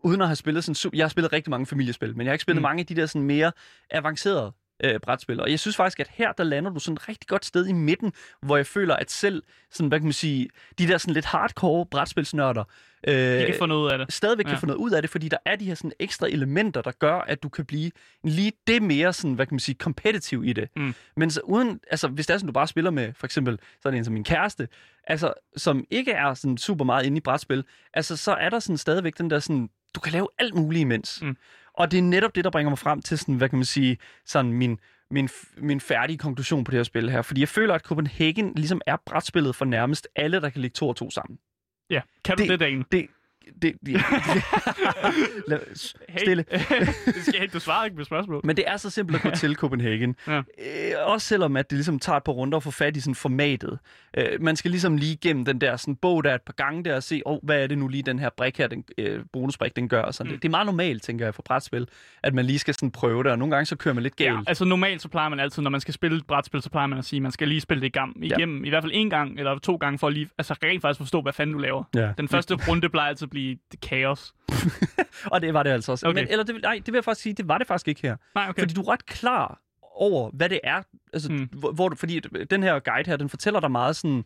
uden 0.07 0.20
at 0.20 0.28
have 0.28 0.36
spillet 0.36 0.64
sådan, 0.64 0.76
su- 0.90 0.96
jeg 0.96 1.04
har 1.04 1.09
spillet 1.09 1.32
rigtig 1.32 1.50
mange 1.50 1.66
familiespil, 1.66 2.16
men 2.16 2.20
jeg 2.26 2.30
har 2.30 2.34
ikke 2.34 2.42
spillet 2.42 2.57
Mm. 2.57 2.61
mm. 2.61 2.68
mange 2.68 2.80
af 2.80 2.86
de 2.86 2.94
der 2.96 3.07
sådan 3.07 3.22
mere 3.22 3.52
avancerede 3.90 4.52
øh, 4.84 5.00
brætspil. 5.00 5.40
Og 5.40 5.50
jeg 5.50 5.61
synes 5.61 5.76
faktisk, 5.76 6.00
at 6.00 6.09
her, 6.14 6.32
der 6.32 6.44
lander 6.44 6.70
du 6.70 6.80
sådan 6.80 6.94
et 6.94 7.09
rigtig 7.09 7.28
godt 7.28 7.44
sted 7.44 7.66
i 7.66 7.72
midten, 7.72 8.12
hvor 8.42 8.57
jeg 8.57 8.66
føler, 8.66 8.96
at 8.96 9.11
selv, 9.11 9.42
sådan, 9.70 9.88
hvad 9.88 9.98
kan 9.98 10.04
man 10.07 10.12
sige, 10.12 10.48
de 10.78 10.88
der 10.88 10.98
sådan 10.98 11.14
lidt 11.14 11.24
hardcore 11.24 11.86
brætspilsnørder, 11.86 12.64
øh, 13.09 13.14
De 13.14 13.46
kan 13.46 13.54
få 13.59 13.66
noget 13.66 13.82
ud 13.86 13.90
af 13.90 13.98
det. 13.98 14.12
stadigvæk 14.12 14.44
Ja. 14.46 14.50
kan 14.50 14.59
få 14.61 14.66
noget 14.66 14.78
ud 14.78 14.90
af 14.90 15.02
det, 15.02 15.11
fordi 15.11 15.28
der 15.28 15.36
er 15.44 15.57
de 15.57 15.64
her 15.64 15.74
sådan 15.74 15.92
ekstra 15.98 16.26
elementer, 16.26 16.82
der 16.82 16.90
gør, 16.90 17.14
at 17.14 17.42
du 17.42 17.48
kan 17.48 17.64
blive 17.64 17.90
lige 18.24 18.52
det 18.66 18.82
mere 18.82 19.12
sådan, 19.12 19.34
hvad 19.34 19.46
kan 19.46 19.54
man 19.54 19.61
sige, 19.61 19.76
competitive 19.78 20.46
i 20.46 20.52
det. 20.52 20.68
Mm. 20.76 20.94
Men 21.16 21.30
så 21.30 21.40
uden, 21.44 21.80
altså 21.90 22.09
hvis 22.09 22.26
det 22.26 22.34
er 22.34 22.38
sådan, 22.38 22.46
du 22.46 22.52
bare 22.52 22.68
spiller 22.68 22.90
med 22.90 23.12
for 23.14 23.26
eksempel 23.26 23.59
sådan 23.82 23.98
en 23.98 24.04
som 24.04 24.14
min 24.14 24.24
kæreste, 24.24 24.68
altså 25.07 25.32
som 25.57 25.84
ikke 25.90 26.12
er 26.12 26.34
sådan 26.34 26.59
super 26.59 26.84
meget 26.84 27.07
inde 27.07 27.16
i 27.16 27.20
brætspil, 27.20 27.64
altså 27.94 28.16
så 28.16 28.32
er 28.34 28.48
der 28.48 28.59
sådan 28.59 28.78
stadigvæk 28.78 29.18
den 29.18 29.30
der 29.30 29.38
sådan, 29.38 29.68
du 29.97 30.01
kan 30.01 30.12
lave 30.12 30.28
alt 30.38 30.55
muligt 30.55 30.80
imens. 30.80 31.22
Mm. 31.22 31.36
Og 31.74 31.90
det 31.90 31.99
er 31.99 32.03
netop 32.03 32.34
det, 32.34 32.44
der 32.44 32.51
bringer 32.51 32.70
mig 32.70 32.78
frem 32.78 33.03
til 33.03 33.18
sådan, 33.18 33.34
hvad 33.34 33.49
kan 33.49 33.59
man 33.59 33.64
sige, 33.64 33.99
sådan 34.26 34.53
min, 34.53 34.78
min, 35.11 35.28
min 35.59 35.80
færdige 35.80 36.18
konklusion 36.18 36.64
på 36.64 36.70
det 36.70 36.78
her 36.78 36.84
spil 36.84 37.11
her. 37.11 37.22
Fordi 37.22 37.40
jeg 37.40 37.49
føler, 37.49 37.74
at 37.74 37.80
Copenhagen 37.82 38.53
ligesom 38.57 38.80
er 38.86 38.97
brætspillet 39.07 39.57
for 39.57 39.64
nærmest 39.64 40.09
alle, 40.16 40.40
der 40.40 40.51
kan 40.51 40.61
lægge 40.61 40.74
to 40.74 40.88
og 40.88 40.97
to 40.97 41.11
sammen. 41.11 41.38
Ja, 41.90 42.01
kan 42.24 42.36
du 42.36 42.42
det, 42.42 42.51
Det- 42.51 42.61
Dane? 42.61 42.84
Det, 42.92 43.07
det, 43.62 43.72
det, 43.86 43.94
Lad- 45.49 45.76
stille. 46.18 46.44
det 47.07 47.22
skal 47.22 47.42
ikke, 47.42 47.53
du 47.53 47.61
svarer 47.61 47.84
ikke 47.84 47.97
på 47.97 48.05
spørgsmål. 48.05 48.40
Men 48.44 48.57
det 48.57 48.64
er 48.66 48.76
så 48.76 48.90
simpelt 48.90 49.16
at 49.16 49.22
gå 49.22 49.30
til 49.30 49.55
Copenhagen. 49.62 50.16
Ja. 50.26 50.38
Øh, 50.38 50.42
også 51.05 51.26
selvom 51.26 51.57
at 51.57 51.70
det 51.70 51.76
ligesom 51.76 51.99
tager 51.99 52.16
et 52.16 52.24
par 52.24 52.32
runder 52.32 52.57
at 52.57 52.62
få 52.62 52.70
fat 52.70 52.97
i 52.97 53.01
sådan 53.01 53.14
formatet. 53.14 53.78
Øh, 54.16 54.26
man 54.40 54.57
skal 54.57 54.70
ligesom 54.70 54.97
lige 54.97 55.12
igennem 55.12 55.44
den 55.44 55.61
der 55.61 55.76
sådan 55.76 55.97
bog 55.97 56.24
der 56.24 56.34
et 56.34 56.42
par 56.42 56.53
gange 56.53 56.84
der 56.84 56.97
og 56.97 57.03
se, 57.03 57.22
oh, 57.26 57.38
hvad 57.42 57.62
er 57.62 57.66
det 57.66 57.78
nu 57.78 57.88
lige 57.88 58.03
den 58.03 58.18
her 58.18 58.28
brik 58.36 58.59
her, 58.59 58.66
den 58.66 58.84
øh, 58.99 59.20
bonusbrik, 59.32 59.76
den 59.76 59.88
gør. 59.88 60.03
Og 60.03 60.14
sådan. 60.14 60.30
Mm. 60.30 60.34
Det, 60.34 60.42
det 60.42 60.49
er 60.49 60.51
meget 60.51 60.66
normalt, 60.66 61.03
tænker 61.03 61.24
jeg, 61.26 61.34
for 61.34 61.42
brætspil, 61.42 61.88
at 62.22 62.34
man 62.34 62.44
lige 62.44 62.59
skal 62.59 62.74
sådan 62.74 62.90
prøve 62.90 63.22
det, 63.22 63.32
og 63.32 63.38
nogle 63.38 63.55
gange 63.55 63.66
så 63.66 63.76
kører 63.76 63.94
man 63.94 64.03
lidt 64.03 64.16
galt. 64.16 64.30
Ja, 64.30 64.40
altså 64.47 64.64
normalt 64.64 65.03
så 65.03 65.09
plejer 65.09 65.28
man 65.28 65.40
altid, 65.40 65.62
når 65.62 65.70
man 65.70 65.80
skal 65.80 65.94
spille 65.94 66.16
et 66.16 66.26
brætspil, 66.26 66.62
så 66.62 66.70
plejer 66.70 66.86
man 66.86 66.99
at 66.99 67.05
sige, 67.05 67.18
at 67.18 67.22
man 67.22 67.32
skal 67.32 67.49
lige 67.49 67.61
spille 67.61 67.80
det 67.80 67.86
i 67.86 67.90
gang, 67.90 68.24
igennem, 68.24 68.64
i 68.64 68.68
hvert 68.68 68.82
fald 68.82 68.92
en 68.94 69.11
gang 69.11 69.38
eller 69.38 69.59
to 69.59 69.76
gange, 69.76 69.99
for 69.99 70.07
at 70.07 70.12
lige, 70.12 70.28
altså 70.38 70.55
rent 70.64 70.82
faktisk 70.82 70.99
forstå, 70.99 71.22
hvad 71.22 71.32
fanden 71.32 71.55
du 71.55 71.59
laver. 71.59 71.84
Ja. 71.94 72.12
Den 72.18 72.28
første 72.28 72.55
runde 72.68 72.88
plejer 72.88 73.09
altid 73.09 73.26
blive 73.37 73.59
kaos. 73.82 74.34
Og 75.32 75.41
det 75.41 75.55
var 75.55 75.62
det 75.62 75.70
altså 75.70 75.93
også. 75.93 76.07
Okay. 76.07 76.20
Men, 76.22 76.28
eller 76.30 76.45
det, 76.45 76.62
nej, 76.62 76.74
det 76.74 76.87
vil 76.87 76.95
jeg 76.95 77.05
faktisk 77.05 77.22
sige, 77.22 77.32
det 77.34 77.49
var 77.49 77.59
det 77.59 77.66
faktisk 77.66 77.89
ikke 77.89 78.01
her. 78.03 78.16
Nej, 78.34 78.47
okay. 78.49 78.62
Fordi 78.62 78.74
du 78.74 78.80
er 78.80 78.89
ret 78.89 79.07
klar 79.07 79.61
over, 79.82 80.30
hvad 80.30 80.49
det 80.49 80.61
er. 80.64 80.82
Altså, 81.12 81.32
Mm. 81.32 81.49
hvor, 81.53 81.72
hvor, 81.72 81.89
du- 81.89 81.97
fordi 81.97 82.20
den 82.51 82.62
her 82.62 82.78
guide 82.78 83.11
her, 83.11 83.16
den 83.16 83.28
fortæller 83.28 83.61
dig 83.61 83.70
meget 83.70 83.97
sådan, 83.97 84.24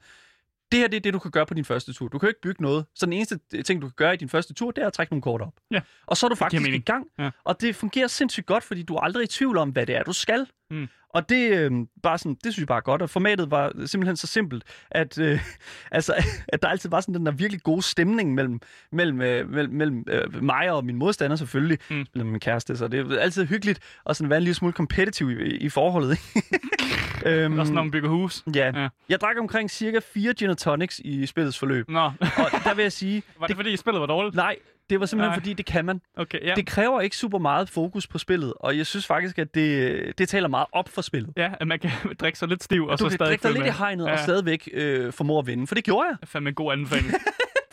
det 0.73 0.81
her 0.81 0.89
det 0.89 0.97
er 0.97 1.01
det, 1.01 1.15
du 1.15 1.19
kan 1.19 1.31
gøre 1.31 1.47
på 1.47 1.55
din 1.55 1.65
første 1.65 1.93
tur. 1.93 2.09
Du 2.09 2.19
kan 2.19 2.27
jo 2.27 2.29
ikke 2.31 2.41
bygge 2.41 2.63
noget. 2.63 2.85
Så 2.95 3.07
den 3.07 3.13
eneste 3.13 3.39
ting, 3.63 3.83
du 3.83 3.87
kan 3.87 3.95
gøre 3.97 4.15
i 4.15 4.17
din 4.17 4.29
første 4.29 4.55
tur, 4.55 4.71
det 4.71 4.83
er 4.83 4.87
at 4.87 4.93
trække 4.93 5.13
nogle 5.13 5.23
kort 5.23 5.41
op. 5.43 5.53
Ja. 5.71 5.81
Og 6.07 6.17
så 6.17 6.27
er 6.27 6.29
du 6.29 6.35
faktisk 6.35 6.69
i 6.69 6.79
gang. 6.79 7.07
Ja. 7.19 7.31
Og 7.45 7.61
det 7.61 7.77
fungerer 7.77 8.07
sindssygt 8.07 8.47
godt, 8.47 8.65
fordi 8.65 8.83
du 8.83 8.95
er 8.95 9.01
aldrig 9.01 9.25
i 9.25 9.27
tvivl 9.27 9.57
om, 9.57 9.71
hvad 9.71 9.87
det 9.87 9.97
er, 9.97 10.03
du 10.03 10.13
skal. 10.13 10.47
Mm. 10.71 10.89
Og 11.15 11.29
det, 11.29 11.51
øh, 11.59 11.71
bare 12.03 12.19
sådan, 12.19 12.35
det 12.45 12.53
synes 12.53 12.59
jeg 12.59 12.67
bare 12.67 12.77
er 12.79 12.83
godt. 12.83 13.03
Og 13.03 13.11
formatet 13.11 13.51
var 13.51 13.73
simpelthen 13.87 14.17
så 14.17 14.27
simpelt, 14.27 14.65
at, 14.91 15.19
øh, 15.19 15.41
altså, 15.91 16.15
at 16.49 16.63
der 16.63 16.69
altid 16.69 16.91
var 16.91 17.01
sådan 17.01 17.15
den 17.15 17.27
der 17.27 17.33
virkelig 17.33 17.63
gode 17.63 17.83
stemning 17.83 18.35
mellem, 18.35 18.61
mellem, 18.93 19.21
øh, 19.21 19.49
mellem, 19.51 19.75
mellem 19.75 20.05
øh, 20.09 20.43
mig 20.45 20.71
og 20.73 20.85
min 20.85 20.97
modstander 20.97 21.37
selvfølgelig. 21.37 21.79
Mm. 21.91 22.07
Med 22.15 22.25
min 22.25 22.41
kæreste, 22.41 22.77
så 22.77 22.89
det 22.89 23.13
er 23.13 23.19
altid 23.19 23.47
hyggeligt 23.47 23.81
at 24.07 24.17
sådan 24.17 24.31
være 24.31 24.37
en 24.37 24.43
lille 24.45 24.55
smule 24.55 24.73
competitive 24.73 25.47
i, 25.47 25.57
i 25.57 25.69
forholdet. 25.69 26.19
øhm, 27.27 27.59
Også 27.59 27.73
når 27.73 27.83
man 27.83 27.91
bygger 27.91 28.09
hus. 28.09 28.43
ja. 28.55 28.81
Ja. 28.81 28.89
Jeg 29.09 29.21
drak 29.21 29.37
omkring 29.39 29.71
cirka 29.71 29.99
4 30.15 30.35
gin 30.35 30.57
tonics 30.57 30.99
i 31.05 31.27
spillets 31.27 31.59
forløb. 31.59 31.89
Nå, 31.89 32.01
Og 32.21 32.51
der 32.65 32.75
vil 32.75 32.83
jeg 32.83 32.93
sige, 32.93 33.23
var 33.41 33.47
det, 33.47 33.57
fordi 33.57 33.77
spillet 33.77 34.01
var 34.01 34.07
dårligt? 34.07 34.35
nej, 34.37 34.57
det 34.91 35.01
var 35.01 35.07
simpelthen 35.07 35.31
Nej. 35.31 35.39
fordi, 35.41 35.53
det 35.53 35.67
kan 35.67 35.85
man. 35.85 36.01
Okay, 36.17 36.39
ja. 36.47 36.55
Det 36.55 36.67
kræver 36.67 37.01
ikke 37.01 37.17
super 37.17 37.39
meget 37.39 37.71
fokus 37.71 38.07
på 38.07 38.19
spillet, 38.19 38.53
og 38.61 38.77
jeg 38.79 38.87
synes 38.87 39.07
faktisk, 39.07 39.39
at 39.39 39.55
det, 39.55 40.19
det 40.19 40.29
taler 40.29 40.49
meget 40.49 40.67
op 40.73 40.89
for 40.89 41.03
spillet. 41.03 41.33
Ja, 41.37 41.51
at 41.61 41.67
man 41.69 41.79
kan 41.79 41.91
drikke 42.21 42.39
sig 42.39 42.49
lidt 42.49 42.63
stiv, 42.63 42.85
og 42.87 42.99
du 42.99 43.05
så 43.05 43.05
kan 43.05 43.11
stadig 43.17 43.29
drikke 43.29 43.43
dig 43.43 43.51
lidt 43.53 43.61
i 43.65 43.65
med. 43.65 43.73
hegnet 43.73 44.07
Ja. 44.07 44.13
og 44.13 44.19
stadigvæk 44.19 44.69
øh, 44.73 45.13
formå 45.13 45.39
at 45.39 45.47
vinde, 45.47 45.67
for 45.67 45.75
det 45.75 45.85
gjorde 45.85 46.09
jeg. 46.09 46.29
Fandme 46.29 46.49
en 46.49 46.55
god 46.55 46.73
anbefaling. 46.73 47.13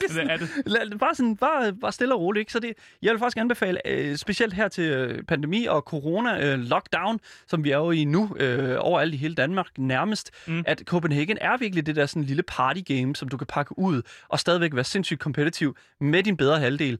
det 0.07 0.31
er 0.31 0.37
det. 0.37 0.49
Lad- 0.65 0.97
Bare, 0.99 1.15
sådan, 1.15 1.35
bare, 1.37 1.73
bare 1.73 1.91
stille 1.91 2.13
og 2.15 2.21
roligt. 2.21 2.39
Ikke? 2.41 2.51
Så 2.51 2.59
det, 2.59 2.73
jeg 3.01 3.11
vil 3.11 3.19
faktisk 3.19 3.37
anbefale, 3.37 3.87
øh, 3.87 4.15
specielt 4.17 4.53
her 4.53 4.67
til 4.67 4.83
øh, 4.83 5.23
pandemi 5.23 5.65
og 5.65 5.81
corona 5.81 6.45
øh, 6.53 6.59
lockdown, 6.59 7.19
som 7.47 7.63
vi 7.63 7.71
er 7.71 7.77
jo 7.77 7.91
i 7.91 8.05
nu, 8.05 8.35
øh, 8.39 8.75
overalt 8.79 9.13
i 9.13 9.17
hele 9.17 9.35
Danmark 9.35 9.67
nærmest, 9.77 10.31
mm. 10.47 10.63
at 10.67 10.83
Copenhagen 10.85 11.37
er 11.41 11.57
virkelig 11.57 11.85
det 11.85 11.95
der 11.95 12.05
sådan 12.05 12.23
lille 12.23 12.43
party 12.43 12.81
game, 12.93 13.15
som 13.15 13.29
du 13.29 13.37
kan 13.37 13.47
pakke 13.47 13.79
ud 13.79 14.01
og 14.27 14.39
stadigvæk 14.39 14.75
være 14.75 14.83
sindssygt 14.83 15.19
kompetitiv 15.19 15.75
med 16.01 16.23
din 16.23 16.37
bedre 16.37 16.59
halvdel. 16.59 16.99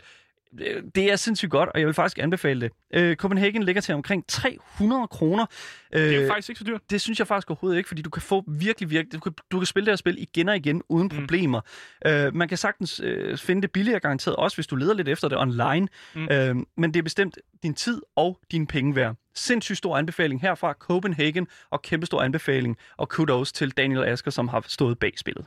Øh, 0.59 0.83
Det 0.95 1.11
er 1.11 1.15
sindssygt 1.15 1.51
godt, 1.51 1.69
og 1.69 1.79
jeg 1.79 1.87
vil 1.87 1.93
faktisk 1.93 2.19
anbefale 2.19 2.61
det. 2.61 2.71
Øh, 2.93 3.15
Copenhagen 3.15 3.63
ligger 3.63 3.81
til 3.81 3.93
omkring 3.95 4.23
300 4.27 5.07
kroner. 5.07 5.45
Øh, 5.93 6.01
Det 6.01 6.15
er 6.15 6.21
jo 6.21 6.27
faktisk 6.27 6.49
ikke 6.49 6.59
så 6.59 6.65
dyrt. 6.65 6.81
det 6.89 7.01
synes 7.01 7.19
jeg 7.19 7.27
faktisk 7.27 7.49
overhovedet 7.49 7.77
ikke, 7.77 7.87
fordi 7.87 8.01
du 8.01 8.09
kan 8.09 8.21
få 8.21 8.43
virkelig, 8.47 8.89
virkelig, 8.89 9.13
du 9.13 9.19
kan, 9.19 9.33
du 9.51 9.59
kan 9.59 9.65
spille 9.65 9.85
det 9.85 9.91
her 9.91 9.95
spil 9.97 10.15
igen 10.21 10.49
og 10.49 10.55
igen 10.55 10.81
uden 10.89 11.09
Mm. 11.13 11.19
problemer. 11.19 11.61
Øh, 12.05 12.35
man 12.35 12.47
kan 12.47 12.57
sagtens 12.57 12.99
øh, 13.03 13.37
finde 13.37 13.61
det 13.61 13.71
billigere 13.71 13.99
garanteret, 13.99 14.35
også 14.35 14.57
hvis 14.57 14.67
du 14.67 14.75
leder 14.75 14.93
lidt 14.93 15.07
efter 15.09 15.27
det 15.27 15.37
online. 15.37 15.87
Mm. 16.15 16.27
Øh, 16.31 16.55
men 16.77 16.93
det 16.93 16.99
er 16.99 17.03
bestemt 17.03 17.37
din 17.63 17.73
tid 17.73 18.01
og 18.15 18.39
dine 18.51 18.67
penge 18.67 18.95
værd. 18.95 19.15
Sindssygt 19.35 19.77
stor 19.77 19.97
anbefaling 19.97 20.41
herfra 20.41 20.73
Copenhagen, 20.73 21.47
og 21.71 21.81
kæmpe 21.81 22.05
stor 22.05 22.21
anbefaling 22.21 22.77
og 22.97 23.09
kudos 23.09 23.51
til 23.51 23.71
Daniel 23.71 24.03
Asker, 24.03 24.31
som 24.31 24.47
har 24.47 24.63
stået 24.67 24.99
bag 24.99 25.13
spillet. 25.17 25.45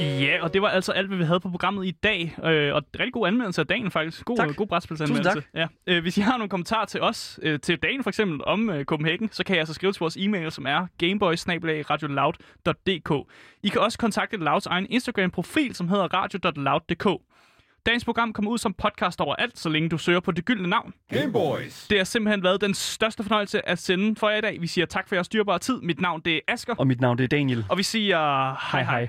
Ja, 0.00 0.42
og 0.42 0.54
det 0.54 0.62
var 0.62 0.68
altså 0.68 0.92
alt, 0.92 1.08
hvad 1.08 1.18
vi 1.18 1.24
havde 1.24 1.40
på 1.40 1.50
programmet 1.50 1.86
i 1.86 1.90
dag. 1.90 2.34
Øh, 2.44 2.74
og 2.74 2.82
rigtig 2.98 3.12
god 3.12 3.26
anmeldelse 3.26 3.60
af 3.60 3.66
dagen, 3.66 3.90
faktisk. 3.90 4.24
God, 4.24 4.36
Tak. 4.36 4.56
god 4.56 4.66
brætspilsanmeldelse. 4.66 5.30
Tusind 5.34 5.44
Ja. 5.54 5.66
Øh, 5.86 6.02
hvis 6.02 6.18
I 6.18 6.20
har 6.20 6.36
nogle 6.36 6.48
kommentarer 6.50 6.84
til 6.84 7.00
os, 7.00 7.40
øh, 7.42 7.60
til 7.60 7.78
dagen 7.78 8.02
for 8.02 8.10
eksempel, 8.10 8.44
om 8.44 8.70
øh, 8.70 8.84
Copenhagen, 8.84 9.28
så 9.32 9.44
kan 9.44 9.56
I 9.56 9.58
altså 9.58 9.74
skrive 9.74 9.92
til 9.92 10.00
vores 10.00 10.16
e-mail, 10.16 10.50
som 10.50 10.66
er 10.66 10.86
gameboys.radioloud.dk. 10.98 13.28
I 13.62 13.68
kan 13.68 13.80
også 13.80 13.98
kontakte 13.98 14.36
Louds 14.36 14.66
egen 14.66 14.86
Instagram-profil, 14.90 15.74
som 15.74 15.88
hedder 15.88 16.14
radio.loud.dk. 16.14 17.22
Dagens 17.86 18.04
program 18.04 18.32
kommer 18.32 18.50
ud 18.50 18.58
som 18.58 18.74
podcast 18.74 19.20
overalt, 19.20 19.58
så 19.58 19.68
længe 19.68 19.88
du 19.88 19.98
søger 19.98 20.20
på 20.20 20.32
det 20.32 20.44
gyldne 20.44 20.68
navn. 20.68 20.94
Gameboys. 21.12 21.86
Det 21.90 21.98
har 21.98 22.04
simpelthen 22.04 22.42
været 22.42 22.60
den 22.60 22.74
største 22.74 23.22
fornøjelse 23.22 23.68
at 23.68 23.78
sende 23.78 24.16
for 24.16 24.28
jer 24.28 24.38
i 24.38 24.40
dag. 24.40 24.60
Vi 24.60 24.66
siger 24.66 24.86
tak 24.86 25.08
for 25.08 25.14
jeres 25.14 25.28
dyrbare 25.28 25.58
tid. 25.58 25.80
Mit 25.82 26.00
navn 26.00 26.20
det 26.20 26.34
er 26.36 26.40
Asker, 26.48 26.74
Og 26.78 26.86
mit 26.86 27.00
navn 27.00 27.18
det 27.18 27.24
er 27.24 27.28
Daniel. 27.28 27.64
og 27.68 27.78
vi 27.78 27.82
siger 27.82 28.18
hej 28.72 28.82
hej. 28.84 29.08